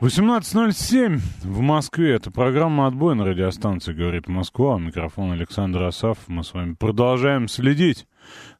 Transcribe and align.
18.07 0.00 1.18
в 1.42 1.60
Москве. 1.60 2.14
Это 2.14 2.30
программа 2.30 2.86
«Отбой» 2.86 3.16
на 3.16 3.24
радиостанции 3.24 3.92
«Говорит 3.92 4.28
Москва». 4.28 4.78
Микрофон 4.78 5.32
Александр 5.32 5.82
Асафов. 5.82 6.22
Мы 6.28 6.44
с 6.44 6.54
вами 6.54 6.74
продолжаем 6.74 7.48
следить 7.48 8.06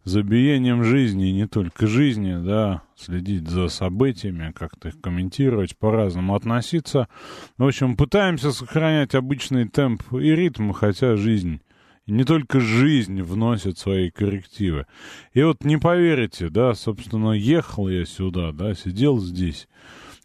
за 0.02 0.24
биением 0.24 0.82
жизни, 0.82 1.28
и 1.28 1.32
не 1.32 1.46
только 1.46 1.86
жизни, 1.86 2.44
да, 2.44 2.82
следить 2.96 3.46
за 3.46 3.68
событиями, 3.68 4.52
как-то 4.52 4.88
их 4.88 5.00
комментировать, 5.00 5.78
по-разному 5.78 6.34
относиться. 6.34 7.06
В 7.56 7.64
общем, 7.64 7.96
пытаемся 7.96 8.50
сохранять 8.50 9.14
обычный 9.14 9.68
темп 9.68 10.02
и 10.14 10.34
ритм, 10.34 10.72
хотя 10.72 11.14
жизнь 11.14 11.60
не 12.08 12.24
только 12.24 12.58
жизнь 12.58 13.22
вносит 13.22 13.78
свои 13.78 14.10
коррективы. 14.10 14.86
И 15.34 15.42
вот 15.44 15.62
не 15.62 15.76
поверите, 15.76 16.48
да, 16.48 16.74
собственно, 16.74 17.30
ехал 17.30 17.88
я 17.88 18.04
сюда, 18.06 18.50
да, 18.50 18.74
сидел 18.74 19.20
здесь 19.20 19.68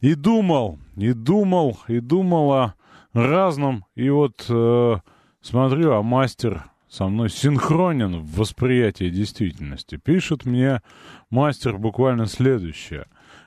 и 0.03 0.15
думал, 0.15 0.79
и 0.97 1.13
думал, 1.13 1.79
и 1.87 2.01
думал 2.01 2.51
о 2.51 2.73
разном. 3.13 3.85
И 3.95 4.09
вот 4.09 4.45
э, 4.49 4.97
смотрю, 5.39 5.93
а 5.93 6.03
мастер 6.03 6.65
со 6.89 7.07
мной 7.07 7.29
синхронен 7.29 8.19
в 8.19 8.35
восприятии 8.35 9.09
действительности. 9.09 9.95
Пишет 9.95 10.43
мне 10.43 10.81
мастер 11.29 11.77
буквально 11.77 12.25
следующее. 12.25 13.05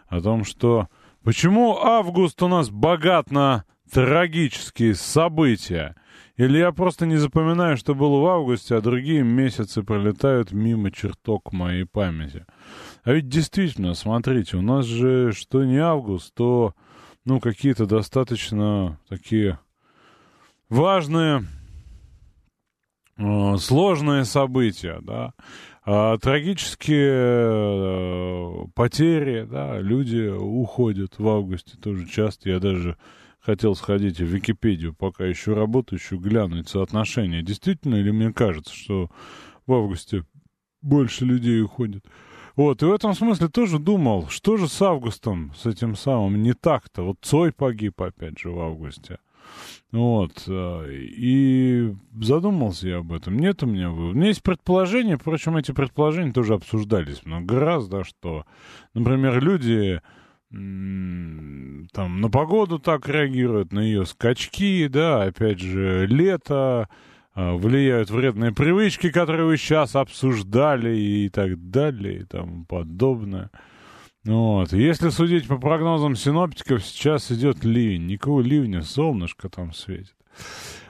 О 0.09 0.23
том, 0.23 0.45
что 0.45 0.89
почему 1.23 1.77
август 1.77 2.43
у 2.43 2.49
нас 2.49 2.71
богат 2.71 3.31
на 3.31 3.65
трагические 3.93 4.95
события. 4.95 5.95
Или 6.39 6.59
я 6.59 6.73
просто 6.73 7.05
не 7.05 7.17
запоминаю, 7.17 7.77
что 7.77 7.95
было 7.95 8.19
в 8.21 8.27
августе, 8.27 8.77
а 8.77 8.81
другие 8.81 9.23
месяцы 9.23 9.83
пролетают 9.83 10.53
мимо 10.53 10.91
чертог 10.91 11.53
моей 11.53 11.85
памяти. 11.85 12.47
А 13.07 13.13
ведь 13.13 13.29
действительно, 13.29 13.95
смотрите, 13.95 14.57
у 14.57 14.63
нас 14.63 14.85
же 14.85 15.31
что 15.31 15.65
не 15.65 15.79
август, 15.79 16.35
то, 16.35 16.75
ну, 17.25 17.39
какие-то 17.39 17.87
достаточно 17.87 18.99
такие 19.09 19.61
важные, 20.69 21.45
э, 23.17 23.57
сложные 23.59 24.25
события, 24.25 24.99
да, 25.03 25.35
а, 25.85 26.19
трагические 26.19 27.21
э, 27.23 28.67
потери, 28.75 29.47
да, 29.49 29.79
люди 29.79 30.27
уходят 30.27 31.21
в 31.21 31.29
августе 31.29 31.77
тоже 31.77 32.09
часто. 32.09 32.51
Я 32.51 32.59
даже 32.59 32.97
хотел 33.39 33.77
сходить 33.77 34.19
в 34.19 34.25
Википедию, 34.25 34.97
пока 34.97 35.25
еще 35.27 35.55
работающую, 35.55 36.19
глянуть 36.19 36.69
соотношение. 36.69 37.45
Действительно 37.45 37.95
или 37.95 38.11
мне 38.11 38.33
кажется, 38.33 38.75
что 38.75 39.13
в 39.65 39.73
августе 39.75 40.25
больше 40.83 41.25
людей 41.25 41.63
уходит? 41.63 42.05
Вот, 42.57 42.83
и 42.83 42.87
в 42.87 42.93
этом 42.93 43.15
смысле 43.15 43.49
тоже 43.49 43.79
думал, 43.79 44.29
что 44.29 44.57
же 44.57 44.67
с 44.67 44.81
августом, 44.81 45.53
с 45.55 45.67
этим 45.67 45.95
самым, 45.95 46.43
не 46.43 46.55
так-то. 46.55 47.03
Вот 47.03 47.19
Цой 47.21 47.53
погиб, 47.53 48.01
опять 48.01 48.39
же, 48.39 48.51
в 48.51 48.59
августе. 48.59 49.19
Вот, 49.93 50.45
э, 50.49 50.93
и 50.93 51.95
задумался 52.21 52.89
я 52.89 52.97
об 52.99 53.13
этом. 53.13 53.39
Нет 53.39 53.63
у 53.63 53.67
меня 53.67 53.91
вывода. 53.91 54.13
У 54.13 54.15
меня 54.15 54.29
есть 54.29 54.43
предположения, 54.43 55.17
впрочем, 55.17 55.57
эти 55.57 55.73
предположения 55.73 56.33
тоже 56.33 56.55
обсуждались 56.55 57.25
много 57.25 57.61
раз, 57.61 57.89
да, 57.89 58.05
что, 58.05 58.45
например, 58.95 59.43
люди 59.43 60.01
там 60.51 62.21
на 62.21 62.31
погоду 62.31 62.79
так 62.79 63.09
реагируют, 63.09 63.73
на 63.73 63.81
ее 63.81 64.07
скачки, 64.07 64.87
да, 64.87 65.25
опять 65.25 65.59
же, 65.59 66.07
лето, 66.07 66.89
влияют 67.37 68.11
вредные 68.11 68.53
привычки, 68.53 69.11
которые 69.11 69.47
вы 69.47 69.57
сейчас 69.57 69.95
обсуждали 69.95 70.97
и 70.97 71.29
так 71.29 71.71
далее 71.71 72.21
и 72.21 72.25
тому 72.25 72.65
подобное. 72.65 73.51
Вот. 74.25 74.73
Если 74.73 75.11
судить 75.11 75.47
по 75.47 75.59
прогнозам 75.59 76.17
синоптиков, 76.17 76.85
сейчас 76.85 77.31
идет 77.31 77.63
ливень. 77.65 78.07
Никакого 78.07 78.41
ливня, 78.41 78.83
солнышко 78.83 79.49
там 79.49 79.73
светит. 79.73 80.17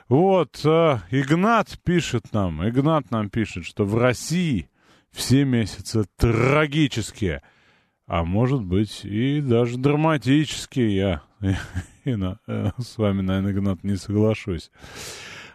Вот, 0.09 0.61
э, 0.65 1.01
Игнат 1.11 1.81
пишет 1.84 2.33
нам, 2.33 2.67
Игнат 2.67 3.11
нам 3.11 3.28
пишет, 3.28 3.65
что 3.65 3.84
в 3.84 3.99
России 3.99 4.71
все 5.11 5.45
месяцы 5.45 6.05
трагические, 6.17 7.43
а 8.07 8.25
может 8.25 8.63
быть 8.63 9.05
и 9.05 9.41
даже 9.41 9.78
драматические. 9.78 10.97
Я 10.97 11.23
и, 12.05 12.15
на, 12.15 12.39
э, 12.47 12.71
с 12.78 12.97
вами, 12.99 13.23
наверное, 13.23 13.53
Игнат, 13.53 13.83
не 13.83 13.97
соглашусь. 13.97 14.71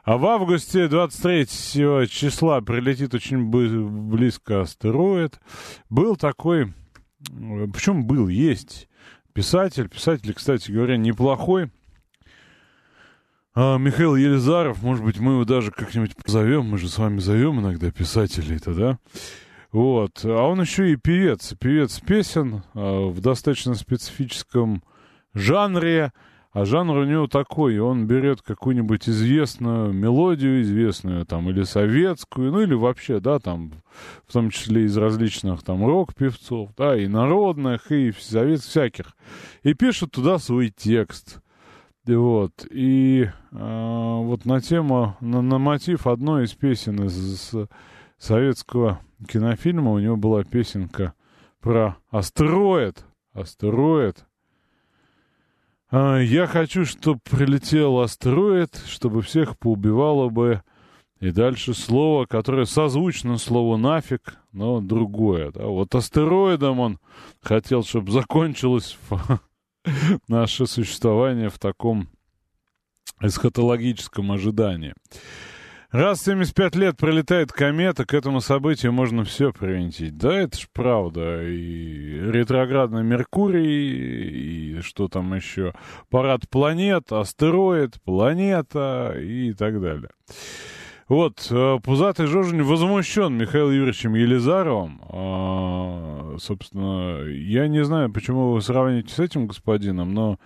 А 0.03 0.17
в 0.17 0.25
августе 0.25 0.88
23 0.88 2.07
числа 2.07 2.62
прилетит 2.62 3.13
очень 3.13 3.50
близко 3.50 4.62
астероид. 4.62 5.39
Был 5.89 6.16
такой... 6.16 6.73
Причем 7.29 8.06
был, 8.06 8.28
есть 8.28 8.88
писатель. 9.34 9.90
Писатель, 9.90 10.34
кстати 10.34 10.72
говоря, 10.72 10.97
неплохой. 10.97 11.69
А, 13.53 13.78
Михаил 13.78 14.16
Елизаров, 14.16 14.81
может 14.81 15.03
быть, 15.03 15.19
мы 15.19 15.34
его 15.34 15.45
даже 15.45 15.72
как-нибудь 15.72 16.16
позовем. 16.16 16.66
Мы 16.66 16.79
же 16.79 16.90
с 16.90 16.97
вами 16.97 17.19
зовем 17.19 17.59
иногда 17.59 17.91
писателей-то, 17.91 18.73
да? 18.73 19.00
Вот. 19.72 20.22
А 20.23 20.47
он 20.47 20.61
еще 20.61 20.91
и 20.91 20.95
певец. 20.95 21.53
Певец 21.59 22.00
песен 22.00 22.63
а, 22.73 23.07
в 23.07 23.22
достаточно 23.22 23.75
специфическом 23.75 24.84
жанре. 25.35 26.11
А 26.53 26.66
жанр 26.66 26.97
у 26.97 27.06
него 27.06 27.28
такой, 27.28 27.79
он 27.79 28.07
берет 28.07 28.41
какую-нибудь 28.41 29.07
известную 29.07 29.94
мелодию, 29.94 30.62
известную 30.62 31.25
там, 31.25 31.50
или 31.50 31.63
советскую, 31.63 32.51
ну 32.51 32.62
или 32.62 32.73
вообще, 32.73 33.22
да, 33.22 33.39
там, 33.39 33.72
в 34.28 34.34
том 34.34 34.50
числе 34.50 34.84
из 34.84 34.97
различных 34.97 35.63
там 35.63 35.85
рок-певцов, 35.85 36.72
да, 36.75 36.97
и 36.97 37.07
народных, 37.07 37.90
и 37.91 38.11
совет 38.11 38.59
всяких, 38.59 39.16
и 39.63 39.73
пишет 39.73 40.11
туда 40.11 40.40
свой 40.40 40.73
текст. 40.75 41.40
И 42.06 42.16
вот, 42.16 42.66
и 42.69 43.29
э, 43.29 43.31
вот 43.51 44.44
на 44.45 44.59
тему, 44.59 45.16
на, 45.22 45.41
на 45.41 45.57
мотив 45.57 46.06
одной 46.06 46.45
из 46.45 46.53
песен 46.53 47.06
из, 47.06 47.16
из 47.17 47.69
советского 48.17 49.00
кинофильма 49.25 49.91
у 49.91 50.00
него 50.00 50.17
была 50.17 50.44
песенка 50.44 51.13
про 51.61 51.95
астероид, 52.09 53.06
астероид, 53.34 54.25
я 55.91 56.47
хочу, 56.47 56.85
чтобы 56.85 57.19
прилетел 57.29 58.00
астероид, 58.00 58.81
чтобы 58.88 59.22
всех 59.22 59.57
поубивало 59.57 60.29
бы. 60.29 60.62
И 61.19 61.31
дальше 61.31 61.75
слово, 61.75 62.25
которое 62.25 62.66
созвучно 62.66 63.38
слову 63.38 63.78
«нафиг», 63.78 64.38
но 64.52 64.81
другое. 64.81 65.52
Да? 65.52 65.66
Вот 65.66 65.94
астероидом 65.94 66.79
он 66.79 67.00
хотел, 67.41 67.84
чтобы 67.84 68.12
закончилось 68.12 68.97
наше 70.28 70.66
существование 70.66 71.50
в 71.50 71.59
таком 71.59 72.09
эсхатологическом 73.19 74.31
ожидании. 74.31 74.96
Раз 75.91 76.22
в 76.22 76.24
75 76.24 76.75
лет 76.78 76.96
пролетает 76.96 77.52
комета, 77.52 78.06
к 78.06 78.13
этому 78.13 78.40
событию 78.40 78.94
можно 78.94 79.25
все 79.25 79.52
привинтить. 79.52 80.18
Да, 80.18 80.34
это 80.34 80.57
ж 80.57 80.69
правда. 80.72 81.44
И 81.44 82.31
ретроградный 82.31 83.03
Меркурий, 83.03 84.78
и 84.78 84.82
что 84.82 85.09
там 85.09 85.34
еще? 85.34 85.73
Парад 86.09 86.49
планет, 86.49 87.11
астероид, 87.11 88.02
планета 88.03 89.17
и 89.20 89.52
так 89.52 89.82
далее. 89.82 90.11
Вот, 91.09 91.46
э, 91.52 91.79
Пузатый 91.84 92.26
Жожень 92.26 92.64
возмущен 92.64 93.34
Михаилом 93.37 93.73
Юрьевичем 93.73 94.14
Елизаровым. 94.16 95.02
А, 95.09 96.37
собственно, 96.40 97.26
я 97.26 97.67
не 97.67 97.84
знаю, 97.84 98.14
почему 98.14 98.53
вы 98.53 98.61
сравните 98.61 99.14
с 99.14 99.20
этим 99.20 99.46
господином, 99.46 100.14
но 100.14 100.40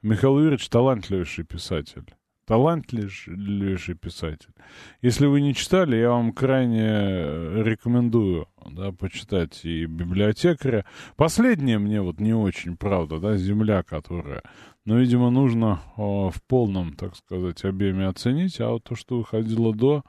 Михаил 0.00 0.38
Юрьевич 0.38 0.68
талантливейший 0.68 1.44
писатель 1.44 2.04
талантливейший 2.46 3.94
писатель. 3.94 4.52
Если 5.00 5.26
вы 5.26 5.40
не 5.40 5.54
читали, 5.54 5.96
я 5.96 6.10
вам 6.10 6.32
крайне 6.32 6.86
э, 6.86 7.62
рекомендую 7.64 8.48
да, 8.70 8.92
почитать 8.92 9.64
и 9.64 9.86
библиотекаря. 9.86 10.84
Последнее 11.16 11.78
мне 11.78 12.00
вот 12.00 12.20
не 12.20 12.34
очень, 12.34 12.76
правда, 12.76 13.18
да, 13.18 13.36
«Земля», 13.36 13.82
которая... 13.82 14.42
Но, 14.84 14.98
видимо, 14.98 15.30
нужно 15.30 15.80
о, 15.96 16.30
в 16.30 16.42
полном, 16.42 16.94
так 16.94 17.14
сказать, 17.14 17.64
объеме 17.64 18.08
оценить, 18.08 18.60
а 18.60 18.70
вот 18.70 18.82
то, 18.82 18.96
что 18.96 19.18
выходило 19.18 19.72
до, 19.72 20.02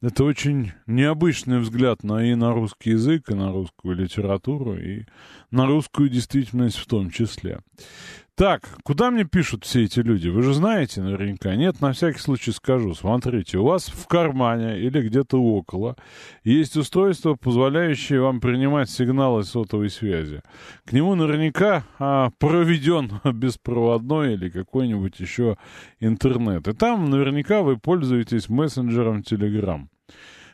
это 0.00 0.24
очень 0.24 0.72
необычный 0.86 1.58
взгляд 1.58 2.02
на 2.02 2.24
и 2.24 2.34
на 2.34 2.52
русский 2.52 2.90
язык, 2.90 3.30
и 3.30 3.34
на 3.34 3.52
русскую 3.52 3.96
литературу, 3.96 4.76
и 4.76 5.06
на 5.50 5.66
русскую 5.66 6.08
действительность 6.08 6.78
в 6.78 6.86
том 6.86 7.10
числе. 7.10 7.60
Так, 8.38 8.68
куда 8.84 9.10
мне 9.10 9.24
пишут 9.24 9.64
все 9.64 9.82
эти 9.82 9.98
люди? 9.98 10.28
Вы 10.28 10.42
же 10.42 10.54
знаете 10.54 11.02
наверняка. 11.02 11.56
Нет, 11.56 11.80
на 11.80 11.92
всякий 11.92 12.20
случай 12.20 12.52
скажу. 12.52 12.94
Смотрите, 12.94 13.58
у 13.58 13.64
вас 13.64 13.88
в 13.88 14.06
кармане 14.06 14.78
или 14.78 15.02
где-то 15.02 15.42
около 15.42 15.96
есть 16.44 16.76
устройство, 16.76 17.34
позволяющее 17.34 18.20
вам 18.20 18.40
принимать 18.40 18.90
сигналы 18.90 19.42
сотовой 19.42 19.90
связи. 19.90 20.42
К 20.84 20.92
нему 20.92 21.16
наверняка 21.16 21.82
а, 21.98 22.30
проведен 22.38 23.20
беспроводной 23.24 24.34
или 24.34 24.50
какой-нибудь 24.50 25.18
еще 25.18 25.56
интернет. 25.98 26.68
И 26.68 26.74
там 26.74 27.10
наверняка 27.10 27.62
вы 27.62 27.76
пользуетесь 27.76 28.48
мессенджером 28.48 29.22
Telegram. 29.22 29.88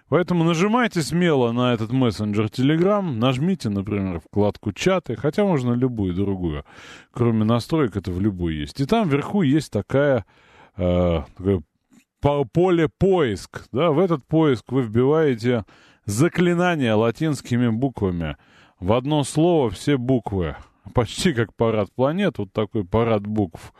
Поэтому 0.09 0.45
нажимайте 0.45 1.03
смело 1.03 1.53
на 1.53 1.73
этот 1.73 1.91
мессенджер 1.91 2.47
Telegram, 2.47 3.03
нажмите, 3.03 3.71
например, 3.71 4.21
вкладку 4.21 4.73
чаты, 4.73 5.17
хотя 5.17 5.45
можно 5.45 5.73
любую 5.73 6.15
другую. 6.15 6.65
Кроме 7.11 7.45
настроек, 7.45 7.97
это 7.97 8.11
в 8.11 8.21
любой 8.21 8.55
есть. 8.55 8.81
И 8.81 8.87
там 8.87 9.09
вверху 9.09 9.43
есть 9.43 9.73
такая, 9.73 10.27
э, 10.77 11.23
такое 11.37 11.63
поле 12.53 12.89
поиск. 12.99 13.67
Да? 13.73 13.93
В 13.93 13.99
этот 13.99 14.27
поиск 14.27 14.73
вы 14.73 14.83
вбиваете 14.83 15.65
заклинания 16.05 16.95
латинскими 16.95 17.69
буквами. 17.69 18.37
В 18.81 18.93
одно 18.93 19.25
слово 19.25 19.71
все 19.71 19.97
буквы. 19.97 20.57
Почти 20.93 21.33
как 21.33 21.55
парад 21.55 21.91
планет, 21.95 22.37
вот 22.37 22.53
такой 22.53 22.85
парад 22.85 23.27
букв. 23.27 23.73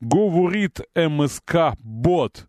Говорит 0.00 0.80
МСК 0.94 1.74
бот. 1.78 2.48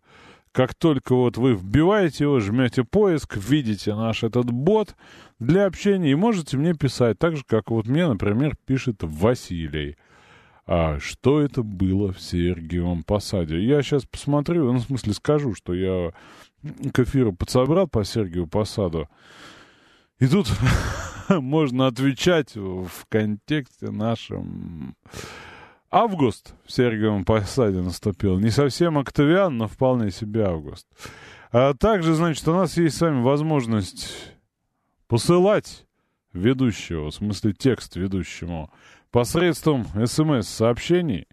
Как 0.52 0.74
только 0.74 1.14
вот 1.14 1.38
вы 1.38 1.54
вбиваете 1.54 2.24
его, 2.24 2.38
жмете 2.38 2.84
поиск, 2.84 3.36
видите 3.36 3.94
наш 3.94 4.22
этот 4.22 4.50
бот 4.50 4.94
для 5.38 5.64
общения 5.64 6.12
и 6.12 6.14
можете 6.14 6.58
мне 6.58 6.74
писать, 6.74 7.18
так 7.18 7.36
же, 7.36 7.42
как 7.46 7.70
вот 7.70 7.86
мне, 7.86 8.06
например, 8.06 8.56
пишет 8.66 8.98
Василий. 9.00 9.96
А 10.66 10.98
что 11.00 11.40
это 11.40 11.62
было 11.62 12.12
в 12.12 12.20
Сергиевом 12.20 13.02
Посаде? 13.02 13.64
Я 13.64 13.82
сейчас 13.82 14.04
посмотрю, 14.04 14.70
ну, 14.72 14.78
в 14.78 14.82
смысле, 14.82 15.14
скажу, 15.14 15.54
что 15.54 15.74
я 15.74 16.12
к 16.92 16.98
эфиру 16.98 17.32
подсобрал 17.32 17.88
по 17.88 18.04
Сергиеву 18.04 18.46
Посаду. 18.46 19.08
И 20.18 20.28
тут 20.28 20.48
можно 21.28 21.86
отвечать 21.86 22.54
в 22.54 22.90
контексте 23.08 23.90
нашем 23.90 24.96
Август 25.94 26.54
в 26.64 26.72
Сергиевом 26.72 27.26
Посаде 27.26 27.82
наступил. 27.82 28.38
Не 28.38 28.48
совсем 28.48 28.96
Октавиан, 28.96 29.58
но 29.58 29.68
вполне 29.68 30.10
себе 30.10 30.46
август. 30.46 30.86
А 31.52 31.74
также, 31.74 32.14
значит, 32.14 32.48
у 32.48 32.54
нас 32.54 32.78
есть 32.78 32.96
с 32.96 33.00
вами 33.02 33.20
возможность 33.20 34.32
посылать 35.06 35.84
ведущего, 36.32 37.10
в 37.10 37.14
смысле 37.14 37.52
текст 37.52 37.96
ведущему, 37.96 38.72
посредством 39.10 39.84
смс-сообщений. 39.84 41.26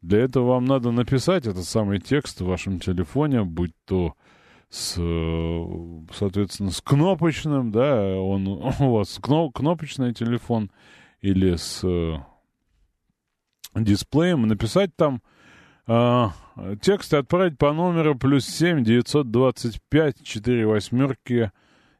Для 0.00 0.20
этого 0.20 0.50
вам 0.50 0.64
надо 0.64 0.92
написать 0.92 1.48
этот 1.48 1.64
самый 1.64 1.98
текст 1.98 2.40
в 2.40 2.46
вашем 2.46 2.78
телефоне, 2.78 3.42
будь 3.42 3.74
то 3.84 4.14
с, 4.70 4.94
соответственно, 6.16 6.70
с 6.70 6.80
кнопочным, 6.80 7.72
да, 7.72 8.16
он 8.16 8.46
у 8.78 8.92
вас 8.92 9.18
кнопочный 9.20 10.14
телефон 10.14 10.70
или 11.20 11.56
с 11.56 11.82
дисплеем, 13.74 14.46
написать 14.46 14.94
там 14.96 15.22
э, 15.86 16.28
текст 16.80 17.12
и 17.12 17.16
отправить 17.16 17.58
по 17.58 17.72
номеру 17.72 18.16
плюс 18.16 18.46
7 18.46 18.84
925 18.84 20.22
4 20.22 20.66
восьмерки 20.66 21.50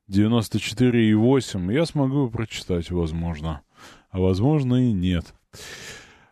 94 0.09 1.11
и 1.11 1.15
8. 1.15 1.73
Я 1.73 1.87
смогу 1.87 2.29
прочитать, 2.31 2.91
возможно. 2.91 3.63
А 4.11 4.21
возможно 4.21 4.77
и 4.77 4.93
нет. 4.93 5.35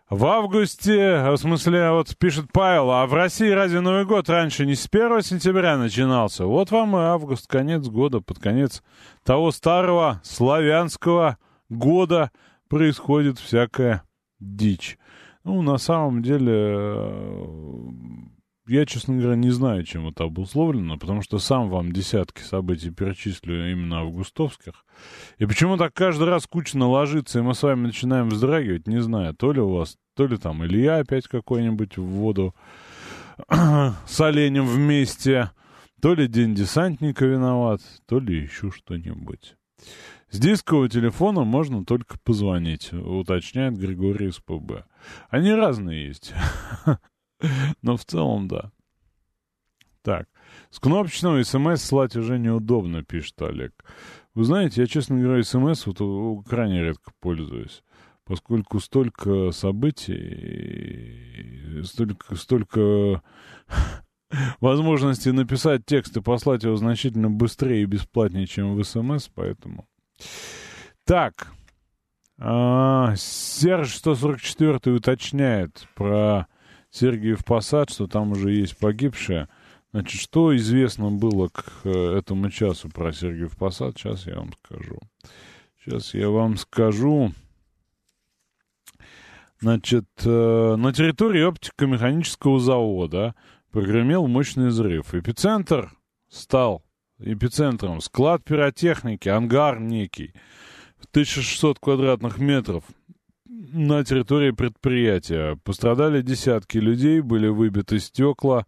В 0.08 0.26
августе, 0.26 1.22
в 1.30 1.36
смысле, 1.38 1.90
вот 1.90 2.14
пишет 2.18 2.52
Павел, 2.52 2.90
а 2.90 3.06
в 3.06 3.14
России 3.14 3.48
разве 3.48 3.80
Новый 3.80 4.04
год 4.04 4.28
раньше 4.28 4.66
не 4.66 4.74
с 4.74 4.86
1 4.86 5.22
сентября 5.22 5.78
начинался? 5.78 6.44
Вот 6.44 6.70
вам 6.70 6.94
и 6.96 7.00
август, 7.00 7.46
конец 7.46 7.86
года, 7.88 8.20
под 8.20 8.38
конец 8.38 8.82
того 9.24 9.50
старого 9.52 10.20
славянского 10.22 11.38
года 11.70 12.30
происходит 12.68 13.38
всякая 13.38 14.02
дичь. 14.38 14.98
Ну, 15.44 15.62
на 15.62 15.78
самом 15.78 16.22
деле, 16.22 16.52
э, 16.54 17.52
я, 18.68 18.86
честно 18.86 19.16
говоря, 19.16 19.36
не 19.36 19.50
знаю, 19.50 19.82
чем 19.84 20.08
это 20.08 20.24
обусловлено, 20.24 20.96
потому 20.98 21.20
что 21.22 21.38
сам 21.38 21.68
вам 21.68 21.92
десятки 21.92 22.42
событий 22.42 22.90
перечислю 22.90 23.72
именно 23.72 24.00
августовских. 24.00 24.84
И 25.38 25.46
почему 25.46 25.76
так 25.76 25.94
каждый 25.94 26.28
раз 26.28 26.46
кучно 26.46 26.88
ложится, 26.88 27.40
и 27.40 27.42
мы 27.42 27.54
с 27.54 27.62
вами 27.62 27.86
начинаем 27.86 28.28
вздрагивать, 28.28 28.86
не 28.86 29.02
знаю, 29.02 29.34
то 29.34 29.52
ли 29.52 29.60
у 29.60 29.70
вас, 29.70 29.96
то 30.14 30.26
ли 30.26 30.36
там 30.36 30.64
Илья 30.64 30.98
опять 30.98 31.26
какой-нибудь 31.26 31.96
в 31.96 32.04
воду 32.04 32.54
с 33.48 34.20
оленем 34.20 34.66
вместе, 34.66 35.50
то 36.00 36.14
ли 36.14 36.28
День 36.28 36.54
десантника 36.54 37.24
виноват, 37.24 37.80
то 38.06 38.20
ли 38.20 38.42
еще 38.42 38.70
что-нибудь. 38.70 39.56
С 40.32 40.38
дискового 40.38 40.88
телефона 40.88 41.44
можно 41.44 41.84
только 41.84 42.18
позвонить, 42.18 42.90
уточняет 42.90 43.76
Григорий 43.76 44.28
из 44.28 44.38
ПБ. 44.38 44.86
Они 45.28 45.52
разные 45.52 46.06
есть. 46.06 46.32
Но 47.82 47.98
в 47.98 48.04
целом, 48.06 48.48
да. 48.48 48.72
Так. 50.00 50.26
С 50.70 50.78
кнопочного 50.80 51.42
смс 51.42 51.82
слать 51.82 52.16
уже 52.16 52.38
неудобно, 52.38 53.04
пишет 53.04 53.42
Олег. 53.42 53.74
Вы 54.32 54.44
знаете, 54.44 54.80
я, 54.80 54.86
честно 54.86 55.20
говоря, 55.20 55.42
смс 55.42 55.84
вот 55.84 55.98
крайне 56.48 56.80
редко 56.80 57.12
пользуюсь, 57.20 57.82
поскольку 58.24 58.80
столько 58.80 59.50
событий, 59.50 60.14
столько, 61.84 62.36
столько 62.36 63.22
возможностей 64.60 65.32
написать 65.32 65.84
текст 65.84 66.16
и 66.16 66.22
послать 66.22 66.62
его 66.64 66.76
значительно 66.76 67.28
быстрее 67.28 67.82
и 67.82 67.86
бесплатнее, 67.86 68.46
чем 68.46 68.74
в 68.74 68.82
смс, 68.82 69.28
поэтому 69.28 69.86
так. 71.04 71.48
А, 72.38 73.14
Серж 73.16 73.96
144 73.96 74.96
уточняет 74.96 75.86
про 75.94 76.46
Сергиев 76.90 77.44
Посад, 77.44 77.90
что 77.90 78.06
там 78.06 78.32
уже 78.32 78.52
есть 78.52 78.76
погибшие. 78.76 79.48
Значит, 79.92 80.20
что 80.20 80.56
известно 80.56 81.10
было 81.10 81.48
к 81.48 81.82
э, 81.84 82.18
этому 82.18 82.50
часу 82.50 82.88
про 82.88 83.12
Сергиев 83.12 83.56
Посад, 83.56 83.96
сейчас 83.96 84.26
я 84.26 84.36
вам 84.36 84.52
скажу. 84.64 84.98
Сейчас 85.78 86.14
я 86.14 86.30
вам 86.30 86.56
скажу. 86.56 87.32
Значит, 89.60 90.06
э, 90.24 90.76
на 90.76 90.92
территории 90.92 91.42
оптико-механического 91.42 92.58
завода 92.58 93.34
прогремел 93.70 94.26
мощный 94.26 94.68
взрыв. 94.68 95.14
Эпицентр 95.14 95.92
стал 96.28 96.82
эпицентром. 97.24 98.00
Склад 98.00 98.44
пиротехники, 98.44 99.28
ангар 99.28 99.80
некий. 99.80 100.32
1600 101.10 101.78
квадратных 101.78 102.38
метров 102.38 102.84
на 103.46 104.04
территории 104.04 104.50
предприятия. 104.50 105.58
Пострадали 105.64 106.22
десятки 106.22 106.78
людей, 106.78 107.20
были 107.20 107.48
выбиты 107.48 107.98
стекла 107.98 108.66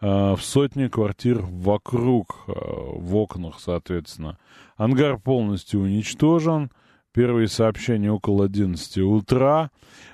э, 0.00 0.06
в 0.06 0.40
сотни 0.40 0.88
квартир 0.88 1.40
вокруг, 1.42 2.44
э, 2.46 2.52
в 2.52 3.16
окнах, 3.16 3.60
соответственно. 3.60 4.38
Ангар 4.76 5.18
полностью 5.18 5.80
уничтожен. 5.80 6.70
Первые 7.12 7.48
сообщения 7.48 8.12
около 8.12 8.44
11 8.44 8.98
утра. 8.98 9.70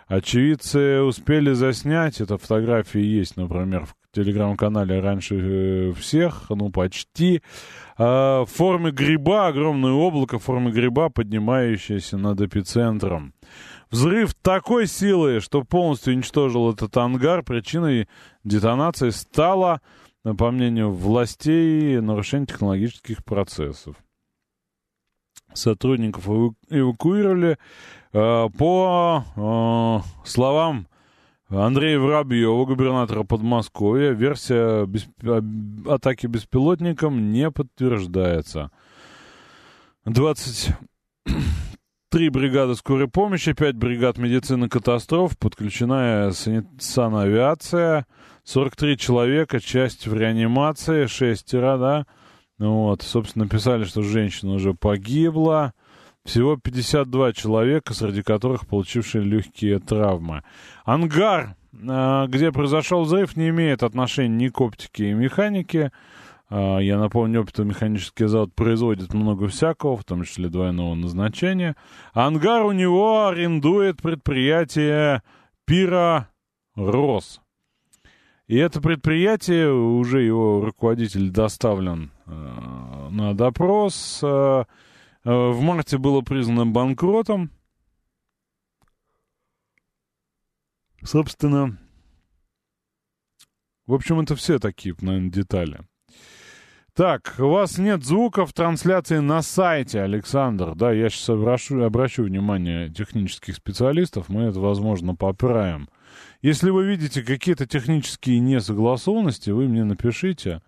Очевидцы 0.07 1.03
успели 1.03 1.53
заснять, 1.53 2.23
это 2.23 2.39
фотографии 2.39 3.03
есть, 3.03 3.37
например, 3.37 3.85
в 3.85 3.95
телеграм-канале 4.17 5.01
раньше 5.01 5.37
э, 5.37 5.93
всех, 5.93 6.47
ну, 6.49 6.71
почти. 6.71 7.43
А, 7.99 8.45
в 8.45 8.51
форме 8.51 8.91
гриба, 8.91 9.49
огромное 9.49 9.93
облако 9.93 10.39
в 10.39 10.43
форме 10.43 10.71
гриба, 10.71 11.11
поднимающееся 11.11 12.17
над 12.17 12.41
эпицентром. 12.41 13.35
Взрыв 13.91 14.35
такой 14.35 14.87
силы, 14.87 15.41
что 15.41 15.63
полностью 15.63 16.15
уничтожил 16.15 16.73
этот 16.73 16.97
ангар. 16.97 17.43
Причиной 17.43 18.09
детонации 18.43 19.11
стало, 19.11 19.81
по 20.23 20.51
мнению 20.51 20.93
властей, 20.93 22.01
нарушение 22.01 22.47
технологических 22.47 23.25
процессов. 23.25 23.97
Сотрудников 25.53 26.27
эвакуировали. 26.71 27.59
А, 28.13 28.49
по 28.49 29.25
а, 29.37 30.03
словам 30.25 30.87
Андрея 31.49 32.01
Воробьева, 32.01 32.65
губернатора 32.65 33.23
Подмосковья, 33.23 34.11
версия 34.11 34.89
атаки 35.89 36.27
беспилотником 36.27 37.31
не 37.31 37.53
подтверждается. 37.53 38.73
23 40.05 40.75
бригады 42.31 42.75
скорой 42.75 43.07
помощи, 43.07 43.53
5 43.53 43.77
бригад 43.77 44.19
медицины 44.19 44.69
катастроф, 44.69 45.39
подключена 45.39 46.33
санавиация, 46.81 48.07
43 48.43 48.99
человека, 48.99 49.61
часть 49.61 50.09
в 50.09 50.15
реанимации, 50.15 51.07
шестеро, 51.07 51.79
да, 51.79 52.07
Ну 52.59 52.87
вот, 52.87 53.03
собственно, 53.03 53.47
писали, 53.47 53.85
что 53.85 54.03
женщина 54.03 54.55
уже 54.55 54.75
погибла. 54.75 55.75
Всего 56.27 56.57
52 56.57 57.33
человека, 57.35 57.95
среди 57.95 58.21
которых 58.21 58.67
получившие 58.67 59.23
легкие 59.23 59.79
травмы. 59.79 60.43
Ангар, 60.85 61.55
э, 61.73 62.25
где 62.27 62.51
произошел 62.51 63.05
взрыв, 63.05 63.37
не 63.37 63.51
имеет 63.51 63.85
отношения 63.85 64.47
ни 64.47 64.49
к 64.49 64.61
оптике 64.61 65.11
и 65.11 65.15
механике. 65.15 65.93
Э, 66.51 66.79
я 66.81 66.99
напомню, 66.99 67.43
оптово-механический 67.43 68.27
завод 68.27 68.53
производит 68.57 69.15
много 69.15 69.47
всякого, 69.47 69.97
в 69.97 70.03
том 70.03 70.25
числе 70.25 70.49
двойного 70.49 70.97
назначения. 70.97 71.77
Ангар 72.13 72.65
у 72.65 72.73
него 72.73 73.29
арендует 73.29 74.03
предприятие 74.03 75.23
Пира 75.65 76.29
Рос. 76.75 77.41
И 78.49 78.57
это 78.57 78.81
предприятие, 78.81 79.73
уже 79.73 80.23
его 80.23 80.61
руководитель 80.61 81.31
доставлен 81.31 82.11
э, 82.27 83.09
на 83.11 83.33
допрос. 83.33 84.25
Э, 85.27 85.51
в 85.51 85.61
марте 85.61 85.99
было 85.99 86.21
признано 86.21 86.67
банкротом. 86.67 87.51
Собственно, 91.03 91.77
в 93.87 93.95
общем, 93.95 94.21
это 94.21 94.37
все 94.37 94.61
такие, 94.61 94.95
наверное, 95.01 95.31
детали. 95.31 95.81
Так, 96.95 97.35
у 97.39 97.49
вас 97.49 97.77
нет 97.77 98.05
звуков 98.05 98.53
трансляции 98.53 99.19
на 99.19 99.43
сайте, 99.43 100.01
Александр. 100.01 100.77
Да, 100.77 100.93
я 100.93 101.11
сейчас 101.11 101.29
обращу, 101.31 101.83
обращу 101.83 102.23
внимание 102.23 102.89
технических 102.89 103.57
специалистов, 103.57 104.29
мы 104.29 104.45
это, 104.45 104.61
возможно, 104.61 105.17
поправим. 105.17 105.89
Если 106.41 106.71
вы 106.71 106.87
видите 106.87 107.23
какие-то 107.23 107.67
технические 107.67 108.39
несогласованности, 108.39 109.51
вы 109.51 109.67
мне 109.67 109.83
напишите. 109.83 110.63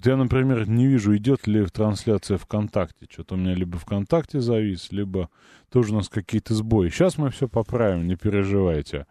Вот 0.00 0.06
я, 0.06 0.16
например, 0.16 0.66
не 0.66 0.86
вижу, 0.86 1.14
идет 1.14 1.46
ли 1.46 1.66
трансляция 1.66 2.38
ВКонтакте. 2.38 3.06
Что-то 3.06 3.34
у 3.34 3.36
меня 3.36 3.52
либо 3.52 3.76
ВКонтакте 3.76 4.40
завис, 4.40 4.92
либо 4.92 5.28
тоже 5.70 5.92
у 5.92 5.96
нас 5.96 6.08
какие-то 6.08 6.54
сбои. 6.54 6.88
Сейчас 6.88 7.18
мы 7.18 7.28
все 7.28 7.48
поправим, 7.48 8.08
не 8.08 8.16
переживайте. 8.16 9.06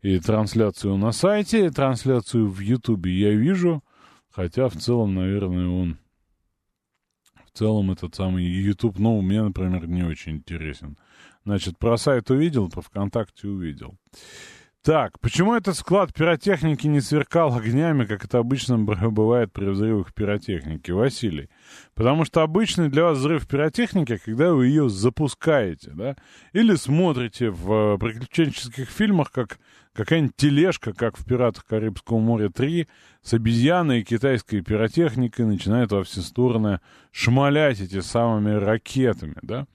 И 0.00 0.18
трансляцию 0.20 0.96
на 0.96 1.12
сайте, 1.12 1.66
и 1.66 1.70
трансляцию 1.70 2.48
в 2.48 2.60
Ютубе 2.60 3.12
я 3.12 3.34
вижу. 3.34 3.84
Хотя 4.30 4.70
в 4.70 4.76
целом, 4.76 5.14
наверное, 5.14 5.68
он... 5.68 5.98
В 7.44 7.58
целом 7.58 7.90
этот 7.90 8.14
самый 8.14 8.42
YouTube, 8.42 8.98
ну, 8.98 9.20
меня, 9.20 9.44
например, 9.44 9.86
не 9.86 10.02
очень 10.02 10.36
интересен. 10.36 10.96
Значит, 11.44 11.78
про 11.78 11.98
сайт 11.98 12.30
увидел, 12.30 12.70
про 12.70 12.80
ВКонтакте 12.80 13.48
увидел. 13.48 13.98
Так, 14.84 15.20
почему 15.20 15.54
этот 15.54 15.76
склад 15.76 16.12
пиротехники 16.12 16.88
не 16.88 17.00
сверкал 17.00 17.54
огнями, 17.54 18.04
как 18.04 18.24
это 18.24 18.38
обычно 18.38 18.78
бывает 18.78 19.52
при 19.52 19.66
взрывах 19.66 20.12
пиротехники, 20.12 20.90
Василий? 20.90 21.50
Потому 21.94 22.24
что 22.24 22.42
обычный 22.42 22.88
для 22.88 23.04
вас 23.04 23.18
взрыв 23.18 23.46
пиротехники, 23.46 24.16
когда 24.16 24.52
вы 24.52 24.66
ее 24.66 24.88
запускаете, 24.88 25.92
да? 25.94 26.16
Или 26.52 26.74
смотрите 26.74 27.50
в 27.50 27.94
э, 27.94 27.98
приключенческих 27.98 28.90
фильмах, 28.90 29.30
как 29.30 29.60
какая-нибудь 29.94 30.36
тележка, 30.36 30.92
как 30.92 31.18
в 31.18 31.24
«Пиратах 31.24 31.64
Карибского 31.66 32.18
моря 32.18 32.46
3», 32.46 32.86
с 33.22 33.34
обезьяной 33.34 34.00
и 34.00 34.04
китайской 34.04 34.62
пиротехникой 34.62 35.46
начинает 35.46 35.92
во 35.92 36.02
все 36.02 36.20
стороны 36.20 36.80
шмалять 37.12 37.80
эти 37.80 38.00
самыми 38.00 38.52
ракетами, 38.52 39.36
да? 39.42 39.66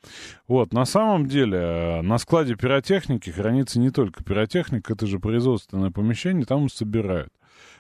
Вот, 0.47 0.73
на 0.73 0.85
самом 0.85 1.27
деле, 1.27 1.57
э, 1.57 2.01
на 2.01 2.17
складе 2.17 2.55
пиротехники 2.55 3.29
хранится 3.29 3.79
не 3.79 3.91
только 3.91 4.23
пиротехника, 4.23 4.93
это 4.93 5.07
же 5.07 5.19
производственное 5.19 5.91
помещение, 5.91 6.45
там 6.45 6.69
собирают. 6.69 7.31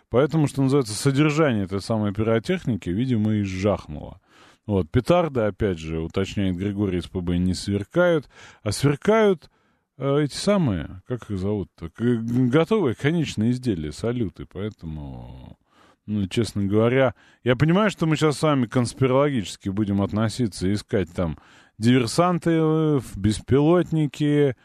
Поэтому, 0.09 0.47
что 0.47 0.61
называется, 0.61 0.93
содержание 0.93 1.65
этой 1.65 1.81
самой 1.81 2.13
пиротехники, 2.13 2.89
видимо, 2.89 3.33
и 3.33 3.43
жахнуло. 3.43 4.21
Вот, 4.65 4.89
петарды, 4.89 5.41
опять 5.41 5.79
же, 5.79 5.99
уточняет 5.99 6.57
Григорий 6.57 6.99
из 6.99 7.07
ПБ, 7.07 7.37
не 7.37 7.53
сверкают, 7.53 8.29
а 8.63 8.71
сверкают 8.71 9.49
эти 9.97 10.35
самые, 10.35 11.01
как 11.07 11.29
их 11.29 11.37
зовут-то, 11.37 11.89
готовые 11.97 12.95
конечные 12.95 13.51
изделия, 13.51 13.91
салюты, 13.91 14.45
поэтому, 14.45 15.57
ну, 16.05 16.27
честно 16.27 16.65
говоря, 16.65 17.15
я 17.43 17.55
понимаю, 17.55 17.89
что 17.89 18.05
мы 18.05 18.15
сейчас 18.15 18.37
с 18.37 18.43
вами 18.43 18.67
конспирологически 18.67 19.69
будем 19.69 20.01
относиться, 20.01 20.71
искать 20.71 21.11
там 21.13 21.37
диверсанты, 21.79 22.51
э, 22.53 22.99
беспилотники, 23.15 24.55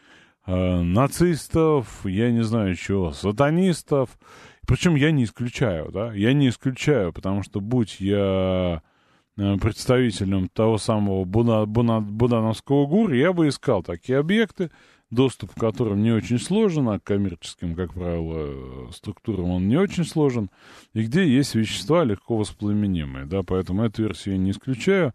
э, 0.45 0.81
нацистов, 0.81 2.05
я 2.05 2.31
не 2.31 2.43
знаю 2.43 2.75
чего, 2.75 3.11
сатанистов, 3.11 4.17
причем 4.67 4.95
я 4.95 5.11
не 5.11 5.23
исключаю, 5.23 5.91
да, 5.91 6.13
я 6.13 6.33
не 6.33 6.49
исключаю, 6.49 7.11
потому 7.11 7.43
что 7.43 7.59
будь 7.59 7.99
я 7.99 8.81
э, 9.37 9.57
представителем 9.57 10.47
того 10.47 10.77
самого 10.77 11.25
Буна, 11.25 11.65
Буна, 11.65 12.01
Будановского 12.01 12.85
ГУР, 12.85 13.13
я 13.13 13.33
бы 13.33 13.47
искал 13.47 13.83
такие 13.83 14.19
объекты, 14.19 14.71
доступ 15.13 15.53
к 15.53 15.59
которым 15.59 16.01
не 16.01 16.11
очень 16.11 16.39
сложен, 16.39 16.89
а 16.89 16.99
к 16.99 17.03
коммерческим, 17.03 17.75
как 17.75 17.93
правило, 17.93 18.91
структурам 18.91 19.51
он 19.51 19.67
не 19.67 19.77
очень 19.77 20.05
сложен, 20.05 20.49
и 20.93 21.03
где 21.03 21.27
есть 21.27 21.55
вещества 21.55 22.03
легко 22.03 22.37
воспламенимые, 22.37 23.25
да, 23.25 23.43
поэтому 23.43 23.83
эту 23.83 24.03
версию 24.03 24.35
я 24.35 24.41
не 24.41 24.51
исключаю. 24.51 25.13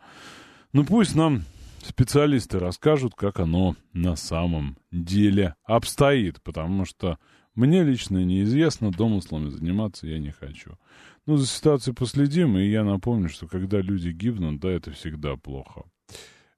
Ну, 0.72 0.84
пусть 0.84 1.14
нам 1.14 1.42
специалисты 1.82 2.58
расскажут, 2.58 3.14
как 3.14 3.40
оно 3.40 3.76
на 3.92 4.16
самом 4.16 4.76
деле 4.90 5.54
обстоит, 5.64 6.42
потому 6.42 6.84
что 6.84 7.18
мне 7.54 7.82
лично 7.82 8.22
неизвестно, 8.24 8.92
домыслами 8.92 9.48
заниматься 9.48 10.06
я 10.06 10.18
не 10.18 10.30
хочу. 10.30 10.78
Ну, 11.26 11.36
за 11.36 11.46
ситуацией 11.46 11.94
последим, 11.94 12.56
и 12.56 12.68
я 12.68 12.84
напомню, 12.84 13.28
что 13.28 13.48
когда 13.48 13.80
люди 13.80 14.10
гибнут, 14.10 14.60
да, 14.60 14.70
это 14.70 14.92
всегда 14.92 15.36
плохо. 15.36 15.82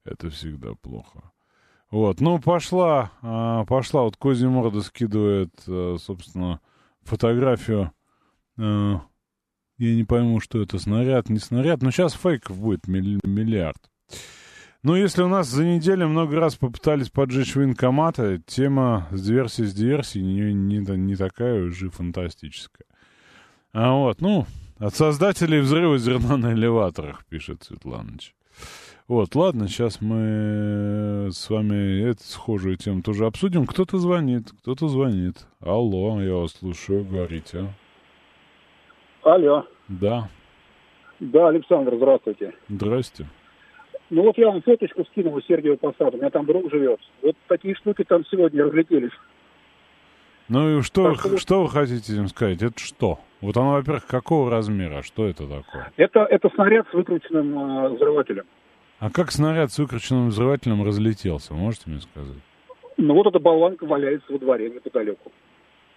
Это 0.05 0.29
всегда 0.29 0.73
плохо. 0.75 1.31
Вот, 1.91 2.21
ну, 2.21 2.39
пошла, 2.39 3.11
а, 3.21 3.65
пошла, 3.65 4.03
вот 4.03 4.15
Кози 4.15 4.45
Морда 4.45 4.81
скидывает, 4.81 5.51
а, 5.67 5.97
собственно, 5.99 6.61
фотографию. 7.03 7.91
А, 8.57 9.01
я 9.77 9.95
не 9.95 10.05
пойму, 10.05 10.39
что 10.39 10.61
это, 10.61 10.79
снаряд, 10.79 11.27
не 11.27 11.39
снаряд, 11.39 11.81
но 11.81 11.91
сейчас 11.91 12.13
фейков 12.13 12.57
будет 12.57 12.87
миллиард. 12.87 13.91
Ну, 14.83 14.95
если 14.95 15.21
у 15.21 15.27
нас 15.27 15.47
за 15.47 15.65
неделю 15.65 16.07
много 16.07 16.39
раз 16.39 16.55
попытались 16.55 17.09
поджечь 17.09 17.55
военкоматы, 17.55 18.41
тема 18.47 19.07
с 19.11 19.21
диверсией 19.21 19.67
с 19.67 19.73
диверсией 19.73 20.25
не, 20.25 20.53
не, 20.53 20.97
не 20.97 21.15
такая 21.15 21.65
уже 21.65 21.89
фантастическая. 21.89 22.87
А 23.73 23.93
вот, 23.93 24.21
ну, 24.21 24.47
от 24.79 24.95
создателей 24.95 25.59
взрыва 25.59 25.97
зерна 25.97 26.37
на 26.37 26.53
элеваторах, 26.53 27.25
пишет 27.25 27.63
Светланыч. 27.63 28.33
Вот, 29.11 29.35
ладно, 29.35 29.67
сейчас 29.67 29.99
мы 29.99 31.27
с 31.33 31.49
вами 31.49 32.09
эту 32.11 32.23
схожую 32.23 32.77
тему 32.77 33.01
тоже 33.01 33.25
обсудим. 33.25 33.67
Кто-то 33.67 33.97
звонит, 33.97 34.51
кто-то 34.61 34.87
звонит. 34.87 35.35
Алло, 35.59 36.21
я 36.21 36.33
вас 36.35 36.53
слушаю, 36.53 37.03
говорите. 37.03 37.65
Алло. 39.23 39.65
Да. 39.89 40.29
Да, 41.19 41.49
Александр, 41.49 41.97
здравствуйте. 41.97 42.53
Здрасте. 42.69 43.25
Ну 44.11 44.23
вот 44.23 44.37
я 44.37 44.47
вам 44.47 44.61
фоточку 44.61 45.03
скинул 45.11 45.37
из 45.39 45.45
Сергиева 45.45 45.75
Посада, 45.75 46.15
у 46.15 46.19
меня 46.21 46.29
там 46.29 46.45
друг 46.45 46.71
живет. 46.71 47.01
Вот 47.21 47.35
такие 47.49 47.75
штуки 47.75 48.05
там 48.05 48.23
сегодня 48.27 48.63
разлетелись. 48.63 49.11
Ну 50.47 50.79
и 50.79 50.81
что, 50.83 51.15
что, 51.15 51.37
что 51.37 51.63
вы 51.63 51.69
хотите 51.69 52.15
им 52.15 52.29
сказать? 52.29 52.61
Это 52.61 52.79
что? 52.79 53.19
Вот 53.41 53.57
оно, 53.57 53.73
во-первых, 53.73 54.07
какого 54.07 54.49
размера? 54.49 55.01
Что 55.01 55.27
это 55.27 55.43
такое? 55.49 55.91
Это, 55.97 56.21
это 56.21 56.49
снаряд 56.55 56.87
с 56.91 56.93
выкрученным 56.93 57.59
э, 57.59 57.89
взрывателем. 57.89 58.45
А 59.01 59.09
как 59.09 59.31
снаряд 59.31 59.71
с 59.71 59.79
выкрученным 59.79 60.29
взрывателем 60.29 60.85
разлетелся? 60.85 61.55
Можете 61.55 61.89
мне 61.89 62.01
сказать? 62.01 62.37
Ну 62.97 63.15
вот 63.15 63.25
эта 63.25 63.39
болванка 63.39 63.87
валяется 63.87 64.31
во 64.31 64.37
дворе 64.37 64.69
неподалеку. 64.69 65.31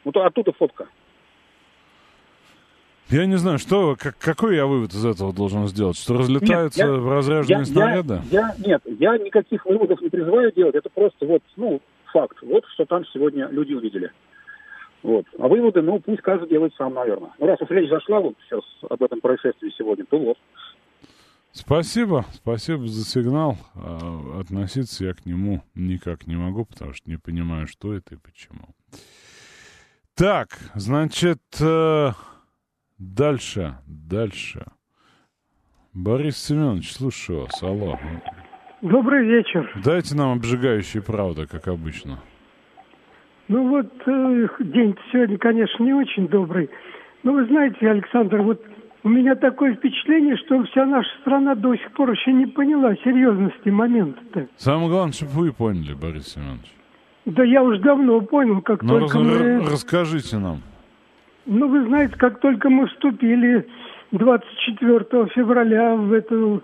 Вот 0.04 0.16
оттуда 0.16 0.52
фотка. 0.52 0.88
Я 3.10 3.26
не 3.26 3.36
знаю, 3.36 3.58
что, 3.58 3.94
как, 4.00 4.16
какой 4.16 4.56
я 4.56 4.64
вывод 4.64 4.94
из 4.94 5.04
этого 5.04 5.34
должен 5.34 5.68
сделать? 5.68 5.98
Что 5.98 6.14
разлетаются 6.16 6.86
нет, 6.86 7.04
я, 7.04 7.10
разряженные 7.10 7.58
я, 7.58 7.64
снаряды? 7.66 8.20
Я, 8.30 8.40
я, 8.40 8.54
нет, 8.66 8.82
я 8.86 9.18
никаких 9.18 9.66
выводов 9.66 10.00
не 10.00 10.08
призываю 10.08 10.50
делать. 10.52 10.74
Это 10.74 10.88
просто 10.88 11.26
вот, 11.26 11.42
ну, 11.56 11.82
факт. 12.10 12.38
Вот 12.40 12.64
что 12.72 12.86
там 12.86 13.04
сегодня 13.12 13.48
люди 13.48 13.74
увидели. 13.74 14.12
Вот. 15.02 15.26
А 15.38 15.48
выводы, 15.48 15.82
ну, 15.82 16.00
пусть 16.00 16.22
каждый 16.22 16.48
делает 16.48 16.72
сам, 16.78 16.94
наверное. 16.94 17.32
Ну, 17.38 17.46
раз 17.46 17.60
уж 17.60 17.68
речь 17.68 17.90
зашла 17.90 18.20
вот 18.20 18.34
сейчас 18.46 18.62
об 18.88 19.02
этом 19.02 19.20
происшествии 19.20 19.70
сегодня, 19.76 20.06
то 20.06 20.18
вот. 20.18 20.38
Спасибо, 21.54 22.26
спасибо 22.32 22.86
за 22.86 23.04
сигнал. 23.06 23.56
А, 23.74 24.40
относиться 24.40 25.06
я 25.06 25.14
к 25.14 25.24
нему 25.24 25.62
никак 25.74 26.26
не 26.26 26.36
могу, 26.36 26.66
потому 26.66 26.92
что 26.92 27.08
не 27.08 27.16
понимаю, 27.16 27.66
что 27.66 27.94
это 27.94 28.16
и 28.16 28.18
почему. 28.18 28.74
Так, 30.14 30.58
значит, 30.74 31.40
э, 31.60 32.10
Дальше, 32.98 33.74
дальше. 33.86 34.64
Борис 35.92 36.36
Семенович, 36.36 36.92
слушаю 36.92 37.42
вас. 37.42 37.62
Алло. 37.62 37.98
Добрый 38.82 39.26
вечер. 39.26 39.70
Дайте 39.84 40.14
нам 40.16 40.32
обжигающие 40.32 41.02
правды, 41.02 41.46
как 41.46 41.68
обычно. 41.68 42.20
Ну 43.48 43.68
вот, 43.68 43.92
э, 44.06 44.48
день 44.60 44.96
сегодня, 45.10 45.38
конечно, 45.38 45.82
не 45.82 45.92
очень 45.92 46.28
добрый. 46.28 46.70
Но 47.24 47.32
вы 47.32 47.46
знаете, 47.46 47.88
Александр, 47.88 48.42
вот 48.42 48.64
у 49.04 49.08
меня 49.08 49.34
такое 49.36 49.74
впечатление, 49.74 50.36
что 50.38 50.62
вся 50.64 50.84
наша 50.86 51.08
страна 51.20 51.54
до 51.54 51.76
сих 51.76 51.92
пор 51.92 52.10
еще 52.10 52.32
не 52.32 52.46
поняла 52.46 52.94
серьезности 52.96 53.68
момента-то. 53.68 54.48
Самое 54.56 54.88
главное, 54.88 55.12
чтобы 55.12 55.32
вы 55.32 55.52
поняли, 55.52 55.94
Борис 55.94 56.28
Семенович. 56.34 56.72
Да 57.26 57.42
я 57.44 57.62
уж 57.62 57.78
давно 57.78 58.20
понял, 58.22 58.60
как 58.62 58.82
Ну, 58.82 58.98
только 59.00 59.18
раз- 59.18 59.26
мы... 59.26 59.60
расскажите 59.70 60.38
нам. 60.38 60.58
Ну, 61.46 61.68
вы 61.68 61.84
знаете, 61.86 62.14
как 62.16 62.40
только 62.40 62.70
мы 62.70 62.86
вступили 62.88 63.66
24 64.12 65.26
февраля 65.34 65.94
в 65.96 66.12
эту 66.12 66.62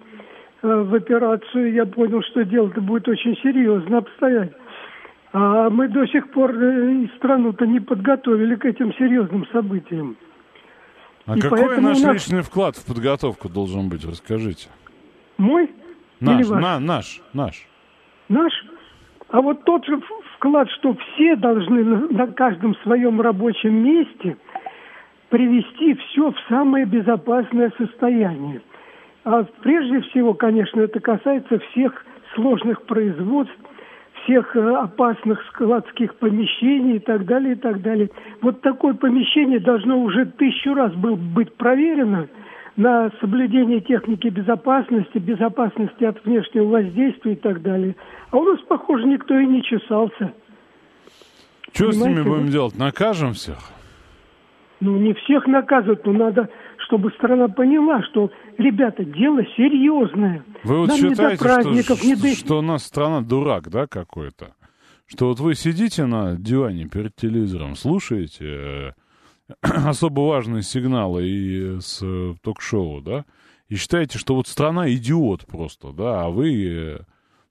э, 0.62 0.66
в 0.82 0.94
операцию, 0.94 1.72
я 1.72 1.84
понял, 1.86 2.22
что 2.22 2.44
дело-то 2.44 2.80
будет 2.80 3.06
очень 3.08 3.36
серьезно 3.42 3.98
обстоять. 3.98 4.52
А 5.32 5.68
мы 5.70 5.88
до 5.88 6.06
сих 6.06 6.30
пор 6.30 6.52
э, 6.54 7.06
страну-то 7.18 7.66
не 7.66 7.80
подготовили 7.80 8.54
к 8.56 8.64
этим 8.64 8.92
серьезным 8.94 9.46
событиям. 9.52 10.16
А 11.30 11.36
И 11.36 11.40
какой 11.40 11.80
наш 11.80 12.00
нас- 12.00 12.14
личный 12.14 12.42
вклад 12.42 12.76
в 12.76 12.84
подготовку 12.84 13.48
должен 13.48 13.88
быть? 13.88 14.04
Расскажите. 14.04 14.68
Мой? 15.38 15.70
Наш, 16.18 16.40
Или 16.40 16.42
ваш? 16.48 16.60
на, 16.62 16.80
наш, 16.80 17.22
наш. 17.32 17.68
Наш? 18.28 18.52
А 19.28 19.40
вот 19.40 19.62
тот 19.64 19.86
же 19.86 20.00
вклад, 20.34 20.68
что 20.70 20.96
все 20.96 21.36
должны 21.36 21.84
на 21.84 22.26
каждом 22.26 22.74
своем 22.82 23.20
рабочем 23.20 23.74
месте 23.74 24.36
привести 25.28 25.94
все 25.94 26.32
в 26.32 26.36
самое 26.48 26.84
безопасное 26.84 27.72
состояние. 27.78 28.60
А 29.22 29.44
прежде 29.62 30.00
всего, 30.10 30.34
конечно, 30.34 30.80
это 30.80 30.98
касается 30.98 31.60
всех 31.70 32.04
сложных 32.34 32.82
производств, 32.86 33.54
всех 34.24 34.54
э, 34.56 34.74
опасных 34.76 35.42
складских 35.48 36.14
помещений 36.16 36.96
и 36.96 36.98
так 36.98 37.24
далее, 37.26 37.54
и 37.54 37.56
так 37.56 37.82
далее. 37.82 38.10
Вот 38.42 38.60
такое 38.60 38.94
помещение 38.94 39.60
должно 39.60 40.00
уже 40.00 40.26
тысячу 40.26 40.74
раз 40.74 40.92
был 40.94 41.16
быть 41.16 41.54
проверено 41.56 42.28
на 42.76 43.10
соблюдение 43.20 43.80
техники 43.80 44.28
безопасности, 44.28 45.18
безопасности 45.18 46.04
от 46.04 46.24
внешнего 46.24 46.66
воздействия 46.66 47.32
и 47.32 47.36
так 47.36 47.62
далее. 47.62 47.96
А 48.30 48.36
у 48.36 48.44
нас, 48.44 48.60
похоже, 48.68 49.06
никто 49.06 49.38
и 49.38 49.46
не 49.46 49.62
чесался. 49.62 50.32
Что 51.72 51.92
с 51.92 51.96
ними 51.96 52.14
Понимаете, 52.14 52.30
будем 52.30 52.48
делать? 52.48 52.78
Накажем 52.78 53.32
всех? 53.34 53.58
Ну, 54.80 54.96
не 54.96 55.12
всех 55.12 55.46
наказывать, 55.46 56.06
но 56.06 56.12
надо, 56.12 56.48
чтобы 56.78 57.10
страна 57.12 57.48
поняла, 57.48 58.02
что, 58.04 58.30
ребята, 58.60 59.04
дело 59.04 59.42
серьезное. 59.56 60.44
Вы 60.64 60.78
вот 60.78 60.88
Нам 60.88 60.96
не 60.96 61.02
до 61.02 61.10
считаете, 61.10 61.42
праздников, 61.42 61.98
что, 61.98 62.06
не 62.06 62.14
до... 62.14 62.34
что 62.34 62.58
у 62.58 62.62
нас 62.62 62.84
страна 62.84 63.20
дурак, 63.22 63.68
да, 63.70 63.86
какой-то? 63.86 64.54
Что 65.06 65.28
вот 65.28 65.40
вы 65.40 65.54
сидите 65.54 66.04
на 66.06 66.36
диване 66.36 66.86
перед 66.86 67.16
телевизором, 67.16 67.74
слушаете 67.74 68.44
э, 68.44 68.92
особо 69.62 70.20
важные 70.20 70.62
сигналы 70.62 71.26
и 71.26 71.80
с 71.80 72.00
э, 72.02 72.34
ток-шоу, 72.42 73.00
да, 73.00 73.24
и 73.68 73.76
считаете, 73.76 74.18
что 74.18 74.34
вот 74.34 74.46
страна 74.46 74.92
идиот 74.92 75.46
просто, 75.46 75.92
да, 75.92 76.24
а 76.24 76.28
вы 76.28 76.64
э, 76.64 76.98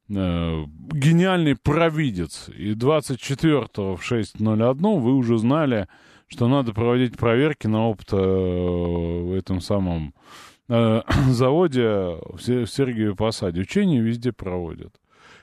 э, 0.10 0.63
гениальный 0.94 1.56
провидец. 1.56 2.50
И 2.56 2.74
24 2.75 3.62
в 3.62 4.00
6.01 4.00 5.00
вы 5.00 5.13
уже 5.16 5.38
знали, 5.38 5.88
что 6.28 6.48
надо 6.48 6.74
проводить 6.74 7.18
проверки 7.18 7.68
на 7.68 7.89
опыт 7.89 8.13
э, 8.13 8.16
в 8.16 9.34
этом 9.34 9.60
самом 9.60 10.10
э, 10.10 10.49
заводе 11.30 11.88
в 11.88 12.40
Се- 12.40 12.66
в 12.66 12.70
Сергиеве 12.70 13.16
Посаде. 13.16 13.62
Учения 13.62 14.02
везде 14.02 14.32
проводят. 14.32 14.96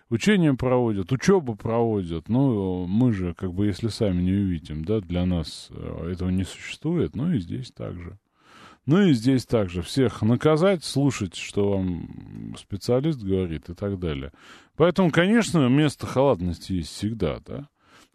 Учения 0.08 0.54
проводят, 0.54 1.10
учебу 1.10 1.56
проводят. 1.56 2.28
Ну, 2.28 2.86
мы 2.86 3.12
же, 3.12 3.34
как 3.34 3.52
бы, 3.52 3.66
если 3.66 3.88
сами 3.88 4.22
не 4.22 4.32
увидим, 4.32 4.84
да, 4.84 5.00
для 5.00 5.26
нас 5.26 5.68
э, 5.70 6.12
этого 6.12 6.28
не 6.28 6.44
существует. 6.44 7.16
Ну 7.16 7.32
и 7.32 7.40
здесь 7.40 7.72
также. 7.72 8.16
Ну 8.86 9.02
и 9.02 9.14
здесь 9.14 9.44
также 9.46 9.82
всех 9.82 10.22
наказать, 10.22 10.84
слушать, 10.84 11.34
что 11.34 11.72
вам 11.72 12.54
специалист 12.56 13.20
говорит 13.20 13.68
и 13.68 13.74
так 13.74 13.98
далее. 13.98 14.30
Поэтому, 14.76 15.10
конечно, 15.10 15.66
место 15.68 16.06
халатности 16.06 16.74
есть 16.74 16.92
всегда, 16.92 17.40
да. 17.44 17.68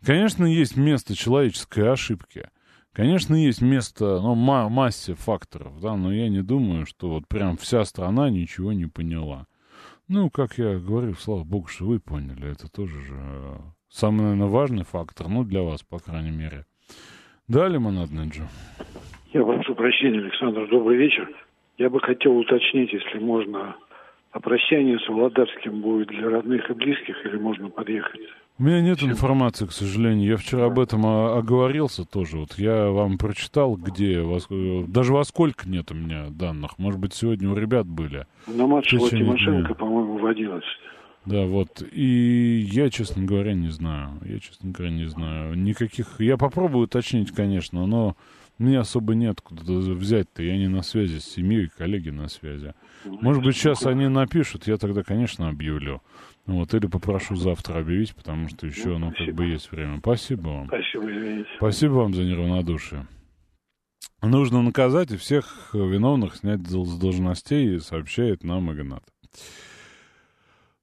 Конечно, 0.06 0.46
есть 0.46 0.78
место 0.78 1.14
человеческой 1.14 1.92
ошибки. 1.92 2.48
Конечно, 2.94 3.36
есть 3.36 3.62
место, 3.62 4.20
ну, 4.22 4.36
ма- 4.36 4.68
массе 4.68 5.14
факторов, 5.14 5.80
да, 5.80 5.96
но 5.96 6.14
я 6.14 6.28
не 6.28 6.42
думаю, 6.42 6.86
что 6.86 7.10
вот 7.10 7.28
прям 7.28 7.56
вся 7.56 7.86
страна 7.86 8.30
ничего 8.30 8.74
не 8.74 8.86
поняла. 8.86 9.48
Ну, 10.10 10.30
как 10.30 10.58
я 10.58 10.78
говорю, 10.78 11.14
слава 11.14 11.46
богу, 11.46 11.68
что 11.68 11.86
вы 11.86 12.00
поняли, 12.02 12.52
это 12.52 12.70
тоже 12.70 13.00
же 13.02 13.14
э, 13.16 13.56
самый, 13.88 14.24
наверное, 14.24 14.48
важный 14.48 14.84
фактор, 14.84 15.30
ну, 15.30 15.46
для 15.46 15.62
вас, 15.62 15.84
по 15.84 16.00
крайней 16.00 16.32
мере. 16.32 16.66
Да, 17.48 17.70
Лимонадный 17.70 18.28
Джо? 18.28 18.44
Я 19.32 19.44
прошу 19.46 19.74
прощения, 19.74 20.20
Александр, 20.20 20.68
добрый 20.70 20.98
вечер. 20.98 21.30
Я 21.78 21.90
бы 21.90 22.02
хотел 22.02 22.36
уточнить, 22.38 22.92
если 22.92 23.20
можно, 23.20 23.74
а 24.32 24.40
прощание 24.42 25.00
с 25.00 25.08
Володарским 25.08 25.80
будет 25.82 26.10
для 26.10 26.30
родных 26.30 26.70
и 26.70 26.74
близких 26.74 27.26
или 27.26 27.38
можно 27.38 27.70
подъехать? 27.70 28.20
У 28.62 28.64
меня 28.64 28.80
нет 28.80 29.02
информации, 29.02 29.66
к 29.66 29.72
сожалению. 29.72 30.30
Я 30.30 30.38
вчера 30.38 30.68
об 30.68 30.78
этом 30.78 31.04
оговорился 31.04 32.06
тоже. 32.06 32.38
Вот 32.38 32.60
я 32.60 32.92
вам 32.92 33.18
прочитал, 33.18 33.76
где, 33.76 34.22
во 34.22 34.38
даже 34.86 35.14
во 35.14 35.24
сколько 35.24 35.68
нет 35.68 35.90
у 35.90 35.96
меня 35.96 36.28
данных. 36.30 36.78
Может 36.78 37.00
быть, 37.00 37.16
сегодня 37.16 37.50
у 37.50 37.56
ребят 37.56 37.88
были. 37.88 38.28
На 38.46 38.68
маршала 38.68 39.10
течение 39.10 39.26
Тимошенко, 39.26 39.74
по-моему, 39.74 40.20
в 40.20 40.26
11. 40.28 40.64
Да, 41.26 41.46
вот. 41.48 41.84
И 41.92 42.68
я, 42.72 42.92
честно 42.92 43.24
говоря, 43.24 43.56
не 43.56 43.70
знаю. 43.70 44.12
Я, 44.24 44.38
честно 44.40 44.70
говоря, 44.70 44.94
не 44.94 45.06
знаю. 45.06 45.56
Никаких... 45.58 46.20
Я 46.20 46.38
попробую 46.38 46.84
уточнить, 46.84 47.32
конечно, 47.32 47.88
но 47.88 48.16
мне 48.60 48.78
особо 48.78 49.16
нет 49.16 49.42
куда 49.42 49.64
взять-то. 49.64 50.44
Я 50.44 50.56
не 50.60 50.68
на 50.68 50.84
связи 50.84 51.18
с 51.18 51.26
семьей, 51.26 51.72
коллеги 51.76 52.12
на 52.12 52.28
связи. 52.28 52.76
Может 53.06 53.44
быть, 53.44 53.56
сейчас 53.56 53.88
они 53.88 54.08
напишут, 54.08 54.68
я 54.68 54.78
тогда, 54.78 55.02
конечно, 55.02 55.50
объявлю. 55.50 56.04
Ну 56.52 56.58
Вот, 56.58 56.74
или 56.74 56.86
попрошу 56.86 57.38
завтра 57.38 57.80
объявить, 57.80 58.14
потому 58.14 58.50
что 58.50 58.68
еще, 58.68 58.98
ну, 58.98 59.14
как 59.18 59.34
бы 59.34 59.46
есть 59.46 59.72
время. 59.72 60.00
Спасибо 60.00 60.50
вам. 60.50 60.68
Спасибо, 60.68 61.10
извините. 61.10 61.50
Спасибо 61.56 61.94
вам 61.94 62.14
за 62.14 62.24
неравнодушие. 62.24 63.08
Нужно 64.22 64.62
наказать 64.62 65.12
и 65.12 65.18
всех 65.18 65.70
виновных 65.74 66.36
снять 66.36 66.68
с 66.68 66.72
с 66.72 67.00
должностей, 67.00 67.80
сообщает 67.80 68.44
нам 68.44 68.70
Игнат. 68.74 69.02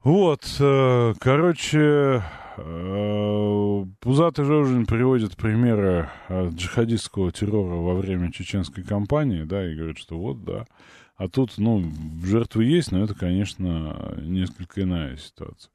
Вот, 0.02 0.42
э, 0.58 1.12
короче, 1.20 2.22
э, 2.56 3.84
Пузатый 4.00 4.46
Жожин 4.46 4.86
приводит 4.86 5.36
примеры 5.36 6.08
э, 6.30 6.48
джихадистского 6.48 7.30
террора 7.30 7.74
во 7.74 7.94
время 7.94 8.32
чеченской 8.32 8.84
кампании, 8.84 9.42
да, 9.42 9.70
и 9.70 9.76
говорит, 9.76 9.98
что 9.98 10.18
вот, 10.18 10.44
да. 10.44 10.64
А 11.18 11.28
тут, 11.28 11.58
ну, 11.58 11.84
жертвы 12.22 12.64
есть, 12.64 12.92
но 12.92 13.02
это, 13.02 13.12
конечно, 13.12 14.14
несколько 14.18 14.82
иная 14.82 15.16
ситуация. 15.16 15.72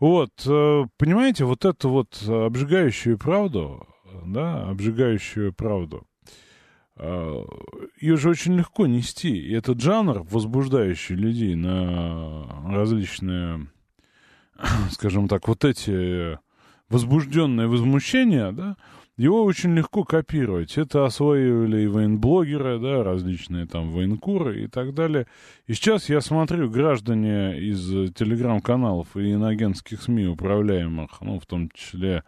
Вот, 0.00 0.30
э, 0.46 0.84
понимаете, 0.96 1.44
вот 1.44 1.66
эту 1.66 1.90
вот 1.90 2.22
обжигающую 2.26 3.18
правду, 3.18 3.86
да, 4.24 4.62
обжигающую 4.66 5.52
правду, 5.52 6.06
э, 6.96 7.44
ее 8.00 8.16
же 8.16 8.30
очень 8.30 8.56
легко 8.56 8.86
нести. 8.86 9.36
И 9.36 9.52
этот 9.52 9.78
жанр, 9.78 10.22
возбуждающий 10.22 11.16
людей 11.16 11.54
на 11.54 12.46
различные, 12.72 13.66
скажем 14.90 15.28
так, 15.28 15.48
вот 15.48 15.66
эти 15.66 16.38
возбужденные 16.88 17.68
возмущения, 17.68 18.52
да, 18.52 18.78
его 19.18 19.42
очень 19.42 19.74
легко 19.74 20.04
копировать. 20.04 20.78
Это 20.78 21.04
освоили 21.04 21.82
и 21.82 21.86
военблогеры, 21.88 22.78
да, 22.78 23.02
различные 23.02 23.66
там 23.66 23.90
военкуры 23.90 24.62
и 24.62 24.68
так 24.68 24.94
далее. 24.94 25.26
И 25.66 25.74
сейчас 25.74 26.08
я 26.08 26.20
смотрю, 26.20 26.70
граждане 26.70 27.58
из 27.58 27.92
э, 27.92 28.08
телеграм-каналов 28.14 29.16
и 29.16 29.32
иноагентских 29.32 30.00
СМИ, 30.00 30.28
управляемых, 30.28 31.20
ну, 31.20 31.40
в 31.40 31.46
том 31.46 31.68
числе 31.70 32.22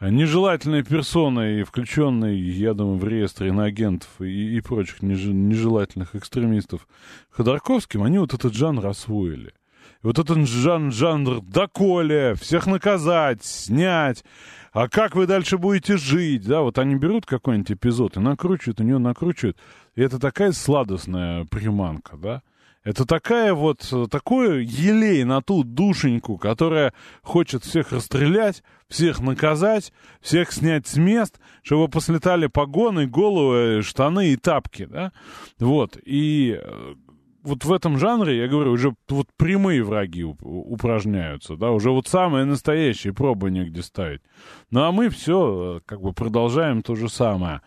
э, 0.00 0.08
нежелательные 0.08 0.82
персоны, 0.82 1.60
и 1.60 1.64
включенные, 1.64 2.40
я 2.58 2.72
думаю, 2.72 2.96
в 2.96 3.06
реестр 3.06 3.48
иноагентов 3.48 4.08
и, 4.20 4.56
и 4.56 4.60
прочих 4.62 5.02
неж- 5.02 5.30
нежелательных 5.30 6.16
экстремистов 6.16 6.88
Ходорковским, 7.30 8.02
они 8.02 8.18
вот 8.18 8.32
этот 8.32 8.54
жанр 8.54 8.86
освоили. 8.86 9.52
Вот 10.02 10.18
этот 10.18 10.48
жан, 10.48 10.90
жанр 10.90 11.40
доколе, 11.42 12.34
всех 12.34 12.66
наказать, 12.66 13.44
снять, 13.44 14.24
а 14.72 14.88
как 14.88 15.14
вы 15.14 15.26
дальше 15.26 15.58
будете 15.58 15.96
жить, 15.96 16.44
да, 16.44 16.62
вот 16.62 16.78
они 16.78 16.96
берут 16.96 17.24
какой-нибудь 17.24 17.72
эпизод 17.72 18.16
и 18.16 18.20
накручивают, 18.20 18.80
у 18.80 18.84
него 18.84 18.98
накручивают, 18.98 19.58
и 19.94 20.02
это 20.02 20.18
такая 20.18 20.50
сладостная 20.52 21.44
приманка, 21.44 22.16
да, 22.16 22.42
это 22.82 23.06
такая 23.06 23.54
вот, 23.54 23.88
такое 24.10 24.58
елей 24.60 25.22
на 25.22 25.40
ту 25.40 25.62
душеньку, 25.62 26.36
которая 26.36 26.92
хочет 27.22 27.62
всех 27.62 27.92
расстрелять, 27.92 28.64
всех 28.88 29.20
наказать, 29.20 29.92
всех 30.20 30.50
снять 30.50 30.88
с 30.88 30.96
мест, 30.96 31.38
чтобы 31.62 31.86
послетали 31.86 32.48
погоны, 32.48 33.06
головы, 33.06 33.82
штаны 33.82 34.30
и 34.30 34.36
тапки, 34.36 34.86
да, 34.86 35.12
вот, 35.60 35.96
и 36.04 36.58
э, 36.60 36.94
вот 37.42 37.64
в 37.64 37.72
этом 37.72 37.98
жанре, 37.98 38.38
я 38.38 38.48
говорю, 38.48 38.72
уже 38.72 38.94
вот 39.08 39.28
прямые 39.36 39.82
враги 39.82 40.22
уп- 40.22 40.42
упражняются, 40.42 41.56
да, 41.56 41.70
уже 41.70 41.90
вот 41.90 42.08
самые 42.08 42.44
настоящие 42.44 43.12
пробы 43.12 43.50
негде 43.50 43.82
ставить. 43.82 44.22
Ну, 44.70 44.82
а 44.82 44.92
мы 44.92 45.08
все, 45.08 45.80
как 45.86 46.00
бы, 46.00 46.12
продолжаем 46.12 46.82
то 46.82 46.94
же 46.94 47.08
самое. 47.08 47.60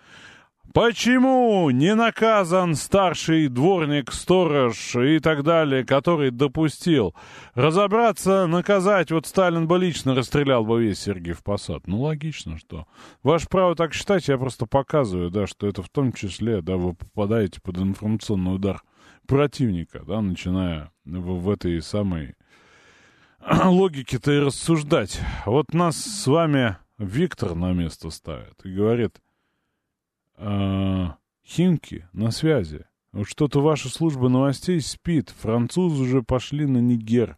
Почему 0.73 1.69
не 1.69 1.95
наказан 1.95 2.75
старший 2.75 3.47
дворник, 3.47 4.11
сторож 4.11 4.95
и 4.97 5.19
так 5.19 5.43
далее, 5.43 5.85
который 5.85 6.31
допустил? 6.31 7.15
Разобраться, 7.53 8.45
наказать. 8.45 9.09
Вот 9.09 9.25
Сталин 9.25 9.67
бы 9.67 9.77
лично 9.77 10.13
расстрелял 10.15 10.65
бы 10.65 10.83
весь 10.83 10.99
Сергеев 10.99 11.43
Посад. 11.43 11.88
Ну, 11.88 12.01
логично, 12.01 12.57
что. 12.57 12.88
Ваше 13.23 13.47
право 13.47 13.75
так 13.75 13.93
считать, 13.93 14.27
я 14.27 14.38
просто 14.38 14.65
показываю, 14.65 15.29
да, 15.29 15.47
что 15.47 15.65
это 15.65 15.81
в 15.81 15.88
том 15.88 16.11
числе, 16.11 16.61
да, 16.61 16.75
вы 16.75 16.93
попадаете 16.93 17.61
под 17.61 17.77
информационный 17.77 18.55
удар 18.55 18.81
противника, 19.27 20.03
да, 20.05 20.21
начиная 20.21 20.91
в, 21.03 21.39
в 21.39 21.49
этой 21.49 21.81
самой 21.81 22.35
логике-то 23.45 24.31
и 24.31 24.39
рассуждать. 24.39 25.19
Вот 25.45 25.73
нас 25.73 25.97
с 25.97 26.27
вами 26.27 26.77
Виктор 26.97 27.55
на 27.55 27.73
место 27.73 28.09
ставит 28.09 28.63
и 28.63 28.73
говорит, 28.73 29.21
а, 30.38 31.17
Химки 31.45 32.07
на 32.11 32.31
связи. 32.31 32.85
Вот 33.11 33.27
что-то 33.27 33.61
ваша 33.61 33.89
служба 33.89 34.29
новостей 34.29 34.81
спит. 34.81 35.29
Французы 35.29 36.01
уже 36.01 36.23
пошли 36.23 36.65
на 36.65 36.79
Нигер. 36.79 37.38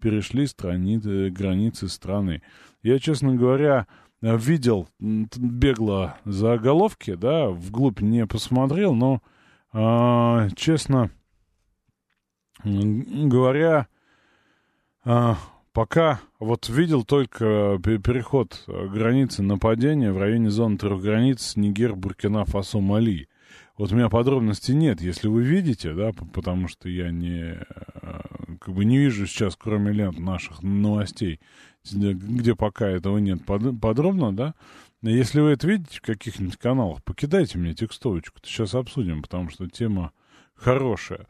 Перешли 0.00 0.46
страни, 0.46 1.00
э, 1.02 1.30
границы 1.30 1.88
страны. 1.88 2.42
Я, 2.82 2.98
честно 2.98 3.34
говоря, 3.34 3.86
видел 4.20 4.88
бегло 5.00 6.18
заголовки, 6.24 7.14
да, 7.14 7.48
вглубь 7.48 8.00
не 8.00 8.26
посмотрел, 8.26 8.94
но, 8.94 9.22
э, 9.72 10.48
честно 10.54 11.10
говоря, 12.64 13.86
э, 15.04 15.34
Пока 15.76 16.22
вот 16.40 16.70
видел 16.70 17.04
только 17.04 17.78
переход 17.84 18.64
границы 18.66 19.42
нападения 19.42 20.10
в 20.10 20.16
районе 20.16 20.48
зоны 20.48 20.78
трех 20.78 21.02
границ 21.02 21.54
Нигер, 21.54 21.94
Буркина, 21.94 22.46
Фасо, 22.46 22.80
Мали. 22.80 23.28
Вот 23.76 23.92
у 23.92 23.94
меня 23.94 24.08
подробностей 24.08 24.72
нет, 24.72 25.02
если 25.02 25.28
вы 25.28 25.42
видите, 25.42 25.92
да, 25.92 26.12
потому 26.32 26.68
что 26.68 26.88
я 26.88 27.10
не, 27.10 27.58
э, 27.58 28.20
как 28.58 28.72
бы 28.72 28.86
не 28.86 28.96
вижу 28.96 29.26
сейчас, 29.26 29.54
кроме 29.54 29.92
лент 29.92 30.18
наших 30.18 30.62
новостей, 30.62 31.40
где 31.84 32.54
пока 32.54 32.88
этого 32.88 33.18
нет 33.18 33.44
подробно, 33.44 34.34
да. 34.34 34.54
Если 35.02 35.40
вы 35.40 35.50
это 35.50 35.68
видите 35.68 35.98
в 35.98 36.00
каких-нибудь 36.06 36.56
каналах, 36.56 37.04
покидайте 37.04 37.58
мне 37.58 37.74
текстовочку, 37.74 38.38
сейчас 38.42 38.74
обсудим, 38.74 39.20
потому 39.20 39.50
что 39.50 39.68
тема 39.68 40.12
хорошая. 40.54 41.26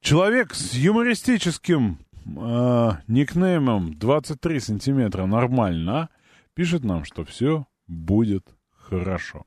Человек 0.00 0.54
с 0.54 0.74
юмористическим 0.74 1.98
э, 2.24 2.90
никнеймом 3.08 3.98
23 3.98 4.60
сантиметра 4.60 5.26
нормально, 5.26 6.08
пишет 6.54 6.84
нам, 6.84 7.04
что 7.04 7.24
все 7.24 7.66
будет 7.86 8.44
хорошо. 8.76 9.44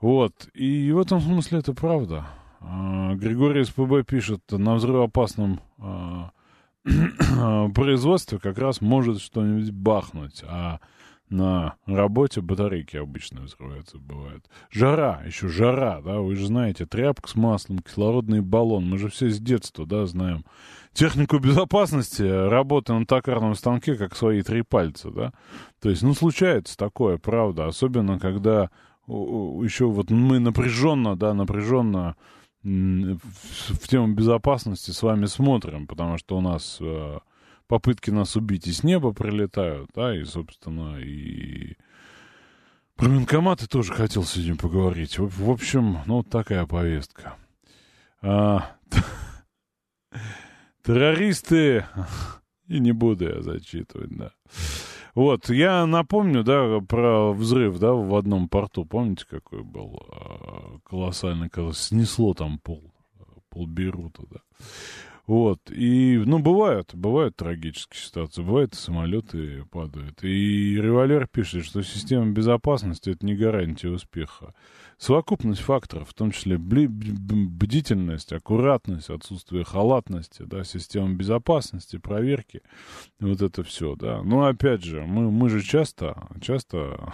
Вот, 0.00 0.48
и 0.54 0.92
в 0.92 0.98
этом 1.00 1.20
смысле 1.20 1.58
это 1.58 1.72
правда. 1.74 2.26
Э, 2.60 3.14
Григорий 3.14 3.64
СПБ 3.64 4.06
пишет, 4.06 4.42
на 4.50 4.74
взрывоопасном 4.74 5.60
э, 5.78 6.24
производстве 7.74 8.38
как 8.38 8.58
раз 8.58 8.80
может 8.80 9.20
что-нибудь 9.20 9.70
бахнуть, 9.72 10.42
а 10.46 10.80
на 11.30 11.74
работе 11.86 12.40
батарейки 12.40 12.96
обычно 12.96 13.42
взрываются, 13.42 13.98
бывают. 13.98 14.48
Жара, 14.70 15.22
еще 15.26 15.48
жара, 15.48 16.00
да, 16.00 16.20
вы 16.20 16.36
же 16.36 16.46
знаете, 16.46 16.86
тряпка 16.86 17.28
с 17.28 17.34
маслом, 17.34 17.80
кислородный 17.80 18.40
баллон, 18.40 18.88
мы 18.88 18.98
же 18.98 19.08
все 19.08 19.30
с 19.30 19.38
детства, 19.38 19.86
да, 19.86 20.06
знаем. 20.06 20.44
Технику 20.92 21.38
безопасности, 21.38 22.22
работы 22.22 22.92
на 22.92 23.06
токарном 23.06 23.54
станке, 23.54 23.94
как 23.94 24.16
свои 24.16 24.42
три 24.42 24.62
пальца, 24.62 25.10
да. 25.10 25.32
То 25.80 25.90
есть, 25.90 26.02
ну, 26.02 26.14
случается 26.14 26.76
такое, 26.76 27.18
правда, 27.18 27.66
особенно 27.66 28.18
когда 28.18 28.70
еще 29.06 29.86
вот 29.86 30.10
мы 30.10 30.38
напряженно, 30.38 31.16
да, 31.16 31.32
напряженно 31.34 32.16
в 32.62 33.88
тему 33.88 34.14
безопасности 34.14 34.90
с 34.90 35.02
вами 35.02 35.26
смотрим, 35.26 35.86
потому 35.86 36.18
что 36.18 36.36
у 36.36 36.40
нас 36.40 36.78
э, 36.80 37.18
попытки 37.68 38.10
нас 38.10 38.34
убить 38.34 38.66
и 38.66 38.72
с 38.72 38.82
неба 38.82 39.12
прилетают, 39.12 39.90
да, 39.94 40.16
и, 40.16 40.24
собственно, 40.24 40.98
и 40.98 41.76
про 42.96 43.08
военкоматы 43.08 43.68
тоже 43.68 43.92
хотел 43.92 44.24
сегодня 44.24 44.56
поговорить. 44.56 45.18
В, 45.18 45.44
в 45.44 45.50
общем, 45.50 45.98
ну, 46.06 46.24
такая 46.24 46.66
повестка. 46.66 47.36
А, 48.20 48.72
террористы, 50.82 51.86
и 52.66 52.80
не 52.80 52.90
буду 52.90 53.28
я 53.28 53.42
зачитывать, 53.42 54.10
да. 54.16 54.32
Вот, 55.14 55.48
я 55.48 55.86
напомню, 55.86 56.42
да, 56.42 56.80
про 56.80 57.32
взрыв, 57.32 57.78
да, 57.78 57.92
в 57.92 58.14
одном 58.14 58.48
порту, 58.48 58.84
помните, 58.84 59.26
какой 59.28 59.62
был 59.62 60.00
а, 60.10 60.78
колоссальный, 60.84 61.50
когда 61.50 61.72
снесло 61.72 62.34
там 62.34 62.58
пол, 62.58 62.92
пол 63.50 63.66
Бейрута, 63.66 64.22
да. 64.30 64.40
Вот, 65.28 65.60
и, 65.70 66.16
ну, 66.24 66.38
бывают, 66.38 66.94
бывают 66.94 67.36
трагические 67.36 68.00
ситуации, 68.00 68.40
бывают 68.40 68.72
самолеты 68.72 69.62
падают. 69.70 70.24
И 70.24 70.74
револьвер 70.74 71.28
пишет, 71.28 71.66
что 71.66 71.82
система 71.82 72.32
безопасности— 72.32 73.10
это 73.12 73.26
не 73.26 73.36
гарантия 73.36 73.90
успеха. 73.90 74.54
Совокупность 74.96 75.60
факторов, 75.60 76.08
в 76.08 76.14
том 76.14 76.30
числе 76.30 76.56
бдительность, 76.56 78.32
аккуратность, 78.32 79.10
отсутствие 79.10 79.64
халатности, 79.64 80.44
да, 80.44 80.64
система 80.64 81.14
безопасности, 81.14 81.98
проверки, 81.98 82.62
вот 83.20 83.42
это 83.42 83.62
все, 83.62 83.96
да. 83.96 84.22
Но, 84.22 84.46
опять 84.46 84.82
же, 84.82 85.02
мы, 85.02 85.30
мы 85.30 85.50
же 85.50 85.60
часто, 85.60 86.26
часто 86.40 87.12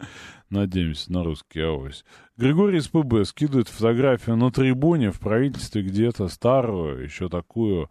Надеемся 0.50 1.12
на 1.12 1.24
русский 1.24 1.60
авось. 1.60 2.04
Григорий 2.36 2.78
из 2.78 2.88
ПБ 2.88 3.24
скидывает 3.24 3.68
фотографию 3.68 4.36
на 4.36 4.52
трибуне 4.52 5.10
в 5.10 5.18
правительстве 5.18 5.82
где-то 5.82 6.28
старую, 6.28 7.02
еще 7.02 7.28
такую 7.28 7.90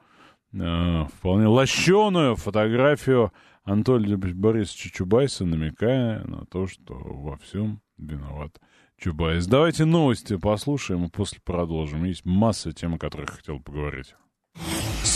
э, 0.54 1.06
вполне 1.18 1.48
лощеную 1.48 2.36
фотографию 2.36 3.34
Анатолия 3.64 4.16
Борисовича 4.16 4.90
Чубайса, 4.90 5.44
намекая 5.44 6.24
на 6.24 6.46
то, 6.46 6.68
что 6.68 6.94
во 6.94 7.38
всем 7.38 7.82
виноват 7.98 8.60
Чубайс. 8.98 9.48
Давайте 9.48 9.84
новости 9.84 10.38
послушаем 10.38 11.06
и 11.06 11.10
после 11.10 11.40
продолжим. 11.44 12.06
Есть 12.06 12.24
масса 12.24 12.72
тем, 12.72 12.94
о 12.94 12.98
которых 12.98 13.32
хотел 13.32 13.60
поговорить. 13.60 14.16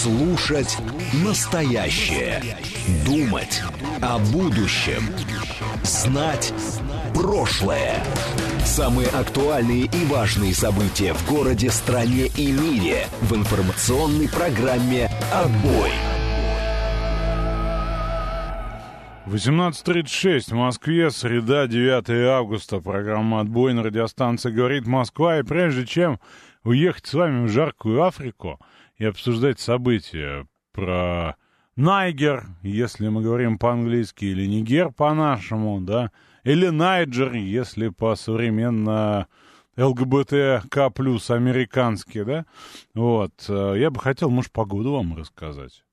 Слушать 0.02 0.78
настоящее. 1.26 2.42
Думать 3.06 3.62
о 4.02 4.18
будущем. 4.32 5.04
Знать 5.84 6.54
прошлое. 7.14 8.02
Самые 8.64 9.10
актуальные 9.10 9.88
и 9.88 10.06
важные 10.06 10.54
события 10.54 11.14
в 11.14 11.30
городе, 11.30 11.70
стране 11.70 12.28
и 12.28 12.50
мире 12.50 13.08
в 13.24 13.36
информационной 13.36 14.30
программе 14.30 15.12
«Отбой». 15.34 15.92
18.36 19.26 20.52
в 20.52 20.54
Москве, 20.54 21.12
среда, 21.12 21.68
9 21.68 22.10
августа. 22.30 22.80
Программа 22.80 23.42
«Отбой» 23.42 23.74
на 23.74 23.84
радиостанции 23.84 24.50
«Говорит 24.50 24.88
Москва». 24.88 25.40
И 25.40 25.44
прежде 25.44 25.86
чем 25.86 26.22
уехать 26.64 27.06
с 27.06 27.14
вами 27.14 27.48
в 27.48 27.50
жаркую 27.50 28.02
Африку– 28.02 28.62
и 29.00 29.06
обсуждать 29.06 29.60
события 29.60 30.46
про 30.72 31.36
Найгер, 31.76 32.46
если 32.62 33.08
мы 33.08 33.24
говорим 33.24 33.58
по-английски, 33.58 34.26
или 34.26 34.46
Нигер 34.46 34.92
по-нашему, 34.92 35.80
да, 35.82 36.12
или 36.44 36.68
Найджер, 36.68 37.34
если 37.34 37.88
по-современно 37.88 39.28
ЛГБТК 39.78 40.90
плюс 40.90 41.32
американский, 41.32 42.24
да, 42.26 42.46
вот, 42.94 43.34
э, 43.48 43.76
я 43.78 43.90
бы 43.90 44.00
хотел, 44.00 44.30
может, 44.30 44.52
погоду 44.52 44.92
вам 44.92 45.16
рассказать. 45.16 45.84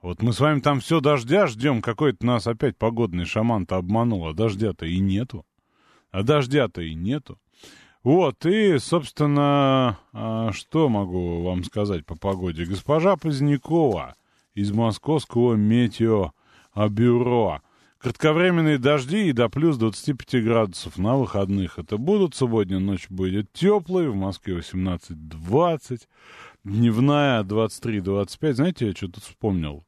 Вот 0.00 0.22
мы 0.22 0.32
с 0.32 0.38
вами 0.38 0.60
там 0.60 0.78
все 0.80 1.00
дождя 1.00 1.48
ждем, 1.48 1.82
какой-то 1.82 2.24
нас 2.24 2.46
опять 2.46 2.76
погодный 2.76 3.24
шаман-то 3.24 3.76
обманул, 3.76 4.28
а 4.28 4.34
дождя-то 4.34 4.86
и 4.86 5.00
нету. 5.00 5.44
А 6.10 6.22
дождя-то 6.22 6.82
и 6.82 6.94
нету. 6.94 7.40
Вот, 8.04 8.44
и, 8.44 8.78
собственно, 8.78 9.98
а, 10.12 10.52
что 10.52 10.90
могу 10.90 11.42
вам 11.42 11.64
сказать 11.64 12.04
по 12.04 12.14
погоде? 12.14 12.66
Госпожа 12.66 13.16
Позднякова 13.16 14.14
из 14.52 14.72
московского 14.72 15.54
метеобюро. 15.54 17.62
Кратковременные 17.96 18.76
дожди 18.76 19.28
и 19.28 19.32
до 19.32 19.48
плюс 19.48 19.78
25 19.78 20.44
градусов 20.44 20.98
на 20.98 21.16
выходных. 21.16 21.78
Это 21.78 21.96
будут. 21.96 22.34
Сегодня 22.34 22.78
ночь 22.78 23.08
будет 23.08 23.50
теплой. 23.54 24.10
В 24.10 24.14
Москве 24.14 24.58
18-20. 24.58 26.02
Дневная 26.62 27.42
23-25. 27.42 28.52
Знаете, 28.52 28.88
я 28.88 28.92
что 28.92 29.08
тут 29.08 29.24
вспомнил? 29.24 29.82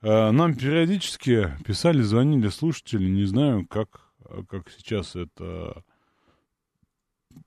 А, 0.00 0.30
нам 0.30 0.54
периодически 0.54 1.56
писали, 1.66 2.02
звонили 2.02 2.50
слушатели. 2.50 3.10
Не 3.10 3.24
знаю, 3.24 3.66
как, 3.66 4.12
как 4.48 4.70
сейчас 4.70 5.16
это 5.16 5.82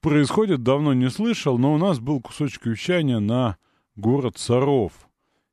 происходит, 0.00 0.62
давно 0.62 0.94
не 0.94 1.10
слышал, 1.10 1.58
но 1.58 1.74
у 1.74 1.78
нас 1.78 1.98
был 1.98 2.20
кусочек 2.20 2.66
вещания 2.66 3.18
на 3.18 3.56
город 3.96 4.38
Саров, 4.38 4.92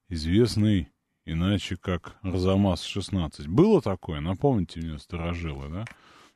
известный 0.09 0.89
иначе 1.25 1.75
как 1.75 2.17
Арзамас-16. 2.21 3.47
Было 3.47 3.81
такое? 3.81 4.21
Напомните 4.21 4.79
мне, 4.79 4.99
сторожилы, 4.99 5.69
да? 5.69 5.85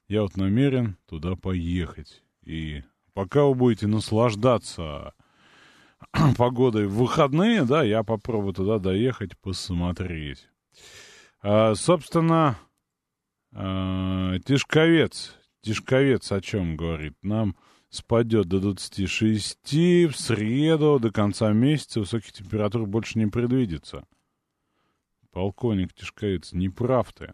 Я 0.08 0.24
вот 0.24 0.38
намерен 0.38 0.98
туда 1.08 1.36
поехать. 1.36 2.24
И 2.44 2.84
пока 3.14 3.46
вы 3.46 3.54
будете 3.54 3.88
наслаждаться 3.88 5.14
погодой 6.38 6.88
в 6.88 6.96
выходные, 6.96 7.64
да, 7.64 7.84
я 7.84 8.04
попробую 8.04 8.54
туда 8.54 8.80
доехать, 8.80 9.38
посмотреть. 9.38 10.50
А, 11.42 11.76
собственно, 11.76 12.58
а, 13.54 14.40
Тишковец, 14.40 15.36
Тишковец 15.62 16.32
о 16.32 16.42
чем 16.42 16.76
говорит? 16.76 17.14
Нам 17.22 17.56
спадет 17.90 18.48
до 18.48 18.60
26 18.60 19.58
в 19.74 20.14
среду, 20.14 21.00
до 21.00 21.12
конца 21.12 21.52
месяца 21.52 22.00
высоких 22.00 22.32
температур 22.32 22.86
больше 22.86 23.18
не 23.20 23.28
предвидится. 23.28 24.04
Полковник 25.32 25.94
Тишковец, 25.94 26.54
не 26.54 26.70
прав 26.70 27.12
ты. 27.14 27.34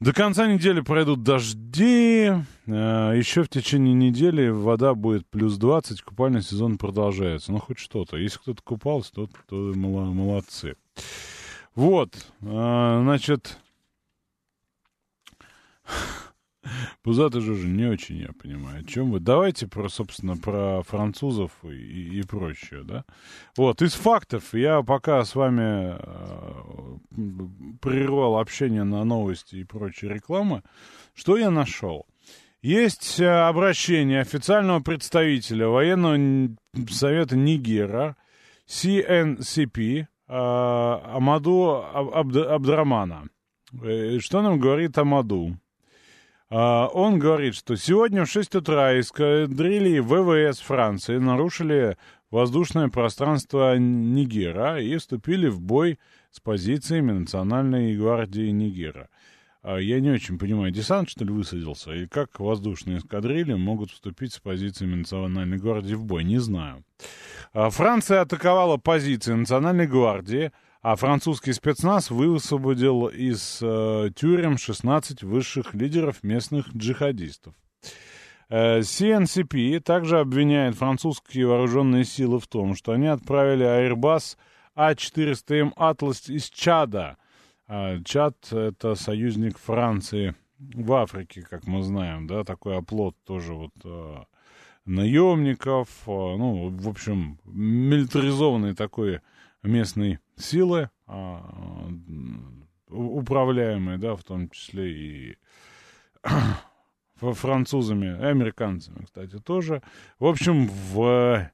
До 0.00 0.14
конца 0.14 0.46
недели 0.46 0.80
пройдут 0.80 1.22
дожди. 1.22 2.32
Э, 2.66 3.12
еще 3.14 3.42
в 3.42 3.50
течение 3.50 3.92
недели 3.92 4.48
вода 4.48 4.94
будет 4.94 5.26
плюс 5.26 5.58
20, 5.58 6.00
купальный 6.00 6.40
сезон 6.40 6.78
продолжается. 6.78 7.52
Ну, 7.52 7.58
хоть 7.58 7.78
что-то. 7.78 8.16
Если 8.16 8.38
кто-то 8.38 8.62
купался, 8.62 9.12
то, 9.12 9.28
то 9.46 9.56
молодцы. 9.56 10.76
Вот, 11.74 12.14
э, 12.40 13.00
значит... 13.02 13.58
Пузатый 17.02 17.40
же 17.40 17.52
не 17.66 17.86
очень 17.86 18.18
я 18.18 18.30
понимаю, 18.32 18.80
о 18.80 18.84
чем 18.84 19.10
вы. 19.10 19.20
Давайте, 19.20 19.66
про, 19.66 19.88
собственно, 19.88 20.36
про 20.36 20.82
французов 20.82 21.52
и, 21.64 22.18
и 22.18 22.22
прочее, 22.22 22.82
да. 22.84 23.04
Вот, 23.56 23.82
из 23.82 23.94
фактов 23.94 24.52
я 24.52 24.82
пока 24.82 25.24
с 25.24 25.34
вами 25.34 25.96
э, 25.98 26.98
прервал 27.80 28.38
общение 28.38 28.84
на 28.84 29.04
новости 29.04 29.56
и 29.56 29.64
прочие 29.64 30.12
рекламы. 30.12 30.62
Что 31.14 31.36
я 31.36 31.50
нашел? 31.50 32.06
Есть 32.62 33.18
э, 33.18 33.26
обращение 33.26 34.20
официального 34.20 34.80
представителя 34.80 35.68
военного 35.68 36.50
совета 36.90 37.36
Нигера, 37.36 38.16
CNCP, 38.68 40.00
э, 40.00 40.04
Амаду 40.28 41.82
Абд 41.94 42.36
Абдрамана. 42.36 43.28
Э, 43.82 44.18
что 44.18 44.42
нам 44.42 44.60
говорит 44.60 44.98
Амаду? 44.98 45.56
А, 46.50 46.88
он 46.88 47.20
говорит, 47.20 47.54
что 47.54 47.76
сегодня 47.76 48.24
в 48.24 48.30
6 48.30 48.56
утра 48.56 48.98
эскадрильи 48.98 50.00
ВВС 50.00 50.58
Франции 50.58 51.18
нарушили 51.18 51.96
воздушное 52.32 52.88
пространство 52.88 53.78
Нигера 53.78 54.82
и 54.82 54.96
вступили 54.96 55.46
в 55.46 55.60
бой 55.60 56.00
с 56.32 56.40
позициями 56.40 57.12
Национальной 57.12 57.96
гвардии 57.96 58.50
Нигера. 58.50 59.08
А, 59.62 59.76
я 59.76 60.00
не 60.00 60.10
очень 60.10 60.38
понимаю, 60.38 60.72
десант, 60.72 61.08
что 61.08 61.24
ли, 61.24 61.30
высадился? 61.30 61.92
И 61.92 62.08
как 62.08 62.40
воздушные 62.40 62.98
эскадрильи 62.98 63.54
могут 63.54 63.92
вступить 63.92 64.32
с 64.32 64.40
позициями 64.40 64.96
Национальной 64.96 65.58
гвардии 65.58 65.94
в 65.94 66.04
бой? 66.04 66.24
Не 66.24 66.38
знаю. 66.38 66.84
А, 67.52 67.70
Франция 67.70 68.22
атаковала 68.22 68.76
позиции 68.76 69.34
Национальной 69.34 69.86
гвардии, 69.86 70.50
а 70.82 70.96
французский 70.96 71.52
спецназ 71.52 72.10
высвободил 72.10 73.06
из 73.06 73.58
э, 73.62 74.10
тюрем 74.16 74.56
16 74.56 75.22
высших 75.22 75.74
лидеров 75.74 76.22
местных 76.22 76.68
джихадистов. 76.74 77.54
Э, 78.48 78.80
CNCP 78.80 79.80
также 79.80 80.18
обвиняет 80.18 80.76
французские 80.76 81.46
вооруженные 81.46 82.04
силы 82.04 82.40
в 82.40 82.46
том, 82.46 82.74
что 82.74 82.92
они 82.92 83.08
отправили 83.08 83.66
Airbus 83.66 84.36
А400М 84.76 85.72
«Атлас» 85.76 86.28
из 86.30 86.48
Чада. 86.48 87.18
Э, 87.68 88.02
Чад— 88.02 88.36
это 88.50 88.94
союзник 88.94 89.58
Франции 89.58 90.34
в 90.58 90.92
Африке, 90.94 91.42
как 91.42 91.66
мы 91.66 91.82
знаем, 91.82 92.26
да, 92.26 92.44
такой 92.44 92.76
оплот 92.76 93.16
тоже 93.24 93.54
вот 93.54 93.72
э, 93.84 94.16
наемников, 94.84 95.88
э, 96.06 96.10
ну, 96.10 96.68
в 96.68 96.88
общем, 96.88 97.38
милитаризованный 97.44 98.74
такой 98.74 99.20
местной 99.62 100.18
силы, 100.40 100.90
а, 101.06 101.88
управляемые, 102.88 103.98
да, 103.98 104.16
в 104.16 104.24
том 104.24 104.50
числе 104.50 104.90
и 104.90 105.36
французами, 107.16 108.20
американцами, 108.20 109.04
кстати, 109.04 109.38
тоже. 109.38 109.82
В 110.18 110.26
общем, 110.26 110.66
в 110.66 111.50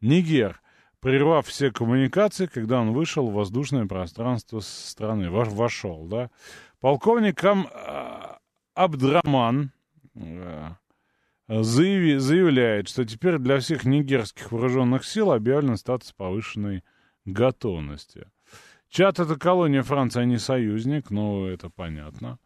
Нигер, 0.00 0.60
прервав 1.00 1.46
все 1.46 1.70
коммуникации, 1.70 2.46
когда 2.46 2.80
он 2.80 2.92
вышел 2.92 3.28
в 3.28 3.34
воздушное 3.34 3.86
пространство 3.86 4.60
страны, 4.60 5.30
вошел, 5.30 6.06
да, 6.06 6.30
полковником 6.80 7.68
а, 7.72 8.38
Абдраман 8.74 9.72
э, 10.14 10.70
заявляет, 11.48 12.88
что 12.88 13.04
теперь 13.04 13.38
для 13.38 13.58
всех 13.58 13.84
нигерских 13.84 14.52
вооруженных 14.52 15.04
сил 15.04 15.32
объявлен 15.32 15.76
статус 15.76 16.12
повышенной 16.12 16.84
готовности. 17.32 18.26
Чат— 18.90 19.18
это 19.20 19.36
колония 19.36 19.82
Франции, 19.82 20.22
а 20.22 20.24
не 20.24 20.38
союзник, 20.38 21.10
ну, 21.10 21.46
это 21.46 21.68
понятно. 21.68 22.38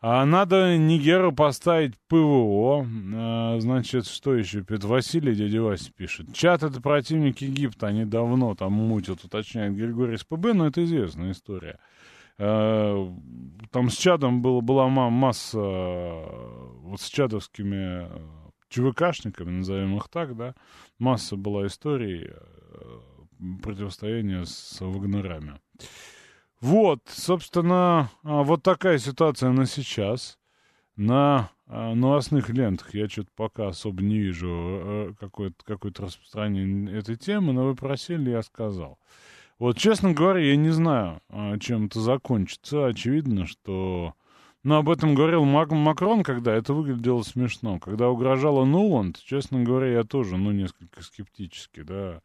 А 0.00 0.24
надо 0.26 0.76
Нигеру 0.76 1.32
поставить 1.32 1.94
ПВО. 2.08 2.86
А, 3.14 3.58
значит, 3.58 4.06
что 4.06 4.34
еще? 4.34 4.62
Петр 4.62 4.86
Василий, 4.86 5.34
дядя 5.34 5.62
Вася 5.62 5.90
пишет. 5.96 6.34
Чат— 6.34 6.62
это 6.64 6.82
противник 6.82 7.38
Египта, 7.38 7.86
они 7.86 8.04
давно 8.04 8.54
там 8.54 8.72
мутят, 8.72 9.24
уточняет 9.24 9.74
Григорий 9.74 10.18
СПБ, 10.18 10.52
но 10.52 10.66
это 10.66 10.84
известная 10.84 11.32
история. 11.32 11.78
А, 12.38 13.10
там 13.72 13.88
с 13.88 13.96
Чадом 13.96 14.42
было, 14.42 14.60
была 14.60 14.88
масса, 14.88 15.58
вот 15.58 17.00
с 17.00 17.08
чадовскими 17.08 18.08
э, 18.08 18.48
ЧВКшниками, 18.68 19.50
назовем 19.50 19.96
их 19.96 20.08
так, 20.08 20.36
да, 20.36 20.54
масса 20.98 21.36
была 21.36 21.66
историй 21.66 22.28
э, 22.30 23.00
противостояние 23.62 24.46
с 24.46 24.78
вагнерами. 24.80 25.60
Вот, 26.60 27.00
собственно, 27.06 28.10
а, 28.24 28.42
вот 28.42 28.62
такая 28.62 28.98
ситуация 28.98 29.50
на 29.50 29.66
сейчас. 29.66 30.38
На 30.96 31.50
а, 31.68 31.94
новостных 31.94 32.48
лентах 32.48 32.92
я 32.94 33.08
что-то 33.08 33.30
пока 33.36 33.68
особо 33.68 34.02
не 34.02 34.18
вижу 34.18 34.48
э, 34.50 35.12
какое-то 35.20 35.64
какое 35.64 35.92
распространение 35.96 36.98
этой 36.98 37.14
темы, 37.14 37.52
но 37.52 37.66
вы 37.66 37.76
просили, 37.76 38.30
я 38.30 38.42
сказал. 38.42 38.98
Вот, 39.60 39.76
честно 39.76 40.12
говоря, 40.12 40.40
я 40.40 40.56
не 40.56 40.70
знаю, 40.70 41.20
а, 41.28 41.58
чем 41.58 41.86
это 41.86 42.00
закончится. 42.00 42.86
Очевидно, 42.86 43.46
что... 43.46 44.14
Но 44.64 44.78
об 44.78 44.90
этом 44.90 45.14
говорил 45.14 45.44
Мак 45.44 45.70
Макрон, 45.70 46.24
когда 46.24 46.52
это 46.52 46.74
выглядело 46.74 47.22
смешно. 47.22 47.78
Когда 47.78 48.08
угрожала 48.08 48.64
Нуланд, 48.64 49.20
честно 49.22 49.62
говоря, 49.62 49.92
я 49.92 50.02
тоже, 50.02 50.36
ну, 50.36 50.50
несколько 50.50 51.02
скептически, 51.02 51.82
да, 51.82 52.20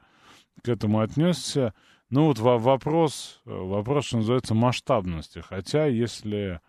к 0.62 0.70
этому 0.70 1.00
отнесся. 1.00 1.74
Ну 2.10 2.28
вот 2.28 2.40
вопрос, 2.40 3.42
вопрос, 3.46 4.06
что 4.06 4.18
называется, 4.18 4.54
масштабности. 4.54 5.40
Хотя, 5.40 5.86
если 5.86 6.60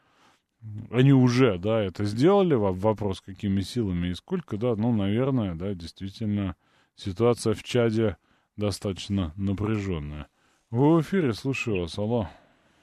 они 0.91 1.13
уже, 1.13 1.59
да, 1.59 1.83
это 1.83 2.05
сделали, 2.05 2.55
вопрос, 2.55 3.21
какими 3.21 3.61
силами 3.61 4.09
и 4.09 4.15
сколько, 4.15 4.57
да, 4.57 4.75
ну, 4.77 4.93
наверное, 4.93 5.55
да, 5.55 5.75
действительно, 5.75 6.57
ситуация 6.95 7.55
в 7.55 7.63
Чаде 7.63 8.17
достаточно 8.57 9.33
напряженная. 9.37 10.29
Вы 10.71 10.97
в 10.97 11.03
эфире, 11.03 11.33
слушаю 11.33 11.83
вас, 11.83 11.99
алло. 11.99 12.29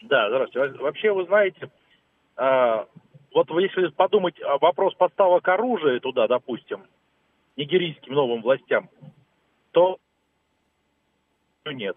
Да, 0.03 0.29
здравствуйте. 0.29 0.77
Вообще, 0.77 1.11
вы 1.11 1.25
знаете, 1.25 1.71
а, 2.35 2.87
вот 3.33 3.49
если 3.59 3.87
подумать, 3.89 4.35
а, 4.41 4.57
вопрос 4.59 4.93
поставок 4.95 5.47
оружия 5.47 5.99
туда, 5.99 6.27
допустим, 6.27 6.83
нигерийским 7.57 8.13
новым 8.13 8.41
властям, 8.41 8.89
то 9.71 9.97
нет. 11.69 11.95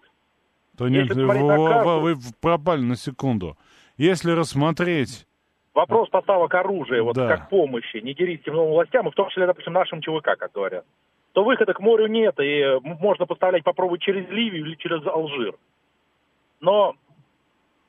То 0.77 0.89
нет, 0.89 1.09
вы, 1.13 1.27
карту, 1.27 1.99
вы 2.01 2.15
пропали 2.41 2.81
на 2.81 2.95
секунду. 2.95 3.57
Если 3.97 4.31
рассмотреть... 4.31 5.25
Вопрос 5.73 6.09
поставок 6.09 6.53
оружия, 6.53 7.01
вот 7.01 7.15
да. 7.15 7.27
как 7.27 7.49
помощи 7.49 7.97
нигерийским 7.97 8.53
новым 8.53 8.71
властям, 8.71 9.07
и 9.07 9.11
в 9.11 9.15
том 9.15 9.29
числе, 9.29 9.45
допустим, 9.45 9.73
нашим 9.73 10.01
ЧВК, 10.01 10.37
как 10.37 10.51
говорят, 10.53 10.85
то 11.33 11.43
выхода 11.43 11.73
к 11.73 11.81
морю 11.81 12.07
нет, 12.07 12.39
и 12.39 12.79
можно 12.81 13.25
поставлять, 13.25 13.63
попробовать 13.63 14.01
через 14.01 14.27
Ливию 14.29 14.65
или 14.65 14.75
через 14.75 15.05
Алжир. 15.05 15.55
Но 16.61 16.95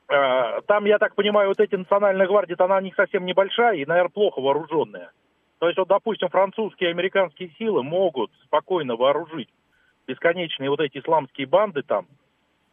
э, 0.09 0.61
там, 0.67 0.83
я 0.83 0.97
так 0.97 1.15
понимаю, 1.15 1.49
вот 1.49 1.59
эти 1.61 1.75
национальные 1.75 2.27
гвардии, 2.27 2.61
она 2.61 2.77
у 2.77 2.81
них 2.81 2.95
совсем 2.95 3.25
небольшая 3.25 3.77
и, 3.77 3.85
наверное, 3.85 4.09
плохо 4.09 4.41
вооруженная. 4.41 5.11
То 5.59 5.67
есть, 5.67 5.77
вот, 5.77 5.87
допустим, 5.87 6.27
французские 6.27 6.89
и 6.89 6.91
американские 6.91 7.51
силы 7.57 7.83
могут 7.83 8.31
спокойно 8.43 8.97
вооружить 8.97 9.49
бесконечные 10.07 10.69
вот 10.69 10.79
эти 10.79 10.99
исламские 10.99 11.47
банды 11.47 11.83
там 11.83 12.07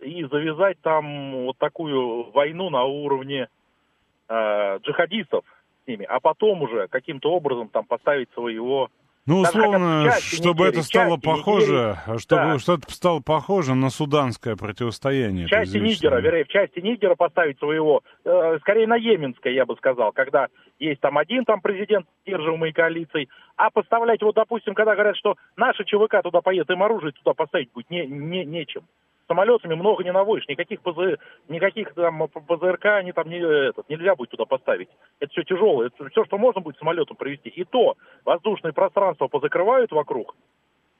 и 0.00 0.24
завязать 0.24 0.78
там 0.80 1.44
вот 1.46 1.58
такую 1.58 2.30
войну 2.30 2.70
на 2.70 2.84
уровне 2.84 3.48
э, 4.28 4.78
джихадистов 4.82 5.44
с 5.84 5.86
ними, 5.86 6.04
а 6.04 6.20
потом 6.20 6.62
уже 6.62 6.88
каким-то 6.88 7.32
образом 7.32 7.68
там 7.68 7.84
поставить 7.84 8.30
своего 8.32 8.90
Ну, 9.26 9.40
условно, 9.40 10.10
чтобы 10.20 10.66
это 10.66 10.82
стало 10.82 11.16
похоже, 11.16 11.96
чтобы 12.18 12.42
да. 12.42 12.58
что-то 12.58 12.92
стало 12.92 13.20
похоже 13.20 13.74
на 13.74 13.88
суданское 13.88 14.54
противостояние. 14.54 15.46
В 15.46 15.50
части 15.50 15.78
Нигера, 15.78 16.20
вернее, 16.20 16.44
в 16.44 16.48
части 16.48 16.80
Нигера 16.80 17.14
поставить 17.14 17.58
своего, 17.58 18.02
э, 18.24 18.58
скорее 18.60 18.86
на 18.86 18.96
Йеменское, 18.96 19.54
я 19.54 19.64
бы 19.64 19.76
сказал, 19.76 20.12
когда 20.12 20.48
есть 20.78 21.00
там 21.00 21.16
один 21.16 21.46
там 21.46 21.62
президент 21.62 22.06
сдерживаемой 22.26 22.72
коалицией, 22.72 23.30
а 23.56 23.70
поставлять 23.70 24.20
вот, 24.20 24.34
допустим, 24.34 24.74
когда 24.74 24.94
говорят, 24.94 25.16
что 25.16 25.36
наши 25.56 25.84
ЧВК 25.84 26.22
туда 26.22 26.42
поедут, 26.42 26.70
им 26.70 26.82
оружие 26.82 27.12
туда 27.12 27.32
поставить 27.32 27.72
будет 27.72 27.88
не, 27.88 28.06
не, 28.06 28.44
нечем 28.44 28.82
самолетами 29.26 29.74
много 29.74 30.04
не 30.04 30.12
наводишь, 30.12 30.48
никаких 30.48 30.80
ПЗ, 30.80 31.18
никаких 31.48 31.94
там 31.94 32.28
ПЗРК 32.28 32.86
они 32.86 33.12
там 33.12 33.28
не, 33.28 33.38
этот, 33.38 33.88
нельзя 33.88 34.14
будет 34.14 34.30
туда 34.30 34.44
поставить. 34.44 34.88
Это 35.20 35.30
все 35.32 35.42
тяжелое, 35.42 35.88
это 35.88 36.08
все, 36.10 36.24
что 36.24 36.38
можно 36.38 36.60
будет 36.60 36.78
самолетом 36.78 37.16
привезти. 37.16 37.48
И 37.48 37.64
то 37.64 37.96
воздушное 38.24 38.72
пространство 38.72 39.28
позакрывают 39.28 39.92
вокруг, 39.92 40.34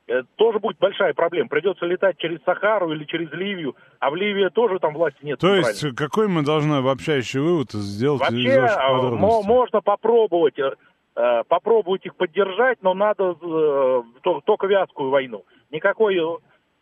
это 0.06 0.26
тоже 0.36 0.58
будет 0.58 0.78
большая 0.78 1.14
проблема. 1.14 1.48
Придется 1.48 1.86
летать 1.86 2.18
через 2.18 2.42
Сахару 2.44 2.92
или 2.92 3.04
через 3.04 3.30
Ливию, 3.32 3.74
а 4.00 4.10
в 4.10 4.16
Ливии 4.16 4.48
тоже 4.50 4.78
там 4.78 4.92
власти 4.92 5.18
нет. 5.22 5.38
То 5.38 5.54
есть 5.54 5.96
какой 5.96 6.28
мы 6.28 6.42
должны 6.42 6.74
обобщающий 6.74 7.40
вывод 7.40 7.72
сделать 7.72 8.20
Вообще, 8.20 8.58
а, 8.58 8.92
можно 8.92 9.80
попробовать, 9.80 10.58
э, 10.58 10.74
э, 11.16 11.42
попробовать 11.48 12.04
их 12.04 12.16
поддержать, 12.16 12.78
но 12.82 12.92
надо 12.92 13.34
э, 13.40 14.02
только 14.44 14.66
вязкую 14.66 15.08
войну. 15.08 15.44
Никакой, 15.70 16.20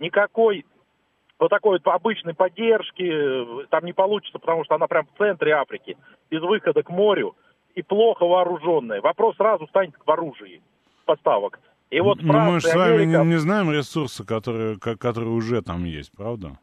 никакой 0.00 0.66
вот 1.42 1.50
такой 1.50 1.78
вот 1.78 1.92
обычной 1.92 2.34
поддержки 2.34 3.02
э, 3.02 3.66
там 3.68 3.84
не 3.84 3.92
получится, 3.92 4.38
потому 4.38 4.64
что 4.64 4.76
она 4.76 4.86
прям 4.86 5.06
в 5.06 5.18
центре 5.18 5.52
Африки, 5.52 5.96
без 6.30 6.40
выхода 6.40 6.82
к 6.82 6.90
морю 6.90 7.36
и 7.74 7.82
плохо 7.82 8.24
вооруженная. 8.24 9.00
Вопрос 9.00 9.36
сразу 9.36 9.66
станет 9.66 9.96
к 9.96 10.08
оружию 10.08 10.60
поставок. 11.04 11.58
И 11.90 12.00
вот 12.00 12.20
Франция, 12.20 12.44
ну, 12.44 12.52
мы 12.52 12.60
же 12.60 12.68
с 12.68 12.74
вами 12.74 12.94
Америка... 12.94 13.22
не, 13.24 13.28
не 13.30 13.36
знаем 13.36 13.70
ресурсы, 13.70 14.24
которые, 14.24 14.78
которые 14.78 15.30
уже 15.30 15.62
там 15.62 15.84
есть, 15.84 16.12
правда? 16.16 16.58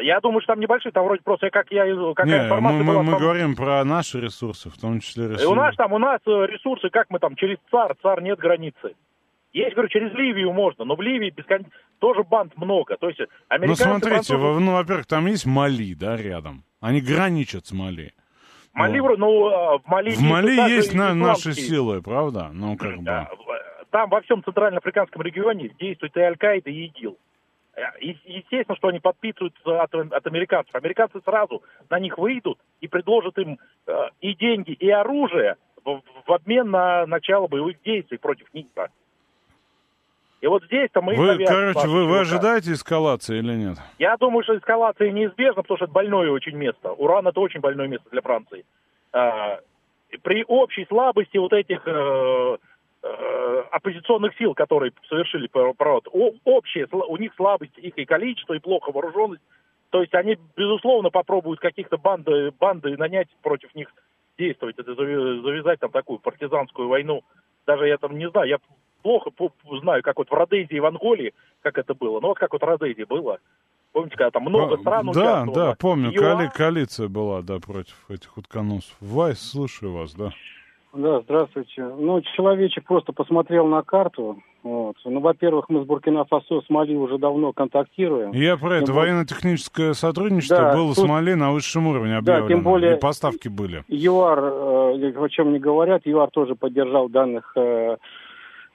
Я 0.00 0.20
думаю, 0.20 0.40
что 0.42 0.52
там 0.52 0.60
небольшие, 0.60 0.92
там 0.92 1.04
вроде 1.04 1.22
просто 1.22 1.50
как 1.50 1.70
я 1.72 1.84
какая 2.14 2.26
не, 2.26 2.44
информация 2.44 2.84
мы, 2.84 2.92
была. 2.92 3.02
Мы, 3.02 3.12
мы 3.12 3.18
говорим 3.18 3.56
про 3.56 3.84
наши 3.84 4.20
ресурсы, 4.20 4.70
в 4.70 4.78
том 4.78 5.00
числе 5.00 5.24
ресурсы. 5.24 5.44
И 5.44 5.48
у 5.48 5.54
нас 5.54 5.74
там, 5.74 5.92
у 5.92 5.98
нас 5.98 6.20
э, 6.24 6.30
ресурсы, 6.46 6.88
как 6.88 7.10
мы 7.10 7.18
там, 7.18 7.34
через 7.34 7.58
ЦАР, 7.70 7.96
ЦАР 8.00 8.22
нет 8.22 8.38
границы. 8.38 8.94
Есть, 9.52 9.74
говорю, 9.74 9.88
через 9.88 10.12
Ливию 10.12 10.52
можно, 10.52 10.84
но 10.84 10.94
в 10.94 11.02
Ливии 11.02 11.30
бескон... 11.30 11.66
тоже 11.98 12.22
банд 12.22 12.56
много. 12.56 12.96
То 12.96 13.08
есть 13.08 13.20
американцы... 13.48 13.84
Ну, 13.84 13.90
смотрите, 13.90 14.34
французы... 14.34 14.60
ну, 14.60 14.72
во-первых, 14.72 15.06
там 15.06 15.26
есть 15.26 15.46
Мали, 15.46 15.94
да, 15.94 16.16
рядом. 16.16 16.64
Они 16.80 17.00
граничат 17.00 17.66
с 17.66 17.72
Мали. 17.72 18.12
Мали, 18.72 18.98
ну, 18.98 19.48
а, 19.48 19.78
в 19.78 19.86
Мали... 19.86 20.10
В 20.10 20.20
Мали 20.20 20.52
есть 20.70 20.94
на, 20.94 21.14
наши 21.14 21.52
силы, 21.52 22.00
правда? 22.00 22.50
Ну, 22.52 22.76
как 22.76 22.98
бы... 22.98 23.26
Там 23.90 24.08
во 24.08 24.20
всем 24.20 24.44
центральноафриканском 24.44 25.20
регионе 25.22 25.70
действует 25.80 26.16
и 26.16 26.20
Аль-Каида, 26.20 26.70
и 26.70 26.86
ИГИЛ. 26.86 27.18
Э, 27.74 27.82
естественно, 28.00 28.76
что 28.76 28.88
они 28.88 29.00
подписываются 29.00 29.82
от, 29.82 29.92
от 29.92 30.26
американцев. 30.28 30.72
Американцы 30.76 31.20
сразу 31.24 31.64
на 31.88 31.98
них 31.98 32.16
выйдут 32.16 32.60
и 32.80 32.86
предложат 32.86 33.36
им 33.38 33.58
э, 33.88 33.92
и 34.20 34.34
деньги, 34.34 34.70
и 34.70 34.88
оружие 34.90 35.56
в, 35.84 36.02
в 36.26 36.32
обмен 36.32 36.70
на 36.70 37.04
начало 37.06 37.48
боевых 37.48 37.82
действий 37.82 38.18
против 38.18 38.52
них. 38.54 38.66
И 40.40 40.46
вот 40.46 40.64
здесь-то 40.64 41.02
мы... 41.02 41.14
Вы, 41.14 41.44
короче, 41.44 41.86
вы, 41.86 42.06
вы 42.06 42.20
ожидаете 42.20 42.72
эскалации 42.72 43.38
или 43.38 43.54
нет? 43.54 43.76
Я 43.98 44.16
думаю, 44.16 44.42
что 44.42 44.56
эскалация 44.56 45.10
неизбежна, 45.10 45.62
потому 45.62 45.76
что 45.76 45.84
это 45.84 45.92
больное 45.92 46.30
очень 46.30 46.56
место. 46.56 46.92
Уран 46.92 47.26
это 47.26 47.40
очень 47.40 47.60
больное 47.60 47.88
место 47.88 48.08
для 48.10 48.22
Франции. 48.22 48.64
А, 49.12 49.58
при 50.22 50.44
общей 50.48 50.86
слабости 50.86 51.36
вот 51.36 51.52
этих 51.52 51.82
э, 51.86 52.56
э, 53.02 53.64
оппозиционных 53.70 54.36
сил, 54.38 54.54
которые 54.54 54.92
совершили 55.08 55.46
пророт, 55.46 56.08
общие, 56.44 56.86
у 56.90 57.16
них 57.18 57.32
слабость 57.36 57.76
их 57.76 57.96
и 57.98 58.04
количество, 58.06 58.54
и 58.54 58.60
плохо 58.60 58.92
вооруженность. 58.92 59.42
То 59.90 60.00
есть 60.00 60.14
они, 60.14 60.38
безусловно, 60.56 61.10
попробуют 61.10 61.60
каких-то 61.60 61.98
банды, 61.98 62.52
банды 62.58 62.96
нанять 62.96 63.28
против 63.42 63.74
них 63.74 63.92
действовать, 64.38 64.78
это 64.78 64.94
завязать 64.94 65.80
там 65.80 65.90
такую 65.90 66.18
партизанскую 66.18 66.88
войну. 66.88 67.22
Даже 67.66 67.86
я 67.86 67.98
там 67.98 68.16
не 68.16 68.28
знаю, 68.30 68.48
я 68.48 68.58
плохо 69.02 69.30
знаю, 69.82 70.02
как 70.02 70.18
вот 70.18 70.30
в 70.30 70.34
Родезии 70.34 70.76
и 70.76 70.80
в 70.80 70.86
Анголии, 70.86 71.34
как 71.62 71.78
это 71.78 71.94
было. 71.94 72.20
Ну 72.20 72.28
вот 72.28 72.38
как 72.38 72.52
вот 72.52 72.62
в 72.62 72.64
Родезии 72.64 73.04
было. 73.04 73.38
Помните, 73.92 74.16
когда 74.16 74.30
там 74.30 74.44
много 74.44 74.74
а, 74.74 74.78
стран 74.78 75.10
Да, 75.12 75.44
да, 75.46 75.74
помню, 75.78 76.10
ЮАР... 76.12 76.36
коали, 76.36 76.50
коалиция 76.54 77.08
была, 77.08 77.42
да, 77.42 77.58
против 77.58 77.96
этих 78.08 78.36
утконосов. 78.36 78.94
Вайс, 79.00 79.40
слушаю 79.40 79.92
вас, 79.92 80.14
да. 80.14 80.30
Да, 80.92 81.20
здравствуйте. 81.20 81.84
Ну, 81.84 82.20
человечек 82.36 82.84
просто 82.84 83.12
посмотрел 83.12 83.66
на 83.66 83.82
карту. 83.82 84.42
Вот. 84.62 84.96
Ну, 85.04 85.20
во-первых, 85.20 85.68
мы 85.68 85.82
с 85.82 85.86
Буркина-Фасо, 85.86 86.62
с 86.62 86.68
Мали 86.68 86.94
уже 86.94 87.16
давно 87.16 87.52
контактируем. 87.52 88.32
Я 88.32 88.56
про 88.56 88.78
это. 88.78 88.92
Военно-техническое 88.92 89.94
сотрудничество 89.94 90.58
да, 90.58 90.74
было 90.74 90.94
тут... 90.94 91.04
с 91.04 91.08
Мали 91.08 91.34
на 91.34 91.52
высшем 91.52 91.86
уровне 91.86 92.16
объявлено. 92.16 92.48
Да, 92.48 92.54
тем 92.54 92.62
более... 92.62 92.96
И 92.96 93.00
поставки 93.00 93.48
были. 93.48 93.84
ЮАР, 93.88 94.38
э, 94.38 95.12
о 95.16 95.28
чем 95.28 95.52
не 95.52 95.60
говорят, 95.60 96.02
ЮАР 96.04 96.30
тоже 96.30 96.56
поддержал 96.56 97.08
данных 97.08 97.52
э, 97.56 97.96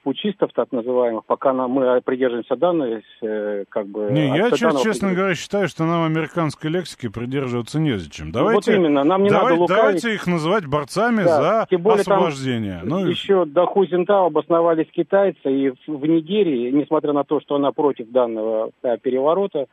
пучистов, 0.06 0.52
так 0.54 0.72
называемых, 0.72 1.26
пока 1.26 1.52
нам, 1.52 1.72
мы 1.72 2.00
придерживаемся 2.02 2.56
данных, 2.56 3.04
э, 3.24 3.66
как 3.70 3.88
бы... 3.88 4.12
Не, 4.12 4.38
я, 4.38 4.52
честно, 4.52 4.80
честно 4.80 5.14
говоря, 5.14 5.34
считаю, 5.34 5.68
что 5.68 5.84
нам 5.84 6.06
американской 6.06 6.70
лексики 6.70 7.10
придерживаться 7.10 7.80
незачем. 7.80 8.32
Давайте, 8.32 8.72
вот 8.72 8.78
именно, 8.78 9.04
нам 9.04 9.24
не 9.24 9.32
давай, 9.32 9.54
надо 9.54 9.62
лукавить. 9.62 9.82
Давайте 9.82 10.14
их 10.14 10.28
называть 10.28 10.68
борцами 10.68 11.24
да, 11.24 11.42
за 11.42 11.68
тем 11.72 11.82
более 11.82 12.02
освобождение. 12.02 12.80
Там 12.82 12.90
ну, 12.90 13.08
еще 13.08 13.46
до 13.46 13.66
Хузинтау 13.66 14.28
обосновались 14.28 14.92
китайцы, 14.92 15.52
и 15.52 15.70
в, 15.88 16.06
Нигерии, 16.06 16.70
несмотря 16.70 17.12
на 17.12 17.24
то, 17.24 17.42
что 17.42 17.56
она 17.56 17.72
против 17.72 18.08
данного 18.12 18.70
да, 18.84 18.98
переворота, 18.98 19.66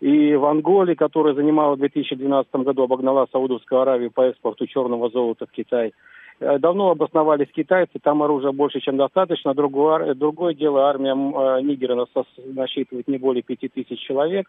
и 0.00 0.34
в 0.34 0.44
Анголе, 0.44 0.94
которая 0.94 1.32
занимала 1.32 1.76
в 1.76 1.78
2012 1.78 2.54
году, 2.56 2.82
обогнала 2.82 3.26
Саудовскую 3.32 3.80
Аравию 3.80 4.10
по 4.10 4.26
экспорту 4.26 4.66
черного 4.66 5.08
золота 5.08 5.46
в 5.46 5.50
Китай– 5.50 5.94
Э, 6.02 6.19
давно 6.40 6.90
обосновались 6.90 7.50
китайцы, 7.54 7.98
там 8.02 8.22
оружия 8.22 8.52
больше, 8.52 8.80
чем 8.80 8.96
достаточно. 8.96 9.54
Другое, 9.54 10.14
другое 10.14 10.54
дело, 10.54 10.88
армия 10.88 11.12
э, 11.12 11.62
Нигера 11.62 12.06
насчитывает 12.46 13.08
не 13.08 13.18
более 13.18 13.42
пяти 13.42 13.68
тысяч 13.68 14.00
человек. 14.00 14.46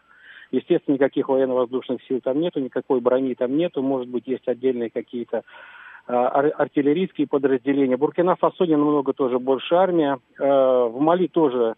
Естественно, 0.50 0.94
никаких 0.94 1.28
военно-воздушных 1.28 2.02
сил 2.04 2.20
там 2.22 2.40
нету, 2.40 2.60
никакой 2.60 3.00
брони 3.00 3.34
там 3.34 3.56
нету. 3.56 3.82
Может 3.82 4.08
быть, 4.08 4.26
есть 4.26 4.48
отдельные 4.48 4.90
какие-то 4.90 5.42
э, 6.08 6.12
артиллерийские 6.12 7.26
подразделения. 7.26 7.96
Буркина-Фасо 7.96 8.64
намного 8.66 9.12
тоже 9.12 9.38
больше 9.38 9.74
армия. 9.74 10.18
В 10.38 10.96
Мали 10.98 11.26
тоже 11.26 11.74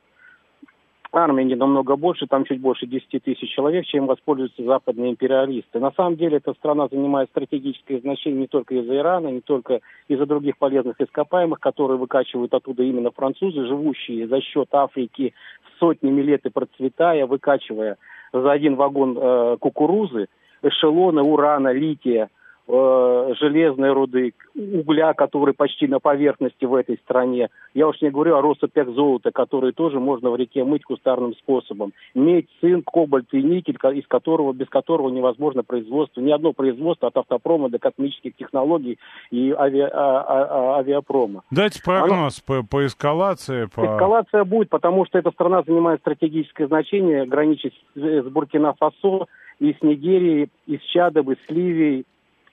армия 1.17 1.45
не 1.45 1.55
намного 1.55 1.97
больше, 1.97 2.27
там 2.27 2.45
чуть 2.45 2.61
больше 2.61 2.87
10 2.87 3.23
тысяч 3.23 3.49
человек, 3.55 3.85
чем 3.87 4.07
воспользуются 4.07 4.63
западные 4.63 5.11
империалисты. 5.11 5.79
На 5.81 5.93
самом 5.93 6.17
деле 6.17 6.39
эта 6.39 6.53
страна 6.55 6.89
занимает 6.89 7.29
стратегическое 7.31 8.01
значение 8.01 8.41
не 8.43 8.47
только 8.47 8.75
из-за 8.75 8.97
Ирана, 8.97 9.29
не 9.29 9.41
только 9.41 9.81
из-за 10.09 10.27
других 10.27 10.59
полезных 10.59 11.01
ископаемых, 11.01 11.61
которые 11.61 11.99
выкачивают 11.99 12.55
оттуда 12.55 12.83
именно 12.83 13.11
французы, 13.11 13.67
живущие 13.67 14.29
за 14.29 14.41
счет 14.41 14.69
Африки 14.73 15.35
сотнями 15.79 16.23
лет 16.23 16.45
и 16.47 16.51
процветая, 16.51 17.27
выкачивая 17.27 17.97
за 18.33 18.53
один 18.53 18.77
вагон 18.77 19.17
э, 19.21 19.57
кукурузы, 19.61 20.27
эшелоны 20.63 21.23
урана, 21.23 21.73
лития– 21.73 22.31
э, 22.67 23.35
железной 23.39 23.93
руды, 23.93 24.35
угля, 24.55 25.13
который 25.15 25.55
почти 25.55 25.87
на 25.87 26.01
поверхности 26.01 26.65
в 26.65 26.75
этой 26.75 26.99
стране. 26.99 27.49
Я 27.75 27.89
уж 27.89 28.01
не 28.01 28.11
говорю 28.11 28.37
о 28.37 28.43
россыпях 28.43 28.89
золота, 28.91 29.31
которые 29.33 29.73
тоже 29.73 30.01
можно 30.01 30.31
в 30.31 30.37
реке 30.37 30.65
мыть 30.65 30.85
кустарным 30.85 31.35
способом. 31.35 31.93
Медь, 32.15 32.47
цинк, 32.61 32.91
кобальт 32.91 33.33
и 33.33 33.43
никель, 33.43 33.77
из 33.99 34.07
которого, 34.07 34.53
без 34.53 34.69
которого 34.69 35.11
невозможно 35.11 35.63
производство, 35.63 36.21
ни 36.21 36.31
одно 36.31 36.53
производство 36.53 37.09
от 37.09 37.17
автопрома 37.17 37.69
до 37.69 37.79
космических 37.79 38.35
технологий 38.37 38.99
и 39.31 39.53
ави, 39.53 39.81
а, 39.81 39.91
а, 39.93 40.25
а, 40.27 40.79
авиапрома. 40.79 41.43
Дайте 41.51 41.83
прогноз 41.83 42.43
Оно... 42.47 42.63
по, 42.63 42.67
по 42.67 42.87
эскалации. 42.87 43.67
По... 43.75 43.85
Эскалация 43.85 44.45
будет, 44.45 44.71
потому 44.71 45.05
что 45.07 45.19
эта 45.19 45.31
страна 45.31 45.63
занимает 45.63 46.01
стратегическое 46.01 46.67
значение, 46.67 47.27
граничит 47.27 47.75
с 47.95 48.25
Буркина-Фасо, 48.27 49.27
и 49.61 49.73
с 49.73 49.83
Нигерией, 49.83 50.51
и 50.67 50.79
с 50.79 50.83
Чадом, 50.83 51.31
и 51.31 51.37
с 51.37 51.51
Ливией, 51.51 52.05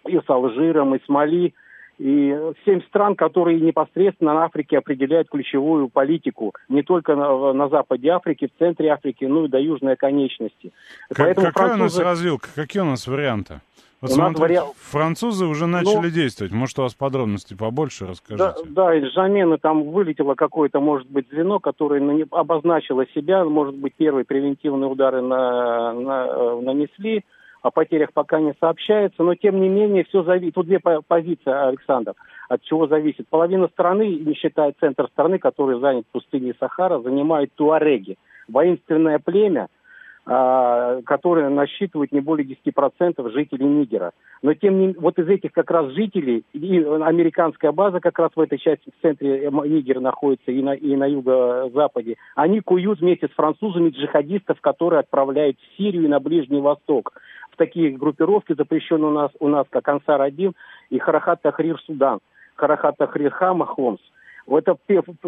и 0.07 0.19
с 0.19 0.29
Алжиром, 0.29 0.95
и 0.95 0.99
с 1.03 1.09
Мали, 1.09 1.53
и 1.97 2.35
семь 2.65 2.81
стран, 2.87 3.15
которые 3.15 3.59
непосредственно 3.59 4.33
на 4.33 4.45
Африке 4.45 4.79
определяют 4.79 5.29
ключевую 5.29 5.87
политику 5.87 6.53
не 6.67 6.81
только 6.81 7.15
на, 7.15 7.53
на 7.53 7.69
западе 7.69 8.09
Африки, 8.09 8.47
в 8.47 8.57
центре 8.57 8.89
Африки, 8.89 9.25
ну 9.25 9.45
и 9.45 9.47
до 9.47 9.59
южной 9.59 9.95
конечности. 9.95 10.71
Как, 11.09 11.27
Поэтому 11.27 11.47
какая 11.47 11.67
французы... 11.67 12.01
у 12.01 12.03
нас 12.03 12.11
развилка, 12.11 12.49
какие 12.55 12.81
у 12.81 12.85
нас 12.85 13.05
варианты? 13.05 13.61
Вот 14.01 14.09
у 14.09 14.13
смотрите, 14.15 14.41
вариант... 14.41 14.73
французы 14.77 15.45
уже 15.45 15.67
начали 15.67 16.07
ну, 16.07 16.09
действовать. 16.09 16.51
Может, 16.51 16.79
у 16.79 16.81
вас 16.81 16.95
подробностей 16.95 17.55
побольше 17.55 18.07
расскажите? 18.07 18.43
Да, 18.43 18.55
да 18.65 18.95
из 18.95 19.13
замены 19.13 19.59
там 19.59 19.91
вылетело 19.91 20.33
какое-то, 20.33 20.79
может 20.79 21.07
быть, 21.07 21.29
звено, 21.29 21.59
которое 21.59 22.27
обозначило 22.31 23.05
себя. 23.13 23.45
Может 23.45 23.75
быть, 23.75 23.93
первые 23.93 24.25
превентивные 24.25 24.89
удары 24.89 25.21
на, 25.21 25.93
на, 25.93 26.25
э, 26.27 26.61
нанесли 26.61 27.23
О 27.61 27.69
потерях 27.69 28.11
пока 28.13 28.39
не 28.39 28.53
сообщается, 28.59 29.21
но 29.23 29.35
тем 29.35 29.61
не 29.61 29.69
менее 29.69 30.03
все 30.03 30.23
зависит. 30.23 30.55
Тут 30.55 30.65
две 30.65 30.79
позиции, 30.79 31.51
Александр, 31.51 32.13
от 32.49 32.61
чего 32.63 32.87
зависит. 32.87 33.27
Половина 33.29 33.67
страны, 33.67 34.15
не 34.15 34.33
считая 34.33 34.73
центр 34.79 35.07
страны, 35.09 35.37
который 35.37 35.79
занят 35.79 36.05
пустыней 36.11 36.55
Сахара, 36.59 36.99
занимает 36.99 37.53
туареги. 37.53 38.17
Воинственное 38.47 39.19
племя– 39.19 39.67
которые 40.25 41.49
насчитывают 41.49 42.11
не 42.11 42.21
более 42.21 42.47
10% 42.47 43.31
жителей 43.31 43.65
Нигера. 43.65 44.11
Но 44.43 44.53
тем 44.53 44.79
не 44.79 44.93
вот 44.93 45.17
из 45.17 45.27
этих 45.27 45.51
как 45.51 45.71
раз 45.71 45.91
жителей, 45.93 46.43
и 46.53 46.77
американская 46.77 47.71
база 47.71 47.99
как 47.99 48.19
раз 48.19 48.29
в 48.35 48.39
этой 48.39 48.59
части, 48.59 48.91
в 48.91 49.01
центре 49.01 49.49
Нигера 49.49 49.99
находится 49.99 50.51
и 50.51 50.61
на, 50.61 50.73
и 50.73 50.95
на 50.95 51.05
юго-западе, 51.05 52.17
они 52.35 52.61
куют 52.61 52.99
вместе 52.99 53.27
с 53.27 53.31
французами 53.31 53.89
джихадистов, 53.89 54.61
которые 54.61 54.99
отправляют 54.99 55.57
в 55.57 55.77
Сирию 55.77 56.05
и 56.05 56.07
на 56.07 56.19
Ближний 56.19 56.61
Восток. 56.61 57.13
В 57.51 57.57
такие 57.57 57.97
группировки 57.97 58.53
запрещены 58.53 59.07
у 59.07 59.11
нас, 59.11 59.31
у 59.39 59.47
нас 59.47 59.65
как 59.69 59.87
Ансар-1 59.87 60.53
и 60.91 60.99
Харахат 60.99 61.41
Тахрир 61.41 61.79
Судан. 61.81 62.19
Харахат 62.55 62.97
Тахрир 62.97 63.31
Хама 63.31 63.65
Хомс– 63.65 63.99
это 64.57 64.75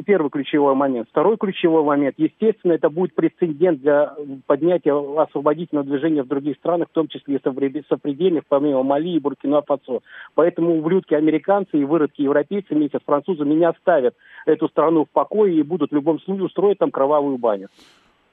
первый 0.06 0.30
ключевой 0.30 0.76
момент. 0.76 1.08
Второй 1.10 1.38
ключевой 1.38 1.84
момент, 1.84 2.16
естественно, 2.18 2.74
это 2.74 2.90
будет 2.90 3.16
прецедент 3.16 3.82
для 3.82 4.16
поднятия 4.48 4.94
освободительного 5.22 5.88
движения 5.88 6.24
в 6.24 6.28
других 6.28 6.58
странах, 6.58 6.90
в 6.90 6.94
том 6.94 7.08
числе 7.08 7.38
и 7.38 7.84
сопредельных, 7.90 8.44
помимо 8.48 8.84
Мали 8.84 9.12
и 9.12 9.20
Буркина-Фасо. 9.20 10.02
Поэтому 10.36 10.78
ублюдки 10.78 11.14
американцы 11.14 11.78
и 11.78 11.86
выродки 11.86 12.22
европейцы 12.22 12.76
вместе 12.76 13.00
с 13.00 13.06
французами 13.06 13.54
не 13.54 13.66
оставят 13.66 14.16
эту 14.46 14.68
страну 14.68 15.06
в 15.06 15.10
покое 15.10 15.56
и 15.56 15.64
будут 15.64 15.92
в 15.92 15.96
любом 15.96 16.20
случае 16.20 16.46
устроить 16.46 16.80
там 16.80 16.92
кровавую 16.92 17.38
баню. 17.38 17.70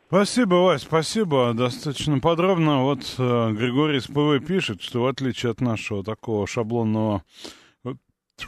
Спасибо, 0.08 0.54
Вась, 0.56 0.82
спасибо. 0.82 1.52
Достаточно 1.54 2.18
подробно. 2.18 2.82
Вот 2.82 3.14
э, 3.16 3.52
Григорий 3.52 4.00
СПВ 4.00 4.44
пишет, 4.44 4.82
что 4.82 5.02
в 5.02 5.06
отличие 5.06 5.52
от 5.52 5.60
нашего 5.60 6.02
такого 6.02 6.48
шаблонного 6.48 7.22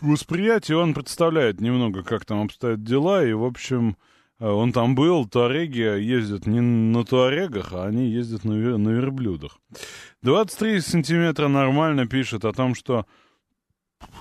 восприятие 0.00 0.78
он 0.78 0.94
представляет 0.94 1.60
немного, 1.60 2.02
как 2.02 2.24
там 2.24 2.42
обстоят 2.42 2.82
дела, 2.82 3.24
и, 3.24 3.32
в 3.32 3.44
общем, 3.44 3.96
э, 4.38 4.46
он 4.48 4.72
там 4.72 4.94
был, 4.94 5.26
туареги 5.26 5.80
ездят 5.80 6.46
не 6.46 6.60
на 6.60 7.04
туарегах, 7.04 7.72
а 7.72 7.86
они 7.86 8.08
ездят 8.08 8.44
на, 8.44 8.54
на 8.54 8.88
верблюдах. 8.90 9.58
23 10.22 10.80
сантиметра 10.80 11.48
нормально 11.48 12.06
пишет 12.06 12.44
о 12.44 12.52
том, 12.52 12.74
что 12.74 13.06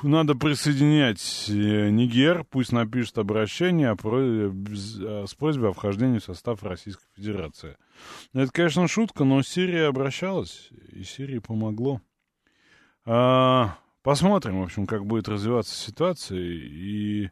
надо 0.03 0.35
присоединять 0.35 1.45
э, 1.49 1.89
Нигер, 1.89 2.43
пусть 2.43 2.71
напишет 2.71 3.17
обращение 3.17 3.95
э, 3.95 5.25
с 5.27 5.35
просьбой 5.35 5.69
о 5.69 5.73
вхождении 5.73 6.19
в 6.19 6.23
состав 6.23 6.63
Российской 6.63 7.05
Федерации. 7.15 7.77
Это, 8.33 8.51
конечно, 8.51 8.87
шутка, 8.87 9.23
но 9.23 9.41
Сирия 9.43 9.87
обращалась, 9.87 10.69
и 10.91 11.03
Сирии 11.03 11.39
помогло. 11.39 12.01
А, 13.05 13.77
Посмотрим, 14.03 14.59
в 14.59 14.63
общем, 14.63 14.87
как 14.87 15.05
будет 15.05 15.29
развиваться 15.29 15.75
ситуация. 15.75 16.39
И 16.39 17.29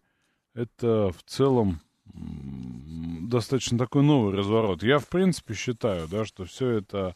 это 0.53 1.11
в 1.11 1.23
целом 1.23 1.81
достаточно 2.13 3.77
такой 3.77 4.03
новый 4.03 4.35
разворот. 4.35 4.83
Я, 4.83 4.99
в 4.99 5.07
принципе, 5.07 5.53
считаю, 5.53 6.07
да, 6.07 6.25
что 6.25 6.45
все 6.45 6.69
это, 6.69 7.15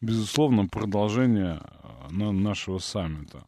безусловно, 0.00 0.66
продолжение 0.66 1.60
а, 1.60 2.08
на 2.10 2.32
нашего 2.32 2.78
саммита. 2.78 3.44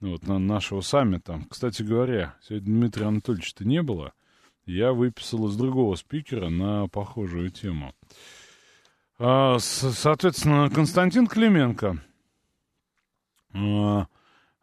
Вот, 0.00 0.26
на 0.26 0.38
нашего 0.38 0.80
саммита. 0.80 1.40
Кстати 1.48 1.82
говоря, 1.82 2.36
сегодня 2.42 2.66
Дмитрия 2.66 3.06
Анатольевича-то 3.06 3.64
не 3.64 3.82
было. 3.82 4.12
Я 4.66 4.92
выписал 4.92 5.48
из 5.48 5.56
другого 5.56 5.94
спикера 5.94 6.48
на 6.48 6.88
похожую 6.88 7.50
тему. 7.50 7.94
А, 9.18 9.58
соответственно, 9.58 10.68
Константин 10.70 11.26
Клименко 11.26 12.02
а, 13.54 14.06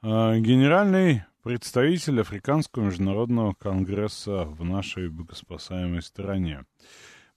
генеральный 0.03 1.25
представитель 1.43 2.21
Африканского 2.21 2.85
международного 2.85 3.53
конгресса 3.53 4.45
в 4.45 4.63
нашей 4.63 5.09
богоспасаемой 5.09 6.01
стране. 6.01 6.63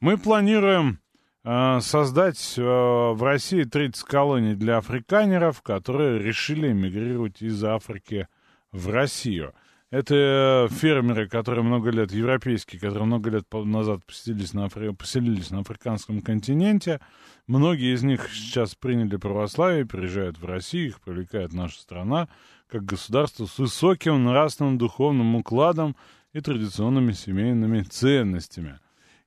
Мы 0.01 0.17
планируем 0.17 0.99
э, 1.45 1.81
создать 1.81 2.55
э, 2.57 2.63
в 2.63 3.23
России 3.23 3.65
30 3.65 4.03
колоний 4.05 4.55
для 4.55 4.79
африканеров, 4.79 5.61
которые 5.61 6.19
решили 6.19 6.73
эмигрировать 6.73 7.43
из 7.43 7.63
Африки 7.65 8.29
в 8.73 8.91
Россию. 8.91 9.53
Это 9.91 10.69
фермеры, 10.73 11.29
которые 11.29 11.65
много 11.65 11.91
лет, 11.91 12.13
европейские, 12.13 12.81
которые 12.81 13.05
много 13.05 13.31
лет 13.31 13.45
назад 13.53 14.05
поселились 14.05 14.53
на, 14.53 14.65
Афри... 14.65 14.93
поселились 14.93 15.51
на 15.51 15.61
африканском 15.61 16.21
континенте. 16.21 17.01
Многие 17.47 17.95
из 17.95 18.03
них 18.03 18.29
сейчас 18.33 18.75
приняли 18.75 19.17
православие, 19.17 19.87
приезжают 19.87 20.39
в 20.39 20.47
Россию, 20.47 20.89
их 20.89 21.01
привлекает 21.01 21.53
наша 21.53 21.81
страна 21.81 22.29
как 22.75 22.87
государство 22.87 23.47
с 23.47 23.57
высоким 23.57 24.25
нравственным 24.25 24.79
духовным 24.79 25.37
укладом 25.37 25.95
и 26.33 26.41
традиционными 26.41 27.13
семейными 27.13 27.83
ценностями. 27.83 28.81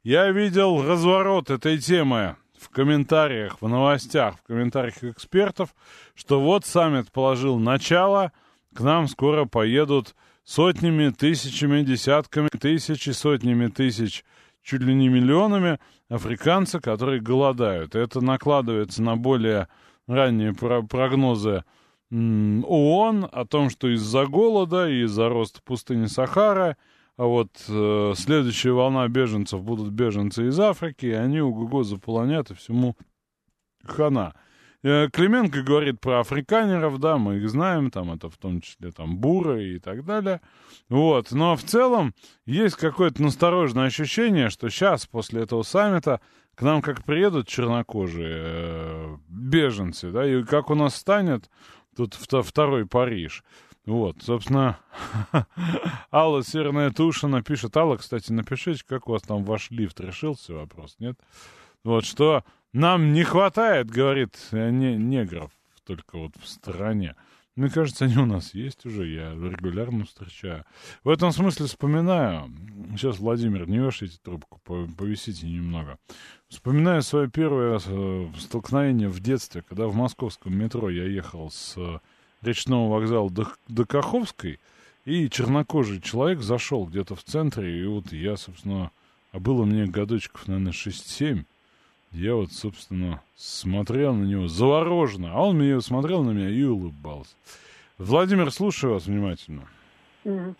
Я 0.04 0.30
видел 0.32 0.84
разворот 0.86 1.50
этой 1.50 1.78
темы 1.78 2.36
в 2.60 2.68
комментариях, 2.68 3.62
в 3.62 3.68
новостях, 3.70 4.36
в 4.36 4.43
комментариях 4.48 5.02
экспертов, 5.02 5.74
что 6.14 6.41
вот 6.41 6.66
саммит 6.66 7.10
положил 7.14 7.58
начало, 7.58 8.34
к 8.74 8.82
нам 8.82 9.08
скоро 9.08 9.45
поедут 9.45 10.14
сотнями, 10.43 11.12
тысячами, 11.12 11.84
десятками 11.84 12.50
тысяч 12.50 13.08
и 13.08 13.14
сотнями 13.14 13.68
тысяч, 13.68 14.26
чуть 14.62 14.82
ли 14.82 14.93
не 14.93 15.08
миллионами 15.08 15.80
африканцев, 16.10 16.82
которые 16.82 17.22
голодают. 17.22 17.95
Это 17.95 18.20
накладывается 18.20 19.02
на 19.02 19.16
более 19.16 19.70
ранние 20.06 20.54
прогнозы 20.54 21.64
ООН 22.12 23.30
о 23.32 23.45
том, 23.45 23.70
что 23.70 23.89
из-за 23.93 24.26
голода 24.26 24.89
и 24.89 25.03
из-за 25.03 25.30
роста 25.30 25.62
пустыни 25.64 26.05
Сахара, 26.05 26.78
а 27.18 27.26
вот 27.26 27.49
э, 27.68 28.14
следующая 28.16 28.72
волна 28.72 29.08
беженцев 29.08 29.62
будут 29.64 29.89
беженцы 29.89 30.47
из 30.47 30.60
Африки, 30.60 31.08
и 31.08 31.12
они 31.12 31.41
УГУГО 31.41 31.84
заполонят 31.84 32.51
и 32.51 32.53
всему 32.53 32.95
хана. 33.84 34.36
Э, 34.84 35.10
Клименко 35.12 35.64
говорит 35.64 35.99
про 35.99 36.20
африканеров, 36.20 36.99
да, 36.99 37.18
мы 37.18 37.38
их 37.38 37.49
знаем, 37.49 37.89
там 37.89 38.12
это 38.12 38.30
в 38.30 38.38
том 38.38 38.62
числе 38.62 38.91
там 38.91 39.18
буры 39.18 39.76
и 39.76 39.80
так 39.80 40.05
далее. 40.05 40.41
Вот, 40.89 41.32
но 41.32 41.55
в 41.55 41.64
целом 41.64 42.14
есть 42.45 42.76
какое-то 42.76 43.22
настороженное 43.24 43.88
ощущение, 43.88 44.49
что 44.49 44.70
сейчас, 44.70 45.08
после 45.08 45.41
этого 45.41 45.64
саммита, 45.64 46.22
к 46.53 46.62
нам 46.62 46.82
как 46.82 47.03
приедут 47.03 47.47
чернокожие 47.47 48.36
э, 48.38 49.18
беженцы, 49.28 50.12
да, 50.12 50.26
и 50.26 50.43
как 50.43 50.70
у 50.70 50.76
нас 50.76 50.95
станет 50.95 51.49
Тут 51.98 52.14
второй 52.14 52.86
Париж. 52.86 53.43
Вот, 53.88 54.18
собственно, 54.22 54.80
Алла 56.12 56.43
Северная 56.43 56.91
Тушина 56.91 57.41
пишет. 57.41 57.76
Алла, 57.76 57.98
кстати, 57.98 58.32
напишите, 58.32 58.84
как 58.86 59.08
у 59.08 59.14
вас 59.14 59.24
там 59.24 59.43
ваш 59.43 59.72
лифт 59.72 60.00
решился, 60.00 60.54
вопрос, 60.54 60.95
нет? 61.00 61.18
Вот, 61.84 62.06
что 62.06 62.43
нам 62.72 63.14
не 63.14 63.24
хватает, 63.24 63.89
говорит, 63.89 64.38
не, 64.52 64.95
негров 64.95 65.50
только 65.86 66.20
вот 66.20 66.34
в 66.39 66.48
стране. 66.48 67.16
Мне 67.58 67.70
кажется, 67.70 68.05
они 68.05 68.16
у 68.18 68.28
нас 68.28 68.53
есть 68.53 68.86
уже, 68.86 69.08
я 69.08 69.32
регулярно 69.32 70.05
встречаю. 70.05 70.64
В 71.03 71.10
этом 71.10 71.32
смысле 71.32 71.66
вспоминаю, 71.66 72.53
сейчас, 72.91 73.18
Владимир, 73.18 73.68
не 73.68 73.80
вешайте 73.80 74.20
трубку, 74.24 74.62
повисите 74.95 75.47
немного. 75.47 75.97
Вспоминаю 76.49 77.01
свое 77.01 77.28
первое 77.32 77.80
э, 77.84 78.28
столкновение 78.38 79.10
в 79.10 79.20
детстве, 79.22 79.64
когда 79.64 79.88
в 79.88 79.95
московском 79.95 80.55
метро 80.55 80.88
я 80.91 81.05
ехал 81.05 81.49
с 81.49 81.76
речного 82.43 82.93
вокзала 82.93 83.32
до, 83.32 83.47
до 83.68 83.86
Каховской, 83.86 84.60
и 85.05 85.28
чернокожий 85.28 85.99
человек 85.99 86.41
зашел 86.41 86.86
где-то 86.86 87.16
в 87.16 87.24
центре, 87.24 87.82
и 87.82 87.86
вот 87.88 88.14
я, 88.14 88.38
собственно, 88.38 88.91
а 89.32 89.39
было 89.39 89.66
мне 89.66 89.88
годочков, 89.88 90.47
наверное, 90.47 90.74
6-7, 90.74 91.43
я 92.18 92.36
вот, 92.36 92.51
собственно, 92.51 93.22
смотрел 93.36 94.13
на 94.13 94.26
него 94.26 94.47
завороженно, 94.47 95.32
а 95.34 95.43
он 95.43 95.57
мне 95.57 95.80
смотрел 95.82 96.24
на 96.24 96.32
меня 96.32 96.49
и 96.49 96.63
улыбался. 96.63 97.36
Владимир, 97.97 98.51
слушаю 98.51 98.93
вас 98.93 99.05
внимательно. 99.05 99.68
Mm-hmm. 100.26 100.55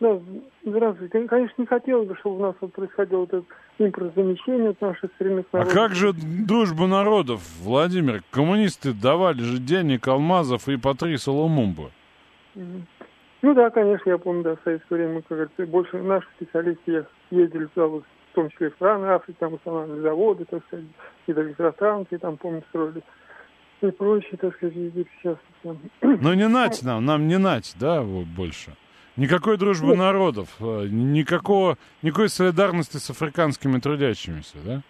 Да, 0.00 0.20
здравствуйте. 0.64 1.28
Конечно, 1.28 1.54
не 1.58 1.66
хотелось 1.66 2.08
бы, 2.08 2.16
чтобы 2.16 2.36
у 2.38 2.42
нас 2.42 2.56
вот 2.60 2.72
происходило 2.72 3.20
вот 3.20 3.32
это 3.32 3.44
импортозамещение 3.78 4.70
от 4.70 4.80
наших 4.80 5.12
коренных 5.16 5.46
народов. 5.52 5.72
А 5.72 5.76
как 5.76 5.94
же 5.94 6.12
дружба 6.12 6.86
народов, 6.86 7.40
Владимир? 7.60 8.22
Коммунисты 8.30 8.92
давали 8.92 9.42
же 9.42 9.58
денег, 9.58 10.08
алмазов 10.08 10.68
и 10.68 10.76
по 10.76 10.94
три 10.94 11.16
соломумба. 11.18 11.90
Mm-hmm. 12.54 12.82
Ну 13.42 13.54
да, 13.54 13.70
конечно, 13.70 14.08
я 14.08 14.18
помню, 14.18 14.42
да, 14.44 14.56
в 14.56 14.60
советское 14.62 14.94
время, 14.94 15.22
как 15.22 15.30
говорится, 15.30 15.66
больше 15.66 16.00
наши 16.00 16.28
специалисты 16.36 17.06
ездили 17.30 17.66
туда 17.66 17.86
вот 17.88 18.04
в 18.32 18.34
том 18.34 18.50
числе 18.50 18.68
и 18.68 18.72
страны 18.72 19.06
Африки, 19.06 19.36
там 19.38 19.54
устанавливали 19.54 20.00
заводы, 20.00 20.44
так 20.46 20.64
сказать, 20.66 20.86
и 21.26 21.32
электростанции 21.32 22.16
там, 22.16 22.36
помню, 22.38 22.62
строили 22.70 23.02
и 23.82 23.90
прочее, 23.90 24.38
так 24.40 24.54
сказать, 24.56 24.74
везде 24.74 25.04
сейчас. 25.16 25.36
Там. 25.62 25.78
Ну 26.00 26.32
не 26.34 26.48
нать 26.48 26.82
нам, 26.82 27.04
нам 27.04 27.28
не 27.28 27.38
нать, 27.38 27.74
да, 27.78 28.02
больше. 28.02 28.72
Никакой 29.16 29.58
дружбы 29.58 29.88
Нет. 29.88 29.98
народов, 29.98 30.48
э, 30.60 30.86
никакого, 30.88 31.76
никакой 32.00 32.30
солидарности 32.30 32.96
с 32.96 33.10
африканскими 33.10 33.78
трудящимися, 33.78 34.56
да? 34.64 34.82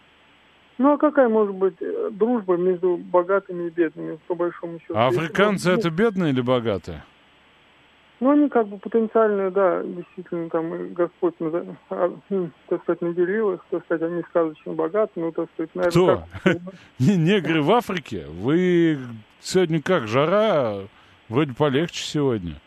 Ну 0.79 0.93
а 0.93 0.99
какая 0.99 1.29
может 1.29 1.55
быть 1.57 1.75
э, 1.81 2.11
дружба 2.13 2.57
между 2.57 2.97
богатыми 2.97 3.67
и 3.67 3.71
бедными, 3.71 4.19
по 4.29 4.37
большому 4.37 4.79
счету? 4.79 4.95
А 4.95 5.09
африканцы 5.09 5.71
Если, 5.71 5.81
это 5.81 5.91
бедные 5.91 6.33
или 6.33 6.41
богатые? 6.41 7.03
Ну, 8.23 8.31
они 8.31 8.49
как 8.49 8.69
бы 8.69 8.79
потенциально, 8.79 9.51
да, 9.51 9.83
действительно, 9.83 10.49
там 10.49 10.95
Господь, 10.95 11.35
а, 11.91 12.13
так 12.69 12.83
сказать, 12.83 13.03
наделил 13.03 13.55
их, 13.55 13.65
так 13.69 13.85
сказать, 13.85 14.09
они 14.09 14.23
сказочно 14.29 14.75
богаты, 14.75 15.11
ну, 15.17 15.33
так 15.33 15.49
сказать, 15.55 15.75
наверное... 15.75 16.25
Кто? 16.39 16.53
Негры 17.01 17.63
в 17.63 17.73
Африке? 17.73 18.27
Вы 18.29 19.01
сегодня 19.41 19.83
как, 19.83 20.07
жара? 20.07 20.83
Вроде 21.29 21.53
полегче 21.53 22.05
сегодня. 22.05 22.61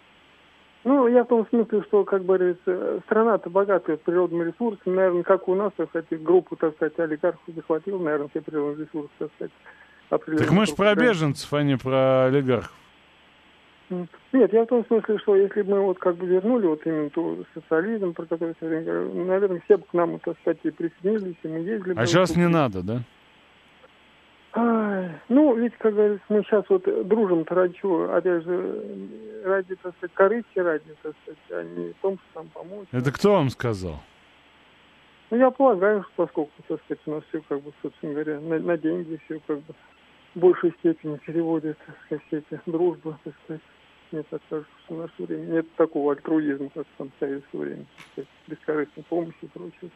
Ну, 0.84 1.08
я 1.08 1.24
в 1.24 1.28
том 1.28 1.48
смысле, 1.48 1.84
что, 1.84 2.04
как 2.04 2.26
говорится, 2.26 3.00
страна-то 3.06 3.50
богатая 3.50 3.96
природными 3.96 4.50
ресурсами, 4.50 4.94
наверное, 4.94 5.24
как 5.24 5.48
у 5.48 5.56
нас, 5.56 5.72
так 5.78 5.88
сказать, 5.88 6.22
группу, 6.22 6.58
так 6.58 6.76
сказать, 6.76 7.00
олигархов 7.00 7.40
захватил, 7.56 7.98
наверное, 8.02 8.28
все 8.28 8.42
природные 8.42 8.88
ресурсы, 8.88 9.10
так 9.20 9.32
сказать. 9.36 9.52
Так 10.10 10.52
мы 10.52 10.66
же 10.66 10.76
про 10.76 10.96
беженцев, 10.96 11.54
а 11.54 11.64
не 11.64 11.78
про 11.78 12.26
олигархов. 12.26 12.74
Нет, 13.90 14.52
я 14.52 14.64
в 14.64 14.68
том 14.68 14.86
смысле, 14.86 15.20
что 15.20 15.36
если 15.36 15.62
бы 15.62 15.76
мы 15.76 15.82
вот 15.82 16.00
как 16.00 16.16
бы 16.16 16.26
вернули 16.26 16.66
вот 16.66 16.82
именно 16.86 17.10
ту 17.12 17.46
социализм, 17.54 18.14
про 18.14 18.26
который 18.26 18.56
все 18.56 18.68
время 18.68 18.84
говорю, 18.84 19.26
наверное, 19.26 19.62
все 19.66 19.78
бы 19.78 19.84
к 19.84 19.94
нам, 19.94 20.20
так 20.20 20.38
сказать, 20.40 20.60
и 20.64 20.72
присоединились, 20.72 21.36
и 21.44 21.48
мы 21.48 21.60
ездили. 21.60 21.94
А 21.96 22.06
сейчас 22.06 22.30
вот, 22.30 22.38
не 22.38 22.48
надо, 22.48 22.82
да? 22.82 23.02
А, 24.54 25.10
ну, 25.30 25.56
ведь, 25.56 25.78
как 25.78 25.94
говорится, 25.94 26.26
мы 26.30 26.42
сейчас 26.44 26.64
вот 26.70 26.84
дружим-то 27.08 27.54
ради 27.54 27.74
чего? 27.76 28.12
Опять 28.12 28.44
же, 28.44 28.82
ради, 29.44 29.76
так 29.76 29.94
сказать, 29.98 30.14
корысти 30.16 30.60
ради, 30.60 30.96
так 31.04 31.14
сказать, 31.22 31.40
а 31.52 31.64
не 31.64 31.92
в 31.92 31.98
том, 32.02 32.18
что 32.18 32.40
нам 32.40 32.50
помочь. 32.50 32.88
Это 32.92 33.12
кто 33.12 33.34
вам 33.34 33.50
сказал? 33.50 34.02
Ну, 35.30 35.38
я 35.38 35.52
полагаю, 35.52 36.04
что 36.04 36.26
поскольку, 36.26 36.52
так 36.68 36.80
сказать, 36.86 37.02
у 37.06 37.12
нас 37.12 37.24
все, 37.30 37.42
как 37.48 37.62
бы, 37.62 37.72
собственно 37.82 38.14
говоря, 38.14 38.40
на, 38.40 38.60
на 38.60 38.78
деньги 38.78 39.20
все, 39.26 39.40
как 39.46 39.58
бы, 39.58 39.74
в 40.34 40.40
большей 40.40 40.72
степени 40.80 41.18
переводят, 41.18 41.78
так 41.86 41.96
сказать, 42.06 42.24
все 42.28 42.38
эти 42.38 42.62
дружбы, 42.66 43.16
так 43.24 43.34
сказать 43.44 43.62
мне 44.12 44.24
так 44.24 44.42
кажется, 44.50 44.72
что 44.86 44.96
в 44.96 44.98
наше 45.00 45.14
время 45.24 45.46
нет 45.46 45.76
такого 45.76 46.14
альтруизма, 46.14 46.70
как 46.70 46.86
в 46.98 47.10
советское 47.20 47.58
время, 47.58 47.86
бескорыстной 48.48 49.04
помощи 49.06 49.36
и 49.42 49.48
прочее. 49.48 49.92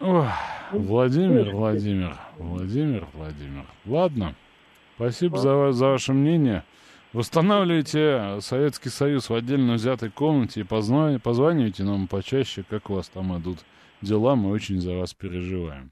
Ох, 0.00 0.28
Владимир, 0.72 1.54
Владимир, 1.54 2.16
Владимир, 2.38 3.06
Владимир. 3.12 3.66
Ладно, 3.86 4.34
спасибо 4.96 5.38
за, 5.38 5.72
за 5.72 5.86
ваше 5.86 6.12
мнение. 6.12 6.64
Восстанавливайте 7.12 8.38
Советский 8.40 8.88
Союз 8.88 9.30
в 9.30 9.34
отдельно 9.34 9.74
взятой 9.74 10.10
комнате 10.10 10.62
и 10.62 10.64
позванивайте 10.64 11.84
нам 11.84 12.08
почаще, 12.08 12.64
как 12.68 12.90
у 12.90 12.94
вас 12.94 13.08
там 13.08 13.38
идут 13.38 13.58
дела, 14.00 14.34
мы 14.34 14.50
очень 14.50 14.80
за 14.80 14.94
вас 14.94 15.14
переживаем. 15.14 15.90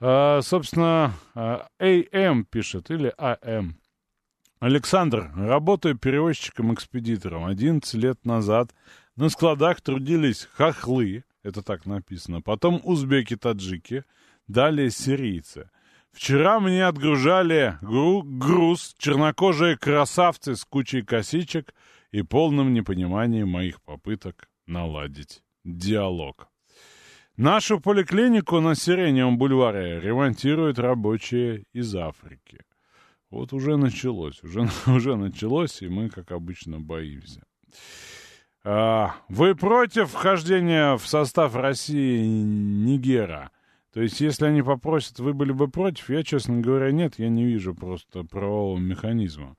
А, 0.00 0.40
собственно, 0.40 1.12
АМ 1.34 2.44
пишет, 2.44 2.90
или 2.90 3.12
АМ, 3.16 3.76
Александр, 4.62 5.28
работаю 5.34 5.98
перевозчиком-экспедитором. 5.98 7.46
11 7.46 7.94
лет 7.94 8.24
назад 8.24 8.72
на 9.16 9.28
складах 9.28 9.80
трудились 9.80 10.46
хохлы, 10.54 11.24
это 11.42 11.62
так 11.62 11.84
написано, 11.84 12.42
потом 12.42 12.80
узбеки-таджики, 12.84 14.04
далее 14.46 14.90
сирийцы. 14.92 15.68
Вчера 16.12 16.60
мне 16.60 16.86
отгружали 16.86 17.76
гру 17.82 18.22
груз 18.22 18.94
чернокожие 18.98 19.76
красавцы 19.76 20.54
с 20.54 20.64
кучей 20.64 21.02
косичек 21.02 21.74
и 22.12 22.22
полным 22.22 22.72
непониманием 22.72 23.48
моих 23.48 23.82
попыток 23.82 24.48
наладить 24.68 25.42
диалог. 25.64 26.46
Нашу 27.36 27.80
поликлинику 27.80 28.60
на 28.60 28.76
Сиреневом 28.76 29.38
бульваре 29.38 29.98
ремонтируют 29.98 30.78
рабочие 30.78 31.64
из 31.72 31.96
Африки. 31.96 32.60
Вот 33.32 33.54
уже 33.54 33.78
началось, 33.78 34.44
уже, 34.44 34.68
уже 34.86 35.16
началось, 35.16 35.80
и 35.80 35.88
мы, 35.88 36.10
как 36.10 36.32
обычно, 36.32 36.78
боимся. 36.78 37.42
А, 38.62 39.14
вы 39.30 39.54
против 39.54 40.10
вхождения 40.10 40.98
в 40.98 41.06
состав 41.06 41.56
России 41.56 42.26
Нигера? 42.26 43.50
То 43.94 44.02
есть, 44.02 44.20
если 44.20 44.44
они 44.44 44.60
попросят, 44.60 45.18
вы 45.18 45.32
были 45.32 45.52
бы 45.52 45.68
против? 45.68 46.10
Я, 46.10 46.22
честно 46.22 46.60
говоря, 46.60 46.92
нет, 46.92 47.18
я 47.18 47.30
не 47.30 47.44
вижу 47.44 47.74
просто 47.74 48.22
правового 48.22 48.78
механизма. 48.78 49.56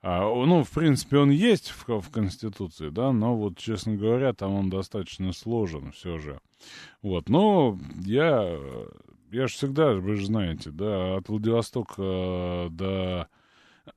А, 0.00 0.20
ну, 0.20 0.62
в 0.62 0.70
принципе, 0.70 1.18
он 1.18 1.30
есть 1.30 1.70
в, 1.70 2.00
в 2.00 2.10
Конституции, 2.10 2.88
да, 2.90 3.10
но 3.10 3.34
вот, 3.34 3.58
честно 3.58 3.96
говоря, 3.96 4.32
там 4.32 4.54
он 4.54 4.70
достаточно 4.70 5.32
сложен 5.32 5.90
все 5.90 6.18
же. 6.18 6.40
Вот, 7.02 7.28
но 7.28 7.76
я 8.04 8.58
я 9.30 9.46
же 9.46 9.54
всегда, 9.54 9.94
вы 9.94 10.16
же 10.16 10.26
знаете, 10.26 10.70
да, 10.70 11.16
от 11.16 11.28
Владивостока 11.28 12.02
э, 12.02 12.68
до 12.70 13.28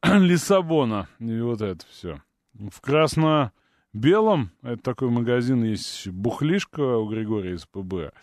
Лиссабона 0.03 1.07
и 1.19 1.39
вот 1.39 1.61
это 1.61 1.85
все. 1.89 2.21
В 2.53 2.81
красно-белом, 2.81 4.51
это 4.61 4.81
такой 4.81 5.09
магазин 5.09 5.63
есть, 5.63 6.07
бухлишка 6.07 6.97
у 6.97 7.09
Григория 7.09 7.53
из 7.53 7.65
ПБ, 7.65 8.13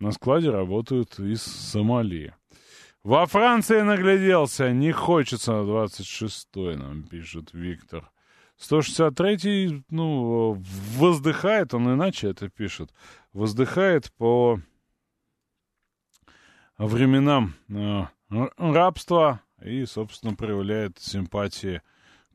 на 0.00 0.12
складе 0.12 0.50
работают 0.50 1.18
из 1.18 1.42
Сомали. 1.42 2.34
Во 3.02 3.26
Франции 3.26 3.82
нагляделся, 3.82 4.72
не 4.72 4.90
хочется 4.90 5.52
на 5.52 5.66
26-й, 5.66 6.76
нам 6.76 7.02
пишет 7.02 7.50
Виктор. 7.52 8.10
163-й, 8.58 9.84
ну, 9.90 10.62
воздыхает, 10.96 11.74
он 11.74 11.92
иначе 11.92 12.28
это 12.28 12.48
пишет, 12.48 12.90
воздыхает 13.32 14.10
по 14.16 14.60
временам 16.78 17.54
э, 17.68 18.04
рабства 18.58 19.40
и, 19.62 19.84
собственно, 19.86 20.34
проявляет 20.34 20.98
симпатии 20.98 21.82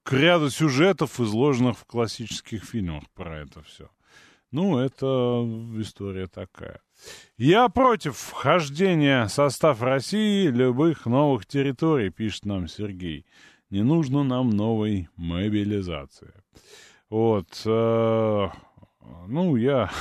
к 0.03 0.13
ряду 0.13 0.49
сюжетов, 0.49 1.19
изложенных 1.19 1.77
в 1.77 1.85
классических 1.85 2.63
фильмах 2.63 3.03
про 3.13 3.39
это 3.39 3.61
все. 3.63 3.89
Ну, 4.51 4.79
это 4.79 5.05
история 5.79 6.27
такая. 6.27 6.81
Я 7.37 7.69
против 7.69 8.17
вхождения 8.17 9.25
в 9.25 9.31
состав 9.31 9.81
России 9.81 10.47
любых 10.47 11.05
новых 11.05 11.45
территорий, 11.45 12.09
пишет 12.09 12.45
нам 12.45 12.67
Сергей. 12.67 13.25
Не 13.69 13.83
нужно 13.83 14.23
нам 14.23 14.49
новой 14.49 15.07
мобилизации. 15.15 16.33
Вот. 17.09 17.61
Э, 17.65 18.49
ну, 19.27 19.55
я 19.55 19.91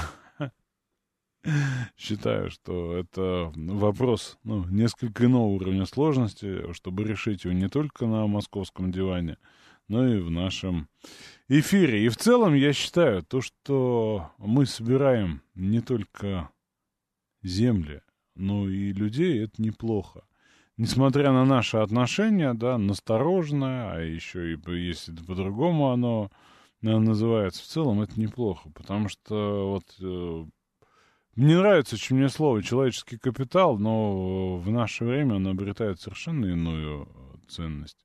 Считаю, 1.97 2.51
что 2.51 2.97
это 2.97 3.53
вопрос 3.55 4.39
ну, 4.45 4.65
несколько 4.65 5.27
иного 5.27 5.47
уровня 5.47 5.87
сложности, 5.87 6.73
чтобы 6.73 7.05
решить 7.05 7.45
его 7.45 7.55
не 7.55 7.69
только 7.69 8.07
на 8.07 8.27
московском 8.27 8.91
диване, 8.91 9.37
но 9.89 10.07
и 10.07 10.21
в 10.21 10.31
нашем 10.31 10.89
эфире. 11.49 12.05
И 12.05 12.09
в 12.09 12.17
целом 12.17 12.55
я 12.55 12.73
считаю, 12.73 13.23
то, 13.23 13.41
что 13.41 14.31
мы 14.39 14.67
собираем 14.67 15.43
не 15.55 15.81
только 15.81 16.51
земли, 17.43 18.03
но 18.35 18.69
и 18.69 18.93
людей, 18.93 19.45
это 19.45 19.63
неплохо. 19.63 20.25
Несмотря 20.77 21.33
на 21.33 21.45
наши 21.45 21.77
отношения, 21.77 22.55
да, 22.55 22.79
настороженное, 22.79 23.93
а 23.93 24.01
еще 24.01 24.55
и 24.55 24.59
если 24.67 25.13
по-другому 25.13 25.91
оно 25.91 26.31
называется, 26.83 27.63
в 27.63 27.67
целом 27.67 28.01
это 28.01 28.21
неплохо, 28.21 28.71
потому 28.71 29.09
что 29.09 29.73
вот 29.73 29.97
э, 30.01 30.47
мне 31.39 31.57
нравится 31.57 31.95
очень 31.95 32.17
мне 32.17 32.29
слово 32.29 32.65
«человеческий 32.65 33.17
капитал», 33.17 33.79
но 33.79 34.57
в 34.57 34.69
наше 34.71 35.05
время 35.05 35.37
он 35.37 35.47
обретает 35.47 36.01
совершенно 36.01 36.47
иную 36.47 37.09
ценность. 37.47 38.05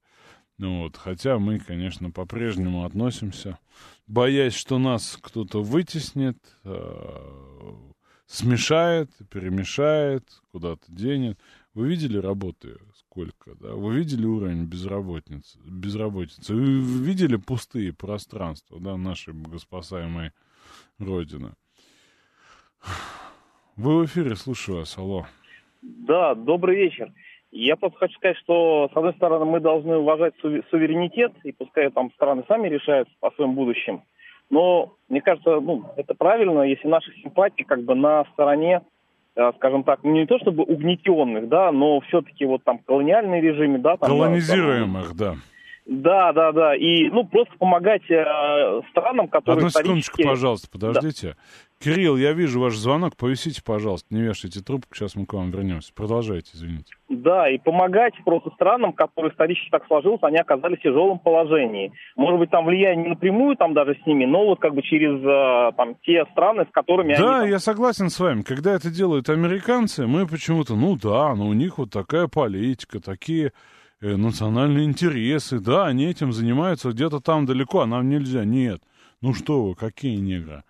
Ну 0.60 0.84
вот, 0.84 0.98
хотя 0.98 1.40
мы, 1.40 1.58
конечно, 1.58 2.12
по-прежнему 2.12 2.86
относимся, 2.86 3.58
боясь, 4.06 4.54
что 4.54 4.78
нас 4.78 5.18
кто-то 5.20 5.64
вытеснит, 5.64 6.38
э, 6.64 7.74
смешает, 8.28 9.10
перемешает, 9.32 10.30
куда-то 10.52 10.84
денет. 10.88 11.40
Вы 11.74 11.88
видели 11.88 12.18
работы 12.18 12.78
сколько, 12.96 13.56
да? 13.56 13.70
Вы 13.70 13.96
видели 13.96 14.28
уровень 14.28 14.66
безработицы, 14.66 15.58
безработицы? 15.66 16.54
Вы 16.54 16.82
видели 16.82 17.38
пустые 17.38 17.94
пространства, 17.94 18.80
да, 18.80 18.96
нашей 18.96 19.34
богоспасаемой 19.34 20.34
Родины? 21.00 21.56
Вы 23.76 24.04
в 24.04 24.06
эфире, 24.06 24.36
слушаю 24.36 24.80
вас, 24.80 24.96
алло. 25.00 25.26
Да, 25.82 26.36
добрый 26.36 26.78
вечер. 26.78 27.12
Я 27.52 27.76
просто 27.76 27.98
хочу 27.98 28.16
сказать, 28.18 28.38
что, 28.38 28.90
с 28.94 28.98
одной 28.98 29.14
стороны, 29.14 29.46
мы 29.46 29.60
должны 29.60 29.98
уважать 29.98 30.34
суверенитет, 30.42 31.34
и 31.44 31.52
пускай 31.52 31.90
там 31.90 32.12
страны 32.14 32.44
сами 32.48 32.68
решают 32.68 33.10
о 33.22 33.32
своем 33.32 33.54
будущем. 33.54 34.04
Но, 34.50 34.96
мне 35.10 35.22
кажется, 35.22 35.60
ну, 35.60 35.86
это 35.98 36.14
правильно, 36.14 36.62
если 36.62 36.88
наши 36.88 37.12
симпатии 37.24 37.64
как 37.64 37.84
бы 37.84 37.96
на 37.96 38.26
стороне, 38.34 38.82
э, 39.36 39.52
скажем 39.56 39.84
так, 39.84 40.04
не 40.04 40.28
то 40.28 40.38
чтобы 40.40 40.64
угнетенных, 40.64 41.48
да, 41.48 41.72
но 41.72 42.00
все-таки 42.02 42.46
вот 42.46 42.64
там 42.64 42.78
колониальные 42.78 43.42
режимы, 43.42 43.80
да. 43.80 43.98
Там, 43.98 44.10
Колонизируемых, 44.10 45.16
да. 45.16 45.32
Да, 45.32 45.38
да, 46.34 46.52
да. 46.52 46.76
И, 46.76 47.10
ну, 47.10 47.26
просто 47.26 47.54
помогать 47.58 48.10
э, 48.10 48.82
странам, 48.92 49.28
которые 49.28 49.58
Одну 49.58 49.68
исторически... 49.68 50.12
секундочку, 50.12 50.24
пожалуйста, 50.24 50.70
подождите. 50.72 51.28
Да. 51.30 51.36
Кирилл, 51.84 52.16
я 52.16 52.32
вижу 52.32 52.62
ваш 52.62 52.76
звонок, 52.76 53.18
повисите, 53.18 53.62
пожалуйста, 53.62 54.08
не 54.16 54.22
вешайте 54.22 54.62
трубку, 54.62 54.96
сейчас 54.96 55.18
мы 55.18 55.26
к 55.26 55.34
вам 55.34 55.52
вернемся. 55.52 55.92
Продолжайте, 55.94 56.52
извините. 56.54 56.94
Да, 57.10 57.50
и 57.50 57.58
помогать 57.58 58.14
просто 58.24 58.52
странам, 58.52 58.94
которые 58.94 59.34
исторически 59.34 59.70
так 59.70 59.86
сложилось, 59.88 60.24
они 60.24 60.38
оказались 60.38 60.80
в 60.80 60.84
тяжелом 60.84 61.20
положении. 61.20 61.92
Может 62.16 62.40
быть, 62.40 62.50
там 62.52 62.66
влияние 62.66 63.04
не 63.04 63.10
напрямую 63.10 63.58
там 63.58 63.74
даже 63.74 63.96
с 64.02 64.06
ними, 64.06 64.24
но 64.24 64.46
вот 64.46 64.62
как 64.62 64.74
бы 64.74 64.82
через 64.82 65.20
э, 65.20 65.76
там 65.76 65.96
те 66.04 66.26
страны, 66.32 66.66
с 66.70 66.72
которыми 66.72 67.16
да, 67.16 67.40
они... 67.40 67.48
Да, 67.48 67.48
я 67.48 67.60
согласен 67.60 68.10
с 68.10 68.18
вами. 68.18 68.44
Когда 68.44 68.74
это 68.74 68.90
делают 68.90 69.28
американцы, 69.28 70.08
мы 70.08 70.26
почему-то, 70.26 70.76
ну 70.76 70.96
да, 70.96 71.36
но 71.36 71.48
у 71.48 71.54
них 71.54 71.80
вот 71.80 71.92
такая 71.92 72.30
политика, 72.30 73.02
такие 73.02 73.52
э, 74.04 74.16
национальные 74.16 74.86
интересы, 74.86 75.60
да, 75.60 75.86
они 75.86 76.06
этим 76.06 76.32
занимаются 76.32 76.89
где-то 76.89 77.20
там 77.20 77.45
далеко, 77.45 77.80
а 77.80 77.86
нам 77.86 78.10
нельзя. 78.10 78.45
Нет. 78.45 78.82
Ну 79.22 79.34
что 79.34 79.64
вы, 79.64 79.76
какие 79.76 80.18
негры? 80.18 80.64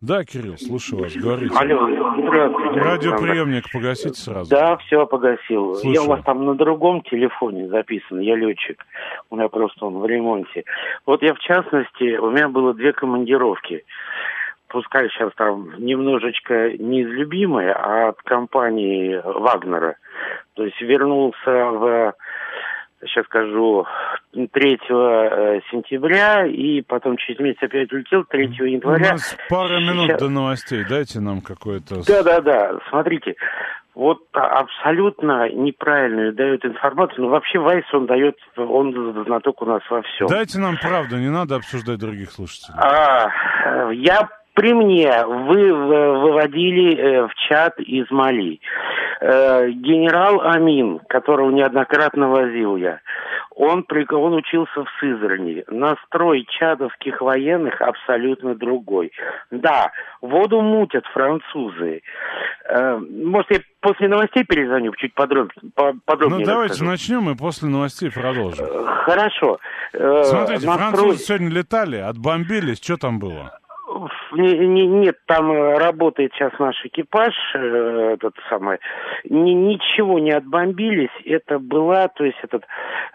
Да, 0.00 0.24
Кирилл, 0.24 0.56
слушаю 0.58 1.02
вас, 1.02 1.12
говорите. 1.16 1.54
Алло, 1.58 1.88
здравствуйте. 2.22 2.80
Радиоприемник 2.80 3.64
погасите 3.72 4.14
сразу. 4.14 4.48
Да, 4.48 4.76
все, 4.76 5.04
погасил. 5.06 5.74
Слушаю. 5.74 5.92
Я 5.92 6.02
у 6.02 6.06
вас 6.06 6.22
там 6.24 6.46
на 6.46 6.54
другом 6.54 7.02
телефоне 7.02 7.68
записан, 7.68 8.20
я 8.20 8.36
летчик. 8.36 8.84
У 9.28 9.36
меня 9.36 9.48
просто 9.48 9.86
он 9.86 9.98
в 9.98 10.06
ремонте. 10.06 10.64
Вот 11.04 11.22
я 11.22 11.34
в 11.34 11.40
частности, 11.40 12.16
у 12.16 12.30
меня 12.30 12.48
было 12.48 12.74
две 12.74 12.92
командировки. 12.92 13.84
Пускай 14.68 15.08
сейчас 15.08 15.32
там 15.34 15.72
немножечко 15.78 16.70
не 16.78 17.00
из 17.00 17.08
любимой, 17.08 17.72
а 17.72 18.10
от 18.10 18.22
компании 18.22 19.20
Вагнера. 19.24 19.96
То 20.54 20.64
есть 20.64 20.80
вернулся 20.80 21.50
в 21.50 22.14
сейчас 23.06 23.24
скажу, 23.26 23.86
3 24.32 24.44
э, 24.44 25.60
сентября, 25.70 26.46
и 26.46 26.82
потом 26.82 27.16
через 27.16 27.38
месяц 27.40 27.62
опять 27.62 27.92
улетел 27.92 28.24
3 28.24 28.44
января. 28.70 29.10
У 29.10 29.12
нас 29.12 29.36
пара 29.48 29.80
минут 29.80 30.08
сейчас... 30.08 30.20
до 30.20 30.28
новостей, 30.28 30.84
дайте 30.88 31.20
нам 31.20 31.40
какое-то... 31.40 32.04
Да-да-да, 32.06 32.78
смотрите, 32.90 33.36
вот 33.94 34.18
абсолютно 34.32 35.50
неправильную 35.50 36.32
дает 36.32 36.64
информацию. 36.64 37.22
Ну, 37.22 37.30
вообще 37.30 37.58
Вайс, 37.58 37.84
он 37.92 38.06
дает, 38.06 38.36
он 38.56 39.24
знаток 39.24 39.60
у 39.62 39.66
нас 39.66 39.82
во 39.90 40.02
всем. 40.02 40.28
Дайте 40.28 40.58
нам 40.60 40.76
правду, 40.76 41.16
не 41.16 41.30
надо 41.30 41.56
обсуждать 41.56 41.98
других 41.98 42.30
слушателей. 42.30 42.78
А, 42.78 43.90
я 43.92 44.28
при 44.58 44.74
мне 44.74 45.24
вы 45.24 45.72
выводили 45.72 46.96
э, 46.96 47.26
в 47.28 47.34
чат 47.48 47.78
из 47.78 48.10
Мали. 48.10 48.60
Э, 49.20 49.70
генерал 49.70 50.40
Амин, 50.40 50.98
которого 51.08 51.52
неоднократно 51.52 52.28
возил 52.28 52.76
я, 52.76 52.98
он, 53.54 53.86
он 53.88 54.34
учился 54.34 54.82
в 54.82 54.88
Сызрани. 54.98 55.62
Настрой 55.68 56.44
чадовских 56.58 57.20
военных 57.20 57.80
абсолютно 57.80 58.56
другой. 58.56 59.12
Да, 59.52 59.92
воду 60.20 60.60
мутят 60.60 61.06
французы. 61.14 62.02
Э, 62.68 62.98
может, 62.98 63.52
я 63.52 63.58
после 63.80 64.08
новостей 64.08 64.42
перезвоню, 64.42 64.92
чуть 64.96 65.14
подробнее. 65.14 65.70
подробнее 66.04 66.40
ну, 66.40 66.44
давайте 66.44 66.72
расскажу. 66.72 66.90
начнем 66.90 67.30
и 67.30 67.36
после 67.36 67.68
новостей 67.68 68.10
продолжим. 68.10 68.66
Хорошо. 69.04 69.60
Смотрите, 69.92 70.66
Настрой... 70.66 70.78
французы 70.78 71.18
сегодня 71.18 71.48
летали, 71.50 71.98
отбомбились, 71.98 72.82
что 72.82 72.96
там 72.96 73.20
было? 73.20 73.57
Не, 74.32 74.58
не, 74.66 74.86
нет, 74.86 75.16
там 75.26 75.50
э, 75.50 75.78
работает 75.78 76.32
сейчас 76.34 76.52
наш 76.58 76.76
экипаж, 76.84 77.34
э, 77.54 78.14
этот 78.14 78.34
самый, 78.50 78.78
ни, 79.24 79.52
ничего 79.52 80.18
не 80.18 80.32
отбомбились, 80.32 81.10
это 81.24 81.58
была, 81.58 82.08
то 82.08 82.24
есть 82.24 82.38
этот, 82.42 82.64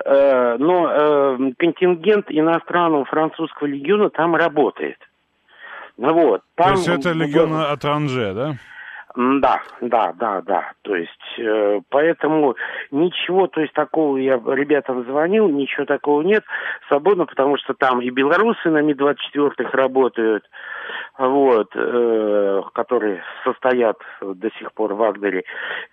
э, 0.06 0.56
но 0.58 0.90
э, 0.90 1.52
контингент 1.58 2.26
иностранного 2.30 3.06
французского 3.06 3.68
легиона 3.68 4.10
там 4.10 4.36
работает. 4.36 4.98
Вот. 5.98 6.42
Там, 6.56 6.68
то 6.70 6.74
есть 6.74 6.88
это 6.88 7.12
легион 7.12 7.54
от 7.54 7.86
Ранже, 7.86 8.34
да? 8.34 8.56
Да, 9.16 9.62
да, 9.82 10.12
да, 10.18 10.42
да. 10.42 10.72
То 10.82 10.96
есть, 10.96 11.12
э, 11.38 11.82
поэтому 11.90 12.56
ничего, 12.90 13.46
то 13.46 13.62
есть 13.62 13.74
такого 13.74 14.18
я 14.18 14.42
ребятам 14.48 15.04
звонил, 15.04 15.48
ничего 15.50 15.86
такого 15.86 16.24
нет. 16.24 16.44
Свободно, 16.88 17.28
потому 17.28 17.58
что 17.58 17.76
там 17.76 18.02
и 18.02 18.10
белорусы 18.10 18.70
на 18.70 18.82
Ми-24 18.82 19.70
работают, 19.72 20.50
вот, 21.20 21.70
э, 21.76 22.62
которые 22.74 23.22
состоят 23.44 23.98
до 24.20 24.50
сих 24.58 24.74
пор 24.74 24.96
в 24.96 24.98
Вагнере 24.98 25.42
и 25.42 25.44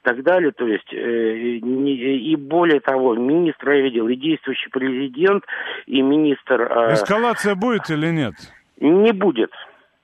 так 0.02 0.22
далее. 0.22 0.52
То 0.52 0.66
есть, 0.66 0.90
э, 0.92 1.58
не, 1.60 1.92
и 1.92 2.36
более 2.36 2.80
того, 2.80 3.14
министр 3.14 3.72
я 3.72 3.82
видел, 3.82 4.08
и 4.08 4.16
действующий 4.16 4.70
президент, 4.70 5.44
и 5.86 6.00
министр... 6.00 6.62
Э, 6.62 6.94
Эскалация 6.94 7.54
будет 7.54 7.90
или 7.90 8.06
нет? 8.06 8.34
Не 8.80 9.12
будет. 9.12 9.50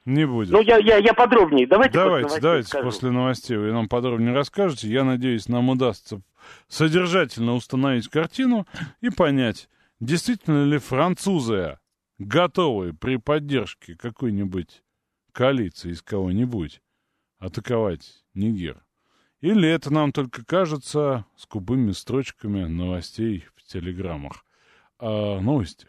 Не 0.07 0.25
будет. 0.25 0.53
Ну, 0.53 0.61
я, 0.61 0.79
я, 0.79 0.99
я 0.99 1.15
подробнее. 1.15 1.67
Давайте, 1.67 1.95
давайте 1.95 2.29
после 2.29 2.41
давайте 2.41 2.69
скажу. 2.69 2.85
после 2.85 3.11
новостей 3.11 3.57
вы 3.57 3.73
нам 3.73 3.89
подробнее 3.89 4.33
расскажете. 4.33 4.89
Я 4.89 5.03
надеюсь, 5.03 5.49
нам 5.49 5.69
удастся 5.69 6.23
содержательно 6.69 7.55
установить 7.55 8.09
картину 8.09 8.69
и 9.01 9.11
понять, 9.11 9.69
действительно 9.99 10.65
ли 10.65 10.79
французы 10.79 11.81
готовы 12.19 12.93
при 12.93 13.17
поддержке 13.17 13.97
какой-нибудь 13.97 14.85
коалиции 15.33 15.91
из 15.91 16.03
кого-нибудь 16.03 16.81
атаковать 17.41 18.25
Нигер. 18.33 18.85
Или 19.41 19.69
это 19.69 19.93
нам 19.93 20.13
только 20.13 20.45
кажется 20.45 21.27
скупыми 21.37 21.91
строчками 21.91 22.65
новостей 22.65 23.45
в 23.57 23.65
телеграммах. 23.65 24.45
А 25.01 25.41
новости. 25.41 25.89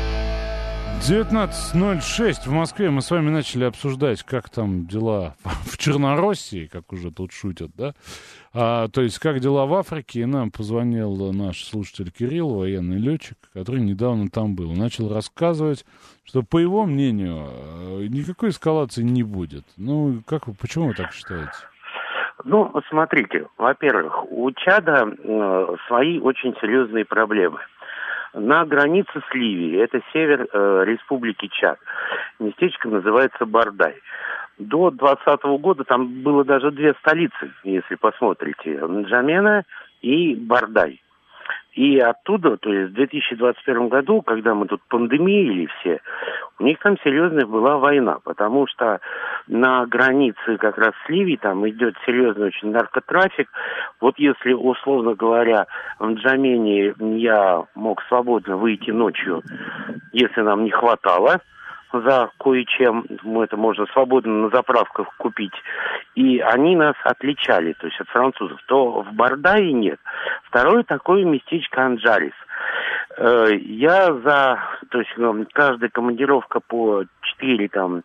19.06 1.01 2.47
в 2.47 2.51
Москве. 2.51 2.91
Мы 2.91 3.01
с 3.01 3.09
вами 3.09 3.31
начали 3.31 3.63
обсуждать, 3.63 4.21
как 4.21 4.49
там 4.49 4.85
дела 4.85 5.33
в 5.43 5.75
Чернороссии, 5.79 6.69
как 6.71 6.93
уже 6.93 7.09
тут 7.09 7.31
шутят, 7.31 7.71
да? 7.75 7.93
А, 8.53 8.87
то 8.87 9.01
есть, 9.01 9.17
как 9.17 9.39
дела 9.39 9.65
в 9.65 9.73
Африке. 9.73 10.21
И 10.21 10.25
нам 10.25 10.51
позвонил 10.51 11.33
наш 11.33 11.63
слушатель 11.63 12.11
Кирилл, 12.11 12.53
военный 12.53 12.99
летчик, 12.99 13.35
который 13.51 13.81
недавно 13.81 14.29
там 14.29 14.55
был. 14.55 14.73
Начал 14.73 15.11
рассказывать, 15.11 15.85
что, 16.23 16.43
по 16.43 16.59
его 16.59 16.85
мнению, 16.85 17.47
э, 17.49 18.05
никакой 18.07 18.49
эскалации 18.49 19.01
не 19.01 19.23
будет. 19.23 19.65
Ну, 19.77 20.21
как 20.27 20.45
вы, 20.45 20.53
почему 20.53 20.89
вы 20.89 20.93
так 20.93 21.13
считаете? 21.13 21.51
Ну, 22.43 22.71
смотрите, 22.89 23.47
во-первых, 23.57 24.31
у 24.31 24.51
Чада 24.51 25.07
э, 25.07 25.75
свои 25.87 26.19
очень 26.19 26.53
серьезные 26.61 27.05
проблемы– 27.05 27.57
на 28.33 28.65
границе 28.65 29.11
с 29.29 29.33
Ливией, 29.33 29.81
это 29.81 30.01
север 30.13 30.47
э, 30.51 30.83
республики 30.85 31.47
Чад. 31.47 31.77
Местечко 32.39 32.87
называется 32.87 33.45
Бардай. 33.45 33.95
До 34.57 34.91
2020 34.91 35.43
года 35.61 35.83
там 35.83 36.21
было 36.21 36.43
даже 36.43 36.71
две 36.71 36.93
столицы, 37.01 37.51
если 37.63 37.95
посмотрите. 37.95 38.79
Нджамена 38.85 39.63
и 40.01 40.35
Бардай. 40.35 41.01
И 41.73 41.99
оттуда, 41.99 42.57
то 42.57 42.71
есть 42.71 42.91
в 42.91 42.95
2021 42.95 43.87
году, 43.87 44.21
когда 44.21 44.53
мы 44.53 44.67
тут 44.67 44.81
пандемиили 44.89 45.67
все, 45.79 46.01
у 46.59 46.63
них 46.63 46.79
там 46.79 46.97
серьезная 47.01 47.45
была 47.45 47.77
война, 47.77 48.19
потому 48.23 48.67
что 48.67 48.99
на 49.47 49.85
границе 49.85 50.57
как 50.57 50.77
раз 50.77 50.91
с 51.05 51.09
Ливией 51.09 51.37
там 51.37 51.67
идет 51.69 51.95
серьезный 52.05 52.47
очень 52.47 52.71
наркотрафик. 52.71 53.49
Вот 54.01 54.19
если, 54.19 54.51
условно 54.51 55.15
говоря, 55.15 55.65
в 55.97 56.13
Джамене 56.13 56.93
я 57.17 57.63
мог 57.75 58.01
свободно 58.03 58.57
выйти 58.57 58.91
ночью, 58.91 59.41
если 60.11 60.41
нам 60.41 60.65
не 60.65 60.71
хватало, 60.71 61.39
за 61.93 62.29
кое-чем, 62.39 63.05
это 63.41 63.57
можно 63.57 63.85
свободно 63.87 64.43
на 64.43 64.49
заправках 64.49 65.07
купить, 65.17 65.53
и 66.15 66.39
они 66.39 66.75
нас 66.75 66.95
отличали, 67.03 67.73
то 67.73 67.87
есть 67.87 67.99
от 67.99 68.07
французов, 68.07 68.59
то 68.67 69.03
в 69.03 69.13
Бардае 69.13 69.73
нет. 69.73 69.99
Второе 70.51 70.83
такое 70.83 71.23
местечко 71.23 71.85
Анджарис. 71.85 72.33
Э, 73.17 73.55
я 73.55 74.13
за, 74.13 74.59
то 74.89 74.99
есть 74.99 75.11
ну, 75.15 75.45
каждая 75.53 75.89
командировка 75.89 76.59
по 76.59 77.05
4 77.21 77.69
там 77.69 78.03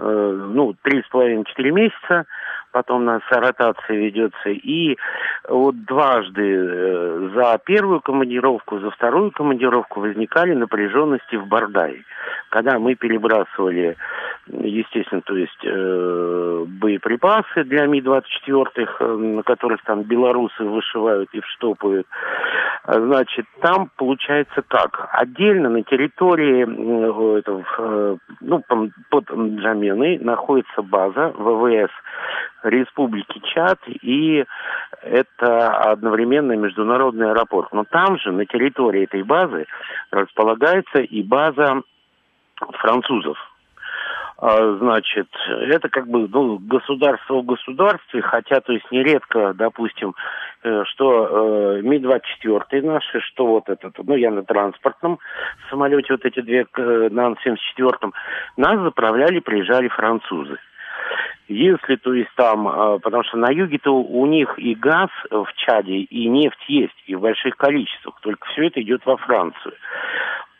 ну, 0.00 0.76
с 0.84 1.08
половиной, 1.10 1.44
четыре 1.44 1.72
месяца, 1.72 2.24
потом 2.72 3.02
у 3.02 3.04
нас 3.04 3.22
ротация 3.30 3.96
ведется, 3.96 4.50
и 4.50 4.96
вот 5.48 5.84
дважды 5.84 6.42
э, 6.42 7.30
за 7.34 7.58
первую 7.64 8.00
командировку, 8.00 8.78
за 8.78 8.90
вторую 8.90 9.30
командировку 9.30 10.00
возникали 10.00 10.54
напряженности 10.54 11.36
в 11.36 11.46
Бардае. 11.46 12.04
Когда 12.50 12.78
мы 12.78 12.94
перебрасывали, 12.94 13.96
естественно, 14.46 15.22
то 15.22 15.36
есть 15.36 15.64
э, 15.64 16.64
боеприпасы 16.66 17.64
для 17.64 17.86
Ми-24, 17.86 18.66
э, 18.76 19.06
на 19.06 19.42
которых 19.42 19.82
там 19.84 20.02
белорусы 20.02 20.64
вышивают 20.64 21.28
и 21.32 21.40
вштопают, 21.40 22.06
значит, 22.86 23.46
там 23.60 23.90
получается 23.96 24.62
как? 24.66 25.08
Отдельно 25.12 25.68
на 25.68 25.82
территории 25.82 26.64
э, 26.64 27.38
этого, 27.38 27.64
э, 27.78 28.16
ну, 28.40 28.64
под 29.10 29.30
Джаменой 29.30 30.18
находится 30.18 30.82
база 30.82 31.32
ВВС 31.36 31.90
Республики 32.62 33.40
Чад, 33.54 33.78
и 34.02 34.44
это 35.02 35.68
одновременно 35.90 36.52
международный 36.52 37.30
аэропорт. 37.30 37.72
Но 37.72 37.84
там 37.84 38.18
же, 38.18 38.32
на 38.32 38.46
территории 38.46 39.04
этой 39.04 39.22
базы, 39.22 39.66
располагается 40.10 40.98
и 40.98 41.22
база 41.22 41.82
французов. 42.80 43.38
А, 44.40 44.76
значит, 44.78 45.26
это 45.48 45.88
как 45.88 46.06
бы 46.06 46.28
ну, 46.28 46.58
государство 46.58 47.40
в 47.40 47.44
государстве, 47.44 48.22
хотя, 48.22 48.60
то 48.60 48.72
есть, 48.72 48.88
нередко, 48.92 49.52
допустим, 49.52 50.14
э, 50.62 50.84
что 50.84 51.78
э, 51.78 51.82
Ми-24 51.82 52.82
наши, 52.82 53.20
что 53.20 53.46
вот 53.46 53.68
этот, 53.68 53.98
ну, 53.98 54.14
я 54.14 54.30
на 54.30 54.44
транспортном 54.44 55.18
самолете, 55.70 56.12
вот 56.12 56.24
эти 56.24 56.40
две 56.40 56.66
э, 56.72 57.08
на 57.10 57.26
Ан-74, 57.26 58.12
нас 58.56 58.80
заправляли, 58.80 59.40
приезжали 59.40 59.88
французы. 59.88 60.56
Если, 61.48 61.96
то 61.96 62.12
есть 62.12 62.30
там, 62.36 62.68
а, 62.68 62.98
потому 62.98 63.24
что 63.24 63.38
на 63.38 63.50
юге-то 63.50 63.90
у 63.90 64.26
них 64.26 64.58
и 64.58 64.74
газ 64.74 65.08
в 65.30 65.46
Чаде, 65.56 66.00
и 66.00 66.28
нефть 66.28 66.62
есть, 66.68 67.02
и 67.06 67.14
в 67.14 67.20
больших 67.20 67.56
количествах, 67.56 68.20
только 68.20 68.46
все 68.48 68.66
это 68.66 68.82
идет 68.82 69.04
во 69.06 69.16
Францию. 69.16 69.74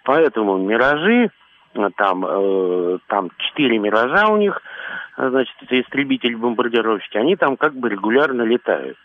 Поэтому 0.05 0.57
миражи, 0.57 1.31
а, 1.75 1.91
там, 1.97 2.25
э, 2.27 2.99
там 3.09 3.31
четыре 3.37 3.79
миража 3.79 4.29
у 4.29 4.39
них, 4.39 4.63
значит, 5.19 5.55
это 5.61 5.79
истребители-бомбардировщики, 5.79 7.19
они 7.19 7.37
там 7.37 7.59
как 7.59 7.75
бы 7.75 7.91
регулярно 7.91 8.43
летают. 8.43 8.97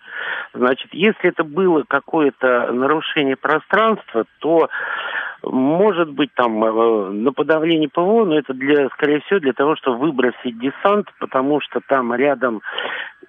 Значит, 0.53 0.93
если 0.93 1.29
это 1.29 1.43
было 1.43 1.83
какое-то 1.87 2.71
нарушение 2.71 3.35
пространства, 3.35 4.25
то 4.39 4.69
может 5.43 6.09
быть 6.11 6.33
там 6.35 6.63
э, 6.63 7.09
на 7.11 7.31
подавление 7.31 7.89
ПВО, 7.89 8.25
но 8.25 8.37
это 8.37 8.53
для, 8.53 8.89
скорее 8.89 9.21
всего, 9.21 9.39
для 9.39 9.53
того, 9.53 9.75
чтобы 9.75 9.97
выбросить 9.97 10.57
десант, 10.59 11.07
потому 11.19 11.59
что 11.61 11.81
там 11.87 12.13
рядом 12.15 12.61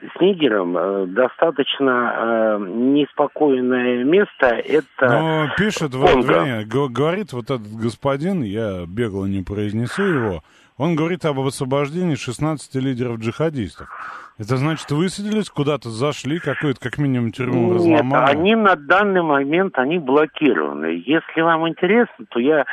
с 0.01 0.21
Нигером 0.21 0.77
э, 0.77 1.07
достаточно 1.07 2.15
э, 2.17 2.67
неспокойное 2.69 4.05
место. 4.05 4.47
Это 4.47 5.09
Но 5.09 5.49
пишет, 5.57 5.95
вот, 5.95 6.25
вернее, 6.25 6.65
говорит 6.67 7.33
вот 7.33 7.45
этот 7.45 7.73
господин, 7.73 8.43
я 8.43 8.85
бегло 8.87 9.27
не 9.27 9.43
произнесу 9.43 10.03
его, 10.03 10.43
он 10.77 10.97
говорит 10.97 11.25
об 11.25 11.39
освобождении 11.39 12.17
16 12.17 12.75
лидеров 12.77 13.19
джихадистов. 13.19 13.89
Это 14.37 14.57
значит, 14.57 14.91
высадились, 14.91 15.49
куда-то 15.49 15.91
зашли, 15.91 16.41
какую-то 16.41 16.81
как 16.81 16.99
минимум 16.99 17.31
тюрьму 17.31 17.69
Нет, 17.69 17.75
разломали? 17.77 18.33
они 18.33 18.57
на 18.57 18.75
данный 18.75 19.23
момент, 19.23 19.79
они 19.79 20.01
блокированы. 20.01 21.05
Если 21.07 21.41
вам 21.41 21.69
интересно, 21.69 22.27
то 22.29 22.41
я 22.41 22.65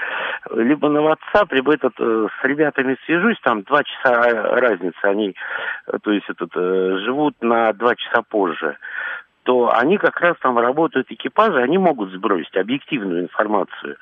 либо 0.51 0.89
на 0.89 0.97
WhatsApp, 0.99 1.49
либо 1.51 1.75
этот, 1.75 1.93
э, 1.99 2.27
с 2.41 2.43
ребятами 2.45 2.97
свяжусь, 3.05 3.37
там 3.43 3.61
два 3.61 3.83
часа 3.83 4.31
разница, 4.59 4.97
они, 5.03 5.35
э, 5.85 5.97
то 6.01 6.11
есть 6.11 6.27
этот, 6.27 6.49
э, 6.55 6.97
живут 7.05 7.35
на 7.41 7.71
два 7.73 7.95
часа 7.95 8.23
позже 8.27 8.77
то 9.43 9.71
они 9.73 9.97
как 9.97 10.19
раз 10.19 10.37
там 10.41 10.57
работают 10.57 11.11
экипажи, 11.11 11.61
они 11.61 11.77
могут 11.77 12.11
сбросить 12.11 12.55
объективную 12.55 13.23
информацию, 13.23 13.97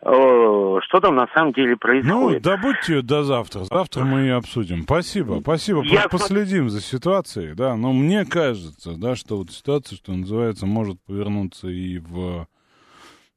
что 0.00 1.00
там 1.02 1.16
на 1.16 1.28
самом 1.34 1.52
деле 1.52 1.76
происходит. 1.76 2.44
Ну, 2.44 2.50
добудьте 2.50 2.94
ее 2.94 3.02
до 3.02 3.22
завтра. 3.22 3.64
Завтра 3.64 4.04
мы 4.04 4.20
ее 4.20 4.36
обсудим. 4.36 4.82
Спасибо, 4.84 5.40
спасибо. 5.42 5.82
Я 5.82 6.08
Последим 6.08 6.70
за 6.70 6.80
ситуацией, 6.80 7.54
да. 7.54 7.76
Но 7.76 7.92
мне 7.92 8.24
кажется, 8.24 8.96
да, 8.96 9.14
что 9.14 9.36
вот 9.36 9.50
ситуация, 9.50 9.96
что 9.96 10.12
называется, 10.12 10.64
может 10.66 11.00
повернуться 11.02 11.68
и 11.68 11.98
в, 11.98 12.46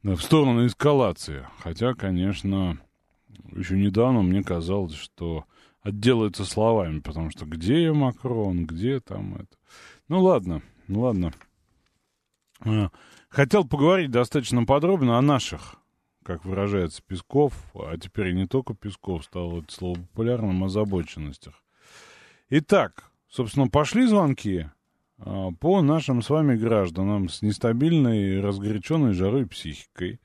в 0.04 0.18
сторону 0.20 0.66
эскалации. 0.66 1.46
Хотя, 1.62 1.94
конечно, 1.94 2.78
еще 3.56 3.76
недавно 3.76 4.22
мне 4.22 4.44
казалось, 4.44 4.96
что 4.96 5.44
отделаются 5.82 6.46
словами, 6.46 7.00
потому 7.00 7.30
что 7.30 7.46
где 7.46 7.92
Макрон, 7.92 8.66
где 8.66 9.02
там 9.02 9.36
это. 9.36 9.58
Ну 10.08 10.22
ладно, 10.22 10.62
ну 10.88 11.02
ладно. 11.02 11.34
А, 12.62 12.90
хотел 13.30 13.66
поговорить 13.66 14.12
достаточно 14.12 14.66
подробно 14.66 15.18
о 15.18 15.22
наших, 15.22 15.76
как 16.24 16.46
выражается 16.46 17.02
Песков, 17.06 17.54
а 17.76 17.98
теперь 17.98 18.30
и 18.30 18.34
не 18.34 18.48
только 18.48 18.74
Песков, 18.74 19.26
стало 19.26 19.62
это 19.62 19.74
слово 19.74 19.96
популярным, 19.96 20.64
озабоченностях. 20.64 21.64
Итак, 22.50 23.12
собственно, 23.28 23.68
пошли 23.68 24.06
звонки 24.06 24.68
а, 25.18 25.52
по 25.60 25.82
нашим 25.82 26.22
с 26.22 26.30
вами 26.30 26.56
гражданам 26.56 27.30
с 27.30 27.42
нестабильной, 27.42 28.42
разгоряченной 28.42 29.14
жарой 29.14 29.48
психикой, 29.48 30.20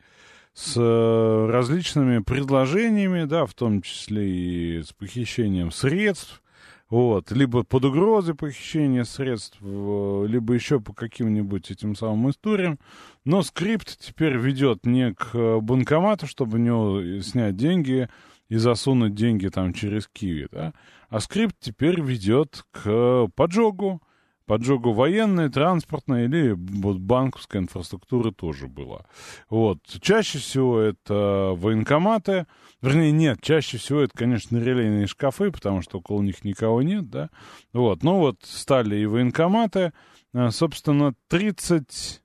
с 0.58 0.74
э, 0.76 1.46
различными 1.50 2.18
предложениями, 2.18 3.24
да, 3.24 3.46
в 3.46 3.54
том 3.54 3.80
числе 3.80 4.28
и 4.28 4.82
с 4.82 4.92
похищением 4.92 5.70
средств, 5.70 6.42
вот, 6.90 7.30
либо 7.32 7.64
под 7.64 7.84
угрозой 7.84 8.34
похищения 8.34 9.04
средств, 9.04 9.58
либо 9.60 10.54
еще 10.54 10.80
по 10.80 10.94
каким-нибудь 10.94 11.70
этим 11.70 11.94
самым 11.94 12.30
историям. 12.30 12.78
Но 13.24 13.42
скрипт 13.42 13.98
теперь 13.98 14.36
ведет 14.36 14.86
не 14.86 15.12
к 15.14 15.60
банкомату, 15.60 16.26
чтобы 16.26 16.52
в 16.56 16.58
него 16.58 17.20
снять 17.20 17.56
деньги 17.56 18.08
и 18.48 18.56
засунуть 18.56 19.14
деньги 19.14 19.48
там 19.48 19.74
через 19.74 20.08
Киви, 20.08 20.48
да, 20.50 20.72
а 21.10 21.20
скрипт 21.20 21.56
теперь 21.60 22.00
ведет 22.00 22.64
к 22.70 23.28
поджогу, 23.34 24.00
поджогу 24.48 24.92
военной, 24.92 25.50
транспортной 25.50 26.24
или 26.24 26.52
вот 26.52 26.98
банковской 26.98 27.60
инфраструктуры 27.60 28.32
тоже 28.32 28.66
было. 28.66 29.06
Вот. 29.48 29.78
Чаще 30.00 30.38
всего 30.38 30.80
это 30.80 31.52
военкоматы, 31.54 32.46
вернее, 32.82 33.12
нет, 33.12 33.40
чаще 33.42 33.78
всего 33.78 34.00
это, 34.00 34.16
конечно, 34.16 34.56
релейные 34.56 35.06
шкафы, 35.06 35.52
потому 35.52 35.82
что 35.82 35.98
около 35.98 36.22
них 36.22 36.42
никого 36.44 36.82
нет, 36.82 37.08
да. 37.10 37.30
Вот. 37.72 38.02
Ну 38.02 38.18
вот, 38.18 38.38
стали 38.42 38.96
и 38.96 39.06
военкоматы. 39.06 39.92
А, 40.32 40.50
собственно, 40.50 41.14
30 41.28 42.22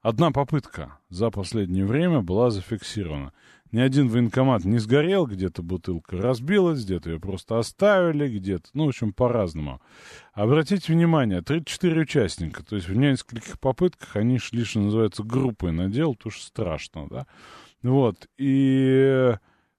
Одна 0.00 0.30
попытка 0.30 1.00
за 1.10 1.30
последнее 1.30 1.84
время 1.84 2.20
была 2.20 2.50
зафиксирована. 2.50 3.32
Ни 3.70 3.80
один 3.80 4.08
военкомат 4.08 4.64
не 4.64 4.78
сгорел, 4.78 5.26
где-то 5.26 5.62
бутылка 5.62 6.16
разбилась, 6.16 6.84
где-то 6.84 7.10
ее 7.10 7.20
просто 7.20 7.58
оставили, 7.58 8.28
где-то, 8.28 8.68
ну, 8.72 8.86
в 8.86 8.88
общем, 8.88 9.12
по-разному. 9.12 9.82
Обратите 10.32 10.92
внимание, 10.92 11.42
34 11.42 12.00
участника, 12.00 12.64
то 12.64 12.76
есть 12.76 12.88
в 12.88 12.96
нескольких 12.96 13.60
попытках 13.60 14.16
они 14.16 14.38
шли, 14.38 14.64
что 14.64 14.80
называется, 14.80 15.22
группой 15.22 15.72
на 15.72 15.88
дело, 15.88 16.14
то 16.14 16.30
что 16.30 16.44
страшно, 16.44 17.08
да. 17.08 17.26
Вот, 17.82 18.26
и 18.38 19.34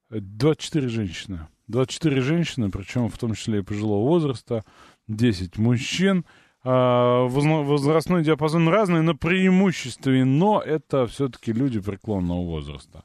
24 0.09 0.87
женщины. 0.87 1.47
24 1.67 2.21
женщины, 2.21 2.69
причем 2.69 3.09
в 3.09 3.17
том 3.17 3.33
числе 3.35 3.59
и 3.59 3.63
пожилого 3.63 4.07
возраста, 4.07 4.63
10 5.07 5.57
мужчин, 5.57 6.25
а, 6.63 7.25
возрастной 7.27 8.23
диапазон 8.23 8.67
разный, 8.67 9.01
но 9.01 9.15
преимущественно, 9.15 10.25
но 10.25 10.61
это 10.61 11.07
все-таки 11.07 11.53
люди 11.53 11.79
преклонного 11.79 12.41
возраста. 12.41 13.03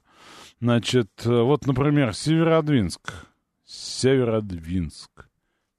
Значит, 0.61 1.11
э, 1.25 1.31
вот, 1.31 1.67
например, 1.67 2.15
Северодвинск. 2.15 3.27
Северодвинск. 3.65 5.29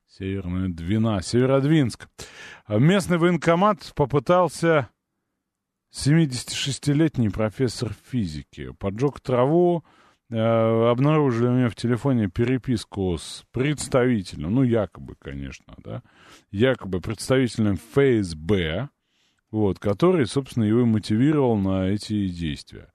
Северная 0.08 0.70
Двина. 0.70 1.22
Северодвинск. 1.22 2.08
Местный 2.68 3.18
военкомат 3.18 3.92
попытался 3.96 4.90
76-летний 5.96 7.30
профессор 7.30 7.94
физики. 8.10 8.72
Поджег 8.80 9.20
траву, 9.22 9.84
э, 10.30 10.38
обнаружили 10.38 11.48
у 11.48 11.52
меня 11.52 11.70
в 11.70 11.76
телефоне 11.76 12.28
переписку 12.28 13.18
с 13.18 13.46
представителем, 13.52 14.54
ну, 14.54 14.64
якобы, 14.64 15.16
конечно, 15.16 15.74
да, 15.78 16.04
якобы 16.52 17.00
представителем 17.00 17.78
ФСБ, 17.78 18.90
вот, 19.52 19.80
который, 19.80 20.26
собственно, 20.26 20.66
его 20.66 20.86
мотивировал 20.86 21.56
на 21.58 21.88
эти 21.88 22.28
действия. 22.28 22.92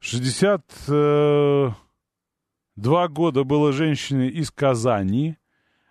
62 0.00 1.74
э, 2.86 3.08
года 3.08 3.44
было 3.44 3.72
женщине 3.72 4.28
из 4.28 4.50
Казани, 4.50 5.36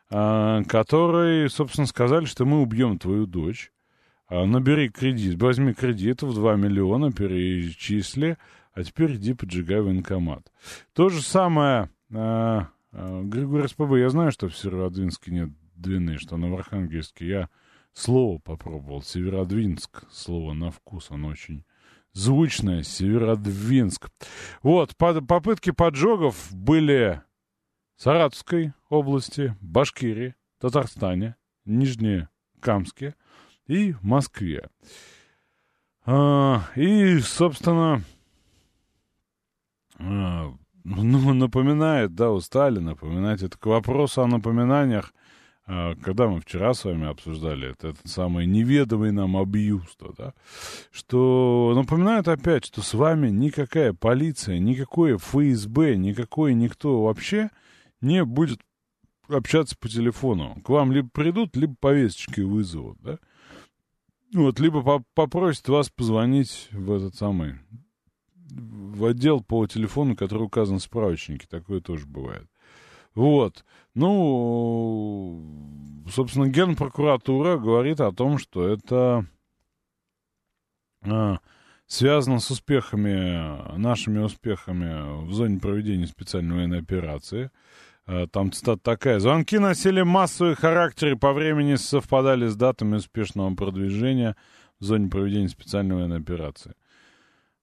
э, 0.09 0.63
которые, 0.67 1.49
собственно, 1.49 1.87
сказали, 1.87 2.25
что 2.25 2.45
мы 2.45 2.61
убьем 2.61 2.99
твою 2.99 3.25
дочь. 3.25 3.71
Э, 4.29 4.45
набери 4.45 4.89
кредит, 4.89 5.41
возьми 5.41 5.73
кредит 5.73 6.21
в 6.21 6.33
2 6.33 6.55
миллиона, 6.55 7.11
перечисли, 7.11 8.37
а 8.73 8.83
теперь 8.83 9.15
иди 9.15 9.33
поджигай 9.33 9.81
военкомат. 9.81 10.51
То 10.93 11.09
же 11.09 11.21
самое 11.21 11.89
А, 12.13 12.67
Григорий 12.93 13.67
СПБ, 13.67 13.99
я 13.99 14.09
знаю, 14.09 14.31
что 14.31 14.47
в 14.47 14.57
Северодвинске 14.57 15.31
нет 15.31 15.49
двины, 15.75 16.17
что 16.17 16.37
на 16.37 16.53
Архангельске. 16.55 17.27
Я 17.27 17.49
слово 17.93 18.39
попробовал. 18.39 19.01
Северодвинск. 19.01 20.03
Слово 20.09 20.53
на 20.53 20.71
вкус, 20.71 21.11
оно 21.11 21.27
очень 21.27 21.63
звучное. 22.13 22.83
Северодвинск. 22.83 24.09
Вот, 24.63 24.95
под, 24.97 25.27
попытки 25.27 25.71
поджогов 25.71 26.47
были 26.51 27.21
в 27.95 28.03
Саратовской 28.03 28.73
области, 28.89 29.55
Башкирии, 29.61 30.35
Татарстане, 30.59 31.35
Нижнекамске 31.65 33.15
и 33.67 33.95
Москве. 34.01 34.69
А, 36.05 36.63
и, 36.75 37.19
собственно, 37.19 38.01
а, 39.99 40.53
ну, 40.83 41.33
напоминает, 41.33 42.15
да, 42.15 42.31
устали 42.31 42.79
напоминать. 42.79 43.41
Это 43.43 43.57
к 43.57 43.65
вопросу 43.65 44.21
о 44.21 44.27
напоминаниях, 44.27 45.13
когда 45.67 46.27
мы 46.27 46.39
вчера 46.39 46.73
с 46.73 46.85
вами 46.85 47.07
обсуждали 47.07 47.71
это, 47.71 47.89
этот 47.89 48.07
самый 48.07 48.45
неведомый 48.45 49.11
нам 49.11 49.35
абьюз, 49.35 49.97
да, 50.17 50.33
что 50.91 51.73
напоминает 51.75 52.27
опять, 52.29 52.65
что 52.65 52.81
с 52.81 52.93
вами 52.93 53.29
никакая 53.29 53.93
полиция, 53.93 54.59
никакое 54.59 55.17
ФСБ, 55.17 55.97
никакой 55.97 56.53
никто 56.53 57.03
вообще 57.03 57.49
не 57.99 58.23
будет 58.23 58.61
общаться 59.27 59.75
по 59.77 59.89
телефону. 59.89 60.61
К 60.63 60.69
вам 60.69 60.93
либо 60.93 61.09
придут, 61.09 61.57
либо 61.57 61.75
повесточки 61.77 62.41
вызовут, 62.41 62.97
да. 63.01 63.19
Вот, 64.33 64.59
либо 64.59 65.03
попросят 65.13 65.67
вас 65.67 65.89
позвонить 65.89 66.69
в 66.71 66.91
этот 66.91 67.15
самый 67.15 67.55
в 68.49 69.05
отдел 69.05 69.41
по 69.41 69.67
телефону, 69.67 70.15
который 70.15 70.43
указан 70.43 70.79
в 70.79 70.83
справочнике. 70.83 71.47
Такое 71.49 71.81
тоже 71.81 72.05
бывает. 72.05 72.47
Вот. 73.17 73.65
Ну, 73.95 75.43
собственно, 76.07 76.47
Генпрокуратура 76.47 77.57
говорит 77.57 77.99
о 77.99 78.11
том, 78.11 78.37
что 78.37 78.67
это 78.67 79.25
а, 81.01 81.39
связано 81.87 82.37
с 82.39 82.51
успехами, 82.51 83.75
нашими 83.75 84.19
успехами 84.19 85.25
в 85.25 85.33
зоне 85.33 85.59
проведения 85.59 86.05
специальной 86.05 86.57
военной 86.57 86.79
операции. 86.79 87.49
А, 88.05 88.27
там 88.27 88.51
цитата 88.51 88.81
такая. 88.83 89.19
Звонки 89.19 89.57
носили 89.57 90.03
массовый 90.03 90.53
характер 90.53 91.13
и 91.13 91.15
по 91.15 91.33
времени 91.33 91.73
совпадали 91.73 92.45
с 92.45 92.55
датами 92.55 92.97
успешного 92.97 93.55
продвижения 93.55 94.35
в 94.79 94.83
зоне 94.83 95.09
проведения 95.09 95.49
специальной 95.49 95.95
военной 95.95 96.19
операции. 96.19 96.75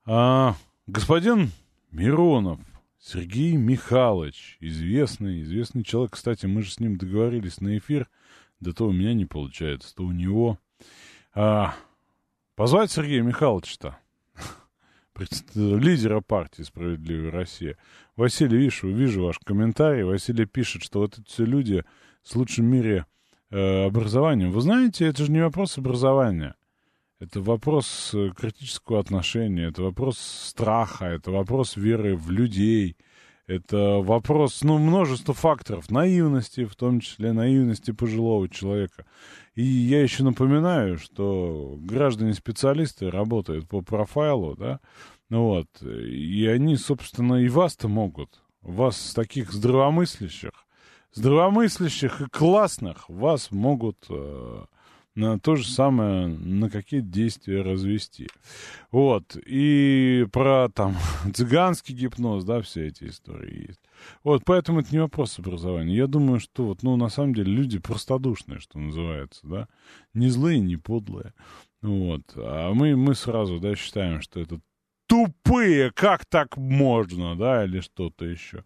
А, 0.04 0.56
Господин 0.88 1.52
Миронов, 1.92 2.58
Сергей 3.06 3.54
Михайлович, 3.56 4.56
известный, 4.60 5.42
известный 5.42 5.84
человек. 5.84 6.12
Кстати, 6.12 6.46
мы 6.46 6.62
же 6.62 6.70
с 6.70 6.80
ним 6.80 6.96
договорились 6.96 7.60
на 7.60 7.76
эфир. 7.76 8.08
Да 8.60 8.72
то 8.72 8.86
у 8.86 8.92
меня 8.92 9.12
не 9.12 9.26
получается, 9.26 9.94
то 9.94 10.04
у 10.04 10.10
него. 10.10 10.58
А, 11.34 11.74
позвать 12.56 12.90
Сергея 12.90 13.20
Михайловича-то, 13.20 13.98
лидера 15.54 16.22
партии 16.22 16.62
«Справедливая 16.62 17.30
Россия». 17.30 17.76
Василий, 18.16 18.56
вижу, 18.56 18.88
вижу 18.88 19.24
ваш 19.24 19.38
комментарий. 19.38 20.04
Василий 20.04 20.46
пишет, 20.46 20.82
что 20.82 21.00
вот 21.00 21.18
эти 21.18 21.28
все 21.28 21.44
люди 21.44 21.84
с 22.22 22.34
лучшим 22.34 22.64
в 22.64 22.68
мире 22.68 23.04
э, 23.50 23.84
образованием. 23.84 24.50
Вы 24.50 24.62
знаете, 24.62 25.04
это 25.04 25.26
же 25.26 25.30
не 25.30 25.42
вопрос 25.42 25.76
образования. 25.76 26.54
Это 27.24 27.40
вопрос 27.40 28.10
э, 28.12 28.32
критического 28.36 29.00
отношения, 29.00 29.68
это 29.68 29.82
вопрос 29.82 30.18
страха, 30.18 31.06
это 31.06 31.30
вопрос 31.30 31.74
веры 31.74 32.16
в 32.16 32.30
людей, 32.30 32.98
это 33.46 34.00
вопрос, 34.02 34.60
ну, 34.62 34.76
множество 34.76 35.32
факторов, 35.32 35.90
наивности, 35.90 36.66
в 36.66 36.76
том 36.76 37.00
числе 37.00 37.32
наивности 37.32 37.92
пожилого 37.92 38.50
человека. 38.50 39.06
И 39.54 39.62
я 39.62 40.02
еще 40.02 40.22
напоминаю, 40.22 40.98
что 40.98 41.78
граждане-специалисты 41.78 43.10
работают 43.10 43.68
по 43.68 43.80
профайлу, 43.80 44.54
да, 44.54 44.80
вот, 45.30 45.68
и 45.80 46.46
они, 46.46 46.76
собственно, 46.76 47.36
и 47.36 47.48
вас-то 47.48 47.88
могут, 47.88 48.42
вас 48.60 49.14
таких 49.14 49.50
здравомыслящих, 49.50 50.52
здравомыслящих 51.14 52.20
и 52.20 52.26
классных, 52.26 53.08
вас 53.08 53.50
могут 53.50 53.96
э, 54.10 54.64
на 55.14 55.38
то 55.38 55.54
же 55.56 55.68
самое, 55.68 56.26
на 56.26 56.68
какие 56.68 57.00
действия 57.00 57.62
развести. 57.62 58.28
Вот. 58.90 59.36
И 59.46 60.26
про 60.32 60.68
там 60.68 60.96
цыганский 61.34 61.94
гипноз, 61.94 62.44
да, 62.44 62.60
все 62.62 62.88
эти 62.88 63.04
истории 63.04 63.68
есть. 63.68 63.80
Вот, 64.22 64.42
поэтому 64.44 64.80
это 64.80 64.92
не 64.92 64.98
вопрос 64.98 65.38
образования. 65.38 65.96
Я 65.96 66.06
думаю, 66.06 66.40
что 66.40 66.64
вот, 66.66 66.82
ну, 66.82 66.96
на 66.96 67.08
самом 67.08 67.34
деле 67.34 67.52
люди 67.52 67.78
простодушные, 67.78 68.58
что 68.58 68.78
называется, 68.78 69.40
да. 69.44 69.68
Не 70.14 70.28
злые, 70.28 70.60
не 70.60 70.76
подлые. 70.76 71.32
Вот. 71.80 72.22
А 72.36 72.72
мы, 72.72 72.96
мы 72.96 73.14
сразу, 73.14 73.60
да, 73.60 73.76
считаем, 73.76 74.20
что 74.20 74.40
это 74.40 74.60
тупые, 75.06 75.92
как 75.92 76.24
так 76.26 76.56
можно, 76.56 77.36
да, 77.36 77.64
или 77.64 77.80
что-то 77.80 78.24
еще. 78.24 78.64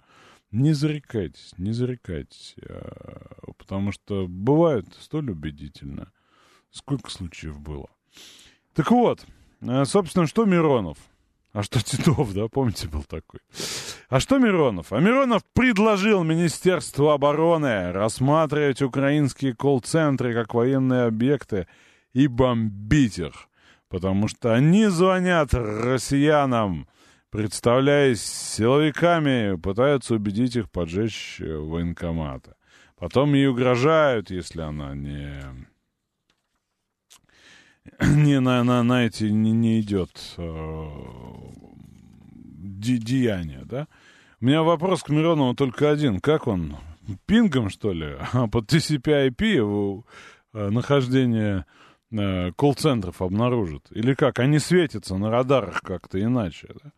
Не 0.51 0.73
зарекайтесь, 0.73 1.53
не 1.59 1.73
зарекайтесь, 1.73 2.55
а, 2.63 3.53
потому 3.59 3.93
что 3.93 4.27
бывает 4.27 4.87
столь 4.99 5.33
убедительно. 5.33 6.11
Сколько 6.71 7.11
случаев 7.11 7.59
было. 7.59 7.89
Так 8.75 8.91
вот, 8.91 9.27
э, 9.63 9.85
собственно, 9.85 10.27
что 10.27 10.45
Миронов? 10.45 10.99
А 11.53 11.63
что 11.63 11.83
Титов, 11.83 12.35
да, 12.35 12.49
помните, 12.49 12.89
был 12.89 13.03
такой. 13.05 13.41
А 14.09 14.21
что 14.21 14.39
Миронов? 14.39 14.93
А 14.93 15.01
Миронов 15.01 15.43
предложил 15.55 16.23
Министерству 16.23 17.09
обороны 17.09 17.91
рассматривать 17.93 18.83
украинские 18.83 19.55
колл-центры 19.55 20.35
как 20.35 20.55
военные 20.55 21.05
объекты 21.05 21.67
и 22.13 22.27
бомбить 22.27 23.19
их, 23.19 23.49
потому 23.89 24.29
что 24.29 24.55
они 24.55 24.87
звонят 24.87 25.53
россиянам, 25.53 26.87
представляясь 27.31 28.23
силовиками, 28.23 29.57
пытаются 29.57 30.15
убедить 30.15 30.57
их 30.57 30.71
поджечь 30.71 31.41
военкоматы. 31.41 32.55
Потом 32.97 33.35
ей 33.35 33.49
угрожают, 33.49 34.31
если 34.31 34.61
она 34.61 34.95
не 34.95 35.43
не 38.01 38.41
на, 38.41 38.65
на, 38.65 38.83
на 38.83 39.07
эти 39.07 39.25
не, 39.25 39.53
не 39.53 39.81
идет 39.81 40.11
э, 40.37 40.89
де, 42.79 42.99
деяние, 42.99 43.63
да? 43.65 43.89
У 44.41 44.45
меня 44.45 44.63
вопрос 44.63 45.03
к 45.03 45.09
Миронову 45.09 45.55
только 45.55 45.91
один. 45.91 46.21
Как 46.21 46.47
он? 46.47 46.77
Пингом, 47.27 47.71
что 47.71 47.93
ли? 47.93 48.17
А 48.33 48.47
под 48.47 48.73
TCP-IP 48.73 50.05
э, 50.55 50.69
нахождение 50.71 51.65
э, 52.11 52.53
колл-центров 52.53 53.21
обнаружит? 53.23 53.87
Или 53.91 54.15
как? 54.15 54.39
Они 54.39 54.59
светятся 54.59 55.17
на 55.17 55.31
радарах 55.31 55.83
как-то 55.83 56.23
иначе, 56.23 56.69
да? 56.83 56.93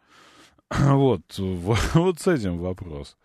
Вот, 0.94 1.22
вот 1.38 2.20
с 2.20 2.26
этим 2.26 2.58
вопрос. 2.58 3.16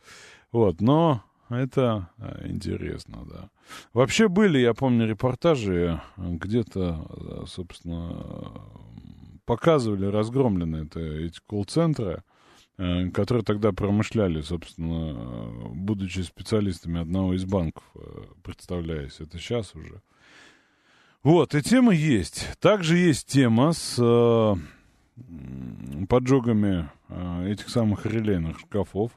Вот, 0.51 0.81
но 0.81 1.23
это 1.49 2.09
э, 2.17 2.47
интересно, 2.47 3.25
да. 3.29 3.49
Вообще 3.93 4.27
были, 4.27 4.59
я 4.59 4.73
помню, 4.73 5.07
репортажи, 5.07 6.01
э, 6.17 6.31
где-то, 6.31 7.07
э, 7.09 7.43
собственно, 7.47 8.51
показывали 9.45 10.07
разгромленные 10.07 10.85
это, 10.85 10.99
эти 10.99 11.39
колл-центры, 11.47 12.23
которые 13.13 13.43
тогда 13.43 13.71
промышляли, 13.71 14.41
собственно, 14.41 15.71
будучи 15.73 16.19
специалистами 16.21 16.99
одного 16.99 17.35
из 17.35 17.45
банков, 17.45 17.83
представляясь, 18.43 19.19
это 19.19 19.37
сейчас 19.37 19.75
уже. 19.75 20.01
Вот, 21.23 21.53
и 21.55 21.61
тема 21.61 21.93
есть. 21.93 22.49
Также 22.59 22.97
есть 22.97 23.27
тема 23.27 23.71
с 23.71 23.95
поджогами 26.09 26.89
этих 27.45 27.69
самых 27.69 28.07
релейных 28.07 28.59
шкафов. 28.59 29.11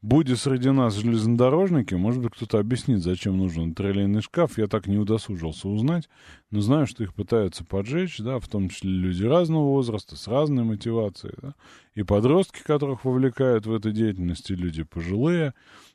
Будет 0.00 0.38
среди 0.38 0.70
нас 0.70 0.94
железнодорожники, 0.94 1.94
может 1.94 2.22
быть, 2.22 2.32
кто-то 2.32 2.60
объяснит, 2.60 3.02
зачем 3.02 3.36
нужен 3.36 3.72
этот 3.72 3.80
релейный 3.80 4.20
шкаф. 4.20 4.56
Я 4.56 4.68
так 4.68 4.86
не 4.86 4.96
удосужился 4.96 5.68
узнать, 5.68 6.08
но 6.52 6.60
знаю, 6.60 6.86
что 6.86 7.02
их 7.02 7.14
пытаются 7.14 7.64
поджечь, 7.64 8.18
да, 8.18 8.38
в 8.38 8.46
том 8.46 8.68
числе 8.68 8.90
люди 8.90 9.24
разного 9.24 9.64
возраста, 9.64 10.14
с 10.14 10.28
разной 10.28 10.62
мотивацией, 10.62 11.34
да, 11.42 11.54
и 11.94 12.04
подростки, 12.04 12.62
которых 12.62 13.04
вовлекают 13.04 13.66
в 13.66 13.74
эту 13.74 13.90
деятельность, 13.90 14.48
и 14.52 14.54
люди 14.54 14.84
пожилые, 14.84 15.52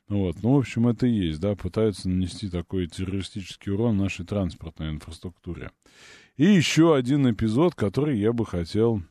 вот, 0.08 0.36
ну, 0.42 0.52
в 0.54 0.58
общем, 0.58 0.86
это 0.86 1.06
и 1.06 1.28
есть, 1.28 1.40
да, 1.40 1.54
пытаются 1.54 2.10
нанести 2.10 2.50
такой 2.50 2.88
террористический 2.88 3.72
урон 3.72 3.96
нашей 3.96 4.26
транспортной 4.26 4.90
инфраструктуре. 4.90 5.70
И 6.36 6.44
еще 6.44 6.94
один 6.94 7.30
эпизод, 7.30 7.74
который 7.74 8.18
я 8.18 8.34
бы 8.34 8.44
хотел 8.44 9.02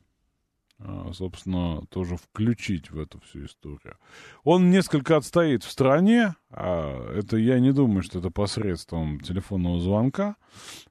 собственно, 1.13 1.81
тоже 1.89 2.17
включить 2.17 2.91
в 2.91 2.99
эту 2.99 3.19
всю 3.21 3.45
историю. 3.45 3.97
Он 4.43 4.69
несколько 4.69 5.17
отстоит 5.17 5.63
в 5.63 5.71
стране, 5.71 6.35
а 6.49 7.13
это 7.15 7.37
я 7.37 7.59
не 7.59 7.71
думаю, 7.71 8.03
что 8.03 8.19
это 8.19 8.29
посредством 8.29 9.19
телефонного 9.19 9.79
звонка, 9.79 10.35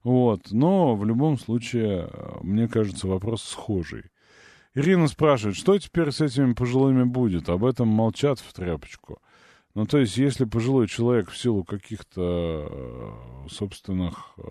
вот, 0.03 0.51
но 0.51 0.95
в 0.95 1.05
любом 1.05 1.39
случае, 1.39 2.11
мне 2.43 2.69
кажется, 2.69 3.07
вопрос 3.07 3.43
схожий. 3.43 4.05
Ирина 4.75 5.07
спрашивает, 5.07 5.57
что 5.57 5.79
теперь 5.79 6.11
с 6.13 6.21
этими 6.21 6.55
пожилыми 6.55 7.05
будет? 7.05 7.49
Об 7.51 7.65
этом 7.65 7.89
молчат 7.89 8.39
в 8.41 8.53
тряпочку. 8.55 9.21
Ну, 9.75 9.87
то 9.87 9.99
есть, 9.99 10.19
если 10.19 10.45
пожилой 10.45 10.87
человек 10.87 11.31
в 11.31 11.37
силу 11.37 11.65
каких-то 11.65 12.69
э, 12.71 13.49
собственных 13.49 14.35
э, 14.37 14.43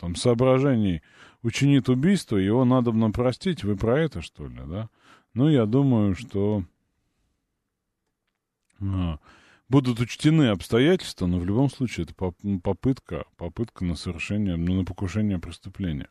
там 0.00 0.16
соображений 0.16 1.02
учинит 1.42 1.88
убийство, 1.88 2.36
его 2.36 2.64
надо 2.64 2.90
бы 2.90 3.12
простить. 3.12 3.62
Вы 3.62 3.76
про 3.76 4.00
это, 4.00 4.20
что 4.20 4.46
ли, 4.48 4.60
да? 4.66 4.88
Ну, 5.32 5.48
я 5.48 5.66
думаю, 5.66 6.16
что 6.16 6.64
а, 8.80 9.18
будут 9.68 10.00
учтены 10.00 10.48
обстоятельства, 10.48 11.26
но 11.26 11.38
в 11.38 11.44
любом 11.44 11.70
случае 11.70 12.04
это 12.04 12.14
попытка, 12.14 13.26
попытка 13.36 13.84
на 13.84 13.94
совершение, 13.94 14.56
ну, 14.56 14.74
на 14.74 14.84
покушение 14.84 15.38
преступления. 15.38 16.08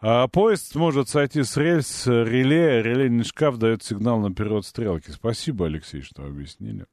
А 0.00 0.28
поезд 0.28 0.74
может 0.76 1.08
сойти 1.08 1.42
с 1.42 1.56
рельс 1.56 2.06
реле, 2.06 2.82
релейный 2.82 3.24
шкаф 3.24 3.58
дает 3.58 3.82
сигнал 3.82 4.18
на 4.18 4.34
перевод 4.34 4.64
стрелки. 4.64 5.10
Спасибо, 5.10 5.66
Алексей, 5.66 6.00
что 6.00 6.24
объяснили. 6.24 6.86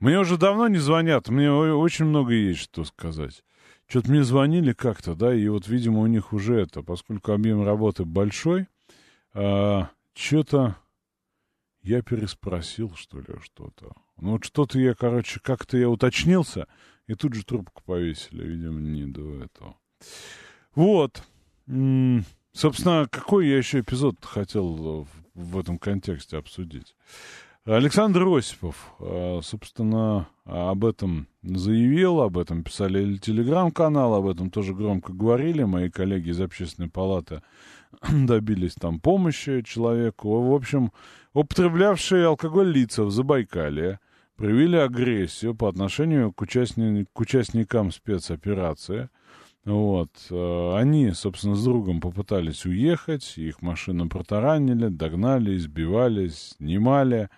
Мне 0.00 0.18
уже 0.18 0.36
давно 0.36 0.68
не 0.68 0.78
звонят, 0.78 1.28
мне 1.28 1.50
очень 1.50 2.06
много 2.06 2.32
есть 2.32 2.60
что 2.60 2.84
сказать. 2.84 3.44
Что-то 3.86 4.10
мне 4.10 4.24
звонили 4.24 4.72
как-то, 4.72 5.14
да, 5.14 5.34
и 5.34 5.46
вот, 5.48 5.68
видимо, 5.68 6.00
у 6.00 6.06
них 6.06 6.32
уже 6.32 6.60
это, 6.60 6.82
поскольку 6.82 7.32
объем 7.32 7.64
работы 7.64 8.04
большой, 8.04 8.66
а, 9.34 9.90
что-то 10.14 10.76
я 11.82 12.00
переспросил, 12.02 12.94
что 12.96 13.18
ли, 13.18 13.26
что-то. 13.42 13.92
Ну, 14.16 14.32
вот 14.32 14.44
что-то 14.44 14.78
я, 14.78 14.94
короче, 14.94 15.38
как-то 15.40 15.76
я 15.76 15.90
уточнился, 15.90 16.66
и 17.06 17.14
тут 17.14 17.34
же 17.34 17.44
трубку 17.44 17.82
повесили, 17.84 18.42
видимо, 18.42 18.80
не 18.80 19.04
до 19.04 19.42
этого. 19.42 19.76
Вот. 20.74 21.22
Собственно, 22.52 23.06
какой 23.10 23.48
я 23.48 23.58
еще 23.58 23.80
эпизод 23.80 24.24
хотел 24.24 25.06
в 25.34 25.58
этом 25.58 25.78
контексте 25.78 26.38
обсудить? 26.38 26.96
Александр 27.66 28.26
Осипов, 28.28 28.92
э, 29.00 29.40
собственно, 29.42 30.28
об 30.44 30.84
этом 30.84 31.28
заявил, 31.42 32.20
об 32.20 32.36
этом 32.36 32.62
писали 32.62 33.16
телеграм-канал, 33.16 34.16
об 34.16 34.26
этом 34.26 34.50
тоже 34.50 34.74
громко 34.74 35.14
говорили. 35.14 35.62
Мои 35.62 35.88
коллеги 35.88 36.28
из 36.28 36.40
общественной 36.42 36.90
палаты 36.90 37.40
добились 38.12 38.74
там 38.74 39.00
помощи 39.00 39.62
человеку. 39.62 40.42
В 40.42 40.54
общем, 40.54 40.92
употреблявшие 41.32 42.26
алкоголь 42.26 42.70
лица 42.70 43.02
в 43.04 43.10
Забайкале 43.10 43.98
проявили 44.36 44.76
агрессию 44.76 45.54
по 45.54 45.66
отношению 45.66 46.32
к, 46.32 46.42
участни... 46.42 47.06
к 47.14 47.20
участникам 47.20 47.92
спецоперации– 47.92 49.08
вот. 49.64 50.10
Э, 50.30 50.76
они, 50.76 51.10
собственно, 51.12 51.54
с 51.54 51.64
другом 51.64 52.00
попытались 52.00 52.66
уехать, 52.66 53.34
их 53.36 53.62
машину 53.62 54.08
протаранили, 54.08 54.88
догнали, 54.88 55.56
избивали, 55.56 56.28
снимали. 56.28 57.30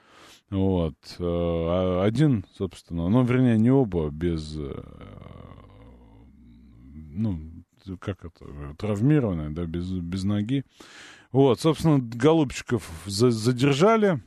Вот. 0.50 0.94
Э, 1.18 2.02
один, 2.04 2.44
собственно, 2.56 3.08
ну, 3.08 3.24
вернее, 3.24 3.58
не 3.58 3.70
оба, 3.70 4.10
без, 4.10 4.56
э, 4.56 4.82
ну, 6.94 7.40
как 8.00 8.24
это, 8.24 8.74
травмированные, 8.78 9.50
да, 9.50 9.66
без, 9.66 9.90
без 9.90 10.24
ноги. 10.24 10.64
Вот, 11.32 11.60
собственно, 11.60 11.98
голубчиков 11.98 12.88
задержали, 13.06 14.20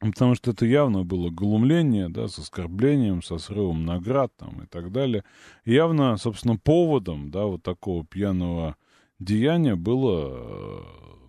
Потому 0.00 0.34
что 0.34 0.50
это 0.50 0.66
явно 0.66 1.02
было 1.04 1.30
глумление, 1.30 2.10
да, 2.10 2.28
с 2.28 2.38
оскорблением, 2.38 3.22
со 3.22 3.38
срывом 3.38 3.86
наград 3.86 4.32
там 4.36 4.62
и 4.62 4.66
так 4.66 4.92
далее. 4.92 5.24
Явно, 5.64 6.16
собственно, 6.18 6.56
поводом, 6.56 7.30
да, 7.30 7.44
вот 7.44 7.62
такого 7.62 8.04
пьяного 8.04 8.76
деяния 9.18 9.76
было 9.76 10.30
э, 10.30 10.80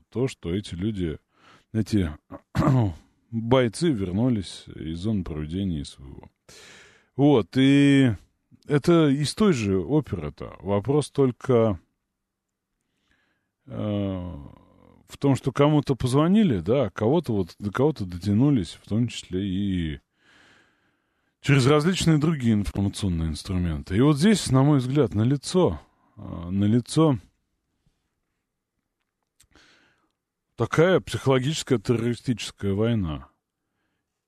то, 0.10 0.28
что 0.28 0.54
эти 0.54 0.74
люди, 0.74 1.18
эти 1.74 2.12
бойцы 3.32 3.90
вернулись 3.90 4.66
из 4.76 5.00
зоны 5.00 5.24
проведения 5.24 5.86
своего. 5.86 6.30
Вот, 7.16 7.50
и 7.56 8.12
это 8.68 9.10
из 9.10 9.34
той 9.36 9.54
же 9.54 9.80
оперы-то. 9.80 10.56
Вопрос 10.62 11.12
только... 11.12 11.80
Э, 13.68 14.36
в 15.08 15.18
том, 15.18 15.36
что 15.36 15.52
кому-то 15.52 15.96
позвонили, 15.96 16.60
да, 16.60 16.90
кого-то 16.90 17.34
вот 17.34 17.56
до 17.60 17.72
кого-то 17.72 18.06
дотянулись, 18.06 18.78
в 18.82 18.88
том 18.88 19.08
числе 19.08 19.46
и 19.46 20.00
через 21.42 21.68
различные 21.68 22.18
другие 22.18 22.54
информационные 22.54 23.30
инструменты. 23.30 23.96
И 23.96 24.02
вот 24.02 24.18
здесь, 24.18 24.50
на 24.52 24.64
мой 24.64 24.80
взгляд, 24.80 25.14
на 25.14 25.22
лицо, 25.22 25.80
а, 26.16 26.50
на 26.50 26.66
лицо 26.66 27.20
такая 30.56 31.00
психологическая 31.00 31.80
террористическая 31.80 32.74
война. 32.74 33.28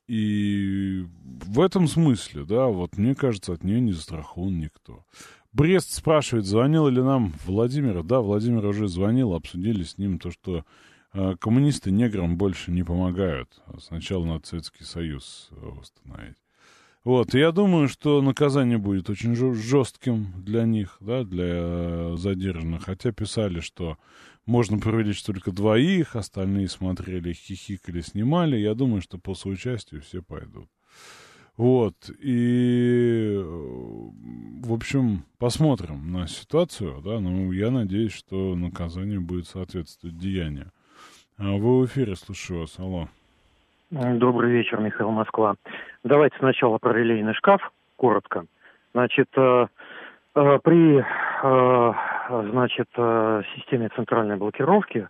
И 0.07 1.05
в 1.23 1.59
этом 1.59 1.88
смысле, 1.88 2.45
да, 2.45 2.67
вот 2.67 2.97
мне 2.97 3.13
кажется, 3.13 3.53
от 3.53 3.63
нее 3.63 3.82
не 3.82 3.91
застрахован 3.91 4.57
никто. 4.57 5.05
Брест 5.51 5.93
спрашивает, 5.93 6.45
звонил 6.45 6.88
ли 6.88 7.01
нам 7.01 7.34
Владимир. 7.45 8.03
Да, 8.03 8.21
Владимир 8.21 8.65
уже 8.65 8.88
звонил, 8.88 9.34
обсудили 9.34 9.84
с 9.84 9.97
ним 9.97 10.19
то, 10.19 10.32
что 10.32 10.63
э, 11.13 11.36
коммунисты 11.39 11.91
неграм 11.91 12.38
больше 12.38 12.71
не 12.71 12.84
помогают. 12.84 13.61
Сначала 13.80 14.25
надо 14.25 14.47
Советский 14.47 14.84
Союз 14.84 15.49
восстановить. 15.51 16.38
Вот, 17.03 17.34
я 17.34 17.51
думаю, 17.51 17.88
что 17.88 18.21
наказание 18.21 18.78
будет 18.78 19.09
очень 19.09 19.34
жестким 19.36 20.28
для 20.43 20.65
них, 20.65 20.97
да, 20.99 21.23
для 21.23 21.45
э, 21.47 22.15
задержанных. 22.17 22.84
Хотя 22.84 23.11
писали, 23.11 23.61
что 23.61 23.97
можно 24.48 24.80
привлечь 24.80 25.22
только 25.24 25.52
двоих, 25.52 26.16
остальные 26.16 26.70
смотрели, 26.70 27.34
хихикали, 27.34 28.02
снимали. 28.02 28.58
Я 28.58 28.74
думаю, 28.74 29.02
что 29.02 29.20
по 29.20 29.36
соучастию 29.36 30.02
все 30.02 30.24
пойдут. 30.24 30.70
Вот, 31.58 31.95
и, 32.20 33.36
в 34.64 34.72
общем, 34.72 35.24
посмотрим 35.39 36.12
на 36.12 36.28
ситуацию, 36.28 37.02
да, 37.04 37.20
но 37.20 37.52
я 37.52 37.72
надеюсь, 37.72 38.14
что 38.14 38.56
наказание 38.56 39.20
будет 39.20 39.48
соответствовать 39.48 40.20
деянию. 40.20 40.72
А 41.39 41.58
вы 41.58 41.82
в 41.82 41.86
эфире, 41.88 42.16
слушаю 42.16 42.62
вас, 42.62 42.78
алло. 42.78 43.08
Добрый 43.89 44.52
вечер, 44.52 44.80
Михаил 44.80 45.10
Москва. 45.10 45.56
Давайте 46.04 46.38
сначала 46.38 46.78
про 46.78 46.93
релейный 46.93 47.34
шкаф, 47.34 47.72
коротко. 47.95 48.45
Значит, 48.93 49.30
э, 49.36 49.68
э, 50.36 50.60
при, 50.64 51.00
э, 51.00 51.93
значит, 52.30 52.88
э, 52.95 53.41
системе 53.55 53.89
центральной 53.95 54.38
блокировки 54.38 55.07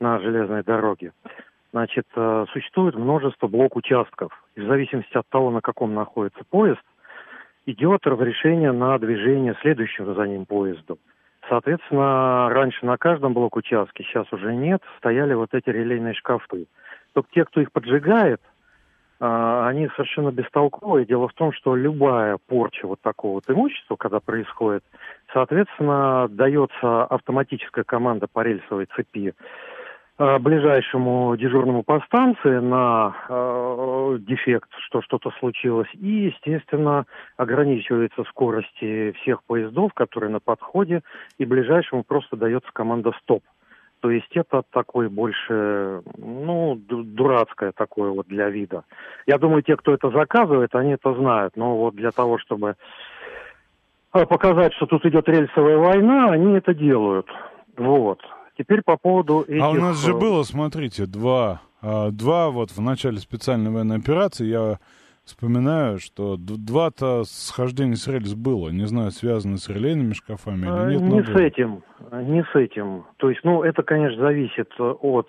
на 0.00 0.18
железной 0.20 0.62
дороге 0.62 1.12
Значит, 1.72 2.06
э, 2.16 2.46
существует 2.52 2.94
множество 2.94 3.46
блок-участков. 3.46 4.32
И 4.54 4.60
в 4.60 4.66
зависимости 4.66 5.16
от 5.16 5.28
того, 5.28 5.50
на 5.50 5.60
каком 5.60 5.94
находится 5.94 6.42
поезд, 6.48 6.80
идет 7.66 8.06
разрешение 8.06 8.72
на 8.72 8.98
движение 8.98 9.54
следующего 9.60 10.14
за 10.14 10.26
ним 10.26 10.46
поезду. 10.46 10.98
Соответственно, 11.48 12.48
раньше 12.50 12.84
на 12.86 12.96
каждом 12.96 13.34
блок-участке, 13.34 14.04
сейчас 14.04 14.30
уже 14.32 14.54
нет, 14.54 14.82
стояли 14.98 15.34
вот 15.34 15.50
эти 15.52 15.68
релейные 15.68 16.14
шкафы. 16.14 16.66
Только 17.12 17.28
те, 17.32 17.44
кто 17.44 17.60
их 17.60 17.70
поджигает, 17.70 18.40
э, 19.20 19.64
они 19.66 19.88
совершенно 19.88 20.30
бестолковые. 20.30 21.04
Дело 21.04 21.28
в 21.28 21.34
том, 21.34 21.52
что 21.52 21.76
любая 21.76 22.38
порча 22.48 22.86
вот 22.86 23.00
такого 23.02 23.34
вот 23.34 23.44
имущества, 23.48 23.96
когда 23.96 24.20
происходит, 24.20 24.84
соответственно, 25.32 26.28
дается 26.28 27.04
автоматическая 27.04 27.84
команда 27.84 28.26
по 28.26 28.40
рельсовой 28.40 28.86
цепи 28.94 29.34
Э, 30.20 30.38
ближайшему 30.40 31.36
дежурному 31.36 31.84
по 31.84 32.00
станции 32.00 32.58
на 32.58 33.14
э, 33.28 34.16
дефект, 34.18 34.68
что 34.86 35.00
что-то 35.00 35.30
случилось, 35.38 35.86
и, 35.94 36.32
естественно, 36.32 37.04
ограничивается 37.36 38.24
скорости 38.24 39.12
всех 39.20 39.44
поездов, 39.44 39.94
которые 39.94 40.30
на 40.30 40.40
подходе, 40.40 41.02
и 41.38 41.44
ближайшему 41.44 42.02
просто 42.02 42.36
дается 42.36 42.68
команда 42.72 43.12
«стоп». 43.22 43.44
То 44.00 44.10
есть 44.10 44.30
это 44.34 44.62
такой 44.72 45.08
больше, 45.08 46.02
ну, 46.16 46.76
дурацкое 46.76 47.70
такое 47.70 48.10
вот 48.10 48.26
для 48.26 48.48
вида. 48.48 48.82
Я 49.26 49.38
думаю, 49.38 49.62
те, 49.62 49.76
кто 49.76 49.92
это 49.92 50.10
заказывает, 50.10 50.74
они 50.74 50.92
это 50.92 51.14
знают, 51.14 51.56
но 51.56 51.76
вот 51.76 51.94
для 51.94 52.10
того, 52.10 52.38
чтобы 52.38 52.70
э, 52.70 52.74
показать, 54.12 54.72
что 54.74 54.86
тут 54.86 55.04
идет 55.06 55.28
рельсовая 55.28 55.76
война, 55.76 56.30
они 56.30 56.54
это 56.54 56.74
делают. 56.74 57.26
Вот. 57.76 58.20
Теперь 58.56 58.82
по 58.82 58.96
поводу 58.96 59.44
этих... 59.46 59.62
А 59.62 59.70
у 59.70 59.74
нас 59.74 60.04
же 60.04 60.12
э, 60.12 60.18
было, 60.18 60.42
смотрите, 60.42 61.06
два, 61.06 61.60
а, 61.80 62.10
два 62.10 62.50
вот 62.50 62.70
в 62.70 62.80
начале 62.80 63.18
специальной 63.18 63.70
военной 63.70 63.98
операции, 63.98 64.46
я 64.46 64.78
вспоминаю, 65.24 65.98
что 65.98 66.36
два-то 66.38 67.22
схождения 67.24 67.94
с 67.94 68.08
рельс 68.08 68.34
было. 68.34 68.70
Не 68.70 68.86
знаю, 68.86 69.10
связаны 69.10 69.58
с 69.58 69.68
релейными 69.68 70.12
шкафами 70.14 70.62
или 70.62 70.96
а, 70.96 70.98
нет. 70.98 71.02
Не 71.02 71.22
с 71.22 71.36
этим, 71.36 71.82
не 72.12 72.42
с 72.42 72.56
этим. 72.56 73.04
То 73.18 73.30
есть, 73.30 73.44
ну, 73.44 73.62
это, 73.62 73.82
конечно, 73.82 74.20
зависит 74.20 74.70
от... 74.78 75.28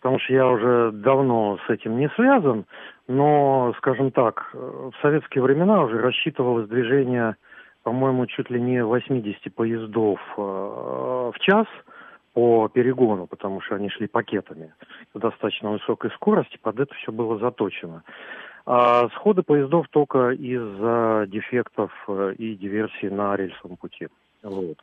Потому 0.00 0.20
что 0.20 0.34
я 0.34 0.46
уже 0.46 0.92
давно 0.92 1.58
с 1.66 1.70
этим 1.70 1.96
не 1.96 2.10
связан, 2.10 2.66
но, 3.08 3.72
скажем 3.78 4.10
так, 4.10 4.50
в 4.52 4.92
советские 5.00 5.42
времена 5.42 5.82
уже 5.82 5.98
рассчитывалось 5.98 6.68
движение, 6.68 7.36
по-моему, 7.84 8.26
чуть 8.26 8.50
ли 8.50 8.60
не 8.60 8.84
80 8.84 9.54
поездов 9.54 10.18
э, 10.36 10.40
в 10.40 11.38
час– 11.38 11.66
по 12.34 12.68
перегону, 12.68 13.26
потому 13.26 13.60
что 13.60 13.76
они 13.76 13.88
шли 13.88 14.08
пакетами 14.08 14.74
в 15.14 15.20
достаточно 15.20 15.70
высокой 15.70 16.10
скорости, 16.10 16.58
под 16.60 16.80
это 16.80 16.92
все 16.94 17.12
было 17.12 17.38
заточено. 17.38 18.02
А 18.66 19.08
сходы 19.10 19.42
поездов 19.42 19.86
только 19.90 20.30
из-за 20.30 21.26
дефектов 21.28 21.92
э, 22.08 22.34
и 22.38 22.56
диверсий 22.56 23.10
на 23.10 23.36
рельсовом 23.36 23.76
пути. 23.76 24.08
Вот. 24.42 24.78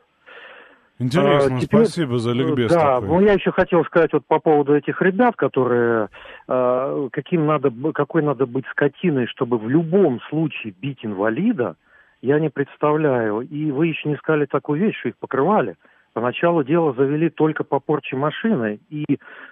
Интересно, 1.00 1.58
а, 1.58 1.60
теперь, 1.60 1.86
спасибо 1.86 2.20
за 2.20 2.32
ликбез. 2.32 2.72
Да, 2.72 3.02
такой. 3.02 3.08
ну 3.08 3.22
я 3.22 3.34
еще 3.34 3.52
хотел 3.52 3.84
сказать 3.86 4.14
вот 4.14 4.24
по 4.28 4.40
поводу 4.40 4.76
этих 4.76 5.02
ребят, 5.02 5.36
которые 5.36 6.10
э, 6.48 7.10
каким 7.12 7.48
надо, 7.48 7.72
какой 7.92 8.22
надо 8.22 8.46
быть 8.46 8.66
скотиной, 8.68 9.26
чтобы 9.26 9.58
в 9.58 9.68
любом 9.68 10.22
случае 10.30 10.74
бить 10.80 11.00
инвалида, 11.04 11.76
я 12.22 12.40
не 12.40 12.50
представляю. 12.50 13.42
И 13.42 13.72
вы 13.72 13.88
еще 13.88 14.10
не 14.10 14.16
сказали 14.16 14.46
такую 14.46 14.80
вещь, 14.80 14.98
что 15.00 15.10
их 15.10 15.18
покрывали. 15.18 15.76
Поначалу 16.14 16.64
дело 16.64 16.94
завели 16.94 17.30
только 17.30 17.64
по 17.64 17.80
порче 17.80 18.18
машины, 18.18 18.82
и, 18.90 19.06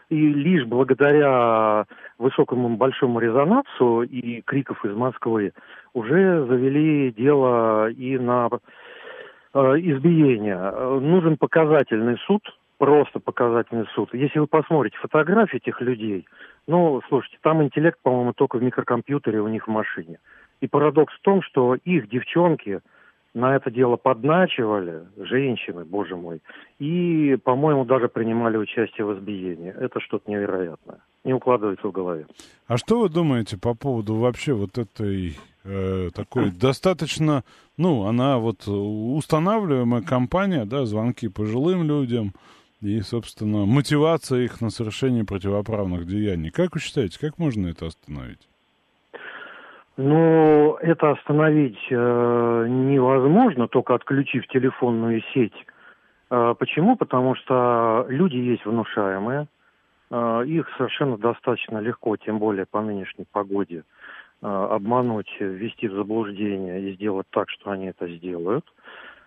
и 0.09 0.15
лишь 0.15 0.65
благодаря 0.65 1.85
высокому 2.17 2.75
большому 2.75 3.19
резонансу 3.19 4.01
и 4.01 4.41
криков 4.41 4.83
из 4.83 4.93
Москвы 4.93 5.53
уже 5.93 6.45
завели 6.47 7.13
дело 7.13 7.89
и 7.89 8.17
на 8.17 8.49
э, 9.53 9.59
избиение. 9.59 10.71
Нужен 10.99 11.37
показательный 11.37 12.17
суд, 12.27 12.41
просто 12.77 13.19
показательный 13.19 13.87
суд. 13.95 14.13
Если 14.13 14.39
вы 14.39 14.47
посмотрите 14.47 14.97
фотографии 14.97 15.57
этих 15.57 15.79
людей, 15.79 16.27
ну, 16.67 17.01
слушайте, 17.07 17.37
там 17.41 17.63
интеллект, 17.63 17.99
по-моему, 18.03 18.33
только 18.33 18.57
в 18.57 18.63
микрокомпьютере 18.63 19.39
у 19.39 19.47
них 19.47 19.67
в 19.67 19.71
машине. 19.71 20.19
И 20.61 20.67
парадокс 20.67 21.13
в 21.13 21.21
том, 21.21 21.41
что 21.41 21.75
их 21.75 22.09
девчонки– 22.09 22.79
на 23.33 23.55
это 23.55 23.69
дело 23.69 23.95
подначивали 23.95 25.03
женщины, 25.17 25.85
боже 25.85 26.15
мой, 26.15 26.41
и, 26.79 27.37
по-моему, 27.43 27.85
даже 27.85 28.07
принимали 28.07 28.57
участие 28.57 29.05
в 29.05 29.17
избиении. 29.17 29.71
Это 29.71 29.99
что-то 29.99 30.29
невероятное. 30.29 30.99
Не 31.23 31.33
укладывается 31.33 31.87
в 31.87 31.91
голове. 31.91 32.25
А 32.67 32.77
что 32.77 33.01
вы 33.01 33.09
думаете 33.09 33.57
по 33.57 33.75
поводу 33.75 34.15
вообще 34.15 34.53
вот 34.53 34.77
этой 34.77 35.37
э, 35.63 36.09
такой 36.13 36.51
достаточно, 36.59 37.43
ну, 37.77 38.05
она 38.05 38.39
вот 38.39 38.67
устанавливаемая 38.67 40.01
компания, 40.01 40.65
да, 40.65 40.85
звонки 40.85 41.27
пожилым 41.27 41.83
людям 41.83 42.33
и, 42.81 42.99
собственно, 43.01 43.65
мотивация 43.65 44.41
их 44.41 44.59
на 44.61 44.69
совершение 44.69 45.25
противоправных 45.25 46.07
деяний. 46.07 46.49
Как 46.49 46.73
вы 46.73 46.81
считаете, 46.81 47.19
как 47.19 47.37
можно 47.37 47.67
это 47.67 47.87
остановить? 47.87 48.48
Ну, 50.01 50.75
это 50.75 51.11
остановить 51.11 51.77
э, 51.89 52.65
невозможно, 52.69 53.67
только 53.67 53.95
отключив 53.95 54.47
телефонную 54.47 55.21
сеть. 55.33 55.65
Э, 56.31 56.55
почему? 56.57 56.95
Потому 56.95 57.35
что 57.35 58.05
люди 58.07 58.37
есть 58.37 58.65
внушаемые, 58.65 59.47
э, 60.09 60.43
их 60.45 60.69
совершенно 60.77 61.17
достаточно 61.17 61.79
легко, 61.79 62.15
тем 62.15 62.39
более 62.39 62.65
по 62.65 62.79
нынешней 62.81 63.25
погоде, 63.29 63.83
э, 64.41 64.47
обмануть, 64.47 65.35
ввести 65.37 65.89
в 65.89 65.95
заблуждение 65.95 66.79
и 66.79 66.95
сделать 66.95 67.27
так, 67.29 67.49
что 67.49 67.71
они 67.71 67.87
это 67.87 68.07
сделают. 68.07 68.65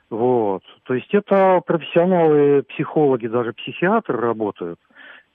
Вот. 0.09 0.63
То 0.85 0.95
есть 0.95 1.13
это 1.13 1.61
профессионалы, 1.67 2.63
психологи, 2.63 3.27
даже 3.27 3.53
психиатры 3.53 4.17
работают. 4.17 4.81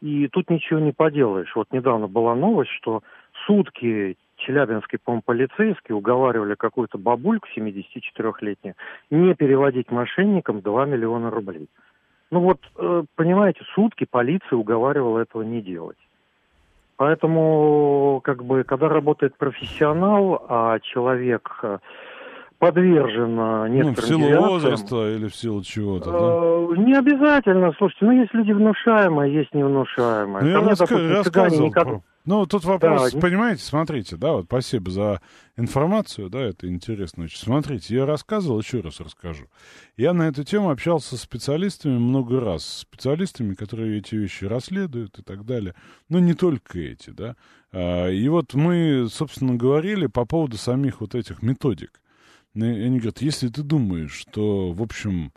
И 0.01 0.29
тут 0.29 0.49
ничего 0.49 0.79
не 0.79 0.93
поделаешь. 0.93 1.55
Вот 1.55 1.71
недавно 1.71 2.07
была 2.07 2.33
новость, 2.33 2.71
что 2.71 3.03
сутки 3.45 4.17
челябинский, 4.37 4.99
по 5.03 5.19
полицейский 5.21 5.93
уговаривали 5.93 6.55
какую-то 6.55 6.97
бабульку 6.97 7.47
74-летнюю 7.55 8.75
не 9.09 9.33
переводить 9.35 9.91
мошенникам 9.91 10.61
2 10.61 10.85
миллиона 10.85 11.29
рублей. 11.29 11.67
Ну 12.31 12.41
вот, 12.41 12.59
э, 12.77 13.03
понимаете, 13.15 13.61
сутки 13.73 14.05
полиция 14.09 14.57
уговаривала 14.57 15.19
этого 15.19 15.43
не 15.43 15.61
делать. 15.61 15.97
Поэтому, 16.97 18.21
как 18.23 18.43
бы, 18.43 18.63
когда 18.63 18.89
работает 18.89 19.37
профессионал, 19.37 20.45
а 20.49 20.79
человек 20.79 21.49
э, 21.61 21.77
подвержен 22.59 23.35
некоторым 23.71 23.85
Ну, 23.85 23.93
в 23.93 24.05
силу 24.05 24.19
девиациям, 24.19 24.49
возраста 24.49 25.15
или 25.15 25.27
в 25.27 25.35
силу 25.35 25.63
чего-то, 25.63 26.11
да? 26.11 26.17
Э, 26.17 26.85
не 26.85 26.95
обязательно, 26.95 27.71
слушайте, 27.77 28.05
ну, 28.05 28.11
есть 28.11 28.33
люди 28.33 28.51
внушаемые, 28.51 29.33
есть 29.33 29.53
невнушаемые. 29.53 30.43
Ну, 30.43 30.49
я 30.49 30.61
мне, 30.61 30.71
раска- 30.71 31.09
рассказывал 31.09 31.67
никак... 31.67 31.83
про... 31.85 32.01
Ну, 32.27 32.45
тут 32.45 32.65
вопрос, 32.65 33.13
да, 33.13 33.19
понимаете, 33.21 33.63
смотрите, 33.63 34.17
да, 34.17 34.33
вот 34.33 34.47
спасибо 34.47 34.91
за 34.91 35.21
информацию, 35.55 36.29
да, 36.29 36.41
это 36.41 36.67
интересно 36.67 37.23
очень. 37.23 37.39
Смотрите, 37.39 37.95
я 37.95 38.05
рассказывал, 38.05 38.59
еще 38.59 38.81
раз 38.81 38.99
расскажу. 38.99 39.45
Я 39.95 40.11
на 40.11 40.27
эту 40.27 40.43
тему 40.43 40.69
общался 40.69 41.15
с 41.15 41.21
специалистами 41.21 41.97
много 41.97 42.41
раз, 42.41 42.65
с 42.65 42.79
специалистами, 42.79 43.53
которые 43.53 43.99
эти 43.99 44.15
вещи 44.15 44.43
расследуют 44.43 45.17
и 45.19 45.21
так 45.21 45.45
далее. 45.45 45.73
Но 46.09 46.19
не 46.19 46.33
только 46.33 46.79
эти, 46.79 47.11
да. 47.11 47.37
А, 47.71 48.09
и 48.09 48.27
вот 48.27 48.53
мы, 48.55 49.07
собственно, 49.09 49.55
говорили 49.55 50.07
по 50.07 50.25
поводу 50.25 50.57
самих 50.57 50.99
вот 50.99 51.15
этих 51.15 51.41
методик. 51.41 52.01
И 52.55 52.61
они 52.61 52.97
говорят, 52.97 53.21
если 53.21 53.47
ты 53.47 53.63
думаешь, 53.63 54.11
что, 54.11 54.73
в 54.73 54.81
общем, 54.81 55.31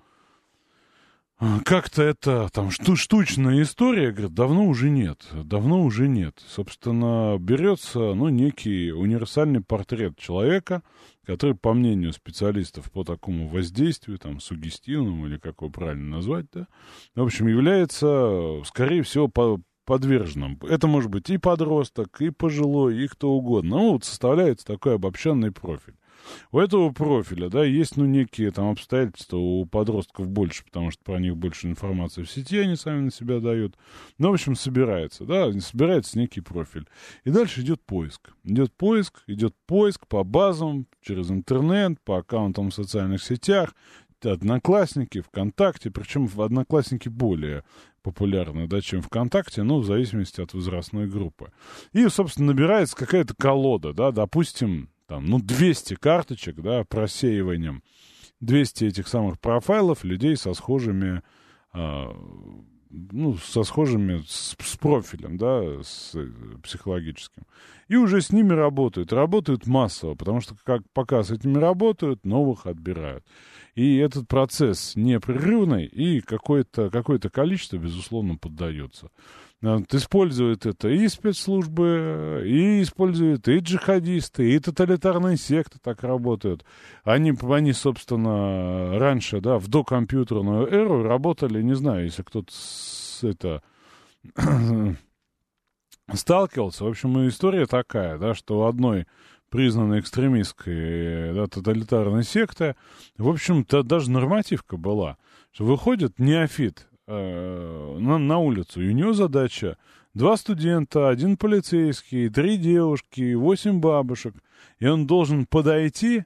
как-то 1.64 2.02
это 2.02 2.48
там 2.52 2.70
шту 2.70 2.96
штучная 2.96 3.62
история, 3.62 4.12
говорит, 4.12 4.34
давно 4.34 4.66
уже 4.66 4.90
нет, 4.90 5.26
давно 5.32 5.82
уже 5.82 6.06
нет. 6.08 6.42
Собственно, 6.46 7.36
берется, 7.38 7.98
ну, 8.14 8.28
некий 8.28 8.92
универсальный 8.92 9.62
портрет 9.62 10.18
человека, 10.18 10.82
который, 11.24 11.54
по 11.54 11.72
мнению 11.72 12.12
специалистов 12.12 12.90
по 12.90 13.04
такому 13.04 13.48
воздействию, 13.48 14.18
там, 14.18 14.40
сугестивному, 14.40 15.26
или 15.26 15.38
как 15.38 15.62
его 15.62 15.70
правильно 15.70 16.16
назвать, 16.16 16.46
да, 16.52 16.66
в 17.14 17.22
общем, 17.22 17.46
является, 17.46 18.62
скорее 18.64 19.02
всего, 19.02 19.28
по 19.28 19.60
подверженным. 19.86 20.58
Это 20.68 20.86
может 20.86 21.10
быть 21.10 21.30
и 21.30 21.38
подросток, 21.38 22.20
и 22.20 22.30
пожилой, 22.30 23.02
и 23.02 23.08
кто 23.08 23.30
угодно. 23.30 23.70
Ну, 23.70 23.92
вот 23.92 24.04
составляется 24.04 24.64
такой 24.66 24.94
обобщенный 24.94 25.50
профиль. 25.50 25.94
У 26.52 26.58
этого 26.58 26.90
профиля, 26.90 27.48
да, 27.48 27.64
есть, 27.64 27.96
ну, 27.96 28.04
некие 28.04 28.50
там 28.50 28.70
обстоятельства 28.70 29.36
у 29.36 29.64
подростков 29.66 30.28
больше, 30.28 30.64
потому 30.64 30.90
что 30.90 31.02
про 31.04 31.18
них 31.18 31.36
больше 31.36 31.66
информации 31.66 32.22
в 32.22 32.30
сети 32.30 32.58
они 32.58 32.76
сами 32.76 33.00
на 33.00 33.10
себя 33.10 33.40
дают. 33.40 33.76
Ну, 34.18 34.30
в 34.30 34.34
общем, 34.34 34.54
собирается, 34.54 35.24
да, 35.24 35.52
собирается 35.60 36.18
некий 36.18 36.40
профиль. 36.40 36.86
И 37.24 37.30
дальше 37.30 37.60
идет 37.60 37.82
поиск. 37.82 38.30
Идет 38.44 38.72
поиск, 38.72 39.22
идет 39.26 39.54
поиск 39.66 40.06
по 40.06 40.24
базам, 40.24 40.86
через 41.02 41.30
интернет, 41.30 42.00
по 42.04 42.18
аккаунтам 42.18 42.70
в 42.70 42.74
социальных 42.74 43.22
сетях, 43.22 43.74
Одноклассники, 44.22 45.20
ВКонтакте, 45.20 45.90
причем 45.90 46.26
в 46.26 46.40
Одноклассники 46.42 47.08
более 47.08 47.64
популярны, 48.02 48.66
да, 48.66 48.80
чем 48.80 49.02
ВКонтакте, 49.02 49.62
ну, 49.62 49.78
в 49.78 49.86
зависимости 49.86 50.40
от 50.40 50.54
возрастной 50.54 51.06
группы. 51.06 51.52
И, 51.92 52.06
собственно, 52.08 52.48
набирается 52.48 52.96
какая-то 52.96 53.34
колода, 53.34 53.92
да, 53.92 54.10
допустим, 54.10 54.90
там, 55.10 55.26
ну, 55.26 55.40
200 55.40 55.96
карточек, 55.96 56.60
да, 56.60 56.84
просеиванием, 56.84 57.82
200 58.38 58.84
этих 58.84 59.08
самых 59.08 59.40
профайлов 59.40 60.04
людей 60.04 60.36
со 60.36 60.54
схожими, 60.54 61.22
э, 61.74 62.04
ну, 62.90 63.36
со 63.36 63.64
схожими, 63.64 64.22
с, 64.24 64.54
с 64.56 64.76
профилем, 64.76 65.36
да, 65.36 65.82
с 65.82 66.12
э, 66.14 66.28
психологическим. 66.62 67.42
И 67.88 67.96
уже 67.96 68.20
с 68.20 68.30
ними 68.30 68.52
работают. 68.52 69.12
Работают 69.12 69.66
массово, 69.66 70.14
потому 70.14 70.40
что 70.40 70.54
как, 70.62 70.82
пока 70.92 71.24
с 71.24 71.32
этими 71.32 71.58
работают, 71.58 72.24
новых 72.24 72.66
отбирают. 72.66 73.26
И 73.74 73.96
этот 73.96 74.28
процесс 74.28 74.94
непрерывный, 74.94 75.86
и 75.86 76.20
какое-то 76.20 76.88
какое 76.88 77.18
количество, 77.18 77.78
безусловно, 77.78 78.36
поддается. 78.36 79.10
Вот, 79.62 79.92
используют 79.92 80.64
это 80.64 80.88
и 80.88 81.06
спецслужбы, 81.06 82.44
и 82.46 82.80
используют 82.80 83.46
и 83.46 83.58
джихадисты, 83.58 84.54
и 84.54 84.58
тоталитарные 84.58 85.36
секты 85.36 85.78
так 85.82 86.02
работают. 86.02 86.64
Они, 87.04 87.34
они 87.42 87.72
собственно, 87.74 88.98
раньше, 88.98 89.42
да, 89.42 89.58
в 89.58 89.68
докомпьютерную 89.68 90.66
эру 90.66 91.02
работали, 91.02 91.60
не 91.60 91.74
знаю, 91.74 92.04
если 92.04 92.22
кто-то 92.22 92.50
с 92.50 93.22
это 93.22 93.62
сталкивался. 96.14 96.84
В 96.84 96.88
общем, 96.88 97.28
история 97.28 97.66
такая, 97.66 98.16
да, 98.16 98.32
что 98.34 98.60
у 98.60 98.62
одной 98.64 99.06
признанной 99.50 100.00
экстремистской 100.00 101.34
да, 101.34 101.46
тоталитарной 101.48 102.24
секты, 102.24 102.76
в 103.18 103.28
общем-то, 103.28 103.82
даже 103.82 104.10
нормативка 104.10 104.78
была, 104.78 105.18
что 105.52 105.64
выходит 105.64 106.18
неофит 106.18 106.86
э, 107.10 107.98
на, 107.98 108.18
на 108.18 108.38
улицу. 108.38 108.82
И 108.82 108.88
у 108.88 108.92
него 108.92 109.12
задача 109.12 109.76
два 110.14 110.36
студента, 110.36 111.08
один 111.08 111.36
полицейский, 111.36 112.28
три 112.28 112.56
девушки, 112.56 113.34
восемь 113.34 113.80
бабушек. 113.80 114.34
И 114.78 114.86
он 114.86 115.06
должен 115.06 115.46
подойти, 115.46 116.24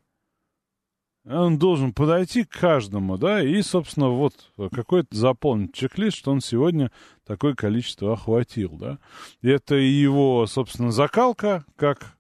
он 1.25 1.59
должен 1.59 1.93
подойти 1.93 2.45
к 2.45 2.51
каждому, 2.51 3.17
да, 3.17 3.43
и, 3.43 3.63
собственно, 3.63 4.11
вот 4.11 4.53
какой-то 4.73 5.17
заполнить 5.17 5.75
чек-лист, 5.75 6.19
что 6.19 6.33
он 6.33 6.41
сегодня 6.41 6.91
такое 7.25 7.55
количество 7.55 8.13
охватил, 8.13 8.77
да. 8.77 8.99
И 9.41 9.49
это 9.49 9.75
его, 9.75 10.47
собственно, 10.47 10.91
закалка, 10.91 11.65
как, 11.77 12.19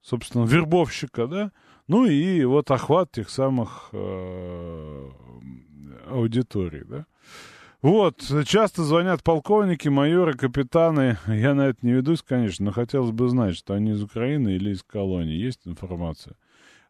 собственно, 0.00 0.44
вербовщика, 0.44 1.26
да, 1.26 1.52
ну 1.88 2.06
и 2.06 2.44
вот 2.44 2.70
охват 2.70 3.12
тех 3.12 3.30
самых 3.30 3.88
э, 3.92 5.10
аудитории, 6.06 6.84
да. 6.84 7.06
Вот, 7.82 8.22
часто 8.46 8.82
звонят 8.82 9.22
полковники, 9.22 9.88
майоры, 9.88 10.32
капитаны. 10.32 11.18
Я 11.26 11.52
на 11.52 11.66
это 11.68 11.78
не 11.82 11.92
ведусь, 11.92 12.22
конечно, 12.22 12.64
но 12.64 12.72
хотелось 12.72 13.10
бы 13.10 13.28
знать, 13.28 13.56
что 13.56 13.74
они 13.74 13.90
из 13.90 14.02
Украины 14.02 14.56
или 14.56 14.70
из 14.70 14.82
колонии. 14.82 15.36
Есть 15.36 15.60
информация? 15.66 16.34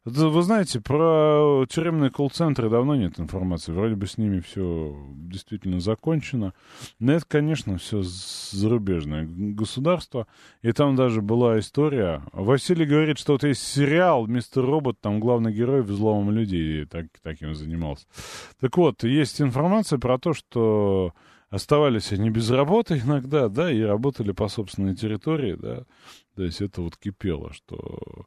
Вы 0.05 0.43
знаете, 0.43 0.83
про 0.83 1.65
тюремные 1.67 2.11
колл-центры 2.11 2.69
давно 2.69 2.95
нет 2.95 3.19
информации. 3.19 3.73
Вроде 3.73 3.95
бы 3.95 4.07
с 4.07 4.19
ними 4.19 4.41
все 4.41 4.95
действительно 5.15 5.81
закончено. 5.81 6.53
Но 6.99 7.13
это, 7.13 7.25
конечно, 7.27 7.79
все 7.79 8.03
зарубежное 8.03 9.27
государство. 9.27 10.27
И 10.61 10.73
там 10.73 10.95
даже 10.95 11.23
была 11.23 11.59
история. 11.59 12.23
Василий 12.33 12.85
говорит, 12.85 13.19
что 13.19 13.33
вот 13.33 13.45
есть 13.45 13.63
сериал 13.63 14.27
«Мистер 14.27 14.67
Робот», 14.67 15.01
там 15.01 15.21
главный 15.21 15.55
герой 15.55 15.81
взломом 15.81 16.33
людей 16.33 16.85
так, 16.85 17.07
таким 17.23 17.55
занимался. 17.55 18.07
Так 18.61 18.77
вот, 18.77 19.05
есть 19.05 19.41
информация 19.41 19.99
про 19.99 20.19
то, 20.19 20.35
что 20.35 21.15
оставались 21.49 22.13
они 22.13 22.29
без 22.29 22.51
работы 22.51 23.01
иногда, 23.03 23.49
да, 23.49 23.73
и 23.73 23.81
работали 23.81 24.33
по 24.33 24.49
собственной 24.49 24.95
территории, 24.97 25.55
да. 25.55 25.85
То 26.37 26.43
есть 26.43 26.61
это 26.61 26.83
вот 26.83 26.99
кипело, 26.99 27.55
что 27.55 28.27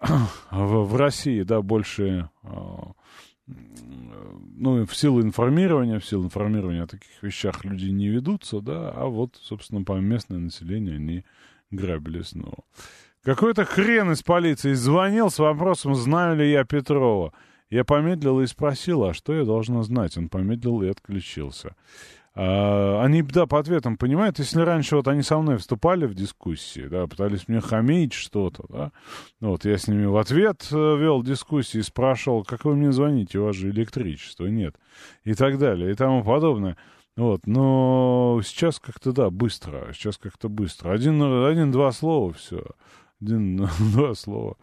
в, 0.50 0.96
России, 0.96 1.42
да, 1.42 1.62
больше, 1.62 2.28
а, 2.42 2.92
ну, 3.46 4.86
в 4.86 4.96
силу 4.96 5.22
информирования, 5.22 5.98
в 5.98 6.04
силу 6.04 6.24
информирования 6.24 6.84
о 6.84 6.86
таких 6.86 7.22
вещах 7.22 7.64
люди 7.64 7.86
не 7.86 8.08
ведутся, 8.08 8.60
да, 8.60 8.90
а 8.90 9.06
вот, 9.06 9.36
собственно, 9.40 9.82
по 9.84 9.94
местное 9.94 10.38
население 10.38 10.96
они 10.96 11.24
грабили 11.70 12.22
снова. 12.22 12.64
Какой-то 13.22 13.64
хрен 13.64 14.12
из 14.12 14.22
полиции 14.22 14.72
звонил 14.72 15.30
с 15.30 15.38
вопросом, 15.38 15.94
знаю 15.94 16.36
ли 16.36 16.50
я 16.50 16.64
Петрова. 16.64 17.32
Я 17.68 17.84
помедлил 17.84 18.40
и 18.40 18.46
спросил, 18.46 19.04
а 19.04 19.14
что 19.14 19.34
я 19.34 19.44
должна 19.44 19.82
знать? 19.82 20.16
Он 20.16 20.28
помедлил 20.28 20.82
и 20.82 20.88
отключился. 20.88 21.76
А, 22.42 23.02
они, 23.04 23.20
да, 23.20 23.44
по 23.44 23.58
ответам 23.58 23.98
понимают, 23.98 24.38
если 24.38 24.62
раньше 24.62 24.96
вот 24.96 25.06
они 25.08 25.20
со 25.20 25.36
мной 25.36 25.58
вступали 25.58 26.06
в 26.06 26.14
дискуссии, 26.14 26.88
да, 26.88 27.06
пытались 27.06 27.48
мне 27.48 27.60
хамить 27.60 28.14
что-то, 28.14 28.64
да, 28.70 28.92
вот 29.40 29.66
я 29.66 29.76
с 29.76 29.88
ними 29.88 30.06
в 30.06 30.16
ответ 30.16 30.66
э, 30.72 30.74
вел 30.74 31.22
дискуссии, 31.22 31.82
спрашивал, 31.82 32.42
как 32.42 32.64
вы 32.64 32.76
мне 32.76 32.92
звоните, 32.92 33.40
у 33.40 33.44
вас 33.44 33.56
же 33.56 33.68
электричества 33.68 34.46
нет, 34.46 34.74
и 35.22 35.34
так 35.34 35.58
далее, 35.58 35.92
и 35.92 35.94
тому 35.94 36.24
подобное. 36.24 36.78
Вот, 37.14 37.46
но 37.46 38.40
сейчас 38.42 38.80
как-то, 38.80 39.12
да, 39.12 39.28
быстро, 39.28 39.92
сейчас 39.92 40.16
как-то 40.16 40.48
быстро. 40.48 40.92
Один, 40.92 41.22
один-два 41.22 41.92
слова, 41.92 42.32
все. 42.32 42.64
Один-два 43.20 44.14
слова. 44.14 44.56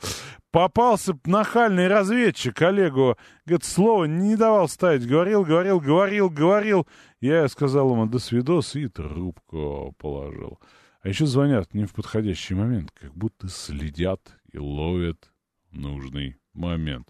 Попался 0.52 1.18
нахальный 1.26 1.88
разведчик 1.88 2.62
Олегу, 2.62 3.16
говорит, 3.46 3.64
слово 3.64 4.06
не 4.06 4.36
давал 4.36 4.68
ставить. 4.68 5.08
Говорил, 5.08 5.44
говорил, 5.44 5.80
говорил, 5.80 6.30
говорил. 6.30 6.88
Я 7.22 7.48
сказал 7.48 7.92
ему 7.92 8.08
до 8.08 8.20
свидос 8.20 8.76
и 8.76 8.88
трубку 8.88 9.94
положил. 10.00 10.60
А 11.02 11.10
еще 11.10 11.26
звонят 11.26 11.74
не 11.74 11.86
в 11.86 11.94
подходящий 11.94 12.56
момент, 12.56 12.92
как 12.92 13.14
будто 13.14 13.48
следят 13.48 14.36
и 14.52 14.58
ловят 14.58 15.32
нужный 15.72 16.38
момент. 16.54 17.08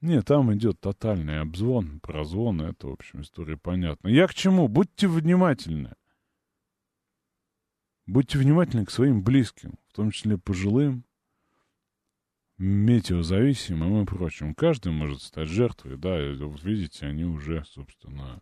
Нет, 0.00 0.26
там 0.26 0.54
идет 0.54 0.80
тотальный 0.80 1.40
обзвон, 1.40 2.00
прозвон, 2.00 2.62
это, 2.62 2.88
в 2.88 2.92
общем, 2.92 3.22
история 3.22 3.56
понятна. 3.56 4.08
Я 4.08 4.26
к 4.26 4.34
чему? 4.34 4.68
Будьте 4.68 5.08
внимательны. 5.08 5.94
Будьте 8.06 8.38
внимательны 8.38 8.86
к 8.86 8.90
своим 8.90 9.22
близким, 9.22 9.79
в 9.90 9.96
том 9.96 10.12
числе 10.12 10.38
пожилым, 10.38 11.04
метеозависимым 12.58 14.02
и 14.02 14.06
прочим. 14.06 14.54
Каждый 14.54 14.92
может 14.92 15.22
стать 15.22 15.48
жертвой, 15.48 15.96
да, 15.96 16.16
вот 16.46 16.62
видите, 16.62 17.06
они 17.06 17.24
уже, 17.24 17.64
собственно, 17.64 18.40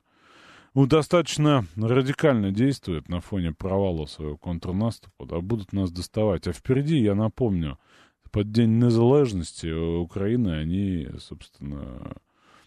ну, 0.74 0.86
достаточно 0.86 1.64
радикально 1.76 2.50
действуют 2.50 3.08
на 3.08 3.20
фоне 3.20 3.52
провала 3.52 4.06
своего 4.06 4.36
контрнаступа, 4.36 5.24
да, 5.24 5.40
будут 5.40 5.72
нас 5.72 5.90
доставать. 5.90 6.46
А 6.46 6.52
впереди, 6.52 6.98
я 6.98 7.14
напомню, 7.14 7.78
под 8.30 8.52
День 8.52 8.78
незалежности 8.78 9.68
Украины 9.72 10.50
они, 10.50 11.08
собственно, 11.18 12.16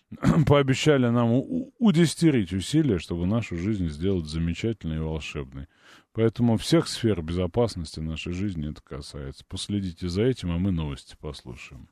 пообещали 0.48 1.08
нам 1.08 1.44
удестерить 1.80 2.54
усилия, 2.54 2.98
чтобы 2.98 3.26
нашу 3.28 3.58
жизнь 3.58 3.90
сделать 3.90 4.26
замечательной 4.26 4.98
и 4.98 5.00
волшебной. 5.00 5.68
Поэтому 6.14 6.58
всех 6.58 6.88
сфер 6.88 7.22
безопасности 7.22 8.00
нашей 8.02 8.34
жизни 8.34 8.70
это 8.70 8.82
касается. 8.82 9.46
Последите 9.48 10.10
за 10.10 10.24
этим, 10.24 10.52
а 10.52 10.58
мы 10.58 10.72
новости 10.72 11.16
послушаем. 11.20 11.88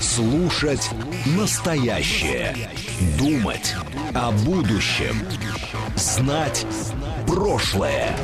Слушать 0.00 0.90
настоящее. 1.38 2.54
Думать 3.18 3.74
о 4.14 4.32
будущем. 4.44 5.14
Знать 5.96 6.66
прошлое. 7.26 8.16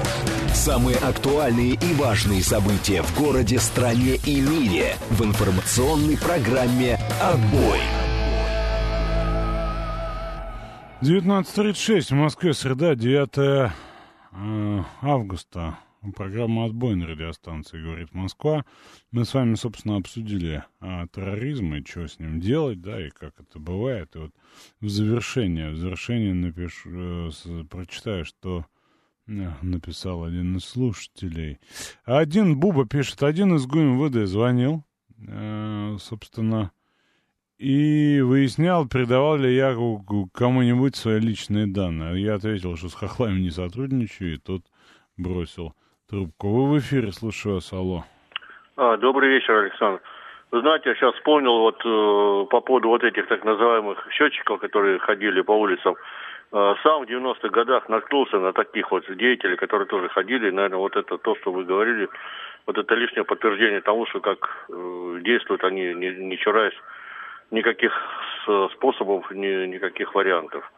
Самые 0.53 0.97
актуальные 0.97 1.75
и 1.75 1.95
важные 1.95 2.43
события 2.43 3.03
в 3.03 3.17
городе, 3.19 3.61
стране 3.61 4.17
и 4.27 4.41
мире 4.41 4.97
в 5.11 5.25
информационной 5.25 6.19
программе 6.19 6.99
«Отбой». 7.23 7.81
19.36 11.01 12.09
в 12.09 12.15
Москве, 12.15 12.53
среда, 12.53 12.97
9 12.97 13.39
Э, 13.39 13.71
августа. 15.03 15.79
Программа 16.15 16.67
«Отбой» 16.67 16.95
на 16.95 17.07
радиостанции 17.09 17.83
«Говорит 17.83 18.15
Москва». 18.15 18.65
Мы 19.11 19.25
с 19.25 19.35
вами, 19.35 19.57
собственно, 19.57 19.97
обсудили 19.97 20.63
а, 20.81 21.09
терроризм 21.09 21.75
и 21.75 21.85
что 21.85 22.07
с 22.07 22.21
ним 22.21 22.41
делать, 22.41 22.81
да, 22.81 23.05
и 23.05 23.11
как 23.11 23.35
это 23.41 23.59
бывает. 23.59 24.15
И 24.15 24.19
вот 24.19 24.31
в 24.81 24.89
завершение, 24.89 25.71
в 25.71 25.77
завершение 25.77 26.35
напишу, 26.35 26.89
э, 26.89 27.65
прочитаю, 27.69 28.25
что 28.25 28.65
э, 29.27 29.53
написал 29.63 30.23
один 30.23 30.57
из 30.57 30.65
слушателей. 30.65 31.59
Один, 32.05 32.61
Буба 32.61 32.87
пишет, 32.87 33.25
один 33.25 33.57
из 33.57 33.67
ГУМВД 33.67 34.29
звонил, 34.29 34.85
э, 35.27 35.97
собственно, 35.99 36.71
и 37.59 38.21
выяснял, 38.21 38.89
передавал 38.89 39.37
ли 39.37 39.55
я 39.55 39.75
кому-нибудь 40.33 40.95
свои 40.95 41.19
личные 41.19 41.67
данные. 41.67 42.23
Я 42.23 42.35
ответил, 42.35 42.77
что 42.77 42.89
с 42.89 42.95
хохлами 42.95 43.41
не 43.41 43.51
сотрудничаю, 43.51 44.35
и 44.35 44.39
тот 44.39 44.63
бросил 45.17 45.75
трубку. 46.09 46.49
Вы 46.49 46.75
в 46.75 46.79
эфире, 46.79 47.11
слушаю 47.11 47.57
вас, 47.57 47.73
алло. 47.73 48.05
А, 48.77 48.97
добрый 48.97 49.31
вечер, 49.31 49.55
Александр. 49.55 50.01
Знаете, 50.51 50.91
я 50.91 50.95
сейчас 50.95 51.15
вспомнил 51.17 51.59
вот 51.59 51.81
э, 51.85 52.47
по 52.49 52.61
поводу 52.61 52.89
вот 52.89 53.05
этих 53.05 53.27
так 53.27 53.45
называемых 53.45 54.07
счетчиков, 54.13 54.61
которые 54.61 54.99
ходили 54.99 55.43
по 55.43 55.53
улицам. 55.53 55.97
Э, 56.53 56.75
сам 56.83 57.05
в 57.05 57.09
90-х 57.09 57.49
годах 57.49 57.89
наткнулся 57.89 58.39
на 58.39 58.53
таких 58.53 58.91
вот 58.91 59.05
деятелей, 59.17 59.57
которые 59.57 59.87
тоже 59.89 60.09
ходили. 60.09 60.51
Наверное, 60.51 60.79
вот 60.79 60.97
это 60.97 61.19
то, 61.19 61.37
что 61.37 61.53
вы 61.53 61.65
говорили, 61.65 62.09
вот 62.67 62.79
это 62.79 62.95
лишнее 62.95 63.25
подтверждение 63.25 63.83
тому, 63.83 64.07
что 64.07 64.21
как 64.21 64.67
э, 64.71 65.21
действуют 65.23 65.65
они, 65.65 65.93
не, 65.93 66.15
не 66.15 66.39
чураясь 66.39 66.79
никаких 67.51 67.93
способов, 68.75 69.31
ни, 69.31 69.67
никаких 69.67 70.15
вариантов. 70.15 70.71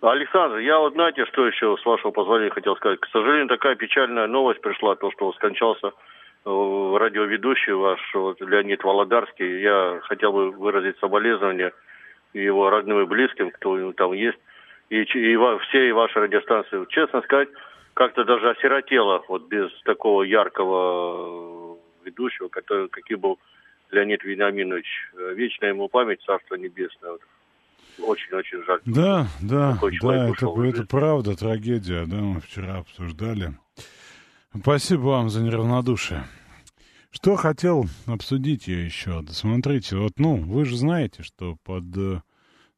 Александр, 0.00 0.58
я 0.58 0.78
вот 0.78 0.94
знаете, 0.94 1.26
что 1.26 1.46
еще, 1.46 1.76
с 1.76 1.84
вашего 1.84 2.10
позволения, 2.10 2.50
хотел 2.50 2.74
сказать. 2.76 3.00
К 3.00 3.08
сожалению, 3.08 3.48
такая 3.48 3.74
печальная 3.76 4.26
новость 4.26 4.62
пришла, 4.62 4.96
то, 4.96 5.10
что 5.10 5.32
скончался 5.34 5.88
э, 5.88 6.96
радиоведущий 6.98 7.72
ваш 7.72 8.00
вот, 8.14 8.40
Леонид 8.40 8.82
Володарский. 8.82 9.60
Я 9.60 10.00
хотел 10.04 10.32
бы 10.32 10.52
выразить 10.52 10.98
соболезнования 11.00 11.72
его 12.32 12.70
родным 12.70 13.02
и 13.02 13.06
близким, 13.06 13.50
кто 13.50 13.92
там 13.92 14.12
есть, 14.12 14.38
и, 14.88 15.02
и, 15.02 15.32
и 15.32 15.58
всей 15.66 15.92
вашей 15.92 16.22
радиостанции. 16.22 16.86
Честно 16.88 17.20
сказать, 17.22 17.48
как-то 17.92 18.24
даже 18.24 18.50
осиротело 18.50 19.22
вот 19.28 19.48
без 19.48 19.70
такого 19.82 20.22
яркого 20.22 21.76
э, 21.76 22.06
ведущего, 22.06 22.48
который, 22.48 22.88
каким 22.88 23.20
был 23.20 23.38
Леонид 23.90 24.24
Вениаминович. 24.24 24.86
Э, 25.14 25.34
вечная 25.34 25.70
ему 25.70 25.88
память, 25.88 26.20
царство 26.22 26.54
небесное. 26.54 27.18
Очень-очень 27.98 28.64
жаль. 28.64 28.80
Да, 28.86 29.26
да, 29.42 29.78
да, 30.00 30.28
это, 30.30 30.46
это 30.62 30.84
правда, 30.86 31.36
трагедия, 31.36 32.06
да, 32.06 32.16
мы 32.16 32.40
вчера 32.40 32.78
обсуждали. 32.78 33.52
Спасибо 34.58 35.02
вам 35.02 35.28
за 35.28 35.42
неравнодушие. 35.42 36.24
Что 37.10 37.36
хотел 37.36 37.86
обсудить 38.06 38.68
я 38.68 38.84
еще? 38.84 39.22
Да 39.22 39.32
смотрите, 39.32 39.96
вот, 39.96 40.12
ну, 40.18 40.36
вы 40.36 40.64
же 40.64 40.76
знаете, 40.76 41.22
что 41.22 41.56
под, 41.64 41.84
э, 41.96 42.22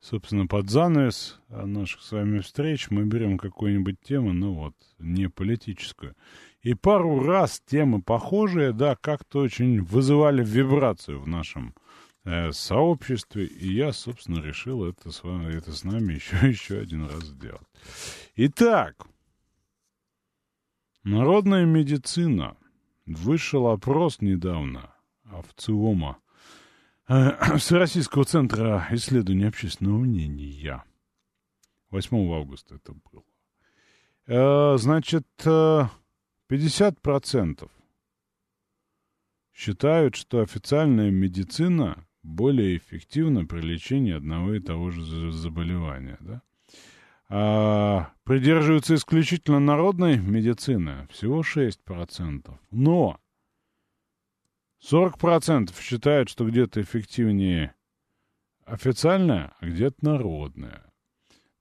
собственно, 0.01 0.47
под 0.47 0.71
занавес 0.71 1.41
наших 1.49 2.03
с 2.03 2.13
вами 2.13 2.41
встреч 2.41 2.91
мы 2.91 3.05
берем 3.05 3.39
какую-нибудь 3.39 4.01
тему, 4.01 4.33
ну 4.33 4.55
вот, 4.55 4.75
не 4.99 5.29
политическую. 5.29 6.17
И 6.63 6.75
пару 6.75 7.21
раз 7.21 7.61
темы 7.67 8.03
похожие, 8.03 8.73
да, 8.73 8.95
как-то 8.95 9.41
очень 9.41 9.83
вызывали 9.83 10.45
вибрацию 10.45 11.21
в 11.21 11.27
нашем 11.27 11.75
э, 12.25 12.53
сообществе. 12.53 13.47
И 13.47 13.73
я, 13.73 13.93
собственно, 13.93 14.41
решил 14.41 14.85
это 14.85 15.11
с, 15.11 15.25
вами, 15.25 15.57
это 15.57 15.73
с 15.73 15.83
нами 15.83 16.13
еще, 16.15 16.37
еще 16.49 16.79
один 16.79 17.07
раз 17.07 17.25
сделать. 17.25 17.67
Итак, 18.37 19.07
народная 21.03 21.65
медицина. 21.65 22.57
Вышел 23.05 23.67
опрос 23.67 24.21
недавно 24.21 24.95
ВЦИОМа, 25.25 26.19
э, 27.09 27.57
Всероссийского 27.59 28.25
центра 28.25 28.87
исследования 28.93 29.49
общественного 29.49 29.99
мнения. 29.99 30.85
8 31.91 32.33
августа 32.33 32.77
это 32.77 32.95
было. 33.11 33.25
Э, 34.29 34.79
значит, 34.79 35.27
50% 36.53 37.71
считают, 39.55 40.17
что 40.17 40.41
официальная 40.41 41.11
медицина 41.11 42.07
более 42.23 42.77
эффективна 42.77 43.47
при 43.47 43.63
лечении 43.63 44.13
одного 44.13 44.55
и 44.55 44.61
того 44.61 44.91
же 44.91 45.33
заболевания. 45.33 46.19
Да? 46.21 46.43
А 47.31 48.13
придерживаются 48.25 48.95
исключительно 48.97 49.61
народной 49.61 50.19
медицины 50.19 51.09
всего 51.11 51.41
6%. 51.41 52.59
Но 52.71 53.19
40% 54.83 55.73
считают, 55.81 56.29
что 56.29 56.47
где-то 56.47 56.83
эффективнее 56.83 57.75
официальная, 58.67 59.55
а 59.59 59.67
где-то 59.67 59.97
народная. 60.03 60.93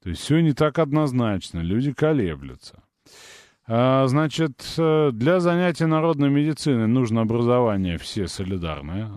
То 0.04 0.10
есть 0.10 0.22
все 0.22 0.42
не 0.42 0.52
так 0.52 0.80
однозначно, 0.80 1.60
люди 1.60 1.94
колеблются. 1.94 2.84
А, 3.68 4.08
значит, 4.08 4.74
э, 4.78 5.12
для 5.14 5.40
занятия 5.40 5.86
народной 5.86 6.30
медициной 6.30 6.88
нужно 6.88 7.22
образование, 7.22 7.98
все 7.98 8.28
солидарные. 8.28 9.10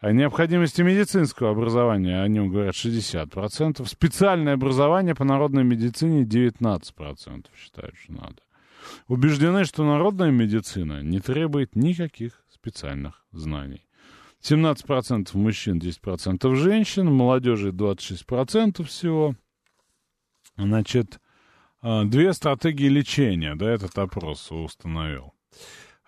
О 0.00 0.12
необходимости 0.12 0.82
медицинского 0.82 1.50
образования 1.50 2.22
о 2.22 2.28
нем 2.28 2.50
говорят 2.50 2.74
60%. 2.74 3.86
Специальное 3.86 4.54
образование 4.54 5.14
по 5.14 5.24
народной 5.24 5.64
медицине 5.64 6.24
19% 6.24 7.46
считают, 7.56 7.96
что 7.96 8.12
надо. 8.12 8.36
Убеждены, 9.08 9.64
что 9.64 9.84
народная 9.84 10.30
медицина 10.30 11.02
не 11.02 11.20
требует 11.20 11.74
никаких 11.74 12.44
специальных 12.50 13.24
знаний. 13.32 13.86
17% 14.42 15.36
мужчин, 15.36 15.78
10% 15.78 16.54
женщин, 16.54 17.12
молодежи 17.12 17.70
26% 17.70 18.84
всего. 18.84 19.34
Значит, 20.56 21.18
а, 21.18 21.25
две 21.82 22.32
стратегии 22.32 22.88
лечения, 22.88 23.54
да, 23.54 23.70
этот 23.70 23.96
опрос 23.98 24.50
установил. 24.50 25.34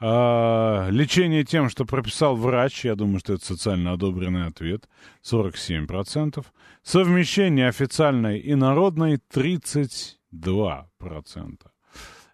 А, 0.01 0.89
лечение 0.91 1.45
тем, 1.45 1.69
что 1.69 1.85
прописал 1.85 2.37
врач, 2.37 2.85
я 2.85 2.95
думаю, 2.95 3.19
что 3.19 3.35
это 3.35 3.45
социально 3.45 3.93
одобренный 3.93 4.47
ответ, 4.47 4.89
47%. 5.29 6.47
Совмещение 6.83 7.69
официальной 7.69 8.39
и 8.39 8.55
народной 8.55 9.19
32%. 9.33 11.57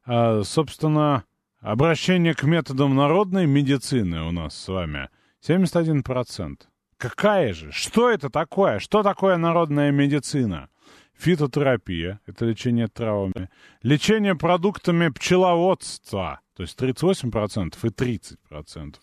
А, 0.07 0.43
собственно, 0.45 1.25
обращение 1.61 2.35
к 2.35 2.43
методам 2.43 2.95
народной 2.95 3.47
медицины 3.47 4.23
у 4.25 4.31
нас 4.31 4.55
с 4.55 4.69
вами 4.69 5.09
71%. 5.47 6.59
Какая 6.99 7.55
же? 7.55 7.73
Что 7.73 8.11
это 8.11 8.29
такое? 8.29 8.79
Что 8.79 9.03
такое 9.03 9.39
народная 9.39 9.91
медицина? 9.91 10.69
Фитотерапия– 11.17 12.21
это 12.27 12.45
лечение 12.45 12.89
травмами. 12.89 13.49
Лечение 13.83 14.35
продуктами 14.35 15.09
пчеловодства, 15.09 16.41
то 16.55 16.63
есть 16.63 16.79
38% 16.81 17.77
и 17.83 17.89
30%. 17.89 18.97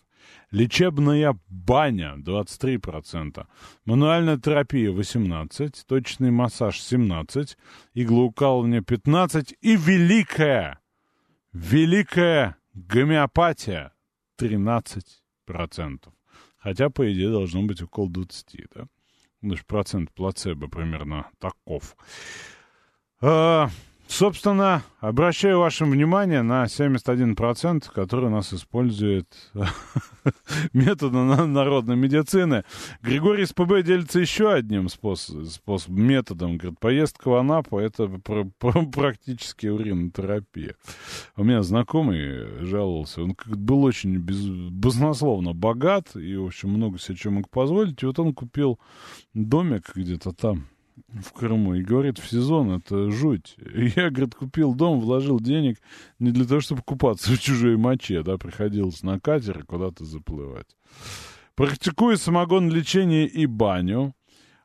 Лечебная 0.52 1.40
баня 1.50 2.16
23%, 2.18 3.48
мануальная 3.86 4.38
терапия 4.38 4.92
18%, 4.92 5.76
точный 5.88 6.32
массаж 6.32 6.78
17%, 6.78 7.58
иглоукалывание 7.96 8.82
15% 8.82 9.56
и 9.62 9.76
великая, 9.76 10.80
великая 11.54 12.58
гомеопатия 12.74 13.94
13%. 14.38 15.02
Хотя, 16.58 16.90
по 16.90 17.12
идее, 17.12 17.32
должно 17.32 17.64
быть 17.64 17.82
около 17.82 18.10
20, 18.10 18.68
да? 18.76 18.86
Ну, 19.42 19.56
процент 19.66 20.12
плацебо 20.14 20.68
примерно 20.68 21.30
таков. 21.40 21.96
А, 23.22 23.70
собственно, 24.12 24.84
обращаю 25.00 25.60
ваше 25.60 25.86
внимание 25.86 26.42
на 26.42 26.66
71%, 26.66 27.86
который 27.94 28.26
у 28.26 28.30
нас 28.30 28.54
использует 28.54 29.28
методы 30.74 31.18
народной 31.18 31.96
медицины. 31.96 32.64
Григорий 33.02 33.46
СПБ 33.46 33.84
делится 33.84 34.20
еще 34.20 34.52
одним 34.52 34.90
способ, 34.90 35.46
способ 35.48 35.92
методом. 35.92 36.58
Говорит, 36.58 36.80
поездка 36.80 37.30
в 37.30 37.36
Анапу– 37.36 37.80
это 37.80 38.08
практически 38.92 39.68
уринотерапия. 39.68 40.76
У 41.38 41.44
меня 41.44 41.64
знакомый 41.64 42.66
жаловался, 42.66 43.24
он 43.24 43.36
был 43.46 43.84
очень 43.84 44.18
без, 44.18 44.46
баснословно 44.46 45.54
богат 45.54 46.16
и, 46.16 46.36
в 46.36 46.48
общем, 46.48 46.70
много 46.70 47.00
себе 47.00 47.18
чего 47.18 47.36
мог 47.36 47.50
позволить. 47.50 48.04
И 48.04 48.06
вот 48.06 48.20
он 48.20 48.34
купил 48.34 48.78
домик 49.34 49.92
где-то 49.96 50.34
там, 50.34 50.68
в 51.08 51.34
Крыму 51.34 51.76
и 51.76 51.84
говорит, 51.84 52.20
в 52.20 52.30
сезон 52.30 52.72
это 52.72 53.12
жуть. 53.12 53.56
Я, 53.96 54.10
говорит, 54.10 54.36
купил 54.36 54.74
дом, 54.74 55.00
вложил 55.00 55.40
денег 55.40 55.78
не 56.20 56.32
для 56.32 56.46
того, 56.46 56.62
чтобы 56.62 56.82
купаться 56.82 57.32
в 57.32 57.40
чужой 57.40 57.78
моче, 57.78 58.24
да, 58.24 58.38
приходилось 58.38 59.04
на 59.04 59.20
катер 59.20 59.64
куда-то 59.66 60.06
заплывать. 60.06 60.76
Практикую 61.56 62.18
самогон 62.18 62.70
лечение 62.70 63.28
и 63.28 63.46
баню. 63.46 64.16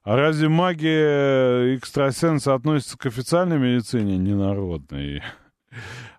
А 0.03 0.15
разве 0.15 0.49
магия 0.49 1.75
экстрасенса 1.77 2.55
относится 2.55 2.97
к 2.97 3.07
официальной 3.07 3.59
медицине, 3.59 4.17
не 4.17 4.35
народной? 4.35 5.23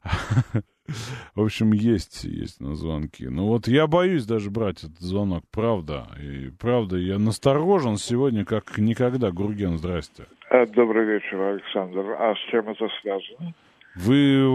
В 1.35 1.41
общем, 1.41 1.71
есть, 1.73 2.23
есть 2.23 2.61
на 2.61 2.75
звонки. 2.75 3.27
Ну 3.27 3.47
вот 3.47 3.67
я 3.67 3.87
боюсь 3.87 4.25
даже 4.25 4.49
брать 4.49 4.83
этот 4.83 4.99
звонок, 4.99 5.43
правда. 5.51 6.07
И 6.21 6.49
правда, 6.59 6.97
я 6.97 7.19
насторожен 7.19 7.97
сегодня 7.97 8.45
как 8.45 8.77
никогда. 8.77 9.31
Гурген, 9.31 9.77
здрасте. 9.77 10.25
Э, 10.49 10.65
добрый 10.65 11.05
вечер, 11.05 11.39
Александр. 11.41 12.15
А 12.17 12.33
с 12.35 12.51
чем 12.51 12.69
это 12.69 12.87
связано? 13.01 13.53
Вы 13.97 14.47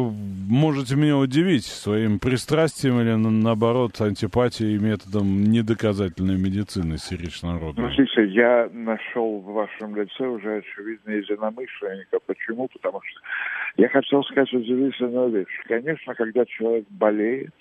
можете 0.49 0.95
меня 0.95 1.17
удивить 1.17 1.65
своим 1.65 2.21
пристрастием 2.21 3.01
или, 3.01 3.13
наоборот, 3.15 4.01
антипатией 4.01 4.79
методом 4.79 5.43
недоказательной 5.43 6.39
медицины, 6.39 6.97
Сирич 6.97 7.43
народной. 7.43 7.89
Ну, 7.89 7.95
слушайте, 7.95 8.33
я 8.35 8.71
нашел 8.73 9.41
в 9.41 9.53
вашем 9.53 9.97
лице 9.97 10.29
уже 10.29 10.59
очевидно 10.59 11.11
единомышленника. 11.11 12.21
Почему? 12.25 12.69
Потому 12.69 13.01
что 13.03 13.21
я 13.77 13.89
хотел 13.89 14.23
сказать 14.25 14.53
удивительную 14.53 15.31
вещь. 15.31 15.61
Конечно, 15.67 16.15
когда 16.15 16.45
человек 16.45 16.85
болеет, 16.91 17.55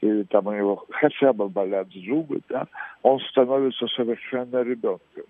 или 0.00 0.22
там 0.24 0.46
у 0.46 0.52
него 0.52 0.84
хотя 0.90 1.32
бы 1.32 1.48
болят 1.48 1.88
зубы, 1.92 2.40
да, 2.48 2.66
он 3.02 3.20
становится 3.20 3.86
совершенно 3.88 4.62
ребенком. 4.62 5.24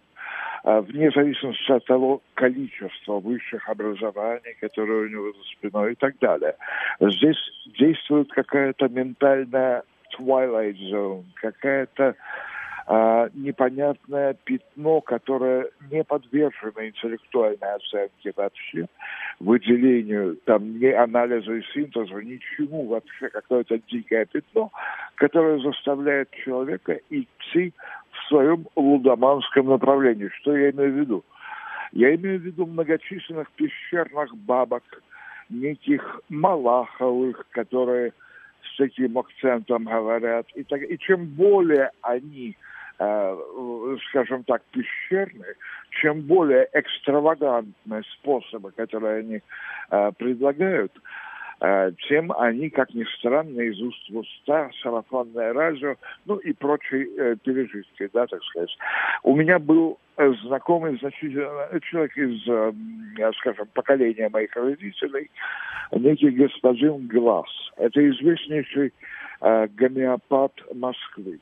А, 0.65 0.81
вне 0.83 1.11
зависимости 1.11 1.71
от 1.71 1.85
того 1.87 2.21
количества 2.35 3.21
высших 3.21 3.69
образований, 3.69 4.57
которые 4.61 5.07
у 5.07 5.09
него 5.09 5.33
за 5.33 5.43
спиной 5.57 5.93
и 5.93 5.95
так 5.95 6.19
далее. 6.19 6.57
Здесь 7.01 7.39
действует 7.79 8.31
какая-то 8.33 8.89
ментальная 8.89 9.85
twilight 10.19 10.77
zone, 10.91 11.25
какая-то 11.37 12.17
а, 12.91 13.29
непонятное 13.35 14.35
пятно, 14.45 15.03
которое 15.03 15.69
не 15.91 16.03
подвержено 16.03 16.87
интеллектуальной 16.87 17.75
оценке 17.75 18.33
вообще, 18.35 18.87
выделению, 19.41 20.39
там, 20.47 20.79
ни 20.79 20.87
анализу 20.87 21.57
и 21.57 21.63
синтезу, 21.75 22.19
ничему 22.21 22.87
вообще, 22.87 23.29
какое-то 23.29 23.79
дикое 23.91 24.25
пятно, 24.25 24.73
которое 25.17 25.59
заставляет 25.59 26.31
человека 26.31 26.99
идти 27.11 27.75
в 28.11 28.29
своем 28.29 28.67
лудоманском 28.75 29.67
направлении. 29.67 30.31
Что 30.41 30.57
я 30.57 30.71
имею 30.71 30.93
в 30.95 30.97
виду? 30.97 31.25
Я 31.93 32.15
имею 32.15 32.41
в 32.41 32.43
виду 32.43 32.65
многочисленных 32.65 33.51
пещерных 33.51 34.35
бабок, 34.35 34.83
неких 35.51 36.23
малаховых, 36.31 37.47
которые 37.51 38.15
с 38.63 38.79
таким 38.79 39.19
акцентом 39.19 39.85
говорят. 39.85 40.47
И, 40.55 40.63
так, 40.63 40.81
и 40.83 40.99
чем 40.99 41.27
более 41.27 41.91
они 42.01 42.57
скажем 44.11 44.43
так, 44.45 44.63
пещерные, 44.73 45.55
чем 46.01 46.23
более 46.23 46.69
экстравагантные 46.73 48.03
способы, 48.15 48.73
которые 48.73 49.21
они 49.21 49.41
э, 49.91 50.13
предлагают, 50.19 50.93
э, 51.61 51.93
тем 52.09 52.33
они, 52.33 52.71
как 52.71 52.93
ни 52.95 53.05
странно, 53.17 53.61
из 53.61 53.81
уст 53.81 54.11
в 54.11 54.19
уста, 54.19 54.71
сарафанное 54.83 55.53
радио, 55.53 55.95
ну 56.27 56.37
и 56.37 56.53
прочие 56.53 57.37
пережитки, 57.37 58.11
да, 58.13 58.27
так 58.27 58.43
сказать. 58.43 58.77
У 59.23 59.37
меня 59.37 59.61
был 59.61 59.99
знакомый 60.43 60.99
значительно 60.99 61.69
человек 61.83 62.17
из, 62.17 62.43
скажем, 63.37 63.69
поколения 63.75 64.29
моих 64.29 64.57
родителей, 64.57 65.31
некий 65.93 66.31
господин 66.31 67.07
Глаз. 67.07 67.47
Это 67.77 68.01
известнейший 68.11 68.93
гомеопат 69.41 70.53
Москвы. 70.75 71.41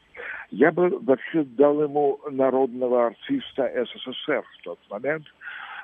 Я 0.50 0.70
бы 0.70 0.98
вообще 1.00 1.44
дал 1.44 1.82
ему 1.82 2.20
народного 2.30 3.06
артиста 3.06 3.70
СССР 3.74 4.42
в 4.42 4.62
тот 4.62 4.78
момент, 4.90 5.24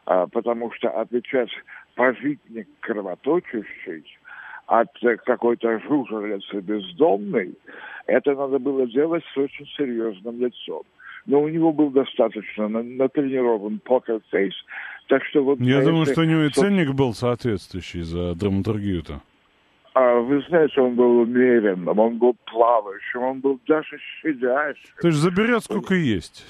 а, 0.05 0.27
потому 0.27 0.73
что 0.73 0.91
отличать 0.91 1.51
пожитник 1.95 2.69
кровоточащий 2.81 4.05
от 4.67 4.89
какой-то 5.25 5.81
жужелицы 5.81 6.61
бездомной, 6.61 7.55
это 8.07 8.35
надо 8.35 8.59
было 8.59 8.87
делать 8.87 9.25
с 9.35 9.37
очень 9.37 9.67
серьезным 9.77 10.41
лицом. 10.41 10.83
Но 11.27 11.41
у 11.41 11.49
него 11.49 11.73
был 11.73 11.91
достаточно 11.91 12.69
натренирован 12.69 13.79
покер 13.79 14.21
фейс, 14.31 14.55
Так 15.09 15.25
что 15.27 15.45
вот... 15.45 15.61
Я 15.61 15.83
думаю, 15.83 16.07
что 16.07 16.23
у 16.23 16.25
него 16.25 16.43
и 16.43 16.51
ценник 16.51 16.93
был 16.95 17.15
соответствующий 17.15 18.03
за 18.03 18.35
драматургию-то. 18.35 19.21
А 19.95 20.15
вы 20.21 20.41
знаете, 20.49 20.81
он 20.81 20.95
был 20.95 21.21
умеренным, 21.21 21.99
он 21.99 22.19
был 22.19 22.35
плавающим, 22.47 23.23
он 23.23 23.41
был 23.41 23.61
даже 23.67 23.99
щадящим. 24.21 24.91
То 25.01 25.09
есть 25.09 25.19
заберет 25.19 25.65
сколько 25.65 25.95
есть. 25.95 26.45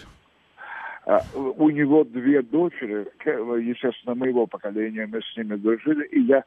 А, 1.05 1.21
у 1.35 1.69
него 1.71 2.05
две 2.05 2.43
дочери, 2.43 3.09
естественно, 3.25 4.15
моего 4.15 4.47
поколения, 4.47 5.07
мы 5.07 5.21
с 5.21 5.37
ними 5.37 5.57
дружили, 5.57 6.07
и 6.07 6.21
я 6.21 6.45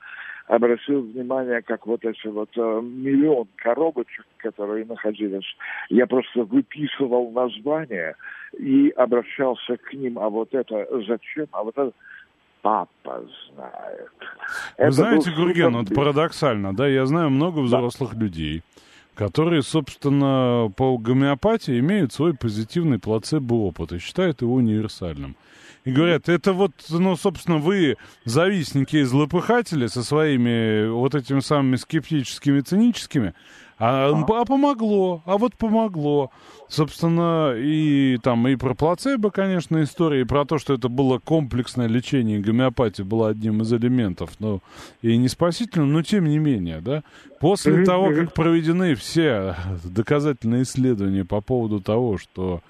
обратил 0.47 1.01
внимание, 1.01 1.61
как 1.61 1.85
вот 1.85 2.05
эти 2.05 2.27
вот 2.27 2.49
э, 2.55 2.81
миллион 2.81 3.47
коробочек, 3.57 4.25
которые 4.37 4.85
находились, 4.85 5.45
я 5.89 6.07
просто 6.07 6.43
выписывал 6.43 7.31
название 7.31 8.15
и 8.57 8.89
обращался 8.95 9.75
к 9.75 9.93
ним, 9.93 10.19
а 10.19 10.29
вот 10.29 10.53
это 10.53 10.87
зачем, 11.05 11.47
а 11.51 11.63
вот 11.63 11.77
это 11.77 11.91
папа 12.65 13.23
знает. 13.53 14.09
Вы 14.79 14.85
это 14.85 14.91
знаете, 14.91 15.31
Гурген, 15.31 15.77
вот 15.77 15.93
парадоксально, 15.93 16.75
да, 16.75 16.87
я 16.87 17.05
знаю 17.05 17.29
много 17.29 17.59
взрослых 17.59 18.15
да. 18.15 18.21
людей, 18.21 18.63
которые, 19.13 19.61
собственно, 19.61 20.71
по 20.75 20.97
гомеопатии 20.97 21.77
имеют 21.77 22.11
свой 22.11 22.33
позитивный 22.33 22.97
плацебо-опыт 22.97 23.93
и 23.93 23.99
считают 23.99 24.41
его 24.41 24.55
универсальным. 24.55 25.35
И 25.83 25.91
говорят, 25.91 26.27
это 26.27 26.53
вот, 26.53 26.71
ну, 26.89 27.15
собственно, 27.15 27.59
вы 27.59 27.97
завистники 28.23 28.95
и 28.95 29.03
злопыхатели 29.03 29.85
со 29.85 30.01
своими 30.01 30.87
вот 30.89 31.13
этими 31.13 31.41
самыми 31.41 31.75
скептическими, 31.75 32.61
циническими, 32.61 33.35
а, 33.77 34.09
а 34.11 34.45
помогло, 34.45 35.21
а 35.25 35.37
вот 35.37 35.55
помогло. 35.55 36.31
Собственно, 36.67 37.53
и 37.55 38.17
там 38.23 38.47
и 38.47 38.55
про 38.55 38.73
плацебо, 38.73 39.29
конечно, 39.29 39.83
история, 39.83 40.21
и 40.21 40.25
про 40.25 40.45
то, 40.45 40.57
что 40.57 40.73
это 40.73 40.89
было 40.89 41.19
комплексное 41.19 41.87
лечение, 41.87 42.39
гомеопатия 42.39 43.05
была 43.05 43.29
одним 43.29 43.61
из 43.61 43.71
элементов, 43.73 44.31
но 44.39 44.61
и 45.01 45.17
не 45.17 45.27
спасительным, 45.27 45.93
но 45.93 46.01
тем 46.01 46.25
не 46.25 46.39
менее, 46.39 46.81
да. 46.81 47.03
После 47.39 47.73
mm-hmm. 47.73 47.85
того, 47.85 48.09
как 48.11 48.33
проведены 48.33 48.95
все 48.95 49.55
доказательные 49.83 50.63
исследования 50.63 51.25
по 51.25 51.41
поводу 51.41 51.81
того, 51.81 52.17
что 52.17 52.61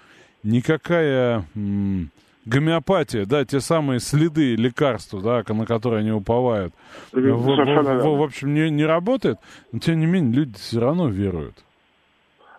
никакая... 0.43 1.45
М- 1.55 2.11
гомеопатия, 2.45 3.25
да, 3.25 3.45
те 3.45 3.59
самые 3.59 3.99
следы 3.99 4.55
лекарства, 4.55 5.21
да, 5.21 5.53
на 5.53 5.65
которые 5.65 5.99
они 6.01 6.11
уповают, 6.11 6.73
в, 7.11 7.19
в, 7.19 7.45
в, 7.45 8.17
в 8.17 8.23
общем, 8.23 8.53
не, 8.53 8.69
не 8.69 8.85
работает, 8.85 9.37
но 9.71 9.79
тем 9.79 9.99
не 9.99 10.05
менее 10.05 10.33
люди 10.33 10.53
все 10.55 10.79
равно 10.79 11.09
веруют. 11.09 11.55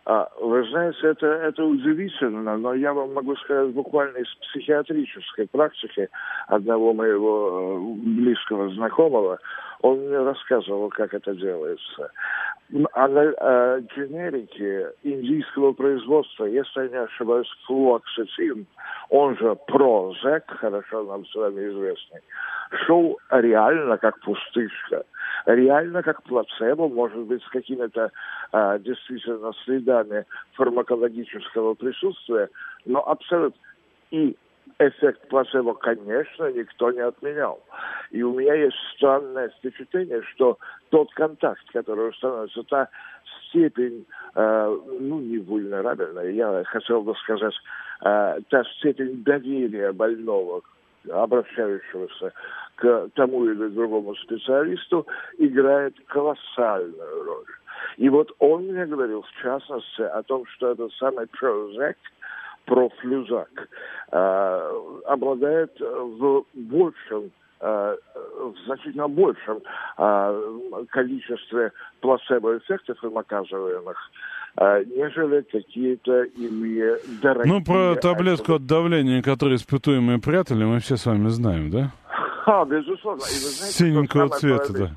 А, 0.08 0.28
вы 0.40 0.64
знаете, 0.70 0.98
это, 1.02 1.26
это 1.26 1.64
удивительно, 1.64 2.56
но 2.56 2.74
я 2.74 2.92
вам 2.94 3.12
могу 3.12 3.34
сказать 3.36 3.74
буквально 3.74 4.18
из 4.18 4.32
психиатрической 4.36 5.48
практики 5.48 6.08
одного 6.46 6.94
моего 6.94 7.76
э, 7.76 8.04
близкого 8.04 8.68
знакомого. 8.70 9.40
Он 9.82 9.98
мне 10.00 10.18
рассказывал, 10.18 10.88
как 10.90 11.14
это 11.14 11.34
делается. 11.34 12.10
А 12.94 13.08
э, 13.08 13.80
генерики 13.96 14.86
индийского 15.04 15.72
производства, 15.72 16.46
если 16.46 16.82
я 16.82 16.88
не 16.88 16.96
ошибаюсь, 16.96 17.48
флуоксетин, 17.66 18.66
он 19.10 19.36
же 19.36 19.56
Прозек, 19.66 20.44
хорошо 20.48 21.04
нам 21.04 21.24
с 21.26 21.34
вами 21.34 21.68
известный, 21.68 22.20
шел 22.86 23.18
реально 23.30 23.98
как 23.98 24.18
пустышка, 24.20 25.04
реально 25.46 26.02
как 26.02 26.22
плацебо, 26.24 26.88
может 26.88 27.20
быть, 27.20 27.42
с 27.44 27.48
какими-то 27.50 28.10
э, 28.52 28.78
действительно 28.80 29.52
следами 29.64 30.24
фармакологического 30.54 31.74
присутствия, 31.74 32.48
но 32.84 33.06
абсолютно 33.08 33.60
и 34.10 34.36
эффект 34.78 35.28
плацебо, 35.28 35.74
конечно, 35.74 36.50
никто 36.52 36.90
не 36.90 37.00
отменял. 37.00 37.62
И 38.10 38.22
у 38.22 38.34
меня 38.34 38.54
есть 38.54 38.76
странное 38.94 39.48
впечатление, 39.48 40.22
что 40.34 40.58
тот 40.90 41.12
контакт, 41.14 41.62
который 41.72 42.10
установится, 42.10 42.62
та 42.64 42.88
степень, 43.48 44.06
э, 44.34 44.78
ну, 45.00 45.20
не 45.20 45.38
вульнерабельная, 45.38 46.30
я 46.30 46.64
хотел 46.64 47.02
бы 47.02 47.14
сказать, 47.16 47.54
э, 48.04 48.38
та 48.50 48.64
степень 48.78 49.22
доверия 49.24 49.92
больного, 49.92 50.62
обращающегося 51.10 52.32
к 52.74 53.08
тому 53.14 53.46
или 53.46 53.68
другому 53.68 54.14
специалисту, 54.16 55.06
играет 55.38 55.94
колоссальную 56.06 57.24
роль. 57.24 57.46
И 57.96 58.08
вот 58.08 58.30
он 58.38 58.64
мне 58.64 58.84
говорил, 58.84 59.22
в 59.22 59.42
частности, 59.42 60.02
о 60.02 60.22
том, 60.22 60.44
что 60.46 60.72
этот 60.72 60.92
самый 60.94 61.26
Прозек– 61.28 61.96
профлюзак, 62.66 63.68
э, 64.12 64.70
обладает 65.06 65.72
в 65.80 66.44
большем 66.54 67.30
э, 67.60 67.96
в 68.38 68.54
значительно 68.66 69.08
большем 69.08 69.60
э, 69.96 70.84
количестве 70.90 71.72
плацебо-эффектов 72.00 73.02
им 73.02 73.16
оказываемых, 73.18 73.96
нежели 74.58 75.42
какие-то 75.42 76.22
иные 76.22 76.96
дорогие... 77.20 77.52
Ну, 77.52 77.62
про 77.62 77.94
таблетку 77.96 78.54
от 78.54 78.66
давления, 78.66 79.22
которую 79.22 79.56
испытуемые 79.56 80.18
прятали, 80.18 80.64
мы 80.64 80.80
все 80.80 80.96
с 80.96 81.04
вами 81.04 81.28
знаем, 81.28 81.70
да? 81.70 81.90
А, 82.46 82.64
безусловно. 82.64 83.20
И 83.20 83.36
вы 83.44 83.50
знаете, 83.50 83.78
Синенького 83.78 84.28
цвета, 84.30 84.72
да. 84.72 84.90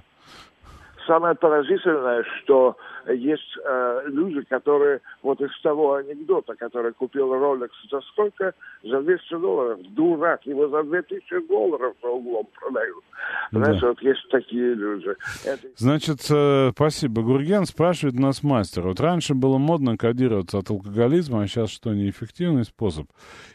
Самое 1.08 1.36
поразительное, 1.36 2.24
что 2.38 2.78
есть 3.08 3.58
э, 3.64 4.02
люди, 4.06 4.42
которые 4.42 5.02
вот 5.24 5.42
из 5.42 5.52
того 5.62 5.96
анекдота, 5.96 6.56
который 6.56 6.94
купил 6.94 7.34
Rolex 7.34 7.70
за 7.90 8.02
сколько? 8.02 8.54
За 8.84 9.02
200 9.02 9.40
долларов. 9.40 9.80
Дурак, 9.90 10.46
его 10.46 10.68
за 10.68 10.84
2000 10.84 11.48
долларов 11.48 11.96
за 12.02 12.10
углом 12.10 12.48
продают. 12.60 13.04
Да. 13.52 13.64
Знаешь, 13.64 13.82
вот 13.82 14.02
есть 14.02 14.30
такие 14.30 14.74
люди. 14.74 15.10
Это... 15.46 15.68
Значит, 15.76 16.20
э, 16.30 16.72
спасибо. 16.74 17.22
Гурген 17.22 17.66
спрашивает 17.66 18.16
нас 18.20 18.44
мастер. 18.44 18.84
Вот 18.84 19.00
раньше 19.00 19.34
было 19.34 19.58
модно 19.58 19.98
кодироваться 19.98 20.60
от 20.60 20.70
алкоголизма, 20.70 21.42
а 21.42 21.48
сейчас 21.48 21.70
что, 21.70 21.94
неэффективный 21.94 22.64
способ? 22.64 23.08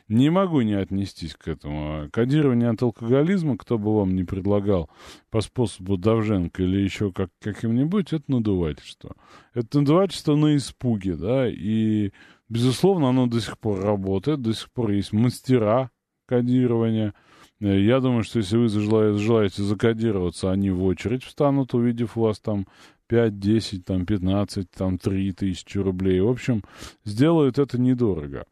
Не 0.09 0.29
могу 0.31 0.61
не 0.61 0.75
отнестись 0.75 1.35
к 1.35 1.49
этому. 1.49 2.11
Кодирование 2.13 2.69
от 2.69 2.83
алкоголизма, 2.83 3.57
кто 3.57 3.79
бы 3.79 3.97
вам 3.97 4.15
не 4.15 4.25
предлагал 4.25 4.91
по 5.31 5.41
способу 5.41 5.97
Давженко 5.97 6.63
или 6.63 6.83
еще 6.83 7.11
как, 7.11 7.31
каким-нибудь, 7.41 8.13
это 8.13 8.25
надувательство. 8.29 9.17
Это 9.55 9.81
надувательство 9.81 10.37
на 10.37 10.57
испуге, 10.57 11.17
да, 11.17 11.49
и, 11.49 12.13
безусловно, 12.51 13.09
оно 13.09 13.27
до 13.27 13.41
сих 13.41 13.59
пор 13.59 13.81
работает, 13.81 14.43
до 14.43 14.53
сих 14.53 14.71
пор 14.73 14.91
есть 14.91 15.13
мастера 15.15 15.91
кодирования. 16.27 17.15
Я 17.61 18.01
думаю, 18.01 18.25
что 18.25 18.41
если 18.41 18.59
вы 18.59 18.69
желаете 18.69 19.63
закодироваться, 19.63 20.51
они 20.51 20.71
в 20.71 20.85
очередь 20.85 21.25
встанут, 21.25 21.73
увидев 21.73 22.17
вас 22.17 22.41
там 22.41 22.67
5, 23.09 23.39
10, 23.39 23.85
там 23.85 24.07
15, 24.07 24.71
там 24.71 24.99
3 24.99 25.33
тысячи 25.33 25.79
рублей. 25.79 26.21
В 26.21 26.29
общем, 26.29 26.63
сделают 27.05 27.59
это 27.59 27.81
недорого. 27.81 28.45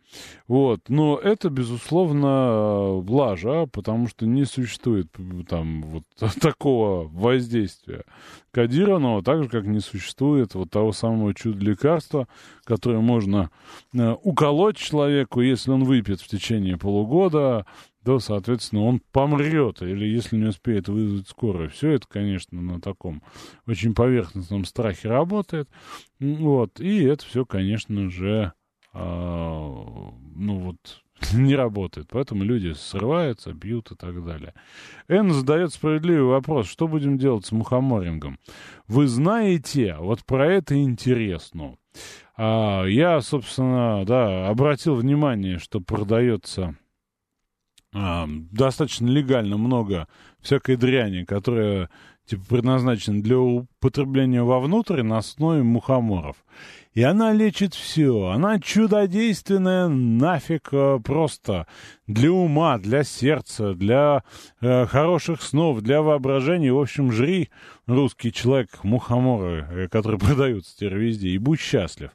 Вот. 0.46 0.88
Но 0.88 1.18
это, 1.18 1.48
безусловно, 1.48 2.98
лажа, 3.08 3.66
потому 3.66 4.08
что 4.08 4.26
не 4.26 4.44
существует 4.44 5.08
там 5.48 5.82
вот 5.82 6.04
такого 6.40 7.08
воздействия 7.08 8.04
кодированного, 8.52 9.22
так 9.22 9.44
же, 9.44 9.48
как 9.48 9.64
не 9.64 9.80
существует 9.80 10.54
вот 10.54 10.70
того 10.70 10.92
самого 10.92 11.34
чудо-лекарства, 11.34 12.28
которое 12.64 13.00
можно 13.00 13.50
э, 13.94 14.14
уколоть 14.22 14.76
человеку, 14.76 15.40
если 15.40 15.70
он 15.70 15.84
выпьет 15.84 16.20
в 16.20 16.28
течение 16.28 16.76
полугода, 16.76 17.64
да, 18.04 18.18
соответственно, 18.18 18.82
он 18.82 19.00
помрет, 19.12 19.82
или 19.82 20.06
если 20.06 20.36
не 20.36 20.46
успеет 20.46 20.88
вызвать 20.88 21.28
скорую. 21.28 21.70
Все 21.70 21.92
это, 21.92 22.06
конечно, 22.08 22.60
на 22.60 22.80
таком 22.80 23.22
очень 23.66 23.94
поверхностном 23.94 24.64
страхе 24.64 25.08
работает. 25.08 25.68
Вот, 26.18 26.80
и 26.80 27.04
это 27.04 27.24
все, 27.24 27.44
конечно 27.44 28.10
же, 28.10 28.52
а, 28.92 30.12
ну 30.34 30.58
вот, 30.58 31.02
не 31.32 31.54
работает. 31.54 32.08
Поэтому 32.10 32.44
люди 32.44 32.72
срываются, 32.72 33.52
бьют 33.52 33.90
и 33.92 33.94
так 33.94 34.24
далее. 34.24 34.54
Эн 35.08 35.30
задает 35.30 35.72
справедливый 35.72 36.24
вопрос. 36.24 36.66
Что 36.66 36.88
будем 36.88 37.18
делать 37.18 37.46
с 37.46 37.52
мухоморингом? 37.52 38.38
Вы 38.88 39.06
знаете, 39.06 39.96
вот 39.98 40.24
про 40.24 40.46
это 40.46 40.80
интересно. 40.80 41.76
А, 42.36 42.84
я, 42.84 43.20
собственно, 43.20 44.04
да, 44.04 44.48
обратил 44.48 44.94
внимание, 44.94 45.58
что 45.58 45.80
продается 45.80 46.76
достаточно 47.92 49.06
легально 49.06 49.56
много 49.56 50.08
всякой 50.40 50.76
дряни, 50.76 51.24
которая 51.24 51.90
типа 52.26 52.44
предназначена 52.48 53.22
для 53.22 53.38
употребления 53.38 54.42
вовнутрь 54.42 55.02
на 55.02 55.18
основе 55.18 55.62
мухоморов. 55.62 56.36
И 56.94 57.02
она 57.02 57.32
лечит 57.32 57.72
все. 57.72 58.26
Она 58.26 58.60
чудодейственная 58.60 59.88
нафиг 59.88 60.68
э, 60.72 61.00
просто 61.02 61.66
для 62.06 62.30
ума, 62.30 62.76
для 62.76 63.02
сердца, 63.02 63.72
для 63.72 64.24
э, 64.60 64.84
хороших 64.86 65.40
снов, 65.40 65.80
для 65.80 66.02
воображения. 66.02 66.70
В 66.70 66.78
общем, 66.78 67.10
жри, 67.10 67.48
русский 67.86 68.30
человек, 68.30 68.84
мухоморы, 68.84 69.66
э, 69.70 69.88
которые 69.88 70.18
продаются 70.20 70.76
теперь 70.76 70.96
везде, 70.96 71.30
и 71.30 71.38
будь 71.38 71.60
счастлив. 71.60 72.10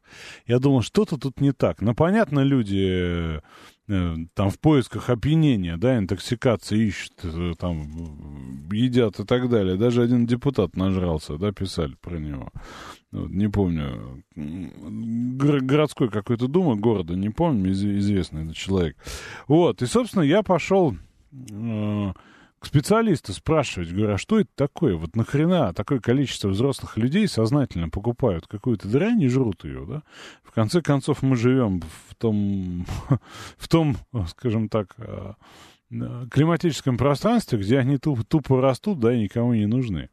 Я 0.46 0.60
думал, 0.60 0.84
что-то 0.84 1.18
тут 1.18 1.42
не 1.42 1.54
так. 1.54 1.82
Но, 1.82 1.96
понятно, 1.96 2.42
люди 2.42 3.42
там 3.88 4.50
в 4.50 4.60
поисках 4.60 5.10
опьянения, 5.10 5.78
да, 5.78 5.98
интоксикации 5.98 6.88
ищут, 6.88 7.14
э, 7.24 7.54
там 7.58 8.70
едят 8.70 9.20
и 9.20 9.24
так 9.24 9.50
далее. 9.50 9.78
Даже 9.78 10.04
один 10.04 10.26
депутат 10.26 10.76
нажрался, 10.76 11.38
да, 11.38 11.54
писали 11.54 11.96
про 12.02 12.18
него. 12.18 12.52
Вот, 13.12 13.30
не 13.30 13.50
помню, 13.50 14.24
городской 14.36 16.10
какой-то 16.10 16.50
дума 16.50 16.76
города, 16.76 17.16
не 17.16 17.30
помню, 17.30 17.72
из, 17.72 17.86
известный 17.86 18.44
этот 18.44 18.58
человек. 18.58 18.98
Вот, 19.48 19.82
и, 19.82 19.86
собственно, 19.86 20.24
я 20.24 20.44
пошел 20.44 20.94
э, 21.32 22.14
к 22.60 22.66
специалисту 22.66 23.34
спрашивать, 23.34 23.92
говорю, 23.92 24.16
а 24.16 24.18
что 24.18 24.40
это 24.40 24.50
такое? 24.56 24.96
Вот 24.96 25.16
нахрена 25.16 25.74
такое 25.74 26.00
количество 26.00 26.48
взрослых 26.50 26.98
людей 26.98 27.28
сознательно 27.28 27.90
покупают 27.90 28.48
какую-то 28.48 28.88
дрянь 28.88 29.22
и 29.22 29.28
жрут 29.28 29.64
ее, 29.64 29.86
да? 29.88 30.04
В 30.44 30.52
конце 30.52 30.82
концов, 30.82 31.22
мы 31.22 31.36
живем 31.36 31.82
в 32.10 32.16
том, 32.16 32.86
в 33.58 33.68
том, 33.68 33.98
скажем 34.28 34.70
так, 34.70 34.96
а, 34.98 35.36
климатическом 36.32 36.98
пространстве, 36.98 37.60
где 37.60 37.78
они 37.78 37.98
тупо, 37.98 38.24
тупо 38.24 38.60
растут, 38.60 39.00
да, 39.00 39.14
и 39.14 39.22
никому 39.22 39.54
не 39.54 39.68
нужны. 39.68 40.10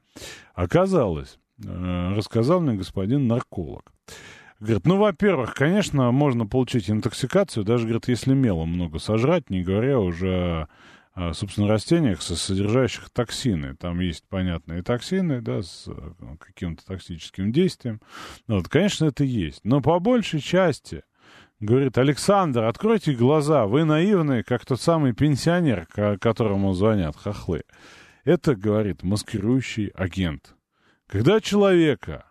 Оказалось, 0.55 1.39
э, 1.65 2.13
рассказал 2.15 2.61
мне 2.61 2.75
господин 2.75 3.27
нарколог, 3.27 3.93
Говорит, 4.61 4.87
ну, 4.87 4.97
во-первых, 4.97 5.53
конечно, 5.53 6.11
можно 6.13 6.47
получить 6.47 6.89
интоксикацию, 6.89 7.65
даже, 7.65 7.85
говорит, 7.85 8.09
если 8.09 8.33
мела 8.35 8.65
много 8.65 8.99
сожрать, 8.99 9.51
не 9.51 9.63
говоря 9.63 9.99
уже 9.99 10.69
собственно, 11.15 11.69
растениях, 11.69 12.23
содержащих 12.23 13.11
токсины. 13.11 13.77
Там 13.77 14.01
есть 14.01 14.25
понятные 14.29 14.83
токсины, 14.83 15.41
да, 15.41 15.63
с 15.63 15.85
э, 15.87 16.37
каким-то 16.41 16.85
токсическим 16.85 17.53
действием. 17.53 18.01
Ну, 18.49 18.57
вот, 18.57 18.69
конечно, 18.69 19.05
это 19.07 19.25
есть. 19.25 19.61
Но 19.65 19.81
по 19.81 19.99
большей 20.01 20.41
части, 20.41 21.03
говорит, 21.61 21.97
Александр, 21.99 22.65
откройте 22.65 23.13
глаза, 23.13 23.67
вы 23.67 23.85
наивные, 23.85 24.43
как 24.43 24.67
тот 24.67 24.81
самый 24.81 25.13
пенсионер, 25.13 25.87
которому 25.87 26.73
звонят 26.73 27.17
хохлы. 27.17 27.63
Это, 28.25 28.57
говорит, 28.57 29.03
маскирующий 29.03 29.89
агент. 29.89 30.57
Когда 31.07 31.41
человека 31.41 32.27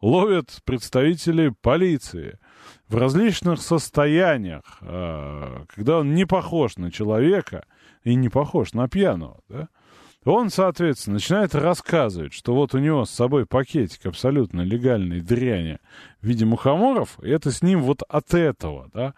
ловят 0.00 0.60
представители 0.64 1.52
полиции, 1.60 2.38
в 2.88 2.96
различных 2.96 3.60
состояниях, 3.60 4.78
а, 4.80 5.64
когда 5.74 5.98
он 5.98 6.14
не 6.14 6.24
похож 6.24 6.76
на 6.76 6.90
человека 6.90 7.64
и 8.04 8.14
не 8.14 8.28
похож 8.28 8.72
на 8.72 8.88
пьяного, 8.88 9.40
да, 9.48 9.68
он, 10.24 10.50
соответственно, 10.50 11.14
начинает 11.14 11.54
рассказывать, 11.54 12.32
что 12.32 12.54
вот 12.54 12.74
у 12.74 12.78
него 12.78 13.04
с 13.04 13.10
собой 13.10 13.46
пакетик 13.46 14.06
абсолютно 14.06 14.60
легальной 14.60 15.20
дряни 15.20 15.78
в 16.20 16.26
виде 16.26 16.44
мухоморов, 16.44 17.18
и 17.22 17.30
это 17.30 17.50
с 17.50 17.62
ним 17.62 17.82
вот 17.82 18.02
от 18.08 18.34
этого, 18.34 18.90
да, 18.92 19.14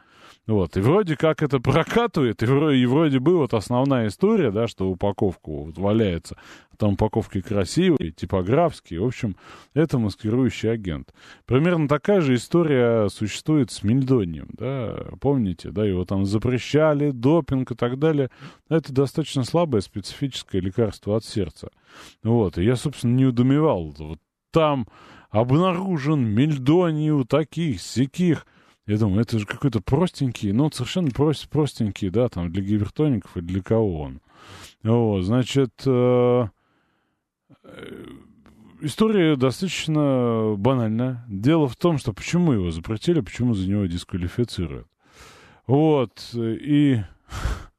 вот, 0.46 0.76
и 0.76 0.80
вроде 0.80 1.16
как 1.16 1.42
это 1.42 1.60
прокатывает, 1.60 2.42
и 2.42 2.46
вроде, 2.46 2.76
и 2.78 2.86
вроде 2.86 3.20
бы 3.20 3.36
вот 3.36 3.54
основная 3.54 4.08
история, 4.08 4.50
да, 4.50 4.66
что 4.66 4.90
упаковка 4.90 5.50
вот 5.50 5.78
валяется, 5.78 6.36
там 6.76 6.94
упаковки 6.94 7.40
красивые, 7.40 8.10
типографские, 8.10 9.00
в 9.00 9.04
общем, 9.04 9.36
это 9.74 9.98
маскирующий 9.98 10.72
агент. 10.72 11.14
Примерно 11.46 11.86
такая 11.88 12.20
же 12.20 12.34
история 12.34 13.08
существует 13.10 13.70
с 13.70 13.82
мельдонием, 13.84 14.48
да, 14.52 14.96
помните, 15.20 15.70
да, 15.70 15.84
его 15.84 16.04
там 16.04 16.24
запрещали, 16.24 17.10
допинг 17.10 17.72
и 17.72 17.74
так 17.74 17.98
далее. 17.98 18.30
Это 18.68 18.92
достаточно 18.92 19.44
слабое 19.44 19.82
специфическое 19.82 20.60
лекарство 20.60 21.16
от 21.16 21.24
сердца. 21.24 21.68
Вот, 22.24 22.58
и 22.58 22.64
я, 22.64 22.76
собственно, 22.76 23.14
не 23.14 23.26
удумевал, 23.26 23.94
вот 23.98 24.18
там 24.50 24.88
обнаружен 25.30 26.24
мельдоний 26.24 27.10
у 27.10 27.24
таких, 27.24 27.80
сяких, 27.80 28.46
я 28.90 28.98
думаю, 28.98 29.22
это 29.22 29.38
же 29.38 29.46
какой-то 29.46 29.80
простенький, 29.80 30.50
ну, 30.50 30.68
совершенно 30.72 31.10
прост, 31.10 31.48
простенький, 31.48 32.10
да, 32.10 32.28
там, 32.28 32.50
для 32.50 32.60
гипертоников 32.60 33.36
и 33.36 33.40
для 33.40 33.62
кого 33.62 34.00
он. 34.00 34.20
Вот, 34.82 35.22
значит, 35.22 35.70
э, 35.86 36.46
э, 37.62 38.06
история 38.80 39.36
достаточно 39.36 40.56
банальная. 40.58 41.24
Дело 41.28 41.68
в 41.68 41.76
том, 41.76 41.98
что 41.98 42.12
почему 42.12 42.50
его 42.50 42.72
запретили, 42.72 43.20
почему 43.20 43.54
за 43.54 43.70
него 43.70 43.86
дисквалифицируют. 43.86 44.88
Вот, 45.68 46.34
и 46.34 47.00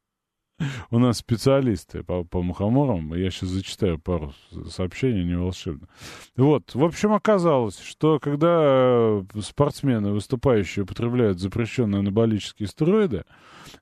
у 0.90 0.98
нас 0.98 1.18
специалисты 1.18 2.02
по, 2.02 2.24
по 2.24 2.42
мухоморам. 2.42 3.14
Я 3.14 3.30
сейчас 3.30 3.50
зачитаю 3.50 3.98
пару 3.98 4.32
сообщений, 4.68 5.24
не 5.24 5.36
волшебно. 5.36 5.88
Вот, 6.36 6.74
в 6.74 6.84
общем, 6.84 7.12
оказалось, 7.12 7.78
что 7.80 8.18
когда 8.18 8.58
э, 8.62 9.22
спортсмены, 9.40 10.12
выступающие, 10.12 10.84
употребляют 10.84 11.40
запрещенные 11.40 12.00
анаболические 12.00 12.68
стероиды, 12.68 13.24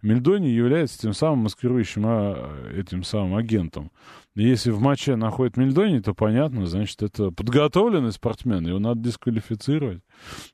мельдоний 0.03 0.53
является 0.53 0.99
тем 1.01 1.13
самым 1.13 1.41
маскирующим 1.41 2.03
а, 2.07 2.71
этим 2.75 3.03
самым 3.03 3.37
агентом. 3.37 3.91
Если 4.37 4.71
в 4.71 4.81
моче 4.81 5.17
находят 5.17 5.57
мельдоний, 5.57 6.01
то 6.01 6.15
понятно, 6.15 6.67
значит, 6.67 7.03
это 7.03 7.31
подготовленный 7.31 8.13
спортсмен, 8.13 8.67
его 8.67 8.79
надо 8.79 9.01
дисквалифицировать. 9.01 10.03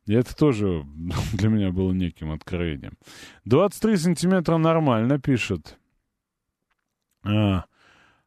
И 0.07 0.15
это 0.15 0.35
тоже 0.35 0.85
для 1.35 1.49
меня 1.49 1.71
было 1.71 1.93
неким 1.93 2.33
откровением. 2.33 2.95
23 3.45 3.97
сантиметра 3.97 4.57
нормально, 4.57 5.19
пишет 5.19 5.79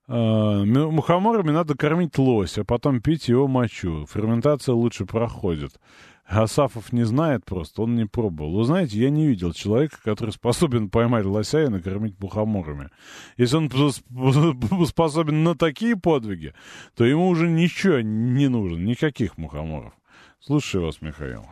мухоморами 0.08 1.52
надо 1.52 1.76
кормить 1.76 2.18
лось, 2.18 2.58
а 2.58 2.64
потом 2.64 3.02
пить 3.02 3.28
его 3.30 3.48
мочу. 3.48 4.06
Ферментация 4.08 4.74
лучше 4.74 5.06
проходит. 5.06 5.80
Асафов 6.26 6.94
не 6.94 7.06
знает 7.06 7.44
просто, 7.44 7.82
он 7.82 7.96
не 7.96 8.06
пробовал. 8.06 8.58
Вы 8.58 8.64
знаете, 8.64 9.00
я 9.00 9.10
не 9.10 9.26
видел 9.26 9.52
человека, 9.52 9.98
который 10.04 10.30
способен 10.30 10.90
поймать 10.92 11.26
лося 11.26 11.64
и 11.64 11.70
накормить 11.70 12.20
мухоморами. 12.20 12.90
Если 13.38 13.58
он 13.58 13.70
способен 14.86 15.44
на 15.44 15.56
такие 15.56 15.96
подвиги, 15.96 16.54
то 16.96 17.04
ему 17.04 17.30
уже 17.30 17.50
ничего 17.50 18.02
не 18.02 18.48
нужно, 18.48 18.78
никаких 18.78 19.40
мухоморов. 19.40 19.94
Слушаю 20.40 20.86
вас, 20.86 21.02
Михаил. 21.02 21.46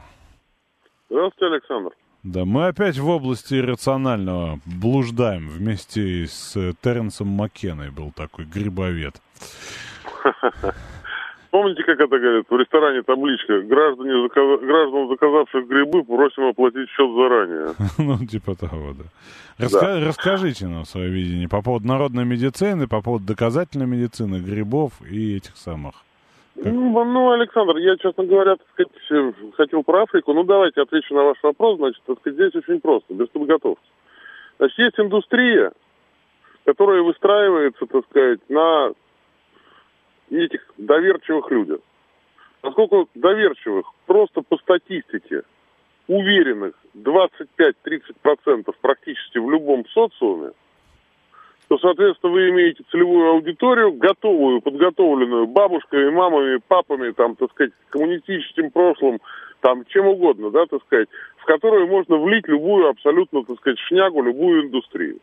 Здравствуйте, 1.10 1.56
Александр. 1.56 1.92
Да, 2.28 2.44
мы 2.44 2.68
опять 2.68 2.98
в 2.98 3.08
области 3.08 3.56
иррационального 3.56 4.60
блуждаем 4.66 5.48
вместе 5.48 6.28
с 6.28 6.74
Теренсом 6.82 7.30
Маккеной 7.30 7.90
был 7.90 8.12
такой 8.12 8.44
грибовед. 8.44 9.16
Помните, 11.52 11.84
как 11.84 11.98
это 12.02 12.20
говорят 12.20 12.46
в 12.50 12.58
ресторане 12.58 13.02
табличка? 13.04 13.62
Граждане, 13.62 14.24
заказ... 14.24 14.60
граждан, 14.60 15.08
заказавших 15.08 15.68
грибы, 15.70 16.04
просим 16.04 16.50
оплатить 16.50 16.90
счет 16.90 17.10
заранее. 17.16 17.74
ну, 17.98 18.18
типа 18.26 18.56
того, 18.56 18.94
да. 18.94 19.06
Раска... 19.58 19.80
да. 19.80 20.06
Расскажите 20.06 20.68
нам 20.68 20.84
свое 20.84 21.10
видение 21.10 21.48
по 21.48 21.62
поводу 21.62 21.88
народной 21.88 22.26
медицины, 22.26 22.88
по 22.88 23.02
поводу 23.02 23.26
доказательной 23.26 23.88
медицины, 23.88 24.42
грибов 24.42 24.92
и 25.10 25.38
этих 25.38 25.56
самых 25.56 25.96
ну, 26.64 27.04
ну, 27.06 27.32
Александр, 27.32 27.78
я, 27.78 27.98
честно 27.98 28.26
говоря, 28.26 28.56
так 28.56 28.68
сказать, 28.74 29.36
хотел 29.56 29.84
про 29.84 30.04
Африку. 30.04 30.34
Ну, 30.34 30.44
давайте 30.44 30.82
отвечу 30.82 31.14
на 31.14 31.24
ваш 31.24 31.38
вопрос. 31.44 31.78
Значит, 31.78 32.02
так 32.06 32.20
сказать, 32.20 32.38
здесь 32.38 32.56
очень 32.56 32.82
просто, 32.82 33.14
без 33.14 33.28
подготовки. 33.30 33.88
Значит, 34.58 34.78
есть 34.80 35.00
индустрия, 35.00 35.72
которая 36.66 37.02
выстраивается, 37.02 37.86
так 37.86 38.06
сказать, 38.10 38.40
на 38.50 38.92
этих 40.32 40.66
доверчивых 40.78 41.50
людях. 41.52 41.80
Поскольку 42.62 43.08
доверчивых 43.14 43.86
просто 44.06 44.42
по 44.42 44.58
статистике 44.58 45.44
уверенных 46.08 46.74
25-30% 46.96 48.74
практически 48.82 49.38
в 49.38 49.50
любом 49.50 49.86
социуме– 49.90 50.52
то, 51.68 51.78
соответственно, 51.80 52.32
вы 52.32 52.50
имеете 52.50 52.84
целевую 52.92 53.32
аудиторию, 53.32 53.92
готовую, 53.92 54.62
подготовленную 54.62 55.48
бабушками, 55.48 56.10
мамами, 56.10 56.60
папами, 56.66 57.12
там, 57.12 57.36
так 57.36 57.52
сказать, 57.52 57.74
коммунистическим 57.90 58.72
прошлым, 58.72 59.20
там, 59.60 59.84
чем 59.86 60.08
угодно, 60.08 60.50
да, 60.50 60.66
так 60.66 60.82
сказать, 60.84 61.10
в 61.38 61.46
которую 61.46 61.88
можно 61.88 62.18
влить 62.18 62.48
любую 62.48 62.88
абсолютно, 62.88 63.44
так 63.44 63.58
сказать, 63.58 63.80
шнягу, 63.80 64.24
любую 64.24 64.66
индустрию. 64.66 65.18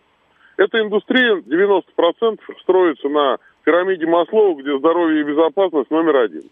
Эта 0.57 0.81
индустрия 0.81 1.37
90% 1.37 2.41
строится 2.61 3.09
на 3.09 3.39
пирамиде 3.65 4.07
Маслоу, 4.07 4.55
где 4.55 4.77
здоровье 4.79 5.23
и 5.23 5.25
безопасность 5.25 5.91
номер 5.91 6.17
один. 6.17 6.43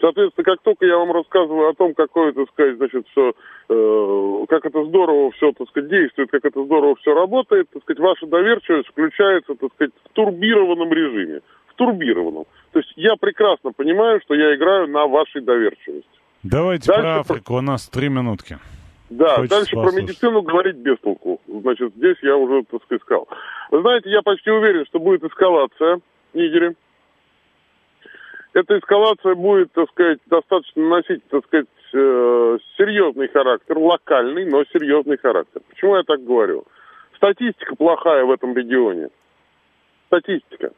Соответственно, 0.00 0.44
как 0.44 0.60
только 0.62 0.84
я 0.84 0.98
вам 0.98 1.10
рассказываю 1.12 1.68
о 1.68 1.74
том, 1.74 1.94
какое, 1.94 2.32
так 2.32 2.48
сказать, 2.50 2.76
значит, 2.76 3.06
все, 3.08 3.32
э, 3.68 4.44
как 4.48 4.66
это 4.66 4.84
здорово 4.84 5.30
все, 5.32 5.52
так 5.52 5.68
сказать, 5.68 5.88
действует, 5.88 6.30
как 6.30 6.44
это 6.44 6.62
здорово 6.64 6.96
все 6.96 7.14
работает, 7.14 7.68
так 7.72 7.82
сказать, 7.82 8.00
ваша 8.00 8.26
доверчивость 8.26 8.88
включается, 8.88 9.54
так 9.54 9.72
сказать, 9.74 9.92
в 10.04 10.08
турбированном 10.12 10.92
режиме. 10.92 11.40
В 11.68 11.74
турбированном. 11.74 12.44
То 12.72 12.80
есть 12.80 12.92
я 12.96 13.16
прекрасно 13.16 13.72
понимаю, 13.72 14.20
что 14.24 14.34
я 14.34 14.54
играю 14.54 14.88
на 14.88 15.06
вашей 15.06 15.40
доверчивости. 15.40 16.08
Давайте 16.42 16.88
дальше 16.88 17.02
про 17.02 17.20
Африку, 17.20 17.54
у 17.54 17.60
нас 17.62 17.88
три 17.88 18.08
минутки. 18.08 18.58
Да, 19.08 19.36
Хочется 19.36 19.56
дальше 19.56 19.76
послушать. 19.76 19.94
про 19.94 20.02
медицину 20.02 20.42
говорить 20.42 20.76
без 20.76 20.98
толку. 20.98 21.40
Значит, 21.46 21.94
здесь 21.96 22.16
я 22.22 22.36
уже, 22.36 22.64
так 22.64 22.82
сказать, 22.84 23.02
сказал. 23.02 23.28
Вы 23.70 23.80
знаете, 23.80 24.10
я 24.10 24.20
почти 24.22 24.50
уверен, 24.50 24.84
что 24.86 24.98
будет 24.98 25.24
эскалация 25.24 26.00
в 26.32 26.36
Нигере 26.36 26.74
эта 28.56 28.78
эскалация 28.78 29.34
будет, 29.34 29.70
так 29.72 29.90
сказать, 29.90 30.18
достаточно 30.26 30.88
носить, 30.88 31.22
так 31.28 31.44
сказать, 31.44 31.66
э, 31.92 32.58
серьезный 32.78 33.28
характер, 33.28 33.76
локальный, 33.76 34.46
но 34.46 34.64
серьезный 34.72 35.18
характер. 35.18 35.60
Почему 35.68 35.96
я 35.96 36.02
так 36.04 36.24
говорю? 36.24 36.64
Статистика 37.16 37.76
плохая 37.76 38.24
в 38.24 38.30
этом 38.30 38.56
регионе. 38.56 39.08
Статистика. 40.06 40.72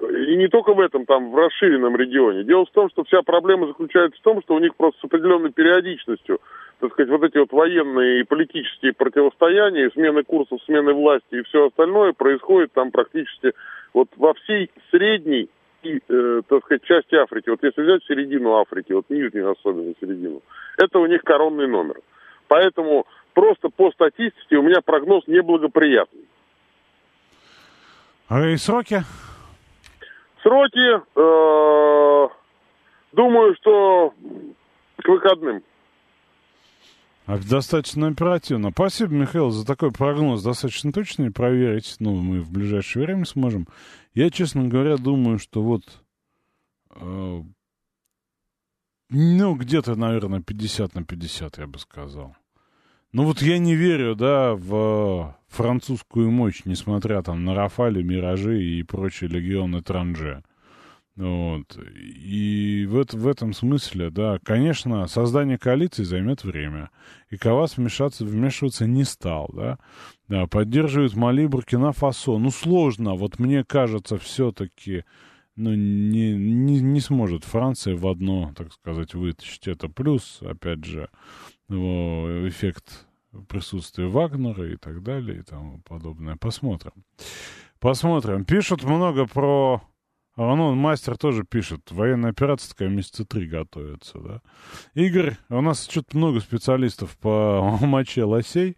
И 0.00 0.36
не 0.36 0.46
только 0.46 0.74
в 0.74 0.80
этом, 0.80 1.06
там, 1.06 1.32
в 1.32 1.36
расширенном 1.36 1.96
регионе. 1.96 2.44
Дело 2.44 2.64
в 2.66 2.70
том, 2.70 2.88
что 2.90 3.02
вся 3.02 3.22
проблема 3.22 3.66
заключается 3.66 4.20
в 4.20 4.22
том, 4.22 4.40
что 4.42 4.54
у 4.54 4.60
них 4.60 4.76
просто 4.76 5.00
с 5.00 5.04
определенной 5.04 5.50
периодичностью, 5.50 6.40
так 6.78 6.92
сказать, 6.92 7.10
вот 7.10 7.24
эти 7.24 7.38
вот 7.38 7.50
военные 7.50 8.20
и 8.20 8.24
политические 8.24 8.92
противостояния, 8.92 9.90
смены 9.90 10.22
курсов, 10.22 10.60
смены 10.66 10.92
власти 10.92 11.34
и 11.34 11.42
все 11.42 11.66
остальное 11.66 12.12
происходит 12.12 12.72
там 12.74 12.92
практически 12.92 13.54
вот 13.92 14.08
во 14.16 14.34
всей 14.34 14.70
средней 14.92 15.48
и, 15.88 16.02
э, 16.08 16.42
так 16.46 16.64
сказать, 16.64 16.82
части 16.84 17.14
Африки. 17.14 17.48
Вот 17.48 17.62
если 17.62 17.82
взять 17.82 18.04
середину 18.04 18.56
Африки, 18.56 18.92
вот 18.92 19.06
нижнюю 19.08 19.50
особенно 19.50 19.94
середину, 20.00 20.42
это 20.76 20.98
у 20.98 21.06
них 21.06 21.22
коронный 21.22 21.66
номер. 21.66 21.96
Поэтому 22.46 23.06
просто 23.34 23.68
по 23.70 23.90
статистике 23.92 24.56
у 24.56 24.62
меня 24.62 24.80
прогноз 24.84 25.26
неблагоприятный. 25.26 26.26
А 28.28 28.46
и 28.46 28.56
сроки? 28.56 29.02
Сроки, 30.42 31.00
э, 31.16 32.28
думаю, 33.12 33.54
что 33.56 34.12
к 35.02 35.08
выходным. 35.08 35.62
А 37.28 37.36
достаточно 37.36 38.08
оперативно. 38.08 38.70
Спасибо, 38.70 39.12
Михаил, 39.12 39.50
за 39.50 39.66
такой 39.66 39.92
прогноз. 39.92 40.42
Достаточно 40.42 40.92
точный. 40.92 41.30
Проверить, 41.30 41.96
ну, 41.98 42.16
мы 42.16 42.40
в 42.40 42.50
ближайшее 42.50 43.04
время 43.04 43.26
сможем. 43.26 43.68
Я, 44.14 44.30
честно 44.30 44.66
говоря, 44.66 44.96
думаю, 44.96 45.38
что 45.38 45.62
вот... 45.62 46.02
Э, 46.94 47.42
ну, 49.10 49.54
где-то, 49.56 49.94
наверное, 49.94 50.40
50 50.40 50.94
на 50.94 51.04
50, 51.04 51.58
я 51.58 51.66
бы 51.66 51.78
сказал. 51.78 52.34
Ну 53.12 53.24
вот 53.24 53.42
я 53.42 53.58
не 53.58 53.74
верю, 53.74 54.16
да, 54.16 54.54
в 54.54 55.36
французскую 55.48 56.30
мощь, 56.30 56.62
несмотря 56.64 57.20
там 57.20 57.44
на 57.44 57.54
Рафали, 57.54 58.02
Миражи 58.02 58.62
и 58.62 58.82
прочие 58.84 59.28
легионы 59.28 59.82
Транже. 59.82 60.44
Вот. 61.18 61.76
И 61.96 62.86
в, 62.88 63.04
в 63.12 63.26
этом 63.26 63.52
смысле, 63.52 64.10
да, 64.10 64.38
конечно, 64.44 65.08
создание 65.08 65.58
коалиции 65.58 66.04
займет 66.04 66.44
время. 66.44 66.90
И 67.28 67.36
Кавас 67.36 67.76
вмешаться, 67.76 68.24
вмешиваться 68.24 68.86
не 68.86 69.02
стал, 69.02 69.50
да. 69.52 69.78
да 70.28 70.46
поддерживает 70.46 71.16
Мали, 71.16 71.46
Буркина, 71.46 71.90
Фасо. 71.90 72.38
Ну, 72.38 72.50
сложно. 72.52 73.14
Вот 73.14 73.40
мне 73.40 73.64
кажется, 73.64 74.16
все-таки 74.16 75.04
ну, 75.56 75.74
не, 75.74 76.34
не, 76.36 76.80
не 76.80 77.00
сможет 77.00 77.42
Франция 77.42 77.96
в 77.96 78.06
одно, 78.06 78.52
так 78.56 78.72
сказать, 78.72 79.14
вытащить 79.14 79.66
это. 79.66 79.88
Плюс, 79.88 80.38
опять 80.42 80.84
же, 80.84 81.08
эффект 81.68 83.08
присутствия 83.48 84.06
Вагнера 84.06 84.72
и 84.72 84.76
так 84.76 85.02
далее 85.02 85.40
и 85.40 85.42
тому 85.42 85.80
подобное. 85.80 86.36
Посмотрим. 86.36 86.92
Посмотрим. 87.80 88.44
Пишут 88.44 88.84
много 88.84 89.26
про 89.26 89.82
а 90.38 90.54
ну, 90.54 90.72
мастер 90.74 91.16
тоже 91.18 91.42
пишет. 91.42 91.90
Военная 91.90 92.30
операция 92.30 92.70
такая 92.70 92.88
месяца 92.88 93.24
три 93.24 93.48
готовится, 93.48 94.20
да. 94.20 94.40
Игорь, 94.94 95.36
у 95.48 95.60
нас 95.60 95.88
что-то 95.88 96.16
много 96.16 96.38
специалистов 96.38 97.18
по 97.18 97.76
моче 97.80 98.22
лосей. 98.22 98.76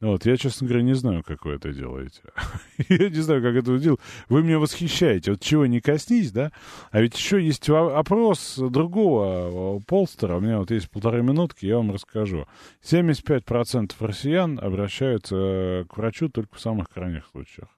Вот, 0.00 0.24
я, 0.24 0.36
честно 0.38 0.66
говоря, 0.66 0.82
не 0.82 0.94
знаю, 0.94 1.22
как 1.22 1.44
вы 1.44 1.52
это 1.52 1.72
делаете. 1.72 2.22
я 2.88 3.10
не 3.10 3.20
знаю, 3.20 3.42
как 3.42 3.54
это 3.54 3.78
делать. 3.78 4.00
Вы 4.30 4.42
меня 4.42 4.58
восхищаете. 4.58 5.32
Вот 5.32 5.42
чего 5.42 5.66
не 5.66 5.80
коснись, 5.80 6.32
да? 6.32 6.50
А 6.90 7.02
ведь 7.02 7.16
еще 7.16 7.40
есть 7.40 7.68
опрос 7.68 8.56
другого 8.56 9.80
полстера. 9.86 10.36
У 10.36 10.40
меня 10.40 10.58
вот 10.58 10.70
есть 10.70 10.90
полторы 10.90 11.22
минутки, 11.22 11.66
я 11.66 11.76
вам 11.76 11.92
расскажу. 11.92 12.46
75% 12.82 13.92
россиян 14.00 14.58
обращаются 14.58 15.36
э, 15.36 15.84
к 15.84 15.96
врачу 15.96 16.30
только 16.30 16.56
в 16.56 16.60
самых 16.60 16.88
крайних 16.88 17.26
случаях. 17.26 17.68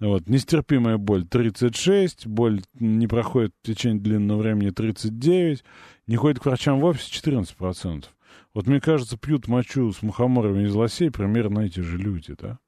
Вот, 0.00 0.28
нестерпимая 0.28 0.96
боль 0.96 1.26
36, 1.26 2.26
боль 2.26 2.62
не 2.74 3.06
проходит 3.06 3.54
в 3.62 3.66
течение 3.66 4.00
длинного 4.00 4.38
времени 4.38 4.70
39, 4.70 5.62
не 6.06 6.16
ходит 6.16 6.40
к 6.40 6.46
врачам 6.46 6.80
в 6.80 6.84
офисе 6.86 7.12
14%. 7.20 8.06
Вот 8.54 8.66
мне 8.66 8.80
кажется, 8.80 9.18
пьют 9.18 9.46
мочу 9.46 9.92
с 9.92 10.02
мухоморами 10.02 10.64
из 10.64 10.74
лосей 10.74 11.10
примерно 11.10 11.60
эти 11.60 11.80
же 11.80 11.98
люди, 11.98 12.34
да? 12.38 12.58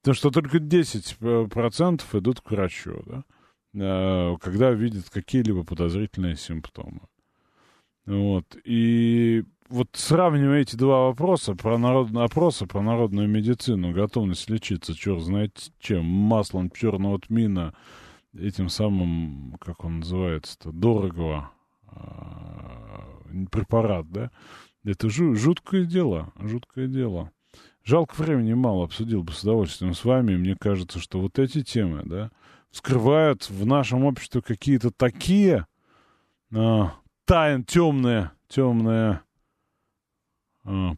Потому 0.00 0.14
что 0.14 0.30
только 0.30 0.56
10% 0.56 2.18
идут 2.18 2.40
к 2.40 2.50
врачу, 2.50 3.02
да? 3.04 3.24
А, 3.78 4.36
когда 4.38 4.70
видят 4.70 5.10
какие-либо 5.10 5.64
подозрительные 5.64 6.36
симптомы. 6.36 7.02
Вот. 8.06 8.56
И 8.64 9.44
вот 9.72 9.88
сравнивая 9.94 10.60
эти 10.60 10.76
два 10.76 11.06
вопроса 11.06 11.54
про 11.54 11.78
народ... 11.78 12.14
опроса 12.14 12.66
про 12.66 12.82
народную 12.82 13.28
медицину, 13.28 13.92
готовность 13.92 14.48
лечиться, 14.50 14.94
черт 14.94 15.22
знает 15.22 15.72
чем, 15.78 16.04
маслом 16.04 16.70
черного 16.70 17.18
тмина, 17.18 17.74
этим 18.38 18.68
самым, 18.68 19.56
как 19.60 19.84
он 19.84 20.00
называется-то, 20.00 20.72
дорогого 20.72 21.50
э, 21.90 23.44
препарат, 23.50 24.10
да, 24.10 24.30
это 24.84 25.06
жу- 25.08 25.34
жуткое 25.34 25.86
дело, 25.86 26.32
жуткое 26.38 26.86
дело. 26.86 27.30
Жалко, 27.84 28.14
времени 28.16 28.52
мало, 28.52 28.84
обсудил 28.84 29.22
бы 29.22 29.32
с 29.32 29.42
удовольствием 29.42 29.94
с 29.94 30.04
вами. 30.04 30.36
Мне 30.36 30.54
кажется, 30.54 31.00
что 31.00 31.20
вот 31.20 31.38
эти 31.38 31.62
темы, 31.62 32.02
да, 32.04 32.30
вскрывают 32.70 33.48
в 33.50 33.66
нашем 33.66 34.04
обществе 34.04 34.40
какие-то 34.40 34.90
такие 34.92 35.66
э, 36.52 36.82
тайн, 37.24 37.64
темные, 37.64 38.30
темные 38.48 39.22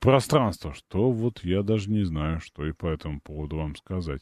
пространство, 0.00 0.74
что 0.74 1.10
вот 1.10 1.42
я 1.44 1.62
даже 1.62 1.90
не 1.90 2.04
знаю, 2.04 2.40
что 2.40 2.66
и 2.66 2.72
по 2.72 2.86
этому 2.86 3.20
поводу 3.20 3.56
вам 3.56 3.76
сказать. 3.76 4.20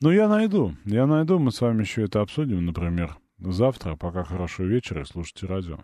Но 0.00 0.12
я 0.12 0.28
найду, 0.28 0.74
я 0.84 1.06
найду, 1.06 1.38
мы 1.38 1.50
с 1.50 1.60
вами 1.60 1.82
еще 1.82 2.04
это 2.04 2.20
обсудим, 2.20 2.64
например, 2.64 3.16
завтра. 3.38 3.96
Пока 3.96 4.24
хорошего 4.24 4.66
вечера 4.66 5.02
и 5.02 5.06
слушайте 5.06 5.46
радио. 5.46 5.78